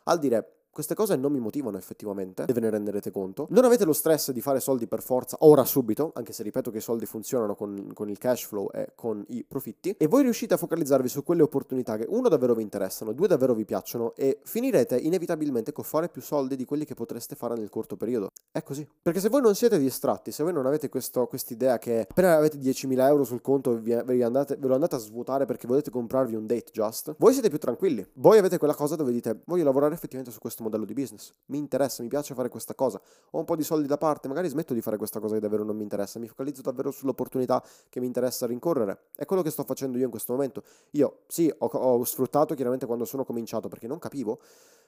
al 0.04 0.18
dire 0.18 0.54
queste 0.72 0.94
cose 0.94 1.16
non 1.16 1.32
mi 1.32 1.40
motivano 1.40 1.76
effettivamente, 1.76 2.44
e 2.46 2.52
ve 2.52 2.60
ne 2.60 2.70
renderete 2.70 3.10
conto. 3.10 3.48
Non 3.50 3.64
avete 3.64 3.84
lo 3.84 3.92
stress 3.92 4.30
di 4.30 4.40
fare 4.40 4.60
soldi 4.60 4.86
per 4.86 5.02
forza 5.02 5.36
ora 5.40 5.64
subito, 5.64 6.12
anche 6.14 6.32
se 6.32 6.44
ripeto 6.44 6.70
che 6.70 6.78
i 6.78 6.80
soldi 6.80 7.06
funzionano 7.06 7.56
con, 7.56 7.90
con, 7.92 8.08
il 8.08 8.18
cash 8.18 8.44
flow 8.44 8.70
e 8.72 8.92
con 8.94 9.24
i 9.28 9.44
profitti, 9.46 9.94
e 9.98 10.06
voi 10.06 10.22
riuscite 10.22 10.54
a 10.54 10.56
focalizzarvi 10.56 11.08
su 11.08 11.24
quelle 11.24 11.42
opportunità 11.42 11.96
che 11.96 12.06
uno 12.08 12.28
davvero 12.28 12.54
vi 12.54 12.62
interessano, 12.62 13.12
due 13.12 13.26
davvero 13.26 13.52
vi 13.52 13.64
piacciono 13.64 14.14
e 14.14 14.38
finirete 14.44 14.96
inevitabilmente 14.96 15.72
con 15.72 15.82
fare 15.82 16.08
più 16.08 16.22
soldi 16.22 16.54
di 16.54 16.64
quelli 16.64 16.84
che 16.84 16.94
potreste 16.94 17.34
fare 17.34 17.56
nel 17.56 17.68
corto 17.68 17.96
periodo. 17.96 18.28
È 18.52 18.62
così. 18.62 18.86
Perché 19.02 19.18
se 19.18 19.28
voi 19.28 19.42
non 19.42 19.56
siete 19.56 19.76
distratti, 19.78 20.30
se 20.30 20.44
voi 20.44 20.52
non 20.52 20.66
avete 20.66 20.88
questa 20.88 21.26
idea 21.48 21.78
che 21.78 22.06
appena 22.08 22.36
avete 22.36 22.58
10.000 22.58 23.00
euro 23.00 23.24
sul 23.24 23.40
conto 23.40 23.74
vi, 23.74 24.00
vi 24.04 24.22
andate, 24.22 24.56
ve 24.56 24.68
lo 24.68 24.74
andate 24.74 24.94
a 24.94 24.98
svuotare 24.98 25.46
perché 25.46 25.66
volete 25.66 25.90
comprarvi 25.90 26.36
un 26.36 26.46
date 26.46 26.70
just, 26.72 27.14
voi 27.18 27.32
siete 27.32 27.48
più 27.48 27.58
tranquilli. 27.58 28.06
Voi 28.14 28.38
avete 28.38 28.56
quella 28.58 28.74
cosa 28.74 28.94
dove 28.94 29.10
dite 29.10 29.40
voglio 29.46 29.64
lavorare 29.64 29.89
effettivamente 29.94 30.32
su 30.32 30.40
questo 30.40 30.62
modello 30.62 30.84
di 30.84 30.92
business, 30.92 31.32
mi 31.46 31.58
interessa, 31.58 32.02
mi 32.02 32.08
piace 32.08 32.34
fare 32.34 32.48
questa 32.48 32.74
cosa, 32.74 33.00
ho 33.30 33.38
un 33.38 33.44
po' 33.44 33.56
di 33.56 33.62
soldi 33.62 33.86
da 33.86 33.98
parte, 33.98 34.28
magari 34.28 34.48
smetto 34.48 34.74
di 34.74 34.80
fare 34.80 34.96
questa 34.96 35.20
cosa 35.20 35.34
che 35.34 35.40
davvero 35.40 35.64
non 35.64 35.76
mi 35.76 35.82
interessa, 35.82 36.18
mi 36.18 36.28
focalizzo 36.28 36.62
davvero 36.62 36.90
sull'opportunità 36.90 37.62
che 37.88 38.00
mi 38.00 38.06
interessa 38.06 38.46
rincorrere. 38.46 39.06
È 39.14 39.24
quello 39.24 39.42
che 39.42 39.50
sto 39.50 39.64
facendo 39.64 39.98
io 39.98 40.04
in 40.04 40.10
questo 40.10 40.32
momento. 40.32 40.62
Io 40.92 41.20
sì, 41.26 41.52
ho, 41.58 41.66
ho 41.66 42.04
sfruttato 42.04 42.54
chiaramente 42.54 42.86
quando 42.86 43.04
sono 43.04 43.24
cominciato 43.24 43.68
perché 43.68 43.86
non 43.86 43.98
capivo 43.98 44.40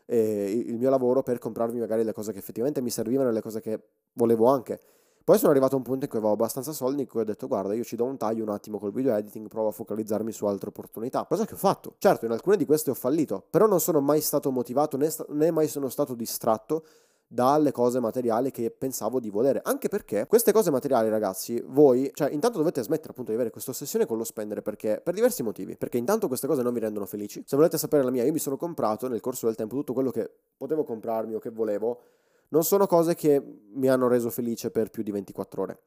eh, 0.06 0.64
il 0.66 0.78
mio 0.78 0.90
lavoro 0.90 1.22
per 1.22 1.38
comprarmi 1.38 1.78
magari 1.78 2.04
le 2.04 2.12
cose 2.12 2.32
che 2.32 2.38
effettivamente 2.38 2.80
mi 2.80 2.90
servivano 2.90 3.28
e 3.28 3.32
le 3.32 3.40
cose 3.40 3.60
che 3.60 3.80
volevo 4.14 4.46
anche. 4.46 4.80
Poi 5.24 5.38
sono 5.38 5.50
arrivato 5.50 5.74
a 5.74 5.78
un 5.78 5.84
punto 5.84 6.04
in 6.04 6.10
cui 6.10 6.18
avevo 6.18 6.34
abbastanza 6.34 6.72
soldi 6.72 7.02
in 7.02 7.08
cui 7.08 7.20
ho 7.20 7.24
detto 7.24 7.46
guarda 7.46 7.74
io 7.74 7.84
ci 7.84 7.94
do 7.94 8.04
un 8.04 8.16
taglio 8.16 8.42
un 8.42 8.48
attimo 8.48 8.78
col 8.78 8.92
video 8.92 9.14
editing, 9.14 9.46
provo 9.48 9.68
a 9.68 9.72
focalizzarmi 9.72 10.32
su 10.32 10.46
altre 10.46 10.70
opportunità. 10.70 11.24
Cosa 11.26 11.44
che 11.44 11.54
ho 11.54 11.58
fatto. 11.58 11.94
Certo, 11.98 12.24
in 12.24 12.32
alcune 12.32 12.56
di 12.56 12.66
queste 12.66 12.90
ho 12.90 12.94
fallito, 12.94 13.44
però 13.48 13.66
non 13.66 13.80
sono 13.80 14.00
mai 14.00 14.20
stato 14.20 14.50
motivato 14.50 14.96
né, 14.96 15.10
sta- 15.10 15.24
né 15.28 15.50
mai 15.50 15.68
sono 15.68 15.88
stato 15.88 16.14
distratto 16.14 16.84
dalle 17.32 17.72
cose 17.72 17.98
materiali 17.98 18.50
che 18.50 18.70
pensavo 18.70 19.18
di 19.18 19.30
volere. 19.30 19.62
Anche 19.64 19.88
perché 19.88 20.26
queste 20.26 20.52
cose 20.52 20.70
materiali, 20.70 21.08
ragazzi, 21.08 21.62
voi, 21.66 22.10
cioè, 22.12 22.30
intanto 22.30 22.58
dovete 22.58 22.82
smettere 22.82 23.10
appunto 23.10 23.30
di 23.30 23.36
avere 23.36 23.50
questa 23.50 23.70
ossessione 23.70 24.04
con 24.04 24.18
lo 24.18 24.24
spendere 24.24 24.60
perché 24.60 25.00
per 25.02 25.14
diversi 25.14 25.42
motivi. 25.42 25.76
Perché 25.76 25.96
intanto 25.96 26.26
queste 26.26 26.46
cose 26.46 26.62
non 26.62 26.74
vi 26.74 26.80
rendono 26.80 27.06
felici. 27.06 27.42
Se 27.46 27.56
volete 27.56 27.78
sapere 27.78 28.02
la 28.02 28.10
mia, 28.10 28.22
io 28.24 28.32
mi 28.32 28.38
sono 28.38 28.58
comprato 28.58 29.08
nel 29.08 29.20
corso 29.20 29.46
del 29.46 29.54
tempo 29.54 29.76
tutto 29.76 29.94
quello 29.94 30.10
che 30.10 30.30
potevo 30.58 30.84
comprarmi 30.84 31.34
o 31.34 31.38
che 31.38 31.48
volevo 31.48 32.00
non 32.52 32.64
sono 32.64 32.86
cose 32.86 33.14
che 33.14 33.42
mi 33.74 33.88
hanno 33.88 34.08
reso 34.08 34.30
felice 34.30 34.70
per 34.70 34.90
più 34.90 35.02
di 35.02 35.10
24 35.10 35.62
ore. 35.62 35.78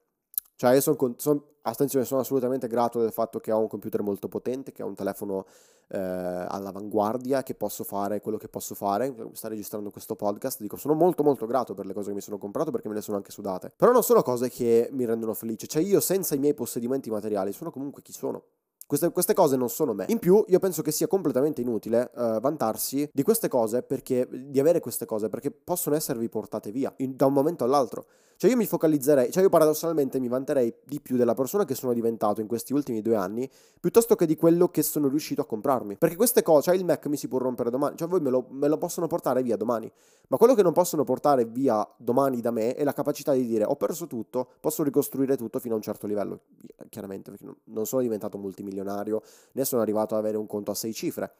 Cioè, 0.57 0.73
io 0.73 0.81
sono, 0.81 1.13
son, 1.17 1.41
attenzione, 1.63 2.05
sono 2.05 2.21
assolutamente 2.21 2.67
grato 2.67 2.99
del 2.99 3.11
fatto 3.11 3.39
che 3.39 3.51
ho 3.51 3.59
un 3.59 3.67
computer 3.67 4.01
molto 4.01 4.29
potente, 4.29 4.71
che 4.71 4.83
ho 4.83 4.87
un 4.87 4.95
telefono 4.95 5.45
eh, 5.89 5.97
all'avanguardia, 5.99 7.43
che 7.43 7.55
posso 7.55 7.83
fare 7.83 8.21
quello 8.21 8.37
che 8.37 8.47
posso 8.47 8.73
fare. 8.73 9.13
Sta 9.33 9.49
registrando 9.49 9.91
questo 9.91 10.15
podcast. 10.15 10.61
Dico, 10.61 10.77
sono 10.77 10.93
molto, 10.93 11.23
molto 11.23 11.45
grato 11.45 11.73
per 11.73 11.85
le 11.85 11.93
cose 11.93 12.09
che 12.09 12.15
mi 12.15 12.21
sono 12.21 12.37
comprato 12.37 12.71
perché 12.71 12.87
me 12.87 12.95
le 12.95 13.01
sono 13.01 13.17
anche 13.17 13.31
sudate. 13.31 13.73
Però 13.75 13.91
non 13.91 14.01
sono 14.01 14.21
cose 14.21 14.49
che 14.49 14.89
mi 14.91 15.05
rendono 15.05 15.33
felice. 15.33 15.67
Cioè, 15.67 15.83
io 15.83 15.99
senza 15.99 16.35
i 16.35 16.39
miei 16.39 16.53
possedimenti 16.53 17.09
materiali 17.09 17.51
sono 17.51 17.69
comunque 17.69 18.01
chi 18.01 18.13
sono. 18.13 18.43
Queste, 18.87 19.11
queste, 19.11 19.33
cose 19.33 19.55
non 19.55 19.69
sono 19.69 19.93
me. 19.93 20.05
In 20.09 20.19
più, 20.19 20.43
io 20.47 20.59
penso 20.59 20.83
che 20.83 20.91
sia 20.91 21.07
completamente 21.07 21.59
inutile 21.59 22.11
uh, 22.13 22.39
vantarsi 22.39 23.09
di 23.11 23.23
queste 23.23 23.47
cose 23.47 23.81
perché 23.81 24.27
di 24.29 24.59
avere 24.59 24.79
queste 24.79 25.05
cose 25.05 25.27
perché 25.27 25.49
possono 25.49 25.95
esservi 25.95 26.29
portate 26.29 26.71
via 26.71 26.93
in, 26.97 27.15
da 27.15 27.25
un 27.25 27.33
momento 27.33 27.63
all'altro. 27.63 28.05
Cioè, 28.37 28.49
io 28.49 28.57
mi 28.57 28.65
focalizzerei, 28.65 29.31
cioè, 29.31 29.43
io 29.43 29.49
paradossalmente 29.49 30.19
mi 30.19 30.27
vanterei 30.27 30.73
di 30.83 30.99
più 30.99 31.15
della 31.15 31.33
persona 31.33 31.63
che 31.63 31.73
sono 31.73 31.93
diventato 31.93 32.41
in 32.41 32.47
questi 32.47 32.73
ultimi 32.73 33.01
due 33.01 33.15
anni 33.15 33.49
piuttosto 33.79 34.15
che 34.15 34.25
di 34.25 34.35
quello 34.35 34.67
che 34.67 34.83
sono 34.83 35.07
riuscito 35.07 35.41
a 35.41 35.45
comprarmi. 35.45 35.95
Perché 35.95 36.17
queste 36.17 36.43
cose, 36.43 36.63
cioè 36.63 36.75
il 36.75 36.83
Mac 36.83 37.05
mi 37.07 37.15
si 37.15 37.29
può 37.29 37.39
rompere 37.39 37.69
domani, 37.69 37.95
cioè 37.95 38.09
voi 38.09 38.19
me 38.19 38.29
lo, 38.29 38.45
me 38.49 38.67
lo 38.67 38.77
possono 38.77 39.07
portare 39.07 39.41
via 39.41 39.55
domani. 39.55 39.89
Ma 40.27 40.37
quello 40.37 40.53
che 40.53 40.63
non 40.63 40.73
possono 40.73 41.05
portare 41.05 41.45
via 41.45 41.87
domani 41.97 42.41
da 42.41 42.51
me 42.51 42.73
è 42.73 42.83
la 42.83 42.93
capacità 42.93 43.31
di 43.31 43.45
dire 43.45 43.63
ho 43.63 43.75
perso 43.77 44.05
tutto, 44.05 44.49
posso 44.59 44.83
ricostruire 44.83 45.37
tutto 45.37 45.59
fino 45.59 45.75
a 45.75 45.77
un 45.77 45.83
certo 45.83 46.05
livello. 46.05 46.41
Chiaramente, 46.89 47.31
perché 47.31 47.45
non 47.65 47.85
sono 47.85 48.01
diventato 48.01 48.37
multimilionario, 48.37 48.74
né 48.83 49.65
sono 49.65 49.81
arrivato 49.81 50.15
ad 50.15 50.21
avere 50.21 50.37
un 50.37 50.47
conto 50.47 50.71
a 50.71 50.75
sei 50.75 50.93
cifre. 50.93 51.33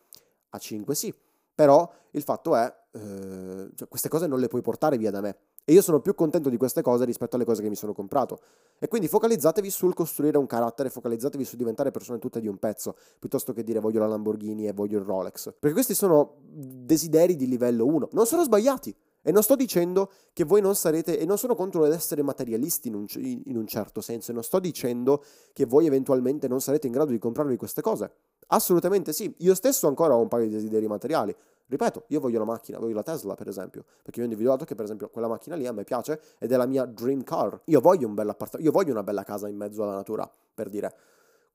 A 0.49 0.57
5 0.57 0.95
sì. 0.95 1.13
Però 1.55 1.89
il 2.11 2.21
fatto 2.21 2.55
è, 2.55 2.73
eh, 2.91 3.69
cioè, 3.73 3.87
queste 3.87 4.09
cose 4.09 4.27
non 4.27 4.39
le 4.39 4.47
puoi 4.47 4.61
portare 4.61 4.97
via 4.97 5.09
da 5.09 5.21
me. 5.21 5.37
E 5.63 5.73
io 5.73 5.81
sono 5.81 5.99
più 5.99 6.13
contento 6.13 6.49
di 6.49 6.57
queste 6.57 6.81
cose 6.83 7.05
rispetto 7.05 7.37
alle 7.37 7.45
cose 7.45 7.63
che 7.63 7.69
mi 7.69 7.75
sono 7.75 7.93
comprato. 7.93 8.39
E 8.77 8.87
quindi 8.87 9.07
focalizzatevi 9.07 9.69
sul 9.71 9.95
costruire 9.95 10.37
un 10.37 10.45
carattere, 10.45 10.89
focalizzatevi 10.89 11.43
su 11.43 11.55
diventare 11.55 11.89
persone 11.91 12.19
tutte 12.19 12.39
di 12.39 12.47
un 12.47 12.57
pezzo, 12.57 12.95
piuttosto 13.17 13.51
che 13.51 13.63
dire 13.63 13.79
voglio 13.79 13.99
la 13.99 14.07
Lamborghini 14.07 14.67
e 14.67 14.73
voglio 14.73 14.99
il 14.99 15.05
Rolex. 15.05 15.53
Perché 15.57 15.73
questi 15.73 15.95
sono 15.95 16.35
desideri 16.43 17.35
di 17.35 17.47
livello 17.47 17.85
1. 17.85 18.09
Non 18.11 18.27
sono 18.27 18.43
sbagliati. 18.43 18.95
E 19.27 19.31
non 19.31 19.41
sto 19.41 19.55
dicendo 19.55 20.11
che 20.33 20.43
voi 20.43 20.61
non 20.61 20.75
sarete, 20.75 21.17
e 21.17 21.25
non 21.25 21.39
sono 21.39 21.55
contro 21.55 21.83
l'essere 21.83 22.21
materialisti 22.21 22.89
in 22.89 22.93
un, 22.93 23.05
in 23.15 23.57
un 23.57 23.65
certo 23.65 23.99
senso, 23.99 24.29
e 24.29 24.35
non 24.35 24.43
sto 24.43 24.59
dicendo 24.59 25.23
che 25.51 25.65
voi 25.65 25.87
eventualmente 25.87 26.47
non 26.47 26.61
sarete 26.61 26.85
in 26.85 26.93
grado 26.93 27.09
di 27.09 27.17
comprarvi 27.17 27.55
queste 27.57 27.81
cose. 27.81 28.11
Assolutamente 28.49 29.13
sì, 29.13 29.33
io 29.39 29.55
stesso 29.55 29.87
ancora 29.87 30.15
ho 30.15 30.21
un 30.21 30.27
paio 30.27 30.45
di 30.45 30.51
desideri 30.51 30.85
materiali. 30.85 31.35
Ripeto, 31.67 32.03
io 32.09 32.19
voglio 32.19 32.37
la 32.37 32.45
macchina, 32.45 32.77
voglio 32.77 32.93
la 32.93 33.01
Tesla 33.01 33.33
per 33.33 33.47
esempio, 33.47 33.83
perché 34.03 34.19
io 34.19 34.27
ho 34.27 34.29
individuato 34.29 34.63
che 34.63 34.75
per 34.75 34.85
esempio 34.85 35.09
quella 35.09 35.27
macchina 35.27 35.55
lì 35.55 35.65
a 35.65 35.71
me 35.71 35.83
piace 35.83 36.21
ed 36.37 36.51
è 36.51 36.55
la 36.55 36.67
mia 36.67 36.85
dream 36.85 37.23
car. 37.23 37.59
Io 37.65 37.81
voglio 37.81 38.07
un 38.07 38.13
bel 38.13 38.35
io 38.59 38.71
voglio 38.71 38.91
una 38.91 39.01
bella 39.01 39.23
casa 39.23 39.47
in 39.47 39.55
mezzo 39.55 39.81
alla 39.81 39.95
natura, 39.95 40.31
per 40.53 40.69
dire. 40.69 40.93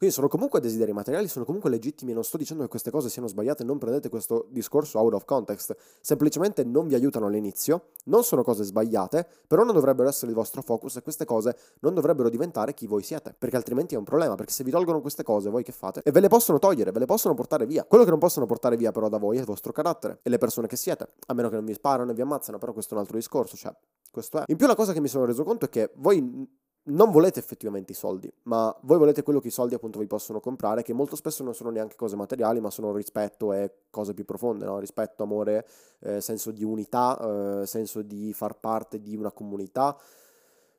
Quindi 0.00 0.16
sono 0.16 0.28
comunque 0.28 0.60
desideri 0.60 0.94
materiali, 0.94 1.28
sono 1.28 1.44
comunque 1.44 1.68
legittimi, 1.68 2.14
non 2.14 2.24
sto 2.24 2.38
dicendo 2.38 2.62
che 2.62 2.70
queste 2.70 2.90
cose 2.90 3.10
siano 3.10 3.28
sbagliate, 3.28 3.64
non 3.64 3.76
prendete 3.76 4.08
questo 4.08 4.46
discorso 4.48 4.98
out 4.98 5.12
of 5.12 5.26
context, 5.26 5.76
semplicemente 6.00 6.64
non 6.64 6.86
vi 6.86 6.94
aiutano 6.94 7.26
all'inizio, 7.26 7.88
non 8.04 8.24
sono 8.24 8.42
cose 8.42 8.64
sbagliate, 8.64 9.28
però 9.46 9.62
non 9.62 9.74
dovrebbero 9.74 10.08
essere 10.08 10.30
il 10.30 10.34
vostro 10.38 10.62
focus 10.62 10.96
e 10.96 11.02
queste 11.02 11.26
cose 11.26 11.54
non 11.80 11.92
dovrebbero 11.92 12.30
diventare 12.30 12.72
chi 12.72 12.86
voi 12.86 13.02
siete, 13.02 13.34
perché 13.38 13.56
altrimenti 13.56 13.94
è 13.94 13.98
un 13.98 14.04
problema, 14.04 14.36
perché 14.36 14.52
se 14.52 14.64
vi 14.64 14.70
tolgono 14.70 15.02
queste 15.02 15.22
cose 15.22 15.50
voi 15.50 15.62
che 15.62 15.72
fate? 15.72 16.00
E 16.02 16.10
ve 16.10 16.20
le 16.20 16.28
possono 16.28 16.58
togliere, 16.58 16.92
ve 16.92 17.00
le 17.00 17.04
possono 17.04 17.34
portare 17.34 17.66
via. 17.66 17.84
Quello 17.84 18.04
che 18.04 18.10
non 18.10 18.18
possono 18.18 18.46
portare 18.46 18.78
via 18.78 18.92
però 18.92 19.10
da 19.10 19.18
voi 19.18 19.36
è 19.36 19.40
il 19.40 19.46
vostro 19.46 19.70
carattere 19.70 20.20
e 20.22 20.30
le 20.30 20.38
persone 20.38 20.66
che 20.66 20.76
siete, 20.76 21.08
a 21.26 21.34
meno 21.34 21.50
che 21.50 21.56
non 21.56 21.66
vi 21.66 21.74
sparano 21.74 22.12
e 22.12 22.14
vi 22.14 22.22
ammazzano, 22.22 22.56
però 22.56 22.72
questo 22.72 22.94
è 22.94 22.96
un 22.96 23.02
altro 23.02 23.18
discorso, 23.18 23.54
cioè 23.54 23.76
questo 24.10 24.38
è. 24.38 24.44
In 24.46 24.56
più 24.56 24.66
la 24.66 24.74
cosa 24.74 24.94
che 24.94 25.00
mi 25.00 25.08
sono 25.08 25.26
reso 25.26 25.44
conto 25.44 25.66
è 25.66 25.68
che 25.68 25.90
voi 25.96 26.48
non 26.84 27.10
volete 27.10 27.38
effettivamente 27.38 27.92
i 27.92 27.94
soldi, 27.94 28.32
ma 28.44 28.74
voi 28.82 28.98
volete 28.98 29.22
quello 29.22 29.40
che 29.40 29.48
i 29.48 29.52
soldi 29.52 29.74
appunto 29.74 29.98
vi 29.98 30.06
possono 30.06 30.40
comprare, 30.40 30.82
che 30.82 30.92
molto 30.92 31.14
spesso 31.14 31.42
non 31.42 31.54
sono 31.54 31.70
neanche 31.70 31.94
cose 31.94 32.16
materiali, 32.16 32.60
ma 32.60 32.70
sono 32.70 32.94
rispetto 32.94 33.52
e 33.52 33.72
cose 33.90 34.14
più 34.14 34.24
profonde, 34.24 34.64
no? 34.64 34.78
rispetto, 34.78 35.22
amore, 35.22 35.66
eh, 36.00 36.20
senso 36.20 36.50
di 36.50 36.64
unità, 36.64 37.60
eh, 37.60 37.66
senso 37.66 38.02
di 38.02 38.32
far 38.32 38.58
parte 38.58 39.00
di 39.02 39.14
una 39.14 39.30
comunità, 39.30 39.96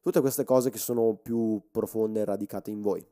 tutte 0.01 0.21
queste 0.21 0.43
cose 0.43 0.71
che 0.71 0.79
sono 0.79 1.13
più 1.21 1.61
profonde 1.69 2.21
e 2.21 2.25
radicate 2.25 2.71
in 2.71 2.81
voi. 2.81 3.05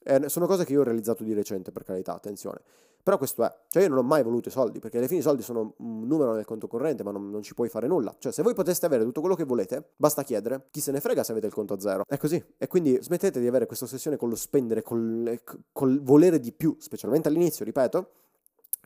E 0.00 0.28
sono 0.28 0.46
cose 0.46 0.64
che 0.64 0.72
io 0.72 0.80
ho 0.80 0.84
realizzato 0.84 1.24
di 1.24 1.34
recente, 1.34 1.72
per 1.72 1.82
carità, 1.82 2.14
attenzione. 2.14 2.60
Però 3.02 3.16
questo 3.16 3.44
è, 3.44 3.54
cioè 3.68 3.82
io 3.82 3.88
non 3.88 3.98
ho 3.98 4.02
mai 4.02 4.22
voluto 4.22 4.48
i 4.48 4.52
soldi, 4.52 4.80
perché 4.80 4.98
alla 4.98 5.06
fine 5.06 5.20
i 5.20 5.22
soldi 5.22 5.42
sono 5.42 5.74
un 5.78 6.06
numero 6.06 6.34
nel 6.34 6.44
conto 6.44 6.66
corrente, 6.66 7.02
ma 7.02 7.10
non, 7.10 7.30
non, 7.30 7.42
ci 7.42 7.54
puoi 7.54 7.68
fare 7.68 7.86
nulla. 7.86 8.14
Cioè 8.18 8.32
se 8.32 8.42
voi 8.42 8.54
poteste 8.54 8.86
avere 8.86 9.04
tutto 9.04 9.20
quello 9.20 9.34
che 9.34 9.44
volete, 9.44 9.92
basta 9.96 10.22
chiedere, 10.22 10.66
chi 10.70 10.80
se 10.80 10.92
ne 10.92 11.00
frega 11.00 11.24
se 11.24 11.32
avete 11.32 11.46
il 11.46 11.52
conto 11.52 11.74
a 11.74 11.80
zero. 11.80 12.04
È 12.06 12.16
così. 12.18 12.42
E 12.56 12.66
quindi 12.66 12.98
smettete 13.00 13.40
di 13.40 13.46
avere 13.46 13.66
questa 13.66 13.86
ossessione 13.86 14.16
con 14.16 14.28
lo 14.28 14.36
spendere, 14.36 14.82
col, 14.82 15.40
col 15.72 16.02
volere 16.02 16.38
di 16.38 16.52
più, 16.52 16.76
specialmente 16.78 17.28
all'inizio, 17.28 17.64
ripeto, 17.64 18.10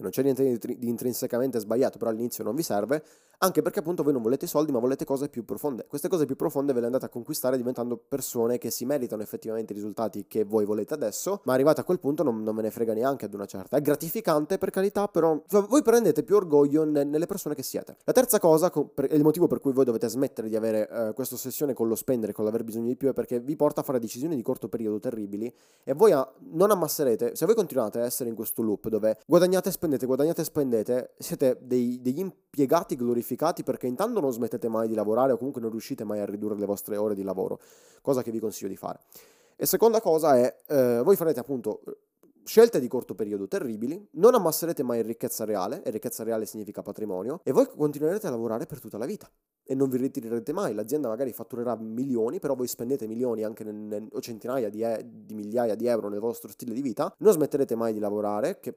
non 0.02 0.10
c'è 0.10 0.22
niente 0.22 0.58
di 0.58 0.88
intrinsecamente 0.88 1.58
sbagliato, 1.58 1.98
però 1.98 2.10
all'inizio 2.10 2.44
non 2.44 2.54
vi 2.54 2.62
serve, 2.62 3.02
anche 3.38 3.62
perché 3.62 3.80
appunto 3.80 4.02
voi 4.02 4.12
non 4.12 4.22
volete 4.22 4.46
soldi 4.46 4.72
ma 4.72 4.78
volete 4.78 5.04
cose 5.04 5.28
più 5.28 5.44
profonde. 5.44 5.86
Queste 5.88 6.08
cose 6.08 6.26
più 6.26 6.36
profonde 6.36 6.72
ve 6.72 6.80
le 6.80 6.86
andate 6.86 7.06
a 7.06 7.08
conquistare 7.08 7.56
diventando 7.56 7.96
persone 7.96 8.58
che 8.58 8.70
si 8.70 8.84
meritano 8.84 9.22
effettivamente 9.22 9.72
i 9.72 9.76
risultati 9.76 10.26
che 10.28 10.44
voi 10.44 10.64
volete 10.64 10.94
adesso, 10.94 11.40
ma 11.44 11.52
arrivate 11.52 11.80
a 11.80 11.84
quel 11.84 11.98
punto 11.98 12.22
non, 12.22 12.42
non 12.42 12.54
ve 12.54 12.62
ne 12.62 12.70
frega 12.70 12.92
neanche 12.92 13.24
ad 13.24 13.34
una 13.34 13.46
certa. 13.46 13.76
È 13.76 13.80
gratificante 13.80 14.58
per 14.58 14.70
carità, 14.70 15.08
però 15.08 15.40
voi 15.48 15.82
prendete 15.82 16.22
più 16.22 16.36
orgoglio 16.36 16.84
ne, 16.84 17.04
nelle 17.04 17.26
persone 17.26 17.54
che 17.54 17.62
siete. 17.62 17.96
La 18.04 18.12
terza 18.12 18.38
cosa, 18.38 18.70
è 18.70 19.14
il 19.14 19.22
motivo 19.22 19.46
per 19.46 19.60
cui 19.60 19.72
voi 19.72 19.84
dovete 19.84 20.08
smettere 20.08 20.48
di 20.48 20.56
avere 20.56 20.88
eh, 20.88 21.12
questa 21.14 21.34
ossessione 21.34 21.74
con 21.74 21.88
lo 21.88 21.94
spendere, 21.94 22.32
con 22.32 22.44
l'aver 22.44 22.64
bisogno 22.64 22.86
di 22.86 22.96
più, 22.96 23.08
è 23.08 23.12
perché 23.12 23.40
vi 23.40 23.56
porta 23.56 23.80
a 23.80 23.84
fare 23.84 23.98
decisioni 23.98 24.36
di 24.36 24.42
corto 24.42 24.68
periodo 24.68 24.98
terribili 25.00 25.52
e 25.84 25.92
voi 25.94 26.12
a, 26.12 26.30
non 26.50 26.70
ammasserete, 26.70 27.34
se 27.34 27.46
voi 27.46 27.54
continuate 27.54 28.00
a 28.00 28.04
essere 28.04 28.28
in 28.28 28.34
questo 28.34 28.62
loop 28.62 28.88
dove 28.88 29.18
guadagnate 29.26 29.68
e 29.68 29.72
spendete, 29.72 29.91
guadagnate 29.98 30.40
e 30.40 30.44
spendete, 30.44 31.14
siete 31.18 31.58
dei, 31.60 32.00
degli 32.00 32.18
impiegati 32.18 32.96
glorificati 32.96 33.62
perché 33.62 33.86
intanto 33.86 34.20
non 34.20 34.32
smettete 34.32 34.68
mai 34.68 34.88
di 34.88 34.94
lavorare 34.94 35.32
o 35.32 35.36
comunque 35.36 35.60
non 35.60 35.70
riuscite 35.70 36.04
mai 36.04 36.20
a 36.20 36.26
ridurre 36.26 36.58
le 36.58 36.66
vostre 36.66 36.96
ore 36.96 37.14
di 37.14 37.22
lavoro, 37.22 37.60
cosa 38.00 38.22
che 38.22 38.30
vi 38.30 38.38
consiglio 38.38 38.68
di 38.68 38.76
fare. 38.76 39.00
E 39.56 39.66
seconda 39.66 40.00
cosa 40.00 40.36
è, 40.36 40.56
eh, 40.68 41.00
voi 41.02 41.16
farete 41.16 41.40
appunto 41.40 41.82
scelte 42.44 42.80
di 42.80 42.88
corto 42.88 43.14
periodo 43.14 43.46
terribili, 43.46 44.08
non 44.12 44.34
ammasserete 44.34 44.82
mai 44.82 45.02
ricchezza 45.02 45.44
reale, 45.44 45.82
e 45.82 45.90
ricchezza 45.90 46.24
reale 46.24 46.46
significa 46.46 46.82
patrimonio, 46.82 47.40
e 47.44 47.52
voi 47.52 47.68
continuerete 47.68 48.26
a 48.26 48.30
lavorare 48.30 48.66
per 48.66 48.80
tutta 48.80 48.98
la 48.98 49.06
vita 49.06 49.30
e 49.64 49.74
non 49.74 49.88
vi 49.88 49.96
ritirerete 49.98 50.52
mai. 50.52 50.74
L'azienda 50.74 51.08
magari 51.08 51.32
fatturerà 51.32 51.76
milioni, 51.76 52.38
però 52.40 52.54
voi 52.54 52.66
spendete 52.66 53.06
milioni 53.06 53.44
anche 53.44 53.64
nel, 53.64 54.08
o 54.10 54.20
centinaia 54.20 54.68
di, 54.68 54.82
e, 54.82 55.04
di 55.04 55.34
migliaia 55.34 55.74
di 55.74 55.86
euro 55.86 56.08
nel 56.08 56.20
vostro 56.20 56.50
stile 56.50 56.74
di 56.74 56.82
vita, 56.82 57.14
non 57.18 57.32
smetterete 57.32 57.74
mai 57.74 57.92
di 57.92 58.00
lavorare, 58.00 58.58
che 58.60 58.76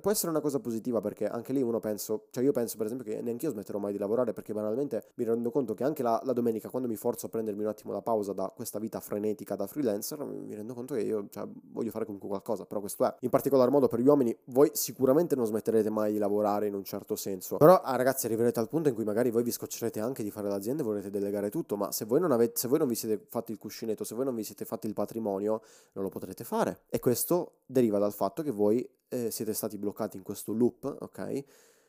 può 0.00 0.10
essere 0.10 0.30
una 0.30 0.40
cosa 0.40 0.60
positiva 0.60 1.00
perché 1.00 1.26
anche 1.26 1.52
lì 1.52 1.60
uno 1.60 1.80
penso, 1.80 2.26
cioè 2.30 2.44
io 2.44 2.52
penso 2.52 2.76
per 2.76 2.86
esempio 2.86 3.10
che 3.10 3.20
neanche 3.20 3.46
io 3.46 3.52
smetterò 3.52 3.78
mai 3.78 3.92
di 3.92 3.98
lavorare 3.98 4.32
perché 4.32 4.52
banalmente 4.52 5.10
mi 5.14 5.24
rendo 5.24 5.50
conto 5.50 5.74
che 5.74 5.84
anche 5.84 6.02
la, 6.02 6.20
la, 6.24 6.32
domenica 6.32 6.68
quando 6.68 6.88
mi 6.88 6.96
forzo 6.96 7.26
a 7.26 7.28
prendermi 7.28 7.62
un 7.62 7.68
attimo 7.68 7.92
la 7.92 8.00
pausa 8.00 8.32
da 8.32 8.52
questa 8.54 8.78
vita 8.78 9.00
frenetica 9.00 9.56
da 9.56 9.66
freelancer 9.66 10.24
mi 10.24 10.54
rendo 10.54 10.74
conto 10.74 10.94
che 10.94 11.00
io 11.00 11.26
cioè, 11.30 11.46
voglio 11.72 11.90
fare 11.90 12.04
comunque 12.04 12.28
qualcosa, 12.28 12.64
però 12.64 12.80
questo 12.80 13.04
è. 13.04 13.14
In 13.20 13.30
particolar 13.30 13.70
modo 13.70 13.88
per 13.88 14.00
gli 14.00 14.06
uomini 14.06 14.36
voi 14.46 14.70
sicuramente 14.72 15.34
non 15.34 15.46
smetterete 15.46 15.90
mai 15.90 16.12
di 16.12 16.18
lavorare 16.18 16.66
in 16.66 16.74
un 16.74 16.84
certo 16.84 17.16
senso, 17.16 17.56
però 17.56 17.80
ah, 17.80 17.96
ragazzi 17.96 18.26
arriverete 18.26 18.60
al 18.60 18.68
punto 18.68 18.88
in 18.88 18.94
cui 18.94 19.04
magari 19.04 19.30
voi 19.30 19.42
vi 19.42 19.50
scoccerete 19.50 20.00
anche 20.00 20.22
di 20.22 20.30
fare 20.30 20.48
l'azienda 20.48 20.82
e 20.82 20.84
vorrete 20.86 21.10
delegare 21.10 21.50
tutto, 21.50 21.76
ma 21.76 21.90
se 21.90 22.04
voi 22.04 22.20
non, 22.20 22.30
avete, 22.30 22.52
se 22.56 22.68
voi 22.68 22.78
non 22.78 22.88
vi 22.88 22.94
siete 22.94 23.24
fatti 23.28 23.50
il 23.52 23.58
cuscinetto, 23.58 24.04
se 24.04 24.14
voi 24.14 24.24
non 24.24 24.34
vi 24.34 24.44
siete 24.44 24.64
fatti 24.64 24.86
il 24.86 24.94
patrimonio, 24.94 25.62
non 25.92 26.04
lo 26.04 26.10
potrete 26.10 26.44
fare 26.44 26.82
e 26.88 26.98
questo 26.98 27.60
deriva 27.66 27.98
dal 27.98 28.12
fatto 28.12 28.42
che 28.42 28.50
voi 28.50 28.88
eh, 29.12 29.30
siete 29.30 29.52
stati 29.52 29.71
bloccati 29.78 30.16
in 30.16 30.22
questo 30.22 30.52
loop, 30.52 30.96
ok? 31.00 31.44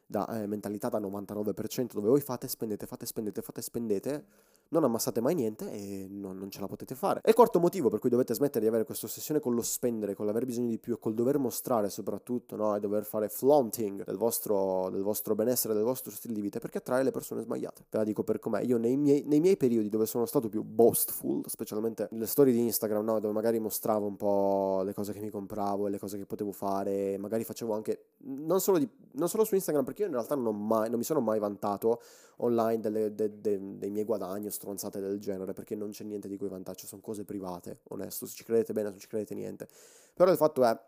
Da 0.05 0.41
eh, 0.41 0.47
mentalità 0.47 0.89
da 0.89 0.99
99% 0.99 1.93
dove 1.93 2.09
voi 2.09 2.21
fate, 2.21 2.47
spendete, 2.47 2.85
fate, 2.85 3.05
spendete, 3.05 3.41
fate, 3.41 3.61
spendete 3.61 4.25
non 4.73 4.83
ammassate 4.83 5.21
mai 5.21 5.35
niente 5.35 5.71
e 5.71 6.07
non, 6.09 6.37
non, 6.37 6.49
ce 6.49 6.59
la 6.59 6.67
potete 6.67 6.95
fare. 6.95 7.21
E 7.23 7.29
il 7.29 7.35
quarto 7.35 7.59
motivo 7.59 7.89
per 7.89 7.99
cui 7.99 8.09
dovete 8.09 8.33
smettere 8.33 8.61
di 8.61 8.67
avere 8.67 8.83
questa 8.83 9.05
ossessione 9.05 9.39
con 9.39 9.53
lo 9.53 9.61
spendere, 9.61 10.15
con 10.15 10.25
l'aver 10.25 10.45
bisogno 10.45 10.67
di 10.69 10.79
più 10.79 10.95
e 10.95 10.99
col 10.99 11.13
dover 11.13 11.37
mostrare 11.37 11.89
soprattutto, 11.89 12.55
no? 12.55 12.75
E 12.75 12.79
dover 12.79 13.05
fare 13.05 13.29
flaunting 13.29 14.03
del 14.03 14.17
vostro, 14.17 14.89
del 14.89 15.03
vostro 15.03 15.35
benessere, 15.35 15.75
del 15.75 15.83
vostro 15.83 16.11
stile 16.11 16.33
di 16.33 16.41
vita, 16.41 16.59
perché 16.59 16.79
attrae 16.79 17.03
le 17.03 17.11
persone 17.11 17.41
sbagliate. 17.41 17.85
Ve 17.89 17.97
la 17.99 18.03
dico 18.03 18.23
per 18.23 18.39
com'è. 18.39 18.61
Io 18.63 18.77
nei 18.77 18.97
miei, 18.97 19.23
nei 19.25 19.39
miei 19.39 19.57
periodi 19.57 19.89
dove 19.89 20.07
sono 20.07 20.25
stato 20.25 20.49
più 20.49 20.63
boastful, 20.63 21.43
specialmente 21.45 22.07
nelle 22.11 22.27
storie 22.27 22.51
di 22.51 22.59
Instagram, 22.59 23.05
no? 23.05 23.19
Dove 23.19 23.33
magari 23.33 23.59
mostravo 23.59 24.07
un 24.07 24.15
po' 24.15 24.81
le 24.83 24.93
cose 24.93 25.13
che 25.13 25.19
mi 25.19 25.29
compravo 25.29 25.87
e 25.87 25.91
le 25.91 25.99
cose 25.99 26.17
che 26.17 26.25
potevo 26.25 26.51
fare, 26.51 27.17
magari 27.19 27.43
facevo 27.43 27.73
anche, 27.73 28.05
non 28.23 28.59
solo, 28.59 28.79
di, 28.79 28.89
non 29.13 29.29
solo 29.29 29.43
su 29.43 29.55
Instagram, 29.55 29.83
perché 29.83 30.01
io 30.01 30.07
in 30.07 30.13
realtà 30.13 30.35
non, 30.35 30.65
mai, 30.65 30.89
non 30.89 30.97
mi 30.99 31.05
sono 31.05 31.19
mai 31.19 31.39
vantato 31.39 32.01
online 32.37 32.79
delle, 32.79 33.13
de, 33.13 33.39
de, 33.39 33.77
dei 33.77 33.89
miei 33.89 34.05
guadagni 34.05 34.49
stronzate 34.49 34.99
del 34.99 35.19
genere, 35.19 35.53
perché 35.53 35.75
non 35.75 35.89
c'è 35.89 36.03
niente 36.03 36.27
di 36.27 36.37
cui 36.37 36.47
vantaggio, 36.47 36.85
sono 36.85 37.01
cose 37.01 37.23
private, 37.23 37.81
onesto, 37.89 38.25
se 38.25 38.35
ci 38.35 38.43
credete 38.43 38.73
bene, 38.73 38.87
se 38.87 38.91
non 38.93 39.01
ci 39.01 39.07
credete 39.07 39.35
niente. 39.35 39.67
Però 40.13 40.29
il 40.31 40.37
fatto 40.37 40.63
è, 40.63 40.79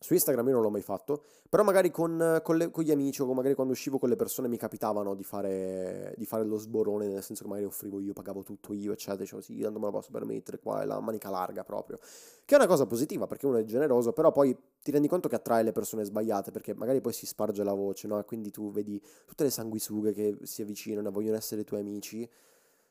su 0.00 0.14
Instagram 0.14 0.46
io 0.46 0.54
non 0.54 0.62
l'ho 0.62 0.70
mai 0.70 0.82
fatto, 0.82 1.24
però 1.48 1.64
magari 1.64 1.90
con, 1.90 2.40
con, 2.44 2.56
le, 2.56 2.70
con, 2.70 2.84
gli 2.84 2.92
amici 2.92 3.20
o 3.20 3.32
magari 3.34 3.54
quando 3.54 3.72
uscivo 3.72 3.98
con 3.98 4.08
le 4.08 4.16
persone 4.16 4.46
mi 4.46 4.56
capitavano 4.56 5.14
di 5.14 5.24
fare, 5.24 6.14
di 6.16 6.24
fare, 6.24 6.44
lo 6.44 6.56
sborone, 6.56 7.08
nel 7.08 7.22
senso 7.22 7.42
che 7.42 7.48
magari 7.48 7.66
offrivo 7.66 7.98
io, 7.98 8.12
pagavo 8.12 8.44
tutto 8.44 8.72
io, 8.72 8.92
eccetera, 8.92 9.22
dicevo 9.22 9.40
sì, 9.40 9.58
tanto 9.58 9.80
me 9.80 9.86
lo 9.86 9.90
posso 9.90 10.10
permettere, 10.12 10.60
qua 10.60 10.82
è 10.82 10.84
la 10.84 11.00
manica 11.00 11.30
larga 11.30 11.64
proprio. 11.64 11.98
Che 11.98 12.54
è 12.54 12.56
una 12.56 12.68
cosa 12.68 12.86
positiva 12.86 13.26
perché 13.26 13.46
uno 13.46 13.56
è 13.56 13.64
generoso, 13.64 14.12
però 14.12 14.30
poi 14.30 14.56
ti 14.80 14.92
rendi 14.92 15.08
conto 15.08 15.28
che 15.28 15.34
attrae 15.34 15.64
le 15.64 15.72
persone 15.72 16.04
sbagliate 16.04 16.52
perché 16.52 16.74
magari 16.74 17.00
poi 17.00 17.12
si 17.12 17.26
sparge 17.26 17.64
la 17.64 17.74
voce, 17.74 18.06
no? 18.06 18.20
E 18.20 18.24
quindi 18.24 18.50
tu 18.50 18.70
vedi 18.70 19.02
tutte 19.26 19.42
le 19.42 19.50
sanguisughe 19.50 20.12
che 20.12 20.38
si 20.42 20.62
avvicinano 20.62 21.08
e 21.08 21.10
vogliono 21.10 21.36
essere 21.36 21.64
tuoi 21.64 21.80
amici 21.80 22.28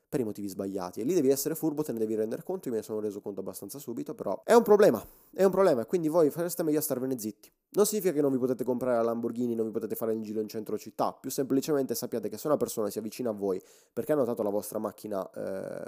per 0.10 0.20
i 0.20 0.24
motivi 0.24 0.48
sbagliati. 0.48 1.02
E 1.02 1.04
lì 1.04 1.14
devi 1.14 1.30
essere 1.30 1.56
furbo, 1.56 1.84
te 1.84 1.92
ne 1.92 2.00
devi 2.00 2.16
rendere 2.16 2.44
conto, 2.44 2.68
io 2.68 2.74
me 2.74 2.80
ne 2.80 2.84
sono 2.84 3.00
reso 3.00 3.22
conto 3.22 3.42
abbastanza 3.42 3.80
subito, 3.80 4.16
però 4.16 4.42
è 4.44 4.54
un 4.54 4.64
problema, 4.64 5.04
è 5.34 5.44
un 5.44 5.52
problema, 5.52 5.86
quindi 5.86 6.08
voi 6.08 6.30
fareste 6.30 6.64
meglio 6.64 6.80
a 6.80 6.82
starvene 6.82 7.18
zitti. 7.18 7.52
Non 7.72 7.86
significa 7.86 8.14
che 8.14 8.22
non 8.22 8.32
vi 8.32 8.38
potete 8.38 8.64
comprare 8.64 8.96
la 8.98 9.04
Lamborghini, 9.04 9.54
non 9.56 9.66
vi 9.66 9.72
potete 9.72 9.96
fare 9.96 10.14
il 10.14 10.22
giro 10.22 10.40
in 10.40 10.48
centro 10.48 10.78
città, 10.78 11.14
più 11.14 11.30
semplicemente 11.30 11.96
sappiate 11.96 12.30
che 12.30 12.38
se 12.38 12.48
una 12.48 12.58
persona 12.58 12.90
si 12.90 13.00
avvicina 13.00 13.30
a 13.30 13.34
voi 13.34 13.62
perché 13.92 14.14
ha 14.14 14.16
notato 14.16 14.44
la 14.44 14.50
vostra 14.50 14.80
macchina, 14.80 15.30
eh, 15.32 15.86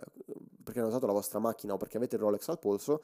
perché 0.63 0.79
ha 0.79 0.83
notato 0.83 1.05
la 1.05 1.13
vostra 1.13 1.39
macchina 1.39 1.73
o 1.73 1.77
perché 1.77 1.97
avete 1.97 2.15
il 2.15 2.21
Rolex 2.21 2.47
al 2.49 2.59
polso, 2.59 3.01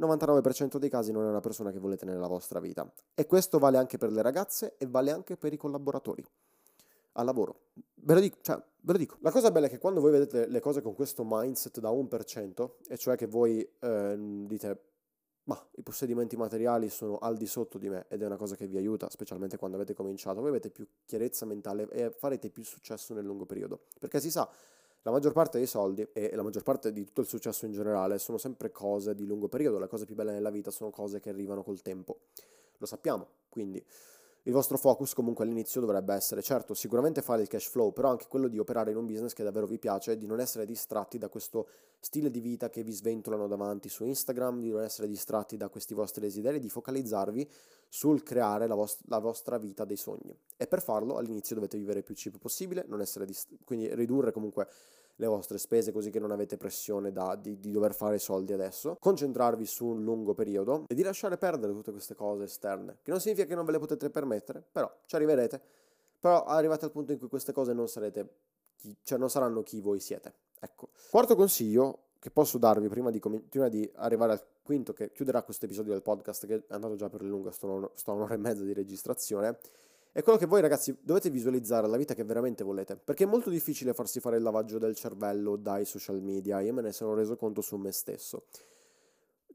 99% 0.00 0.78
dei 0.78 0.88
casi 0.88 1.12
non 1.12 1.24
è 1.24 1.28
una 1.28 1.40
persona 1.40 1.70
che 1.70 1.78
volete 1.78 2.04
nella 2.04 2.26
vostra 2.26 2.58
vita. 2.58 2.90
E 3.14 3.26
questo 3.26 3.58
vale 3.58 3.76
anche 3.76 3.98
per 3.98 4.10
le 4.10 4.22
ragazze 4.22 4.74
e 4.78 4.86
vale 4.86 5.12
anche 5.12 5.36
per 5.36 5.52
i 5.52 5.56
collaboratori 5.56 6.24
al 7.14 7.24
lavoro. 7.24 7.70
Ve 7.94 8.14
lo, 8.14 8.20
dico, 8.20 8.38
cioè, 8.42 8.56
ve 8.56 8.92
lo 8.92 8.98
dico. 8.98 9.16
La 9.20 9.30
cosa 9.30 9.50
bella 9.50 9.66
è 9.66 9.70
che 9.70 9.78
quando 9.78 10.00
voi 10.00 10.12
vedete 10.12 10.46
le 10.46 10.60
cose 10.60 10.82
con 10.82 10.94
questo 10.94 11.24
mindset 11.26 11.80
da 11.80 11.90
1%, 11.90 12.70
e 12.88 12.96
cioè 12.96 13.16
che 13.16 13.26
voi 13.26 13.66
eh, 13.80 14.16
dite, 14.46 14.82
ma 15.44 15.68
i 15.76 15.82
possedimenti 15.82 16.36
materiali 16.36 16.88
sono 16.88 17.18
al 17.18 17.36
di 17.36 17.46
sotto 17.46 17.78
di 17.78 17.88
me 17.88 18.06
ed 18.08 18.22
è 18.22 18.26
una 18.26 18.36
cosa 18.36 18.56
che 18.56 18.66
vi 18.66 18.76
aiuta, 18.76 19.08
specialmente 19.10 19.56
quando 19.56 19.76
avete 19.76 19.94
cominciato, 19.94 20.40
voi 20.40 20.50
avete 20.50 20.70
più 20.70 20.86
chiarezza 21.04 21.46
mentale 21.46 21.88
e 21.90 22.10
farete 22.10 22.50
più 22.50 22.62
successo 22.62 23.14
nel 23.14 23.24
lungo 23.24 23.46
periodo. 23.46 23.84
Perché 23.98 24.20
si 24.20 24.30
sa, 24.30 24.48
la 25.02 25.10
maggior 25.10 25.32
parte 25.32 25.58
dei 25.58 25.66
soldi 25.66 26.06
e 26.12 26.34
la 26.34 26.42
maggior 26.42 26.62
parte 26.62 26.92
di 26.92 27.04
tutto 27.04 27.20
il 27.20 27.26
successo 27.26 27.66
in 27.66 27.72
generale 27.72 28.18
sono 28.18 28.38
sempre 28.38 28.70
cose 28.70 29.14
di 29.14 29.26
lungo 29.26 29.48
periodo, 29.48 29.78
le 29.78 29.86
cose 29.86 30.06
più 30.06 30.14
belle 30.14 30.32
nella 30.32 30.50
vita 30.50 30.70
sono 30.70 30.90
cose 30.90 31.20
che 31.20 31.28
arrivano 31.28 31.62
col 31.62 31.82
tempo. 31.82 32.20
Lo 32.78 32.86
sappiamo, 32.86 33.28
quindi 33.50 33.84
il 34.46 34.52
vostro 34.52 34.76
focus 34.76 35.14
comunque 35.14 35.44
all'inizio 35.44 35.80
dovrebbe 35.80 36.14
essere, 36.14 36.42
certo, 36.42 36.74
sicuramente 36.74 37.22
fare 37.22 37.42
il 37.42 37.48
cash 37.48 37.68
flow, 37.68 37.92
però 37.92 38.10
anche 38.10 38.26
quello 38.28 38.48
di 38.48 38.58
operare 38.58 38.90
in 38.90 38.98
un 38.98 39.06
business 39.06 39.32
che 39.32 39.42
davvero 39.42 39.66
vi 39.66 39.78
piace, 39.78 40.18
di 40.18 40.26
non 40.26 40.38
essere 40.38 40.66
distratti 40.66 41.16
da 41.16 41.28
questo 41.28 41.66
stile 41.98 42.30
di 42.30 42.40
vita 42.40 42.68
che 42.68 42.82
vi 42.82 42.92
sventolano 42.92 43.46
davanti 43.46 43.88
su 43.88 44.04
Instagram, 44.04 44.60
di 44.60 44.70
non 44.70 44.82
essere 44.82 45.08
distratti 45.08 45.56
da 45.56 45.70
questi 45.70 45.94
vostri 45.94 46.20
desideri, 46.20 46.60
di 46.60 46.68
focalizzarvi 46.68 47.50
sul 47.88 48.22
creare 48.22 48.66
la, 48.66 48.74
vost- 48.74 49.00
la 49.06 49.18
vostra 49.18 49.56
vita 49.56 49.86
dei 49.86 49.96
sogni. 49.96 50.36
E 50.58 50.66
per 50.66 50.82
farlo 50.82 51.16
all'inizio 51.16 51.54
dovete 51.54 51.78
vivere 51.78 52.00
il 52.00 52.04
più 52.04 52.14
cheap 52.14 52.36
possibile, 52.36 52.86
dist- 53.24 53.48
quindi 53.64 53.94
ridurre 53.94 54.30
comunque 54.30 54.68
le 55.16 55.26
vostre 55.26 55.58
spese 55.58 55.92
così 55.92 56.10
che 56.10 56.18
non 56.18 56.30
avete 56.30 56.56
pressione 56.56 57.12
da, 57.12 57.36
di, 57.36 57.58
di, 57.60 57.70
dover 57.70 57.94
fare 57.94 58.18
soldi 58.18 58.52
adesso, 58.52 58.96
concentrarvi 58.98 59.64
su 59.64 59.86
un 59.86 60.02
lungo 60.02 60.34
periodo 60.34 60.84
e 60.88 60.94
di 60.94 61.02
lasciare 61.02 61.36
perdere 61.36 61.72
tutte 61.72 61.92
queste 61.92 62.14
cose 62.14 62.44
esterne, 62.44 62.98
che 63.02 63.10
non 63.10 63.20
significa 63.20 63.46
che 63.46 63.54
non 63.54 63.64
ve 63.64 63.72
le 63.72 63.78
potete 63.78 64.10
permettere, 64.10 64.62
però 64.72 64.90
ci 65.06 65.14
arriverete, 65.14 65.60
però 66.18 66.44
arrivate 66.44 66.84
al 66.84 66.90
punto 66.90 67.12
in 67.12 67.18
cui 67.18 67.28
queste 67.28 67.52
cose 67.52 67.72
non 67.72 67.88
sarete, 67.88 68.28
chi, 68.76 68.96
cioè 69.02 69.18
non 69.18 69.30
saranno 69.30 69.62
chi 69.62 69.80
voi 69.80 70.00
siete. 70.00 70.32
Ecco. 70.58 70.88
Quarto 71.10 71.36
consiglio 71.36 71.98
che 72.18 72.30
posso 72.30 72.56
darvi 72.56 72.88
prima 72.88 73.10
di, 73.10 73.20
prima 73.20 73.68
di 73.68 73.88
arrivare 73.96 74.32
al 74.32 74.42
quinto 74.62 74.94
che 74.94 75.12
chiuderà 75.12 75.42
questo 75.42 75.66
episodio 75.66 75.92
del 75.92 76.00
podcast 76.00 76.46
che 76.46 76.54
è 76.54 76.62
andato 76.68 76.96
già 76.96 77.10
per 77.10 77.22
lungo, 77.22 77.50
sto, 77.50 77.90
sto 77.94 78.12
a 78.12 78.14
un'ora 78.14 78.32
e 78.32 78.38
mezza 78.38 78.62
di 78.62 78.72
registrazione, 78.72 79.58
è 80.14 80.22
quello 80.22 80.38
che 80.38 80.46
voi 80.46 80.60
ragazzi 80.60 80.96
dovete 81.02 81.28
visualizzare 81.28 81.88
la 81.88 81.96
vita 81.96 82.14
che 82.14 82.22
veramente 82.22 82.62
volete, 82.62 82.94
perché 82.94 83.24
è 83.24 83.26
molto 83.26 83.50
difficile 83.50 83.92
farsi 83.94 84.20
fare 84.20 84.36
il 84.36 84.44
lavaggio 84.44 84.78
del 84.78 84.94
cervello 84.94 85.56
dai 85.56 85.84
social 85.84 86.22
media, 86.22 86.60
io 86.60 86.72
me 86.72 86.82
ne 86.82 86.92
sono 86.92 87.14
reso 87.14 87.34
conto 87.34 87.60
su 87.60 87.74
me 87.74 87.90
stesso. 87.90 88.44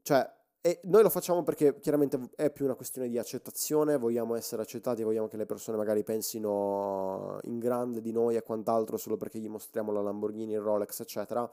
Cioè, 0.02 0.30
e 0.60 0.80
noi 0.82 1.02
lo 1.02 1.08
facciamo 1.08 1.42
perché 1.42 1.80
chiaramente 1.80 2.20
è 2.36 2.50
più 2.50 2.66
una 2.66 2.74
questione 2.74 3.08
di 3.08 3.16
accettazione, 3.16 3.96
vogliamo 3.96 4.34
essere 4.34 4.60
accettati, 4.60 5.02
vogliamo 5.02 5.28
che 5.28 5.38
le 5.38 5.46
persone 5.46 5.78
magari 5.78 6.04
pensino 6.04 7.38
in 7.44 7.58
grande 7.58 8.02
di 8.02 8.12
noi 8.12 8.36
e 8.36 8.42
quant'altro 8.42 8.98
solo 8.98 9.16
perché 9.16 9.38
gli 9.38 9.48
mostriamo 9.48 9.92
la 9.92 10.02
Lamborghini, 10.02 10.52
il 10.52 10.60
Rolex, 10.60 11.00
eccetera. 11.00 11.50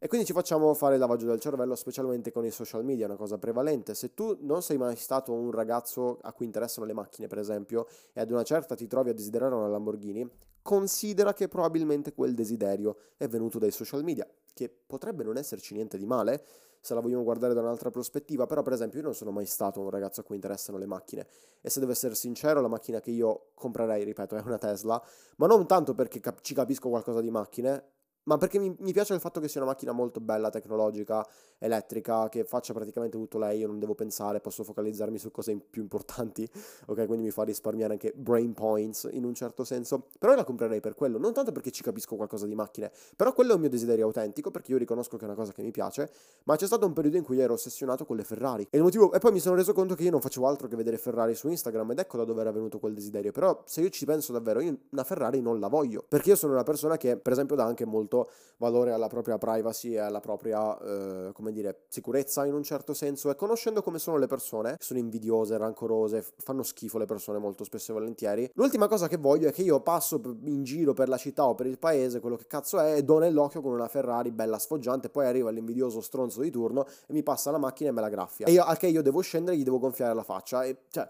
E 0.00 0.06
quindi 0.06 0.24
ci 0.24 0.32
facciamo 0.32 0.72
fare 0.74 0.94
il 0.94 1.00
lavaggio 1.00 1.26
del 1.26 1.40
cervello, 1.40 1.74
specialmente 1.74 2.30
con 2.30 2.44
i 2.44 2.52
social 2.52 2.84
media, 2.84 3.06
è 3.06 3.08
una 3.08 3.16
cosa 3.16 3.36
prevalente. 3.36 3.94
Se 3.94 4.14
tu 4.14 4.36
non 4.42 4.62
sei 4.62 4.78
mai 4.78 4.94
stato 4.94 5.32
un 5.32 5.50
ragazzo 5.50 6.18
a 6.22 6.32
cui 6.32 6.46
interessano 6.46 6.86
le 6.86 6.92
macchine, 6.92 7.26
per 7.26 7.38
esempio, 7.38 7.88
e 8.12 8.20
ad 8.20 8.30
una 8.30 8.44
certa 8.44 8.76
ti 8.76 8.86
trovi 8.86 9.10
a 9.10 9.12
desiderare 9.12 9.56
una 9.56 9.66
Lamborghini, 9.66 10.30
considera 10.62 11.32
che 11.32 11.48
probabilmente 11.48 12.12
quel 12.12 12.34
desiderio 12.34 12.96
è 13.16 13.26
venuto 13.26 13.58
dai 13.58 13.72
social 13.72 14.04
media, 14.04 14.24
che 14.54 14.72
potrebbe 14.86 15.24
non 15.24 15.36
esserci 15.36 15.74
niente 15.74 15.98
di 15.98 16.06
male, 16.06 16.44
se 16.80 16.94
la 16.94 17.00
vogliamo 17.00 17.24
guardare 17.24 17.52
da 17.52 17.60
un'altra 17.60 17.90
prospettiva, 17.90 18.46
però 18.46 18.62
per 18.62 18.74
esempio 18.74 19.00
io 19.00 19.04
non 19.04 19.14
sono 19.14 19.32
mai 19.32 19.46
stato 19.46 19.80
un 19.80 19.90
ragazzo 19.90 20.20
a 20.20 20.22
cui 20.22 20.36
interessano 20.36 20.78
le 20.78 20.86
macchine 20.86 21.26
e 21.60 21.70
se 21.70 21.80
devo 21.80 21.90
essere 21.90 22.14
sincero 22.14 22.60
la 22.60 22.68
macchina 22.68 23.00
che 23.00 23.10
io 23.10 23.48
comprerei, 23.54 24.04
ripeto, 24.04 24.36
è 24.36 24.42
una 24.42 24.58
Tesla, 24.58 25.02
ma 25.38 25.46
non 25.48 25.66
tanto 25.66 25.94
perché 25.94 26.20
cap- 26.20 26.40
ci 26.40 26.54
capisco 26.54 26.88
qualcosa 26.88 27.20
di 27.20 27.30
macchine, 27.30 27.84
ma 28.28 28.36
perché 28.36 28.58
mi, 28.58 28.74
mi, 28.80 28.92
piace 28.92 29.14
il 29.14 29.20
fatto 29.20 29.40
che 29.40 29.48
sia 29.48 29.62
una 29.62 29.70
macchina 29.70 29.92
molto 29.92 30.20
bella, 30.20 30.50
tecnologica, 30.50 31.26
elettrica, 31.56 32.28
che 32.28 32.44
faccia 32.44 32.74
praticamente 32.74 33.16
tutto 33.16 33.38
lei, 33.38 33.60
io 33.60 33.66
non 33.66 33.78
devo 33.78 33.94
pensare, 33.94 34.40
posso 34.40 34.64
focalizzarmi 34.64 35.18
su 35.18 35.30
cose 35.30 35.56
più 35.56 35.80
importanti, 35.80 36.46
ok? 36.86 37.06
Quindi 37.06 37.24
mi 37.24 37.30
fa 37.30 37.42
risparmiare 37.44 37.94
anche 37.94 38.12
brain 38.14 38.52
points 38.52 39.08
in 39.12 39.24
un 39.24 39.32
certo 39.32 39.64
senso. 39.64 40.08
Però 40.18 40.32
io 40.32 40.38
la 40.38 40.44
comprerei 40.44 40.80
per 40.80 40.94
quello, 40.94 41.16
non 41.16 41.32
tanto 41.32 41.52
perché 41.52 41.70
ci 41.70 41.82
capisco 41.82 42.16
qualcosa 42.16 42.46
di 42.46 42.54
macchine, 42.54 42.92
però 43.16 43.32
quello 43.32 43.52
è 43.52 43.54
un 43.54 43.60
mio 43.60 43.70
desiderio 43.70 44.04
autentico, 44.04 44.50
perché 44.50 44.72
io 44.72 44.78
riconosco 44.78 45.16
che 45.16 45.22
è 45.22 45.26
una 45.26 45.36
cosa 45.36 45.52
che 45.52 45.62
mi 45.62 45.70
piace, 45.70 46.10
ma 46.44 46.54
c'è 46.56 46.66
stato 46.66 46.84
un 46.84 46.92
periodo 46.92 47.16
in 47.16 47.22
cui 47.22 47.40
ero 47.40 47.54
ossessionato 47.54 48.04
con 48.04 48.16
le 48.16 48.24
Ferrari. 48.24 48.66
E, 48.68 48.76
il 48.76 48.82
motivo, 48.82 49.10
e 49.14 49.18
poi 49.20 49.32
mi 49.32 49.40
sono 49.40 49.56
reso 49.56 49.72
conto 49.72 49.94
che 49.94 50.02
io 50.02 50.10
non 50.10 50.20
facevo 50.20 50.46
altro 50.46 50.68
che 50.68 50.76
vedere 50.76 50.98
Ferrari 50.98 51.34
su 51.34 51.48
Instagram 51.48 51.92
ed 51.92 52.00
ecco 52.00 52.18
da 52.18 52.24
dove 52.24 52.42
era 52.42 52.52
venuto 52.52 52.78
quel 52.78 52.92
desiderio. 52.92 53.32
Però 53.32 53.62
se 53.64 53.80
io 53.80 53.88
ci 53.88 54.04
penso 54.04 54.32
davvero, 54.32 54.60
io 54.60 54.76
una 54.90 55.04
Ferrari 55.04 55.40
non 55.40 55.58
la 55.58 55.68
voglio, 55.68 56.04
perché 56.06 56.28
io 56.28 56.36
sono 56.36 56.52
una 56.52 56.62
persona 56.62 56.98
che 56.98 57.16
per 57.16 57.32
esempio 57.32 57.56
dà 57.56 57.64
anche 57.64 57.86
molto 57.86 58.17
valore 58.58 58.92
alla 58.92 59.08
propria 59.08 59.38
privacy 59.38 59.92
e 59.92 59.98
alla 59.98 60.20
propria, 60.20 60.78
eh, 60.78 61.32
come 61.32 61.52
dire, 61.52 61.84
sicurezza 61.88 62.44
in 62.44 62.54
un 62.54 62.62
certo 62.62 62.94
senso 62.94 63.30
e 63.30 63.36
conoscendo 63.36 63.82
come 63.82 63.98
sono 63.98 64.16
le 64.16 64.26
persone, 64.26 64.76
sono 64.78 64.98
invidiose, 64.98 65.56
rancorose, 65.56 66.24
fanno 66.38 66.62
schifo 66.62 66.98
le 66.98 67.06
persone 67.06 67.38
molto 67.38 67.64
spesso 67.64 67.92
e 67.92 67.94
volentieri. 67.94 68.50
L'ultima 68.54 68.88
cosa 68.88 69.08
che 69.08 69.16
voglio 69.16 69.48
è 69.48 69.52
che 69.52 69.62
io 69.62 69.80
passo 69.80 70.20
in 70.44 70.62
giro 70.64 70.92
per 70.92 71.08
la 71.08 71.16
città 71.16 71.46
o 71.46 71.54
per 71.54 71.66
il 71.66 71.78
paese, 71.78 72.20
quello 72.20 72.36
che 72.36 72.46
cazzo 72.46 72.78
è, 72.78 72.96
e 72.96 73.04
do 73.04 73.18
nell'occhio 73.18 73.60
con 73.60 73.72
una 73.72 73.88
Ferrari 73.88 74.30
bella 74.30 74.58
sfoggiante, 74.58 75.08
poi 75.08 75.26
arriva 75.26 75.50
l'invidioso 75.50 76.00
stronzo 76.00 76.40
di 76.40 76.50
turno 76.50 76.86
e 77.06 77.12
mi 77.12 77.22
passa 77.22 77.50
la 77.50 77.58
macchina 77.58 77.90
e 77.90 77.92
me 77.92 78.00
la 78.00 78.08
graffia. 78.08 78.46
E 78.46 78.52
io, 78.52 78.62
a 78.62 78.76
che 78.76 78.88
io 78.88 79.02
devo 79.02 79.20
scendere 79.20 79.56
gli 79.56 79.62
devo 79.62 79.78
gonfiare 79.78 80.14
la 80.14 80.22
faccia 80.22 80.64
e 80.64 80.78
cioè 80.90 81.08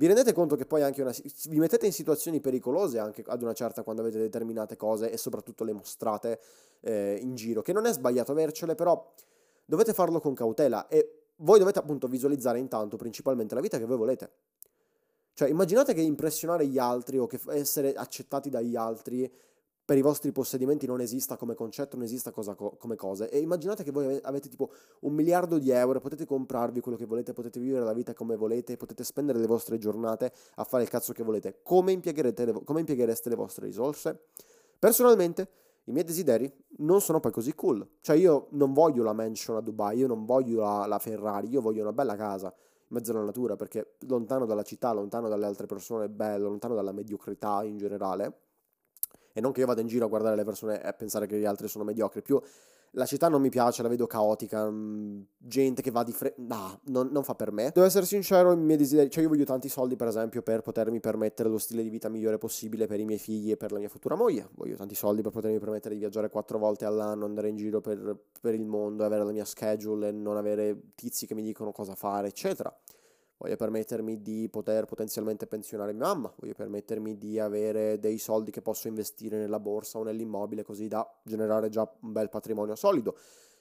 vi 0.00 0.06
rendete 0.06 0.32
conto 0.32 0.56
che 0.56 0.64
poi 0.64 0.80
anche 0.80 1.02
una, 1.02 1.12
vi 1.48 1.58
mettete 1.58 1.84
in 1.84 1.92
situazioni 1.92 2.40
pericolose 2.40 2.98
anche 2.98 3.22
ad 3.26 3.42
una 3.42 3.52
certa 3.52 3.82
quando 3.82 4.00
avete 4.00 4.16
determinate 4.16 4.74
cose 4.74 5.10
e 5.10 5.18
soprattutto 5.18 5.62
le 5.62 5.74
mostrate 5.74 6.40
eh, 6.80 7.18
in 7.20 7.34
giro, 7.34 7.60
che 7.60 7.74
non 7.74 7.84
è 7.84 7.92
sbagliato 7.92 8.32
avercele, 8.32 8.74
però 8.74 9.12
dovete 9.62 9.92
farlo 9.92 10.18
con 10.18 10.32
cautela 10.32 10.88
e 10.88 11.26
voi 11.36 11.58
dovete 11.58 11.80
appunto 11.80 12.06
visualizzare 12.06 12.58
intanto 12.58 12.96
principalmente 12.96 13.54
la 13.54 13.60
vita 13.60 13.76
che 13.76 13.84
voi 13.84 13.98
volete. 13.98 14.30
Cioè 15.34 15.50
immaginate 15.50 15.92
che 15.92 16.00
impressionare 16.00 16.66
gli 16.66 16.78
altri 16.78 17.18
o 17.18 17.26
che 17.26 17.38
essere 17.48 17.92
accettati 17.92 18.48
dagli 18.48 18.76
altri 18.76 19.30
per 19.90 19.98
i 19.98 20.02
vostri 20.02 20.30
possedimenti 20.30 20.86
non 20.86 21.00
esista 21.00 21.36
come 21.36 21.56
concetto, 21.56 21.96
non 21.96 22.04
esista 22.04 22.30
cosa 22.30 22.54
co- 22.54 22.76
come 22.78 22.94
cose. 22.94 23.28
E 23.28 23.40
immaginate 23.40 23.82
che 23.82 23.90
voi 23.90 24.20
avete 24.22 24.48
tipo 24.48 24.70
un 25.00 25.12
miliardo 25.12 25.58
di 25.58 25.70
euro, 25.70 25.98
potete 25.98 26.26
comprarvi 26.26 26.78
quello 26.78 26.96
che 26.96 27.06
volete, 27.06 27.32
potete 27.32 27.58
vivere 27.58 27.84
la 27.84 27.92
vita 27.92 28.14
come 28.14 28.36
volete, 28.36 28.76
potete 28.76 29.02
spendere 29.02 29.40
le 29.40 29.48
vostre 29.48 29.78
giornate 29.78 30.30
a 30.54 30.62
fare 30.62 30.84
il 30.84 30.88
cazzo 30.88 31.12
che 31.12 31.24
volete. 31.24 31.58
Come, 31.64 32.00
le, 32.00 32.52
come 32.62 32.78
impieghereste 32.78 33.30
le 33.30 33.34
vostre 33.34 33.66
risorse? 33.66 34.26
Personalmente, 34.78 35.48
i 35.86 35.90
miei 35.90 36.04
desideri 36.04 36.48
non 36.76 37.00
sono 37.00 37.18
poi 37.18 37.32
così 37.32 37.52
cool. 37.56 37.84
Cioè 38.00 38.14
io 38.14 38.46
non 38.50 38.72
voglio 38.72 39.02
la 39.02 39.12
mansion 39.12 39.56
a 39.56 39.60
Dubai, 39.60 39.98
io 39.98 40.06
non 40.06 40.24
voglio 40.24 40.60
la, 40.60 40.86
la 40.86 41.00
Ferrari, 41.00 41.48
io 41.48 41.60
voglio 41.60 41.82
una 41.82 41.92
bella 41.92 42.14
casa 42.14 42.46
in 42.46 42.96
mezzo 42.96 43.10
alla 43.10 43.24
natura 43.24 43.56
perché 43.56 43.94
lontano 44.06 44.46
dalla 44.46 44.62
città, 44.62 44.92
lontano 44.92 45.28
dalle 45.28 45.46
altre 45.46 45.66
persone, 45.66 46.08
bello, 46.08 46.48
lontano 46.48 46.76
dalla 46.76 46.92
mediocrità 46.92 47.64
in 47.64 47.76
generale 47.76 48.49
non 49.40 49.52
che 49.52 49.60
io 49.60 49.66
vada 49.66 49.80
in 49.80 49.86
giro 49.86 50.04
a 50.04 50.08
guardare 50.08 50.36
le 50.36 50.44
persone 50.44 50.82
e 50.82 50.92
pensare 50.92 51.26
che 51.26 51.38
gli 51.38 51.44
altri 51.44 51.68
sono 51.68 51.84
mediocri, 51.84 52.22
più 52.22 52.40
la 52.94 53.06
città 53.06 53.28
non 53.28 53.40
mi 53.40 53.50
piace, 53.50 53.82
la 53.82 53.88
vedo 53.88 54.06
caotica, 54.06 54.68
mm, 54.68 55.20
gente 55.36 55.82
che 55.82 55.90
va 55.90 56.02
di 56.02 56.12
fretta, 56.12 56.42
no, 56.42 56.80
non, 56.86 57.08
non, 57.12 57.22
fa 57.22 57.34
per 57.34 57.52
me. 57.52 57.70
Devo 57.72 57.86
essere 57.86 58.04
sincero, 58.04 58.52
i 58.52 58.56
miei 58.56 58.76
desideri, 58.76 59.10
cioè 59.10 59.22
io 59.22 59.28
voglio 59.28 59.44
tanti 59.44 59.68
soldi 59.68 59.94
per 59.94 60.08
esempio 60.08 60.42
per 60.42 60.62
potermi 60.62 60.98
permettere 60.98 61.48
lo 61.48 61.58
stile 61.58 61.82
di 61.82 61.88
vita 61.88 62.08
migliore 62.08 62.38
possibile 62.38 62.86
per 62.86 62.98
i 62.98 63.04
miei 63.04 63.18
figli 63.18 63.52
e 63.52 63.56
per 63.56 63.70
la 63.72 63.78
mia 63.78 63.88
futura 63.88 64.16
moglie, 64.16 64.48
voglio 64.54 64.74
tanti 64.74 64.94
soldi 64.94 65.22
per 65.22 65.30
potermi 65.30 65.58
permettere 65.58 65.94
di 65.94 66.00
viaggiare 66.00 66.30
quattro 66.30 66.58
volte 66.58 66.84
all'anno, 66.84 67.26
andare 67.26 67.48
in 67.48 67.56
giro 67.56 67.80
per, 67.80 68.16
per 68.40 68.54
il 68.54 68.66
mondo, 68.66 69.04
avere 69.04 69.24
la 69.24 69.32
mia 69.32 69.44
schedule 69.44 70.08
e 70.08 70.12
non 70.12 70.36
avere 70.36 70.92
tizi 70.96 71.26
che 71.26 71.34
mi 71.34 71.42
dicono 71.42 71.70
cosa 71.70 71.94
fare, 71.94 72.28
eccetera 72.28 72.74
voglio 73.40 73.56
permettermi 73.56 74.20
di 74.20 74.48
poter 74.50 74.84
potenzialmente 74.84 75.46
pensionare 75.46 75.94
mia 75.94 76.04
mamma, 76.04 76.32
voglio 76.36 76.52
permettermi 76.52 77.16
di 77.16 77.38
avere 77.38 77.98
dei 77.98 78.18
soldi 78.18 78.50
che 78.50 78.60
posso 78.60 78.86
investire 78.86 79.38
nella 79.38 79.58
borsa 79.58 79.98
o 79.98 80.02
nell'immobile 80.02 80.62
così 80.62 80.88
da 80.88 81.08
generare 81.22 81.70
già 81.70 81.90
un 82.02 82.12
bel 82.12 82.28
patrimonio 82.28 82.74
solido. 82.74 83.16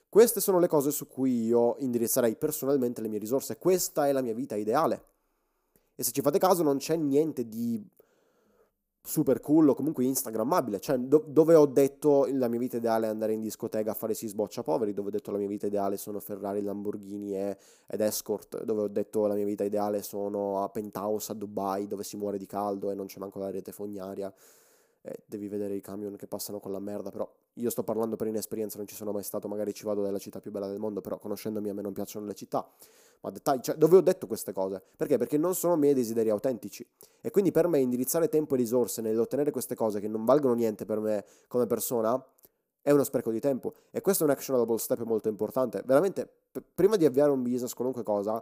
Queste 0.09 0.41
sono 0.41 0.59
le 0.59 0.67
cose 0.67 0.91
su 0.91 1.07
cui 1.07 1.45
io 1.45 1.77
indirizzerei 1.79 2.35
personalmente 2.35 3.01
le 3.01 3.07
mie 3.07 3.19
risorse, 3.19 3.57
questa 3.57 4.05
è 4.05 4.11
la 4.11 4.21
mia 4.21 4.33
vita 4.33 4.57
ideale. 4.57 5.05
E 5.95 6.03
se 6.03 6.11
ci 6.11 6.21
fate 6.21 6.39
caso 6.39 6.61
non 6.61 6.77
c'è 6.77 6.97
niente 6.97 7.47
di 7.47 7.81
super 9.09 9.39
cool 9.41 9.69
o 9.69 9.73
comunque 9.73 10.05
instagrammabile, 10.05 10.79
cioè 10.79 10.97
do- 10.97 11.25
dove 11.27 11.55
ho 11.55 11.65
detto 11.65 12.27
la 12.31 12.47
mia 12.47 12.59
vita 12.59 12.77
ideale 12.77 13.07
è 13.07 13.09
andare 13.09 13.33
in 13.33 13.41
discoteca 13.41 13.91
a 13.91 13.93
fare 13.95 14.13
si 14.13 14.27
sboccia 14.27 14.61
poveri, 14.61 14.93
dove 14.93 15.07
ho 15.07 15.11
detto 15.11 15.31
la 15.31 15.39
mia 15.39 15.47
vita 15.47 15.65
ideale 15.65 15.97
sono 15.97 16.19
Ferrari, 16.19 16.61
Lamborghini 16.61 17.35
e, 17.35 17.57
ed 17.87 18.01
escort, 18.01 18.63
dove 18.63 18.81
ho 18.83 18.87
detto 18.87 19.25
la 19.25 19.33
mia 19.33 19.45
vita 19.45 19.63
ideale 19.63 20.03
sono 20.03 20.61
a 20.63 20.69
penthouse 20.69 21.31
a 21.31 21.35
Dubai 21.35 21.87
dove 21.87 22.03
si 22.03 22.17
muore 22.17 22.37
di 22.37 22.45
caldo 22.45 22.91
e 22.91 22.95
non 22.95 23.07
c'è 23.07 23.19
manco 23.19 23.39
la 23.39 23.49
rete 23.49 23.71
fognaria. 23.71 24.31
Eh, 25.09 25.23
devi 25.25 25.47
vedere 25.47 25.73
i 25.73 25.81
camion 25.81 26.15
che 26.15 26.27
passano 26.27 26.59
con 26.59 26.71
la 26.71 26.79
merda, 26.79 27.09
però 27.09 27.27
io 27.53 27.69
sto 27.71 27.83
parlando 27.83 28.15
per 28.15 28.27
inesperienza, 28.27 28.77
non 28.77 28.85
ci 28.85 28.93
sono 28.93 29.11
mai 29.11 29.23
stato, 29.23 29.47
magari 29.47 29.73
ci 29.73 29.83
vado 29.83 30.03
nella 30.03 30.19
città 30.19 30.39
più 30.39 30.51
bella 30.51 30.67
del 30.67 30.77
mondo, 30.77 31.01
però 31.01 31.17
conoscendomi 31.17 31.69
a 31.69 31.73
me 31.73 31.81
non 31.81 31.93
piacciono 31.93 32.27
le 32.27 32.35
città 32.35 32.69
ma 33.21 33.31
dettagli, 33.31 33.61
cioè, 33.61 33.75
dove 33.75 33.97
ho 33.97 34.01
detto 34.01 34.27
queste 34.27 34.53
cose? 34.53 34.81
Perché? 34.95 35.17
Perché 35.17 35.37
non 35.37 35.55
sono 35.55 35.75
miei 35.75 35.93
desideri 35.93 36.29
autentici. 36.29 36.87
E 37.21 37.31
quindi 37.31 37.51
per 37.51 37.67
me 37.67 37.79
indirizzare 37.79 38.29
tempo 38.29 38.53
e 38.53 38.57
risorse 38.57 39.01
nell'ottenere 39.01 39.51
queste 39.51 39.75
cose 39.75 39.99
che 39.99 40.07
non 40.07 40.23
valgono 40.25 40.53
niente 40.53 40.85
per 40.85 40.99
me 40.99 41.25
come 41.47 41.65
persona 41.65 42.23
è 42.81 42.91
uno 42.91 43.03
spreco 43.03 43.31
di 43.31 43.39
tempo. 43.39 43.73
E 43.91 44.01
questo 44.01 44.23
è 44.23 44.25
un 44.27 44.31
actionable 44.31 44.77
step 44.77 45.01
molto 45.01 45.27
importante. 45.27 45.81
Veramente, 45.85 46.29
p- 46.51 46.61
prima 46.73 46.95
di 46.95 47.05
avviare 47.05 47.31
un 47.31 47.41
business, 47.41 47.73
qualunque 47.73 48.03
cosa, 48.03 48.41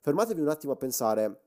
fermatevi 0.00 0.40
un 0.40 0.48
attimo 0.48 0.72
a 0.72 0.76
pensare, 0.76 1.40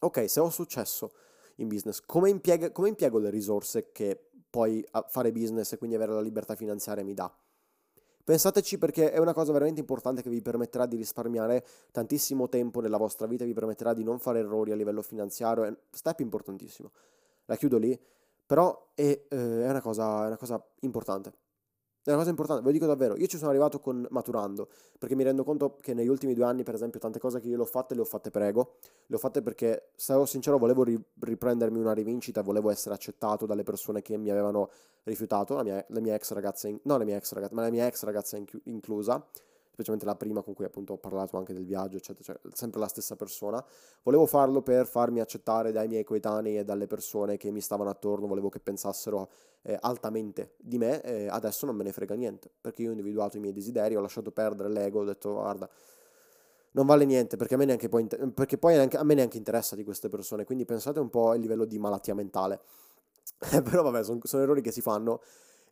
ok, 0.00 0.30
se 0.30 0.38
ho 0.38 0.50
successo 0.50 1.12
in 1.56 1.68
business, 1.68 2.00
come, 2.04 2.30
impiega, 2.30 2.70
come 2.70 2.88
impiego 2.88 3.18
le 3.18 3.30
risorse 3.30 3.90
che 3.92 4.30
poi 4.48 4.84
fare 5.08 5.32
business 5.32 5.72
e 5.72 5.78
quindi 5.78 5.96
avere 5.96 6.12
la 6.12 6.20
libertà 6.20 6.54
finanziaria 6.54 7.04
mi 7.04 7.14
dà? 7.14 7.32
Pensateci 8.24 8.78
perché 8.78 9.10
è 9.10 9.18
una 9.18 9.32
cosa 9.32 9.50
veramente 9.52 9.80
importante 9.80 10.22
che 10.22 10.30
vi 10.30 10.40
permetterà 10.42 10.86
di 10.86 10.96
risparmiare 10.96 11.64
tantissimo 11.90 12.48
tempo 12.48 12.80
nella 12.80 12.96
vostra 12.96 13.26
vita, 13.26 13.44
vi 13.44 13.52
permetterà 13.52 13.94
di 13.94 14.04
non 14.04 14.20
fare 14.20 14.38
errori 14.38 14.70
a 14.70 14.76
livello 14.76 15.02
finanziario, 15.02 15.64
è 15.64 15.68
un 15.68 15.76
step 15.90 16.20
importantissimo. 16.20 16.92
La 17.46 17.56
chiudo 17.56 17.78
lì, 17.78 17.98
però 18.46 18.90
è, 18.94 19.02
eh, 19.02 19.26
è, 19.28 19.68
una, 19.68 19.80
cosa, 19.80 20.24
è 20.24 20.26
una 20.26 20.36
cosa 20.36 20.64
importante. 20.80 21.32
È 22.04 22.08
una 22.08 22.18
cosa 22.18 22.30
importante, 22.30 22.62
ve 22.62 22.68
lo 22.68 22.72
dico 22.72 22.86
davvero. 22.86 23.16
Io 23.16 23.26
ci 23.26 23.36
sono 23.36 23.50
arrivato 23.50 23.78
con 23.78 24.04
maturando, 24.10 24.68
perché 24.98 25.14
mi 25.14 25.22
rendo 25.22 25.44
conto 25.44 25.76
che 25.80 25.94
negli 25.94 26.08
ultimi 26.08 26.34
due 26.34 26.44
anni, 26.44 26.64
per 26.64 26.74
esempio, 26.74 26.98
tante 26.98 27.20
cose 27.20 27.38
che 27.38 27.46
io 27.46 27.54
le 27.54 27.62
ho 27.62 27.66
fatte, 27.66 27.94
le 27.94 28.00
ho 28.00 28.04
fatte 28.04 28.32
per 28.32 28.42
ego. 28.42 28.74
Le 29.06 29.14
ho 29.14 29.18
fatte 29.20 29.40
perché, 29.40 29.90
sarò 29.94 30.24
sincero, 30.26 30.58
volevo 30.58 30.82
ri- 30.82 31.00
riprendermi 31.20 31.78
una 31.78 31.92
rivincita, 31.92 32.42
volevo 32.42 32.70
essere 32.70 32.96
accettato 32.96 33.46
dalle 33.46 33.62
persone 33.62 34.02
che 34.02 34.16
mi 34.16 34.30
avevano 34.30 34.70
rifiutato, 35.04 35.54
la 35.54 35.62
mia, 35.62 35.84
la 35.88 36.00
mia 36.00 36.14
ex 36.14 36.32
ragazza, 36.32 36.66
in- 36.66 36.80
no 36.82 36.96
la 36.98 37.04
mia 37.04 37.16
ex 37.16 37.32
ragazza, 37.34 37.54
ma 37.54 37.62
la 37.62 37.70
mia 37.70 37.86
ex 37.86 38.02
ragazza 38.02 38.36
in- 38.36 38.46
inclusa 38.64 39.24
specialmente 39.72 40.04
la 40.04 40.16
prima 40.16 40.42
con 40.42 40.52
cui 40.52 40.66
appunto 40.66 40.92
ho 40.92 40.98
parlato 40.98 41.38
anche 41.38 41.54
del 41.54 41.64
viaggio, 41.64 41.96
eccetera, 41.96 42.22
cioè 42.22 42.52
sempre 42.52 42.78
la 42.78 42.88
stessa 42.88 43.16
persona. 43.16 43.64
Volevo 44.02 44.26
farlo 44.26 44.60
per 44.60 44.86
farmi 44.86 45.20
accettare 45.20 45.72
dai 45.72 45.88
miei 45.88 46.04
coetanei 46.04 46.58
e 46.58 46.64
dalle 46.64 46.86
persone 46.86 47.38
che 47.38 47.50
mi 47.50 47.62
stavano 47.62 47.88
attorno, 47.88 48.26
volevo 48.26 48.50
che 48.50 48.60
pensassero 48.60 49.30
eh, 49.62 49.76
altamente 49.80 50.54
di 50.58 50.76
me, 50.76 51.00
e 51.02 51.26
adesso 51.28 51.64
non 51.64 51.74
me 51.74 51.84
ne 51.84 51.92
frega 51.92 52.14
niente, 52.14 52.50
perché 52.60 52.82
io 52.82 52.88
ho 52.88 52.92
individuato 52.92 53.38
i 53.38 53.40
miei 53.40 53.54
desideri, 53.54 53.96
ho 53.96 54.00
lasciato 54.00 54.30
perdere 54.30 54.68
l'ego, 54.68 55.00
ho 55.00 55.04
detto 55.04 55.32
guarda, 55.32 55.68
non 56.72 56.84
vale 56.84 57.06
niente, 57.06 57.36
perché 57.36 57.54
a 57.54 57.56
me 57.56 57.64
neanche 57.64 57.88
poi, 57.88 58.06
perché 58.34 58.58
poi 58.58 58.74
neanche, 58.74 58.98
a 58.98 59.04
me 59.04 59.14
neanche 59.14 59.38
interessa 59.38 59.74
di 59.74 59.84
queste 59.84 60.10
persone, 60.10 60.44
quindi 60.44 60.66
pensate 60.66 61.00
un 61.00 61.08
po' 61.08 61.30
al 61.30 61.40
livello 61.40 61.64
di 61.64 61.78
malattia 61.78 62.14
mentale. 62.14 62.60
Però 63.62 63.82
vabbè, 63.82 64.04
sono, 64.04 64.20
sono 64.22 64.42
errori 64.42 64.60
che 64.60 64.70
si 64.70 64.80
fanno 64.80 65.22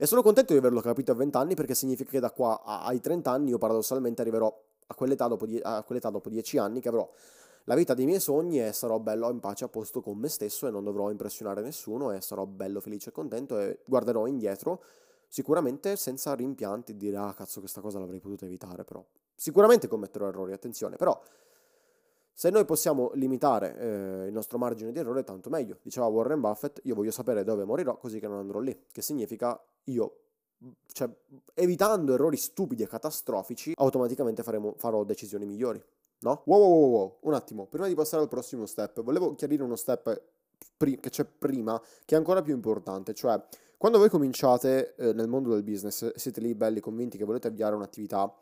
e 0.03 0.07
sono 0.07 0.23
contento 0.23 0.55
di 0.55 0.59
averlo 0.59 0.81
capito 0.81 1.13
a 1.13 1.15
20 1.15 1.37
anni 1.37 1.55
perché 1.55 1.75
significa 1.75 2.11
che 2.11 2.21
da 2.21 2.31
qua 2.31 2.63
ai 2.63 3.01
30 3.01 3.31
anni 3.31 3.51
io 3.51 3.59
paradossalmente 3.59 4.23
arriverò 4.23 4.51
a 4.87 4.95
quell'età 4.95 5.27
dopo, 5.27 5.45
die- 5.45 5.61
a 5.61 5.83
quell'età 5.83 6.09
dopo 6.09 6.31
10 6.31 6.57
anni 6.57 6.81
che 6.81 6.89
avrò 6.89 7.07
la 7.65 7.75
vita 7.75 7.93
dei 7.93 8.07
miei 8.07 8.19
sogni 8.19 8.65
e 8.65 8.73
sarò 8.73 8.99
bello 8.99 9.29
in 9.29 9.41
pace 9.41 9.65
a 9.65 9.69
posto 9.69 10.01
con 10.01 10.17
me 10.17 10.29
stesso 10.29 10.67
e 10.67 10.71
non 10.71 10.85
dovrò 10.85 11.11
impressionare 11.11 11.61
nessuno 11.61 12.13
e 12.13 12.23
sarò 12.23 12.47
bello 12.47 12.81
felice 12.81 13.11
e 13.11 13.13
contento 13.13 13.59
e 13.59 13.81
guarderò 13.85 14.27
indietro 14.27 14.83
sicuramente 15.29 15.97
senza 15.97 16.33
rimpianti 16.33 16.93
di 16.97 17.09
dire 17.09 17.19
ah 17.19 17.35
cazzo 17.35 17.61
questa 17.61 17.83
cosa 17.83 17.99
l'avrei 17.99 18.21
potuta 18.21 18.47
evitare 18.47 18.85
però. 18.85 19.05
Sicuramente 19.35 19.87
commetterò 19.87 20.29
errori 20.29 20.55
attenzione 20.55 20.97
però 20.97 21.21
se 22.41 22.49
noi 22.49 22.65
possiamo 22.65 23.11
limitare 23.17 23.77
eh, 23.77 24.27
il 24.29 24.33
nostro 24.33 24.57
margine 24.57 24.93
di 24.93 24.99
errore, 24.99 25.25
tanto 25.25 25.51
meglio. 25.51 25.77
Diceva 25.83 26.07
Warren 26.07 26.41
Buffett, 26.41 26.81
io 26.85 26.95
voglio 26.95 27.11
sapere 27.11 27.45
dove 27.45 27.65
morirò 27.67 27.99
così 27.99 28.19
che 28.19 28.27
non 28.27 28.39
andrò 28.39 28.61
lì. 28.61 28.87
Che 28.91 29.03
significa 29.03 29.63
io, 29.85 30.21
cioè, 30.91 31.11
evitando 31.53 32.15
errori 32.15 32.39
stupidi 32.39 32.83
e 32.83 32.89
catastrofici, 32.89 33.75
automaticamente 33.77 34.43
faremo, 34.43 34.73
farò 34.79 35.05
decisioni 35.05 35.45
migliori. 35.45 35.85
No? 36.21 36.41
Wow, 36.47 36.59
wow, 36.61 36.71
wow, 36.71 36.91
wow, 36.91 37.17
un 37.21 37.35
attimo, 37.35 37.67
prima 37.67 37.89
di 37.89 37.95
passare 37.95 38.23
al 38.23 38.29
prossimo 38.31 38.65
step, 38.65 39.03
volevo 39.03 39.35
chiarire 39.35 39.63
uno 39.63 39.77
step 39.77 40.23
pri- 40.79 40.99
che 40.99 41.11
c'è 41.11 41.27
prima, 41.27 41.79
che 42.07 42.15
è 42.15 42.17
ancora 42.17 42.41
più 42.41 42.55
importante, 42.55 43.13
cioè 43.13 43.39
quando 43.77 43.99
voi 43.99 44.09
cominciate 44.09 44.95
eh, 44.97 45.13
nel 45.13 45.29
mondo 45.29 45.51
del 45.51 45.63
business, 45.63 46.15
siete 46.15 46.41
lì 46.41 46.55
belli 46.55 46.81
convinti 46.81 47.19
che 47.19 47.25
volete 47.25 47.49
avviare 47.49 47.75
un'attività, 47.75 48.35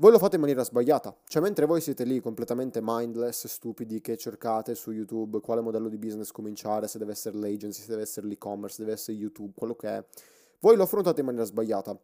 voi 0.00 0.12
lo 0.12 0.18
fate 0.18 0.36
in 0.36 0.40
maniera 0.40 0.64
sbagliata, 0.64 1.14
cioè 1.26 1.42
mentre 1.42 1.66
voi 1.66 1.82
siete 1.82 2.04
lì 2.04 2.20
completamente 2.20 2.80
mindless, 2.82 3.46
stupidi, 3.46 4.00
che 4.00 4.16
cercate 4.16 4.74
su 4.74 4.92
YouTube 4.92 5.40
quale 5.40 5.60
modello 5.60 5.90
di 5.90 5.98
business 5.98 6.30
cominciare, 6.30 6.88
se 6.88 6.96
deve 6.96 7.12
essere 7.12 7.36
l'agency, 7.36 7.82
se 7.82 7.88
deve 7.88 8.02
essere 8.02 8.26
l'e-commerce, 8.26 8.76
se 8.76 8.82
deve 8.82 8.94
essere 8.94 9.18
YouTube, 9.18 9.52
quello 9.54 9.74
che 9.74 9.88
è, 9.88 10.04
voi 10.60 10.76
lo 10.76 10.84
affrontate 10.84 11.20
in 11.20 11.26
maniera 11.26 11.46
sbagliata, 11.46 11.94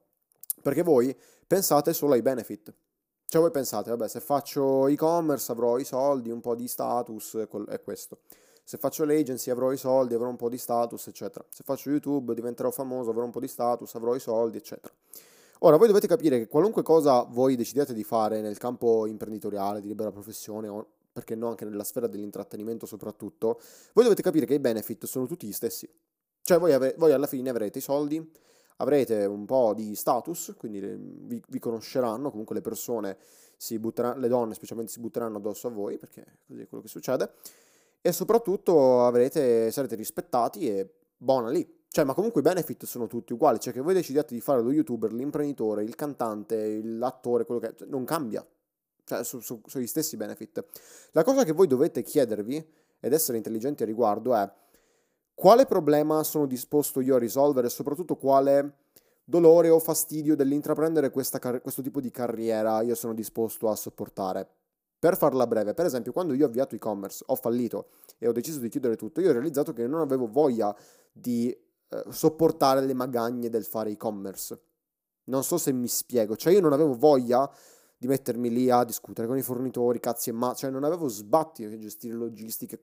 perché 0.60 0.82
voi 0.82 1.16
pensate 1.46 1.94
solo 1.94 2.12
ai 2.12 2.20
benefit. 2.20 2.72
Cioè 3.28 3.40
voi 3.40 3.50
pensate, 3.50 3.88
vabbè, 3.88 4.08
se 4.08 4.20
faccio 4.20 4.88
e-commerce 4.88 5.50
avrò 5.50 5.78
i 5.78 5.84
soldi, 5.84 6.30
un 6.30 6.40
po' 6.40 6.54
di 6.54 6.68
status, 6.68 7.46
è 7.68 7.80
questo. 7.82 8.18
Se 8.62 8.76
faccio 8.76 9.04
l'agency 9.04 9.50
avrò 9.50 9.72
i 9.72 9.78
soldi, 9.78 10.12
avrò 10.12 10.28
un 10.28 10.36
po' 10.36 10.50
di 10.50 10.58
status, 10.58 11.06
eccetera. 11.06 11.44
Se 11.48 11.64
faccio 11.64 11.88
YouTube 11.88 12.34
diventerò 12.34 12.70
famoso, 12.70 13.08
avrò 13.08 13.24
un 13.24 13.30
po' 13.30 13.40
di 13.40 13.48
status, 13.48 13.94
avrò 13.94 14.14
i 14.14 14.20
soldi, 14.20 14.58
eccetera. 14.58 14.92
Ora, 15.60 15.76
voi 15.76 15.86
dovete 15.86 16.06
capire 16.06 16.38
che 16.38 16.48
qualunque 16.48 16.82
cosa 16.82 17.22
voi 17.22 17.56
decidiate 17.56 17.94
di 17.94 18.04
fare 18.04 18.40
nel 18.40 18.58
campo 18.58 19.06
imprenditoriale, 19.06 19.80
di 19.80 19.88
libera 19.88 20.12
professione, 20.12 20.68
o 20.68 20.86
perché 21.12 21.34
no 21.34 21.48
anche 21.48 21.64
nella 21.64 21.84
sfera 21.84 22.06
dell'intrattenimento 22.06 22.84
soprattutto, 22.84 23.58
voi 23.94 24.04
dovete 24.04 24.20
capire 24.20 24.44
che 24.44 24.54
i 24.54 24.58
benefit 24.58 25.06
sono 25.06 25.26
tutti 25.26 25.46
gli 25.46 25.52
stessi. 25.52 25.88
Cioè 26.42 26.58
voi, 26.58 26.72
ave- 26.74 26.94
voi 26.98 27.12
alla 27.12 27.26
fine 27.26 27.48
avrete 27.48 27.78
i 27.78 27.80
soldi, 27.80 28.30
avrete 28.76 29.24
un 29.24 29.46
po' 29.46 29.72
di 29.74 29.94
status, 29.94 30.54
quindi 30.58 30.80
vi, 30.80 31.42
vi 31.48 31.58
conosceranno, 31.58 32.30
comunque 32.30 32.54
le 32.54 32.60
persone 32.60 33.16
si 33.56 33.78
butteranno, 33.78 34.20
le 34.20 34.28
donne 34.28 34.52
specialmente 34.52 34.92
si 34.92 35.00
butteranno 35.00 35.38
addosso 35.38 35.68
a 35.68 35.70
voi, 35.70 35.96
perché 35.96 36.40
così 36.46 36.60
è 36.60 36.68
quello 36.68 36.82
che 36.82 36.90
succede, 36.90 37.30
e 38.02 38.12
soprattutto 38.12 39.04
avrete, 39.04 39.70
sarete 39.70 39.94
rispettati 39.94 40.68
e 40.68 40.92
buona 41.16 41.48
lì. 41.48 41.75
Cioè, 41.96 42.04
ma 42.04 42.12
comunque 42.12 42.42
i 42.42 42.44
benefit 42.44 42.84
sono 42.84 43.06
tutti 43.06 43.32
uguali. 43.32 43.58
Cioè, 43.58 43.72
che 43.72 43.80
voi 43.80 43.94
decidiate 43.94 44.34
di 44.34 44.42
fare 44.42 44.60
lo 44.60 44.70
youtuber, 44.70 45.14
l'imprenditore, 45.14 45.82
il 45.82 45.94
cantante, 45.94 46.82
l'attore, 46.84 47.46
quello 47.46 47.58
che 47.58 47.68
è, 47.68 47.74
cioè, 47.74 47.88
non 47.88 48.04
cambia. 48.04 48.46
Cioè, 49.02 49.24
sono 49.24 49.40
su, 49.40 49.62
su 49.64 49.78
gli 49.78 49.86
stessi 49.86 50.18
benefit. 50.18 50.62
La 51.12 51.24
cosa 51.24 51.42
che 51.44 51.52
voi 51.52 51.66
dovete 51.66 52.02
chiedervi 52.02 52.68
ed 53.00 53.14
essere 53.14 53.38
intelligenti 53.38 53.82
a 53.82 53.86
riguardo 53.86 54.34
è 54.34 54.46
quale 55.32 55.64
problema 55.64 56.22
sono 56.22 56.44
disposto 56.44 57.00
io 57.00 57.14
a 57.14 57.18
risolvere 57.18 57.68
e 57.68 57.70
soprattutto 57.70 58.16
quale 58.16 58.74
dolore 59.24 59.70
o 59.70 59.78
fastidio 59.78 60.36
dell'intraprendere 60.36 61.10
car- 61.10 61.62
questo 61.62 61.80
tipo 61.80 62.02
di 62.02 62.10
carriera 62.10 62.82
io 62.82 62.94
sono 62.94 63.14
disposto 63.14 63.70
a 63.70 63.74
sopportare. 63.74 64.46
Per 64.98 65.16
farla 65.16 65.46
breve, 65.46 65.72
per 65.72 65.86
esempio, 65.86 66.12
quando 66.12 66.34
io 66.34 66.44
ho 66.44 66.48
avviato 66.48 66.74
e-commerce, 66.74 67.24
ho 67.28 67.36
fallito 67.36 67.88
e 68.18 68.28
ho 68.28 68.32
deciso 68.32 68.58
di 68.58 68.68
chiudere 68.68 68.96
tutto, 68.96 69.22
io 69.22 69.30
ho 69.30 69.32
realizzato 69.32 69.72
che 69.72 69.86
non 69.86 70.00
avevo 70.02 70.26
voglia 70.26 70.76
di 71.10 71.64
eh, 71.88 72.04
sopportare 72.10 72.84
le 72.84 72.94
magagne 72.94 73.48
del 73.48 73.64
fare 73.64 73.90
e-commerce. 73.90 74.60
Non 75.24 75.42
so 75.44 75.58
se 75.58 75.72
mi 75.72 75.88
spiego, 75.88 76.36
cioè 76.36 76.52
io 76.52 76.60
non 76.60 76.72
avevo 76.72 76.96
voglia 76.96 77.50
di 77.98 78.06
mettermi 78.06 78.50
lì 78.50 78.70
a 78.70 78.84
discutere 78.84 79.26
con 79.26 79.38
i 79.38 79.42
fornitori, 79.42 80.00
cazzi 80.00 80.30
e 80.30 80.32
ma, 80.32 80.52
cioè 80.54 80.70
non 80.70 80.84
avevo 80.84 81.08
sbatti 81.08 81.64
a 81.64 81.78
gestire 81.78 82.14
logistiche, 82.14 82.78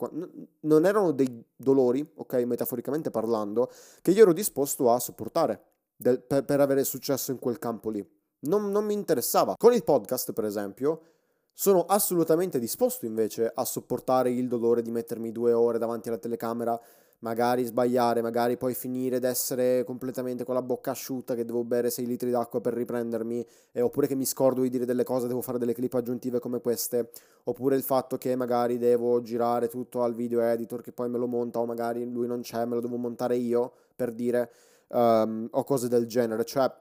non 0.61 0.85
erano 0.85 1.11
dei 1.11 1.43
dolori, 1.55 2.07
ok, 2.15 2.33
metaforicamente 2.45 3.11
parlando, 3.11 3.69
che 4.01 4.11
io 4.11 4.23
ero 4.23 4.33
disposto 4.33 4.91
a 4.91 4.99
sopportare 4.99 5.61
del, 5.95 6.21
per, 6.21 6.43
per, 6.45 6.59
avere 6.59 6.83
successo 6.83 7.31
in 7.31 7.39
quel 7.39 7.59
campo 7.59 7.89
lì. 7.89 8.05
Non, 8.41 8.71
non 8.71 8.85
mi 8.85 8.93
interessava. 8.93 9.55
Con 9.55 9.73
il 9.73 9.83
podcast, 9.83 10.33
per 10.33 10.45
esempio, 10.45 11.01
sono 11.53 11.85
assolutamente 11.85 12.57
disposto 12.59 13.05
invece 13.05 13.51
a 13.53 13.63
sopportare 13.63 14.31
il 14.31 14.47
dolore 14.47 14.81
di 14.81 14.91
mettermi 14.91 15.31
due 15.31 15.53
ore 15.53 15.77
davanti 15.77 16.09
alla 16.09 16.17
telecamera 16.17 16.79
magari 17.23 17.63
sbagliare, 17.63 18.21
magari 18.21 18.57
poi 18.57 18.73
finire 18.73 19.15
ed 19.15 19.23
essere 19.23 19.83
completamente 19.85 20.43
con 20.43 20.53
la 20.53 20.61
bocca 20.61 20.91
asciutta 20.91 21.35
che 21.35 21.45
devo 21.45 21.63
bere 21.63 21.89
6 21.89 22.05
litri 22.05 22.29
d'acqua 22.29 22.59
per 22.61 22.73
riprendermi, 22.73 23.45
eh, 23.71 23.81
oppure 23.81 24.07
che 24.07 24.15
mi 24.15 24.25
scordo 24.25 24.61
di 24.61 24.69
dire 24.69 24.85
delle 24.85 25.03
cose, 25.03 25.27
devo 25.27 25.41
fare 25.41 25.57
delle 25.57 25.73
clip 25.73 25.93
aggiuntive 25.93 26.39
come 26.39 26.59
queste, 26.59 27.09
oppure 27.45 27.75
il 27.77 27.83
fatto 27.83 28.17
che 28.17 28.35
magari 28.35 28.77
devo 28.77 29.21
girare 29.21 29.69
tutto 29.69 30.03
al 30.03 30.13
video 30.13 30.41
editor 30.41 30.81
che 30.81 30.91
poi 30.91 31.09
me 31.09 31.17
lo 31.17 31.27
monta 31.27 31.59
o 31.59 31.65
magari 31.65 32.09
lui 32.09 32.27
non 32.27 32.41
c'è, 32.41 32.65
me 32.65 32.75
lo 32.75 32.81
devo 32.81 32.97
montare 32.97 33.37
io 33.37 33.71
per 33.95 34.11
dire, 34.11 34.51
um, 34.89 35.47
o 35.49 35.63
cose 35.63 35.87
del 35.87 36.05
genere, 36.05 36.45
cioè... 36.45 36.71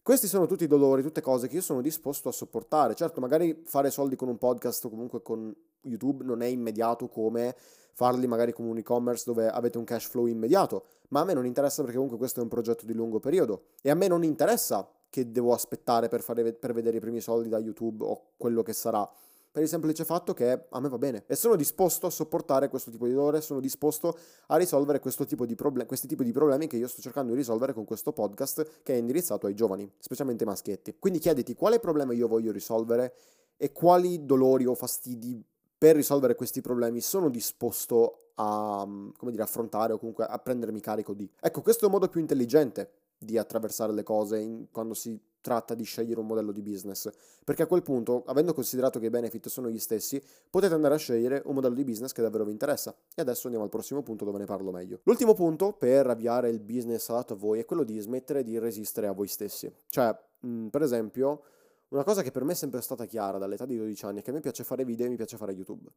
Questi 0.00 0.26
sono 0.26 0.46
tutti 0.46 0.64
i 0.64 0.68
dolori, 0.68 1.02
tutte 1.02 1.20
cose 1.20 1.48
che 1.48 1.56
io 1.56 1.60
sono 1.60 1.82
disposto 1.82 2.30
a 2.30 2.32
sopportare. 2.32 2.94
Certo, 2.94 3.20
magari 3.20 3.64
fare 3.66 3.90
soldi 3.90 4.16
con 4.16 4.28
un 4.28 4.38
podcast 4.38 4.86
o 4.86 4.88
comunque 4.88 5.20
con 5.20 5.54
YouTube 5.82 6.24
non 6.24 6.40
è 6.40 6.46
immediato 6.46 7.08
come 7.08 7.54
farli 7.98 8.28
magari 8.28 8.52
come 8.52 8.68
un 8.68 8.78
e-commerce 8.78 9.24
dove 9.26 9.48
avete 9.48 9.76
un 9.76 9.82
cash 9.82 10.06
flow 10.06 10.26
immediato, 10.26 10.84
ma 11.08 11.18
a 11.18 11.24
me 11.24 11.32
non 11.34 11.44
interessa 11.44 11.80
perché 11.80 11.96
comunque 11.96 12.16
questo 12.16 12.38
è 12.38 12.44
un 12.44 12.48
progetto 12.48 12.86
di 12.86 12.94
lungo 12.94 13.18
periodo 13.18 13.70
e 13.82 13.90
a 13.90 13.94
me 13.96 14.06
non 14.06 14.22
interessa 14.22 14.88
che 15.10 15.32
devo 15.32 15.52
aspettare 15.52 16.06
per, 16.06 16.20
fare, 16.20 16.52
per 16.52 16.72
vedere 16.72 16.98
i 16.98 17.00
primi 17.00 17.20
soldi 17.20 17.48
da 17.48 17.58
YouTube 17.58 18.04
o 18.04 18.34
quello 18.36 18.62
che 18.62 18.72
sarà 18.72 19.10
per 19.50 19.62
il 19.62 19.68
semplice 19.68 20.04
fatto 20.04 20.32
che 20.32 20.66
a 20.68 20.78
me 20.78 20.88
va 20.88 20.98
bene 20.98 21.24
e 21.26 21.34
sono 21.34 21.56
disposto 21.56 22.06
a 22.06 22.10
sopportare 22.10 22.68
questo 22.68 22.92
tipo 22.92 23.04
di 23.04 23.14
dolore, 23.14 23.40
sono 23.40 23.58
disposto 23.58 24.16
a 24.46 24.56
risolvere 24.56 25.00
tipo 25.00 25.44
proble- 25.56 25.84
questi 25.84 26.06
tipi 26.06 26.22
di 26.22 26.30
problemi 26.30 26.68
che 26.68 26.76
io 26.76 26.86
sto 26.86 27.00
cercando 27.00 27.32
di 27.32 27.38
risolvere 27.38 27.72
con 27.72 27.84
questo 27.84 28.12
podcast 28.12 28.82
che 28.84 28.94
è 28.94 28.96
indirizzato 28.96 29.48
ai 29.48 29.54
giovani, 29.54 29.90
specialmente 29.98 30.44
ai 30.44 30.50
maschietti. 30.50 30.94
Quindi 31.00 31.18
chiediti 31.18 31.56
quale 31.56 31.80
problema 31.80 32.12
io 32.12 32.28
voglio 32.28 32.52
risolvere 32.52 33.12
e 33.56 33.72
quali 33.72 34.24
dolori 34.24 34.66
o 34.66 34.76
fastidi 34.76 35.44
per 35.78 35.94
risolvere 35.94 36.34
questi 36.34 36.60
problemi 36.60 37.00
sono 37.00 37.30
disposto 37.30 38.32
a 38.34 38.84
come 38.84 39.30
dire, 39.30 39.42
affrontare 39.42 39.92
o 39.92 39.98
comunque 39.98 40.24
a 40.24 40.38
prendermi 40.38 40.80
carico 40.80 41.14
di. 41.14 41.30
Ecco, 41.40 41.62
questo 41.62 41.84
è 41.84 41.86
un 41.86 41.92
modo 41.92 42.08
più 42.08 42.20
intelligente 42.20 42.90
di 43.18 43.38
attraversare 43.38 43.92
le 43.92 44.02
cose 44.02 44.38
in, 44.38 44.66
quando 44.70 44.94
si 44.94 45.20
tratta 45.40 45.74
di 45.74 45.84
scegliere 45.84 46.20
un 46.20 46.26
modello 46.26 46.52
di 46.52 46.62
business, 46.62 47.10
perché 47.44 47.62
a 47.62 47.66
quel 47.66 47.82
punto, 47.82 48.22
avendo 48.26 48.52
considerato 48.52 48.98
che 48.98 49.06
i 49.06 49.10
benefit 49.10 49.48
sono 49.48 49.70
gli 49.70 49.78
stessi, 49.78 50.22
potete 50.50 50.74
andare 50.74 50.94
a 50.94 50.98
scegliere 50.98 51.42
un 51.46 51.54
modello 51.54 51.74
di 51.74 51.84
business 51.84 52.12
che 52.12 52.22
davvero 52.22 52.44
vi 52.44 52.50
interessa. 52.50 52.94
E 53.14 53.22
adesso 53.22 53.46
andiamo 53.46 53.64
al 53.64 53.70
prossimo 53.70 54.02
punto 54.02 54.24
dove 54.24 54.38
ne 54.38 54.44
parlo 54.44 54.70
meglio. 54.70 55.00
L'ultimo 55.04 55.34
punto 55.34 55.72
per 55.72 56.06
avviare 56.06 56.50
il 56.50 56.60
business 56.60 57.08
adatto 57.08 57.32
a 57.32 57.36
voi 57.36 57.60
è 57.60 57.64
quello 57.64 57.84
di 57.84 57.98
smettere 57.98 58.42
di 58.42 58.58
resistere 58.58 59.06
a 59.06 59.12
voi 59.12 59.26
stessi. 59.26 59.72
Cioè, 59.88 60.14
mh, 60.40 60.66
per 60.66 60.82
esempio, 60.82 61.42
una 61.88 62.04
cosa 62.04 62.22
che 62.22 62.30
per 62.30 62.44
me 62.44 62.52
è 62.52 62.56
sempre 62.56 62.80
stata 62.80 63.06
chiara 63.06 63.38
dall'età 63.38 63.64
di 63.64 63.76
12 63.76 64.04
anni 64.04 64.20
è 64.20 64.22
che 64.22 64.30
a 64.30 64.32
me 64.32 64.40
piace 64.40 64.64
fare 64.64 64.84
video 64.84 65.06
e 65.06 65.08
mi 65.08 65.16
piace 65.16 65.36
fare 65.36 65.52
YouTube. 65.52 65.88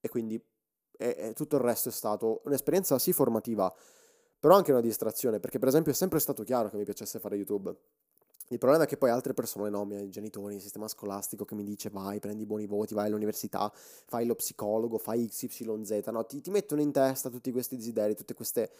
E 0.00 0.08
quindi 0.08 0.42
e, 0.98 1.16
e 1.18 1.32
tutto 1.34 1.56
il 1.56 1.62
resto 1.62 1.88
è 1.88 1.92
stato 1.92 2.40
un'esperienza 2.44 2.98
sì 2.98 3.12
formativa, 3.12 3.72
però 4.38 4.56
anche 4.56 4.72
una 4.72 4.80
distrazione, 4.80 5.40
perché 5.40 5.58
per 5.58 5.68
esempio 5.68 5.92
è 5.92 5.94
sempre 5.94 6.18
stato 6.18 6.42
chiaro 6.42 6.68
che 6.68 6.76
mi 6.76 6.84
piacesse 6.84 7.18
fare 7.18 7.36
YouTube. 7.36 7.74
Il 8.48 8.58
problema 8.58 8.84
è 8.84 8.86
che 8.86 8.96
poi 8.96 9.10
altre 9.10 9.34
persone, 9.34 9.70
no, 9.70 9.82
i 9.82 9.86
miei 9.86 10.08
genitori, 10.08 10.54
il 10.54 10.60
sistema 10.60 10.86
scolastico 10.86 11.44
che 11.44 11.56
mi 11.56 11.64
dice 11.64 11.90
vai, 11.90 12.20
prendi 12.20 12.46
buoni 12.46 12.66
voti, 12.66 12.94
vai 12.94 13.06
all'università, 13.06 13.72
fai 13.74 14.24
lo 14.24 14.36
psicologo, 14.36 14.98
fai 14.98 15.26
XYZ, 15.26 16.06
no, 16.12 16.24
ti, 16.24 16.40
ti 16.40 16.50
mettono 16.50 16.80
in 16.80 16.92
testa 16.92 17.28
tutti 17.28 17.50
questi 17.50 17.76
desideri, 17.76 18.14
tutte 18.14 18.34
queste, 18.34 18.70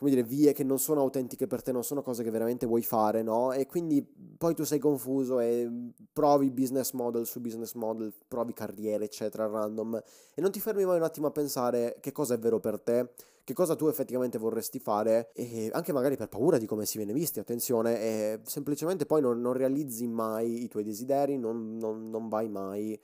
come 0.00 0.12
dire, 0.12 0.22
vie 0.22 0.54
che 0.54 0.64
non 0.64 0.78
sono 0.78 1.02
autentiche 1.02 1.46
per 1.46 1.62
te, 1.62 1.72
non 1.72 1.84
sono 1.84 2.00
cose 2.00 2.22
che 2.22 2.30
veramente 2.30 2.64
vuoi 2.64 2.80
fare, 2.80 3.22
no? 3.22 3.52
E 3.52 3.66
quindi 3.66 4.02
poi 4.38 4.54
tu 4.54 4.64
sei 4.64 4.78
confuso 4.78 5.40
e 5.40 5.70
provi 6.10 6.50
business 6.50 6.92
model 6.92 7.26
su 7.26 7.38
business 7.38 7.74
model, 7.74 8.10
provi 8.26 8.54
carriere, 8.54 9.04
eccetera, 9.04 9.46
random, 9.46 10.02
e 10.34 10.40
non 10.40 10.50
ti 10.50 10.58
fermi 10.58 10.86
mai 10.86 10.96
un 10.96 11.02
attimo 11.02 11.26
a 11.26 11.30
pensare 11.30 11.98
che 12.00 12.12
cosa 12.12 12.32
è 12.32 12.38
vero 12.38 12.60
per 12.60 12.80
te 12.80 13.10
che 13.44 13.52
cosa 13.52 13.74
tu 13.74 13.88
effettivamente 13.88 14.38
vorresti 14.38 14.78
fare 14.78 15.32
e 15.34 15.70
anche 15.72 15.92
magari 15.92 16.16
per 16.16 16.28
paura 16.28 16.56
di 16.56 16.66
come 16.66 16.86
si 16.86 16.98
viene 16.98 17.12
visti, 17.12 17.40
attenzione, 17.40 18.00
e 18.00 18.40
semplicemente 18.44 19.06
poi 19.06 19.20
non, 19.20 19.40
non 19.40 19.52
realizzi 19.54 20.06
mai 20.06 20.62
i 20.62 20.68
tuoi 20.68 20.84
desideri, 20.84 21.36
non, 21.36 21.76
non, 21.76 22.08
non 22.10 22.28
vai 22.28 22.48
mai 22.48 22.98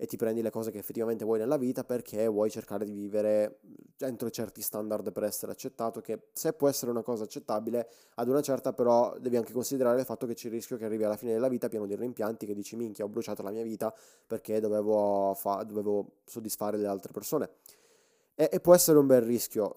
e 0.00 0.06
ti 0.06 0.16
prendi 0.16 0.42
le 0.42 0.50
cose 0.50 0.70
che 0.70 0.78
effettivamente 0.78 1.24
vuoi 1.24 1.40
nella 1.40 1.56
vita 1.56 1.82
perché 1.82 2.28
vuoi 2.28 2.50
cercare 2.50 2.84
di 2.84 2.92
vivere 2.92 3.58
entro 3.98 4.30
certi 4.30 4.62
standard 4.62 5.10
per 5.10 5.24
essere 5.24 5.50
accettato, 5.50 6.00
che 6.00 6.28
se 6.32 6.52
può 6.52 6.68
essere 6.68 6.92
una 6.92 7.02
cosa 7.02 7.24
accettabile, 7.24 7.88
ad 8.14 8.28
una 8.28 8.40
certa 8.40 8.72
però 8.72 9.18
devi 9.18 9.36
anche 9.36 9.52
considerare 9.52 9.98
il 9.98 10.06
fatto 10.06 10.24
che 10.26 10.34
c'è 10.34 10.46
il 10.46 10.52
rischio 10.52 10.76
che 10.76 10.84
arrivi 10.84 11.02
alla 11.02 11.16
fine 11.16 11.32
della 11.32 11.48
vita 11.48 11.68
pieno 11.68 11.84
di 11.84 11.96
rimpianti 11.96 12.46
che 12.46 12.54
dici 12.54 12.76
minchia 12.76 13.04
ho 13.04 13.08
bruciato 13.08 13.42
la 13.42 13.50
mia 13.50 13.64
vita 13.64 13.92
perché 14.24 14.60
dovevo, 14.60 15.34
fa- 15.34 15.64
dovevo 15.64 16.12
soddisfare 16.24 16.76
le 16.76 16.86
altre 16.86 17.12
persone 17.12 17.50
e, 18.36 18.60
può 18.60 18.72
essere 18.72 18.98
un 18.98 19.06
bel 19.06 19.22
rischio. 19.22 19.74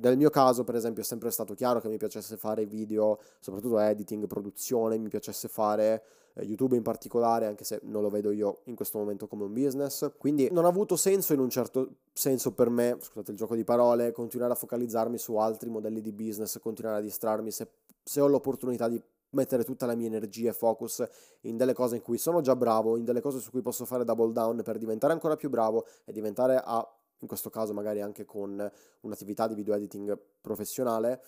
Nel 0.00 0.16
mio 0.16 0.30
caso, 0.30 0.64
per 0.64 0.76
esempio, 0.76 1.02
è 1.02 1.04
sempre 1.04 1.30
stato 1.30 1.54
chiaro 1.54 1.80
che 1.80 1.88
mi 1.88 1.96
piacesse 1.96 2.36
fare 2.36 2.66
video, 2.66 3.18
soprattutto 3.40 3.78
editing, 3.78 4.26
produzione, 4.26 4.96
mi 4.98 5.08
piacesse 5.08 5.48
fare 5.48 6.02
eh, 6.34 6.44
YouTube 6.44 6.76
in 6.76 6.82
particolare, 6.82 7.46
anche 7.46 7.64
se 7.64 7.80
non 7.84 8.02
lo 8.02 8.10
vedo 8.10 8.30
io 8.30 8.60
in 8.64 8.76
questo 8.76 8.98
momento 8.98 9.26
come 9.26 9.44
un 9.44 9.52
business. 9.52 10.12
Quindi 10.16 10.48
non 10.52 10.64
ha 10.64 10.68
avuto 10.68 10.96
senso 10.96 11.32
in 11.32 11.40
un 11.40 11.50
certo 11.50 11.96
senso 12.12 12.52
per 12.52 12.70
me, 12.70 12.96
scusate 13.00 13.32
il 13.32 13.36
gioco 13.36 13.56
di 13.56 13.64
parole, 13.64 14.12
continuare 14.12 14.52
a 14.52 14.56
focalizzarmi 14.56 15.18
su 15.18 15.36
altri 15.36 15.68
modelli 15.68 16.00
di 16.00 16.12
business, 16.12 16.58
continuare 16.60 16.98
a 16.98 17.02
distrarmi 17.02 17.50
se, 17.50 17.68
se 18.02 18.20
ho 18.20 18.26
l'opportunità 18.26 18.88
di 18.88 19.02
mettere 19.30 19.64
tutta 19.64 19.84
la 19.84 19.94
mia 19.94 20.06
energia 20.06 20.50
e 20.50 20.52
focus 20.54 21.06
in 21.42 21.56
delle 21.56 21.74
cose 21.74 21.96
in 21.96 22.02
cui 22.02 22.18
sono 22.18 22.40
già 22.40 22.56
bravo, 22.56 22.96
in 22.96 23.04
delle 23.04 23.20
cose 23.20 23.40
su 23.40 23.50
cui 23.50 23.60
posso 23.60 23.84
fare 23.84 24.04
double 24.04 24.32
down 24.32 24.62
per 24.62 24.78
diventare 24.78 25.12
ancora 25.12 25.36
più 25.36 25.50
bravo 25.50 25.86
e 26.04 26.12
diventare 26.12 26.62
a 26.64 26.97
in 27.20 27.28
questo 27.28 27.50
caso 27.50 27.72
magari 27.72 28.00
anche 28.00 28.24
con 28.24 28.70
un'attività 29.00 29.46
di 29.46 29.54
video 29.54 29.74
editing 29.74 30.18
professionale, 30.40 31.22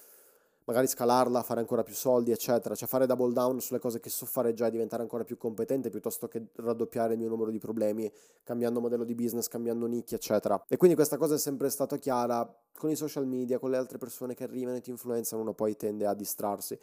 magari 0.65 0.87
scalarla, 0.87 1.43
fare 1.43 1.61
ancora 1.61 1.83
più 1.83 1.95
soldi, 1.95 2.31
eccetera, 2.31 2.75
cioè 2.75 2.87
fare 2.87 3.07
double 3.07 3.33
down 3.33 3.61
sulle 3.61 3.81
cose 3.81 3.99
che 3.99 4.09
so 4.09 4.25
fare 4.25 4.53
già 4.53 4.69
e 4.69 4.71
diventare 4.71 5.03
ancora 5.03 5.25
più 5.25 5.37
competente 5.37 5.91
piuttosto 5.91 6.29
che 6.29 6.47
raddoppiare 6.55 7.15
il 7.15 7.19
mio 7.19 7.29
numero 7.29 7.51
di 7.51 7.59
problemi, 7.59 8.11
cambiando 8.45 8.81
modello 8.81 9.05
di 9.05 9.15
business, 9.15 9.49
cambiando 9.49 9.87
nicchie, 9.87 10.17
eccetera. 10.17 10.63
E 10.69 10.77
quindi 10.77 10.95
questa 10.95 11.17
cosa 11.17 11.35
è 11.35 11.39
sempre 11.39 11.71
stata 11.71 11.97
chiara 11.97 12.49
con 12.77 12.91
i 12.91 12.97
social 12.97 13.27
media, 13.27 13.59
con 13.59 13.71
le 13.71 13.77
altre 13.77 13.99
persone 13.99 14.35
che 14.35 14.45
arrivano 14.45 14.77
e 14.77 14.81
ti 14.81 14.91
influenzano, 14.91 15.43
uno 15.43 15.55
poi 15.55 15.77
tende 15.77 16.07
a 16.07 16.15
distrarsi. 16.15 16.79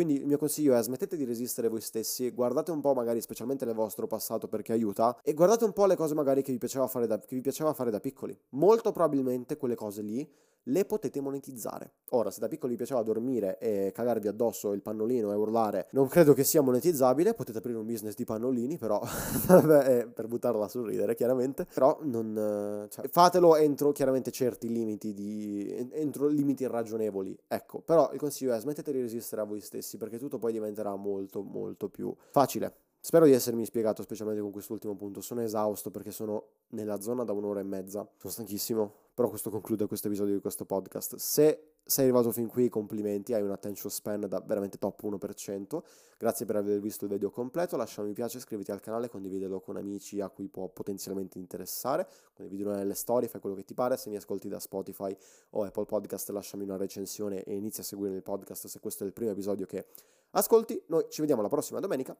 Quindi 0.00 0.18
il 0.18 0.26
mio 0.26 0.38
consiglio 0.38 0.74
è 0.74 0.82
smettete 0.82 1.14
di 1.14 1.26
resistere 1.26 1.68
voi 1.68 1.82
stessi, 1.82 2.30
guardate 2.30 2.70
un 2.70 2.80
po' 2.80 2.94
magari 2.94 3.20
specialmente 3.20 3.66
nel 3.66 3.74
vostro 3.74 4.06
passato 4.06 4.48
perché 4.48 4.72
aiuta 4.72 5.20
e 5.22 5.34
guardate 5.34 5.64
un 5.64 5.74
po' 5.74 5.84
le 5.84 5.94
cose 5.94 6.14
magari 6.14 6.40
che 6.40 6.52
vi 6.52 6.56
piaceva 6.56 6.86
fare 6.86 7.06
da, 7.06 7.20
vi 7.28 7.42
piaceva 7.42 7.74
fare 7.74 7.90
da 7.90 8.00
piccoli. 8.00 8.34
Molto 8.52 8.92
probabilmente 8.92 9.58
quelle 9.58 9.74
cose 9.74 10.00
lì 10.00 10.26
le 10.64 10.84
potete 10.84 11.20
monetizzare. 11.20 11.94
Ora, 12.10 12.30
se 12.30 12.40
da 12.40 12.48
piccoli 12.48 12.72
vi 12.72 12.78
piaceva 12.78 13.02
dormire 13.02 13.58
e 13.58 13.92
cagarvi 13.94 14.28
addosso 14.28 14.72
il 14.72 14.82
pannolino 14.82 15.32
e 15.32 15.34
urlare, 15.36 15.88
non 15.92 16.08
credo 16.08 16.32
che 16.32 16.44
sia 16.44 16.60
monetizzabile, 16.60 17.34
potete 17.34 17.58
aprire 17.58 17.78
un 17.78 17.86
business 17.86 18.14
di 18.14 18.24
pannolini, 18.24 18.78
però, 18.78 19.00
vabbè, 19.46 20.08
per 20.08 20.26
buttarla 20.26 20.68
sul 20.68 20.86
ridere, 20.86 21.14
chiaramente, 21.14 21.66
però 21.72 21.98
non, 22.02 22.86
cioè, 22.90 23.08
fatelo 23.08 23.56
entro 23.56 23.92
chiaramente 23.92 24.30
certi 24.30 24.68
limiti, 24.68 25.14
di, 25.14 25.88
entro 25.92 26.26
limiti 26.26 26.66
ragionevoli, 26.66 27.36
ecco, 27.46 27.80
però 27.80 28.10
il 28.12 28.18
consiglio 28.18 28.54
è 28.54 28.60
smettete 28.60 28.92
di 28.92 29.00
resistere 29.00 29.42
a 29.42 29.44
voi 29.44 29.60
stessi, 29.60 29.96
perché 29.96 30.18
tutto 30.18 30.38
poi 30.38 30.52
diventerà 30.52 30.94
molto, 30.96 31.42
molto 31.42 31.88
più 31.88 32.14
facile. 32.30 32.74
Spero 33.02 33.24
di 33.24 33.32
essermi 33.32 33.64
spiegato, 33.64 34.02
specialmente 34.02 34.42
con 34.42 34.50
quest'ultimo 34.50 34.94
punto. 34.94 35.22
Sono 35.22 35.40
esausto 35.40 35.90
perché 35.90 36.10
sono 36.10 36.48
nella 36.72 37.00
zona 37.00 37.24
da 37.24 37.32
un'ora 37.32 37.60
e 37.60 37.62
mezza. 37.62 38.06
Sono 38.18 38.30
stanchissimo, 38.30 38.94
però 39.14 39.30
questo 39.30 39.48
conclude 39.48 39.86
questo 39.86 40.08
episodio 40.08 40.34
di 40.34 40.40
questo 40.40 40.66
podcast. 40.66 41.16
Se 41.16 41.76
sei 41.82 42.04
arrivato 42.04 42.30
fin 42.30 42.46
qui, 42.46 42.68
complimenti, 42.68 43.32
hai 43.32 43.40
un 43.40 43.52
attention 43.52 43.90
span 43.90 44.26
da 44.28 44.40
veramente 44.40 44.76
top 44.76 45.02
1%. 45.02 45.82
Grazie 46.18 46.44
per 46.44 46.56
aver 46.56 46.78
visto 46.78 47.06
il 47.06 47.10
video 47.10 47.30
completo. 47.30 47.78
Lascia 47.78 48.02
un 48.02 48.08
mi 48.08 48.12
piace, 48.12 48.36
iscriviti 48.36 48.70
al 48.70 48.80
canale, 48.80 49.08
condividilo 49.08 49.60
con 49.60 49.78
amici 49.78 50.20
a 50.20 50.28
cui 50.28 50.48
può 50.48 50.68
potenzialmente 50.68 51.38
interessare. 51.38 52.06
Condividilo 52.34 52.72
nelle 52.72 52.94
storie, 52.94 53.28
fai 53.28 53.40
quello 53.40 53.56
che 53.56 53.64
ti 53.64 53.72
pare. 53.72 53.96
Se 53.96 54.10
mi 54.10 54.16
ascolti 54.16 54.48
da 54.48 54.60
Spotify 54.60 55.16
o 55.50 55.64
Apple 55.64 55.86
Podcast, 55.86 56.28
lasciami 56.28 56.64
una 56.64 56.76
recensione 56.76 57.44
e 57.44 57.56
inizia 57.56 57.82
a 57.82 57.86
seguire 57.86 58.14
il 58.14 58.22
podcast 58.22 58.66
se 58.66 58.78
questo 58.78 59.04
è 59.04 59.06
il 59.06 59.14
primo 59.14 59.30
episodio 59.30 59.64
che 59.64 59.86
ascolti. 60.32 60.84
Noi 60.88 61.06
ci 61.08 61.22
vediamo 61.22 61.40
la 61.40 61.48
prossima 61.48 61.80
domenica. 61.80 62.14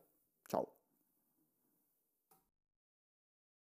Ciao. 0.51 0.80